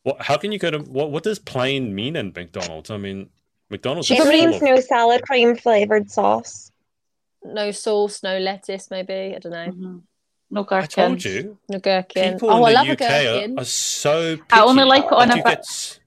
What? 0.02 0.22
How 0.22 0.36
can 0.36 0.52
you 0.52 0.58
go 0.58 0.70
to 0.70 0.78
what? 0.80 1.10
What 1.10 1.22
does 1.22 1.38
plain 1.38 1.94
mean 1.94 2.14
in 2.14 2.32
McDonald's? 2.34 2.90
I 2.90 2.98
mean, 2.98 3.30
McDonald's 3.70 4.10
It 4.10 4.18
is 4.18 4.24
full 4.24 4.32
means 4.32 4.56
of 4.56 4.62
no 4.62 4.80
salad 4.80 5.22
cream 5.22 5.56
flavored 5.56 6.10
sauce. 6.10 6.70
No 7.42 7.70
sauce, 7.70 8.22
no 8.22 8.38
lettuce, 8.38 8.90
maybe. 8.90 9.34
I 9.34 9.38
don't 9.38 9.52
know. 9.52 9.72
Mhm. 9.72 10.02
No 10.50 10.66
I 10.70 10.86
told 10.86 11.24
you, 11.24 11.58
No 11.68 11.78
gherkin. 11.78 12.32
people 12.34 12.50
oh, 12.50 12.62
I 12.64 12.68
in 12.70 12.74
love 12.74 12.86
the 12.86 12.92
a 12.92 12.94
UK 12.94 13.00
are, 13.02 13.22
gherkin. 13.40 13.58
are 13.58 13.64
so. 13.64 14.36
Picky. 14.36 14.46
I 14.50 14.60
only 14.62 14.84
like 14.84 15.04
it 15.04 15.12
on 15.12 15.28
Like, 15.28 15.34
a 15.34 15.36
you 15.36 15.42
get 15.44 16.00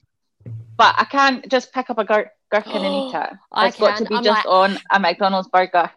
But 0.77 0.95
I 0.97 1.03
can't 1.05 1.47
just 1.49 1.71
pick 1.71 1.89
up 1.91 1.99
a 1.99 2.05
gir- 2.05 2.31
gherkin 2.51 2.83
and 2.83 2.95
eat 2.95 3.15
it. 3.15 3.29
I 3.51 3.67
It's 3.67 3.77
got 3.77 3.97
to 3.97 4.05
be 4.05 4.15
I'm 4.15 4.23
just 4.23 4.45
like- 4.45 4.51
on 4.51 4.79
a 4.91 4.99
McDonald's 4.99 5.47
burger. 5.49 5.91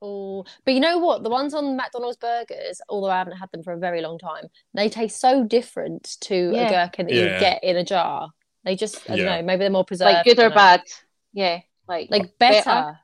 Oh, 0.00 0.44
but 0.64 0.74
you 0.74 0.80
know 0.80 0.98
what? 0.98 1.22
The 1.24 1.28
ones 1.30 1.54
on 1.54 1.76
McDonald's 1.76 2.16
burgers, 2.18 2.80
although 2.88 3.10
I 3.10 3.18
haven't 3.18 3.36
had 3.36 3.50
them 3.50 3.62
for 3.64 3.72
a 3.72 3.78
very 3.78 4.00
long 4.00 4.18
time, 4.18 4.46
they 4.74 4.88
taste 4.88 5.20
so 5.20 5.44
different 5.44 6.16
to 6.22 6.52
Yeah. 6.54 6.66
a 6.66 6.70
gherkin 6.70 7.06
that 7.06 7.14
Yeah. 7.14 7.34
you 7.34 7.40
get 7.40 7.64
in 7.64 7.76
a 7.76 7.84
jar. 7.84 8.30
They 8.64 8.76
just, 8.76 9.08
I 9.10 9.16
don't 9.16 9.26
know, 9.26 9.42
maybe 9.42 9.60
they're 9.60 9.70
more 9.70 9.84
preserved. 9.84 10.12
Like 10.12 10.24
good 10.24 10.38
or 10.38 10.50
bad. 10.50 10.82
Yeah. 11.32 11.60
Like 11.88 12.08
Like 12.10 12.38
better. 12.38 12.98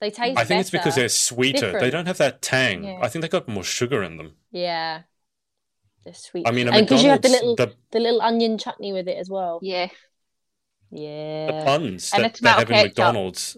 They 0.00 0.10
taste 0.10 0.38
I 0.38 0.44
think 0.44 0.60
it's 0.60 0.70
because 0.70 0.94
they're 0.94 1.08
sweeter. 1.08 1.78
They 1.78 1.90
don't 1.90 2.06
have 2.06 2.18
that 2.18 2.42
tang. 2.42 2.84
Yeah. 2.84 2.98
I 3.02 3.08
think 3.08 3.22
they 3.22 3.28
got 3.28 3.48
more 3.48 3.64
sugar 3.64 4.02
in 4.02 4.18
them. 4.18 4.32
Yeah. 4.50 5.02
They're 6.04 6.14
sweet. 6.14 6.46
I 6.46 6.50
mean, 6.50 6.68
and 6.68 6.86
because 6.86 7.02
you 7.02 7.10
have 7.10 7.22
the 7.22 7.30
little 7.30 7.56
the, 7.56 7.72
the 7.92 8.00
little 8.00 8.20
onion 8.20 8.58
chutney 8.58 8.92
with 8.92 9.08
it 9.08 9.16
as 9.16 9.30
well. 9.30 9.58
Yeah. 9.62 9.88
yeah. 10.90 11.46
the 11.46 11.62
buns 11.64 12.12
And 12.12 12.24
that 12.24 12.38
a 12.38 12.42
they 12.42 12.48
have 12.48 12.58
tomato 12.58 12.60
in 12.60 12.66
ketchup. 12.76 12.88
McDonald's, 12.88 13.56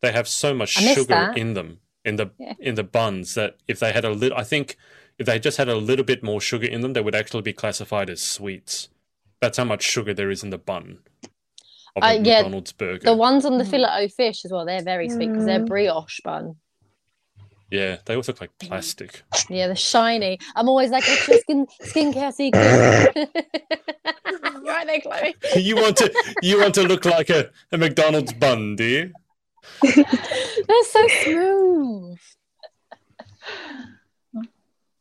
they 0.00 0.12
have 0.12 0.26
so 0.26 0.54
much 0.54 0.70
sugar 0.70 1.04
that. 1.14 1.36
in 1.38 1.54
them 1.54 1.80
in 2.04 2.16
the 2.16 2.30
Yeah. 2.38 2.54
in 2.58 2.74
the 2.74 2.84
buns 2.84 3.34
that 3.34 3.56
if 3.68 3.78
they 3.78 3.92
had 3.92 4.04
a 4.04 4.10
little, 4.10 4.36
I 4.36 4.44
think 4.44 4.76
if 5.18 5.26
they 5.26 5.38
just 5.38 5.58
had 5.58 5.68
a 5.68 5.76
little 5.76 6.04
bit 6.04 6.22
more 6.22 6.40
sugar 6.40 6.66
in 6.66 6.80
them, 6.80 6.94
they 6.94 7.00
would 7.00 7.14
actually 7.14 7.42
be 7.42 7.52
classified 7.52 8.10
as 8.10 8.22
sweets. 8.22 8.88
That's 9.40 9.58
how 9.58 9.64
much 9.64 9.82
sugar 9.82 10.14
there 10.14 10.30
is 10.30 10.42
in 10.42 10.50
the 10.50 10.58
bun 10.58 10.98
of 11.96 12.02
a 12.02 12.06
Uh, 12.06 12.10
yeah, 12.12 12.38
McDonald's 12.42 12.72
burger. 12.72 13.04
The 13.04 13.14
ones 13.14 13.44
on 13.44 13.58
the 13.58 13.64
Mm. 13.64 13.70
filet 13.70 14.04
o 14.04 14.08
fish 14.08 14.44
as 14.44 14.50
well, 14.52 14.64
they're 14.64 14.82
very 14.82 15.08
sweet 15.08 15.28
because 15.28 15.44
they're 15.46 15.60
Mm. 15.60 15.66
brioche 15.68 16.20
bun. 16.24 16.56
yeah, 17.70 17.96
they 18.04 18.14
also 18.14 18.32
look 18.32 18.40
like 18.40 18.58
plastic. 18.58 19.22
Yeah, 19.48 19.66
they're 19.66 19.76
shiny. 19.76 20.38
I'm 20.54 20.68
always 20.68 20.90
like, 20.90 21.04
it's 21.06 21.28
your 21.28 21.38
skin 21.38 21.66
skincare 21.82 22.32
secret. 22.32 23.14
right 24.62 24.86
there, 24.86 25.00
Chloe. 25.00 25.34
you 25.56 25.76
want 25.76 25.96
to 25.98 26.36
you 26.40 26.60
want 26.60 26.74
to 26.74 26.82
look 26.82 27.04
like 27.04 27.30
a, 27.30 27.50
a 27.72 27.78
McDonald's 27.78 28.32
bun, 28.32 28.76
do 28.76 28.84
you? 28.84 29.12
They're 29.82 30.84
so 30.84 31.08
smooth. 31.08 32.18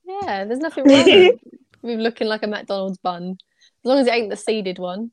Yeah, 0.06 0.45
there's 0.45 0.60
nothing 0.60 0.86
wrong 0.86 1.03
with 1.06 1.40
with 1.82 1.99
looking 1.99 2.28
like 2.28 2.44
a 2.44 2.48
McDonald's 2.48 2.98
bun. 2.98 3.38
As 3.84 3.86
long 3.90 3.99
as 3.99 4.07
it 4.07 4.14
ain't 4.14 4.30
the 4.30 4.36
seeded 4.38 4.80
one. 4.80 5.11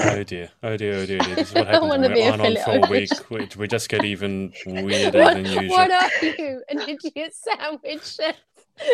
Oh 0.00 0.22
dear, 0.22 0.50
oh 0.62 0.76
dear, 0.76 0.94
oh 0.94 1.06
dear, 1.06 1.18
oh 1.20 1.24
dear. 1.24 1.34
This 1.34 1.48
is 1.48 1.54
what 1.54 1.66
I 1.68 1.72
happens 1.72 1.88
wanna 1.90 2.02
when 2.08 2.14
be 2.14 2.20
we're 2.20 2.32
on, 2.32 2.40
on 2.40 2.56
for 2.64 2.86
a 2.86 2.90
week. 2.90 3.10
We, 3.30 3.48
we 3.58 3.66
just 3.68 3.88
get 3.88 4.04
even 4.04 4.52
weirder 4.66 5.18
What, 5.18 5.34
than 5.34 5.44
usual. 5.44 5.68
what 5.68 5.90
are 5.90 6.10
you? 6.24 6.62
An 6.68 6.80
idiot 6.82 7.34
sandwich 7.34 8.04
chef? 8.14 8.36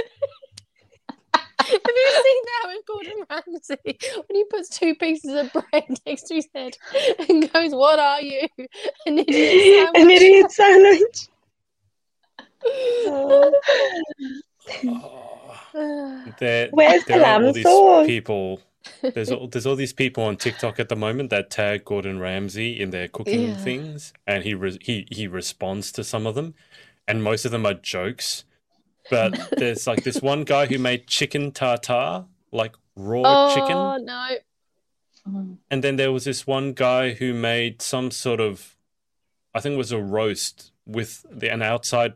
Have 1.34 1.70
you 1.86 2.10
seen 2.12 2.42
that 2.44 2.64
with 2.66 2.86
Gordon 2.86 3.24
Ramsay 3.30 3.98
when 4.26 4.34
he 4.36 4.44
puts 4.50 4.68
two 4.68 4.94
pieces 4.96 5.34
of 5.34 5.52
bread 5.52 5.84
next 6.06 6.22
to 6.24 6.34
his 6.34 6.46
head 6.54 6.76
and 7.28 7.50
goes, 7.52 7.72
"What 7.74 7.98
are 7.98 8.20
you? 8.20 8.46
An 9.06 9.18
idiot 9.18 9.88
sandwich?" 9.94 10.02
An 10.02 10.10
idiot 10.10 10.50
sandwich. 10.50 11.28
Oh, 13.06 13.52
there, 16.38 16.68
Where's 16.70 17.04
the 17.04 17.12
there 17.14 17.22
are 17.24 17.34
all 17.36 17.40
lamb 17.42 17.52
these 17.52 17.64
sauce? 17.64 18.06
people 18.06 18.60
there's 19.02 19.30
all, 19.30 19.48
there's 19.48 19.66
all 19.66 19.76
these 19.76 19.92
people 19.92 20.24
on 20.24 20.36
TikTok 20.36 20.78
at 20.80 20.88
the 20.88 20.96
moment 20.96 21.30
that 21.30 21.50
tag 21.50 21.84
Gordon 21.84 22.18
Ramsay 22.18 22.80
in 22.80 22.90
their 22.90 23.08
cooking 23.08 23.48
Yeah. 23.48 23.56
things, 23.56 24.12
and 24.26 24.44
he 24.44 24.54
re- 24.54 24.78
he 24.80 25.06
he 25.10 25.26
responds 25.26 25.92
to 25.92 26.04
some 26.04 26.26
of 26.26 26.34
them, 26.34 26.54
and 27.06 27.22
most 27.22 27.44
of 27.44 27.52
them 27.52 27.66
are 27.66 27.74
jokes. 27.74 28.44
But 29.10 29.38
there's 29.58 29.86
like 29.86 30.04
this 30.04 30.22
one 30.22 30.44
guy 30.44 30.66
who 30.66 30.78
made 30.78 31.06
chicken 31.06 31.52
tartare, 31.52 32.24
like 32.52 32.74
raw 32.96 33.22
oh 33.24 33.54
chicken, 33.54 33.76
Oh 33.76 33.96
no! 33.98 34.36
And 35.70 35.82
then 35.82 35.96
there 35.96 36.12
was 36.12 36.24
this 36.24 36.46
one 36.46 36.72
guy 36.72 37.14
who 37.14 37.32
made 37.32 37.80
some 37.80 38.10
sort 38.10 38.40
of, 38.40 38.76
I 39.54 39.60
think 39.60 39.74
it 39.74 39.78
was 39.78 39.92
a 39.92 40.00
roast 40.00 40.72
with 40.86 41.24
the 41.30 41.52
an 41.52 41.62
outside 41.62 42.14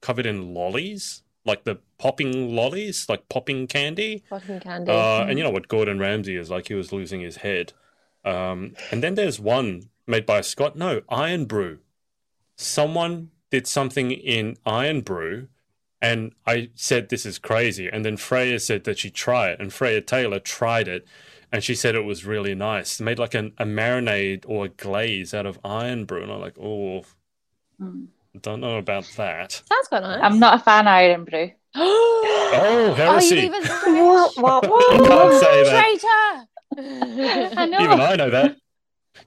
covered 0.00 0.26
in 0.26 0.54
lollies, 0.54 1.22
like 1.44 1.64
the 1.64 1.78
popping 1.98 2.54
lollies, 2.54 3.08
like 3.08 3.28
popping 3.28 3.66
candy. 3.66 4.22
Fucking 4.30 4.60
candy. 4.60 4.90
Uh, 4.90 5.24
and 5.24 5.38
you 5.38 5.44
know 5.44 5.50
what 5.50 5.68
Gordon 5.68 5.98
Ramsay 5.98 6.36
is 6.36 6.50
like? 6.50 6.68
He 6.68 6.74
was 6.74 6.92
losing 6.92 7.20
his 7.20 7.36
head. 7.38 7.72
Um, 8.24 8.74
and 8.90 9.02
then 9.02 9.14
there's 9.14 9.40
one 9.40 9.90
made 10.06 10.26
by 10.26 10.40
Scott. 10.40 10.76
No, 10.76 11.02
Irn-Bru. 11.10 11.78
Someone 12.56 13.30
did 13.50 13.66
something 13.66 14.10
in 14.10 14.56
Irn-Bru, 14.66 15.48
and 16.02 16.32
I 16.46 16.70
said 16.74 17.08
this 17.08 17.24
is 17.26 17.38
crazy. 17.38 17.88
And 17.88 18.04
then 18.04 18.16
Freya 18.16 18.58
said 18.60 18.84
that 18.84 18.98
she'd 18.98 19.14
try 19.14 19.50
it, 19.50 19.60
and 19.60 19.72
Freya 19.72 20.00
Taylor 20.00 20.38
tried 20.40 20.88
it, 20.88 21.06
and 21.50 21.64
she 21.64 21.74
said 21.74 21.94
it 21.94 22.04
was 22.04 22.24
really 22.26 22.54
nice. 22.54 23.00
Made 23.00 23.18
like 23.18 23.34
an, 23.34 23.52
a 23.58 23.64
marinade 23.64 24.44
or 24.46 24.66
a 24.66 24.68
glaze 24.68 25.32
out 25.32 25.46
of 25.46 25.58
Irn-Bru, 25.64 26.22
and 26.22 26.32
I'm 26.32 26.40
like, 26.40 26.58
oh, 26.58 27.04
Mm. 27.80 28.08
don't 28.42 28.60
know 28.60 28.76
about 28.76 29.04
that. 29.16 29.52
Sounds 29.52 29.86
quite 29.88 30.02
nice. 30.02 30.18
I'm 30.20 30.40
not 30.40 30.60
a 30.60 30.62
fan 30.64 30.88
of 30.88 30.94
Irn-Bru. 31.20 31.52
Oh, 31.74 32.50
oh, 32.54 32.86
you 32.88 32.94
heresy! 32.94 33.36
even 33.40 33.62
What, 34.36 34.36
what, 34.36 34.64
you 34.94 35.04
can't 35.04 35.40
say 35.40 35.64
that. 35.64 36.46
traitor. 36.76 37.54
I 37.60 37.66
know. 37.66 37.80
Even 37.80 38.00
I 38.00 38.16
know 38.16 38.30
that. 38.30 38.56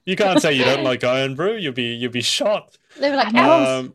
You 0.06 0.16
can't 0.16 0.40
say 0.40 0.52
you 0.54 0.64
don't 0.64 0.84
like 0.84 1.04
Irn-Bru. 1.04 1.56
You'll 1.56 1.72
be 1.74 1.94
you'll 1.94 2.10
be 2.12 2.22
shot. 2.22 2.76
They 2.98 3.10
were 3.10 3.16
like, 3.16 3.34
I. 3.34 3.76
Um, 3.78 3.94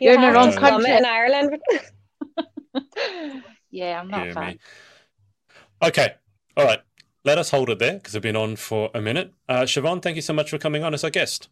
You're 0.00 0.14
in 0.14 0.20
the 0.20 0.32
wrong 0.32 0.50
to 0.50 0.52
slum 0.58 0.84
it 0.84 0.86
country. 0.86 0.96
in 0.96 1.04
Ireland. 1.04 1.58
yeah, 3.70 4.00
I'm 4.00 4.08
not 4.08 4.22
Hear 4.22 4.30
a 4.30 4.34
fan. 4.34 4.46
me. 4.48 4.58
Okay. 5.82 6.14
All 6.56 6.64
right. 6.64 6.80
Let 7.24 7.38
us 7.38 7.50
hold 7.50 7.70
it 7.70 7.78
there 7.78 7.94
because 7.94 8.14
I've 8.16 8.22
been 8.22 8.36
on 8.36 8.56
for 8.56 8.90
a 8.94 9.00
minute. 9.00 9.32
Uh, 9.48 9.62
Siobhan, 9.62 10.02
thank 10.02 10.16
you 10.16 10.22
so 10.22 10.32
much 10.32 10.50
for 10.50 10.58
coming 10.58 10.82
on 10.84 10.92
as 10.94 11.04
our 11.04 11.10
guest. 11.10 11.48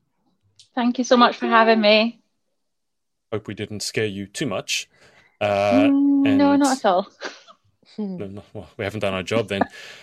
Thank 0.74 0.98
you 0.98 1.04
so 1.04 1.16
much 1.16 1.36
for 1.36 1.46
having 1.46 1.80
me. 1.80 2.20
Hope 3.32 3.46
we 3.48 3.54
didn't 3.54 3.80
scare 3.80 4.04
you 4.06 4.26
too 4.26 4.46
much. 4.46 4.88
Uh, 5.42 5.88
Mm, 5.88 6.36
no, 6.36 6.56
not 6.56 6.78
at 6.78 6.84
all. 6.84 7.08
well, 7.98 8.68
we 8.76 8.84
haven't 8.84 9.00
done 9.00 9.12
our 9.12 9.22
job 9.22 9.48
then. 9.48 9.62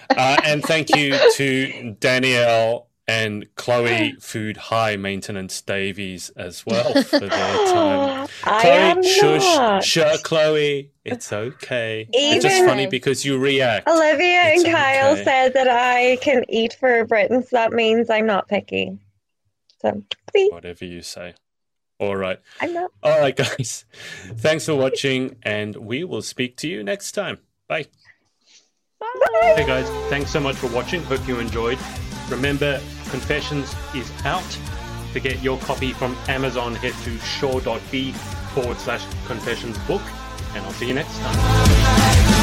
Uh, 0.10 0.38
and 0.44 0.62
thank 0.64 0.96
you 0.96 1.18
to 1.36 1.96
Danielle 2.00 2.88
and 3.08 3.48
Chloe 3.56 4.14
Food 4.20 4.58
High 4.58 4.96
Maintenance 4.96 5.60
Davies 5.62 6.30
as 6.36 6.64
well 6.66 6.94
for 7.04 7.20
their 7.20 7.30
time. 7.74 8.28
I 8.44 8.62
Chloe, 8.62 8.72
am 8.72 9.04
shush, 9.04 9.44
not. 9.56 9.84
sure, 9.84 10.18
Chloe. 10.24 10.92
It's 11.04 11.34
okay. 11.34 12.08
it's 12.14 12.44
just 12.44 12.64
funny 12.66 12.86
because 12.86 13.26
you 13.26 13.40
react. 13.40 13.88
Olivia 13.88 14.28
and 14.54 14.62
It's 14.62 14.70
Kyle 14.70 15.14
okay. 15.14 15.24
said 15.24 15.54
that 15.56 15.68
I 15.68 16.18
can 16.18 16.44
eat 16.50 16.74
for 16.80 17.04
Britain, 17.06 17.42
so 17.42 17.56
that 17.56 17.72
means 17.72 18.12
I'm 18.12 18.28
not 18.28 18.48
picky. 18.48 19.00
So, 19.82 20.04
see, 20.36 20.50
Whatever 20.52 20.86
you 20.86 21.02
say. 21.02 21.34
All 22.00 22.16
right. 22.16 22.40
Not. 22.62 22.92
All 23.04 23.20
right, 23.20 23.36
guys. 23.36 23.86
Thanks 24.38 24.66
for 24.66 24.76
watching, 24.76 25.36
and 25.44 25.76
we 25.76 26.04
will 26.04 26.22
speak 26.22 26.56
to 26.58 26.68
you 26.68 26.84
next 26.84 27.12
time. 27.12 27.40
Bye. 27.68 27.88
Hey, 29.42 29.66
guys. 29.66 29.90
Thanks 30.10 30.32
so 30.32 30.40
much 30.40 30.56
for 30.56 30.68
watching. 30.68 31.04
Hope 31.04 31.28
you 31.28 31.40
enjoyed. 31.40 31.78
Remember, 32.30 32.80
Confessions 33.10 33.74
is 33.96 34.12
out. 34.24 34.58
To 35.14 35.20
get 35.20 35.42
your 35.42 35.58
copy 35.60 35.92
from 35.94 36.16
Amazon, 36.28 36.76
head 36.76 36.94
to 37.04 37.18
shor.by 37.18 38.12
forward 38.54 38.78
slash 38.78 39.04
confessions 39.26 39.78
book, 39.80 40.02
and 40.54 40.64
I'll 40.64 40.72
see 40.74 40.88
you 40.88 40.94
next 40.94 41.18
time. 41.18 42.39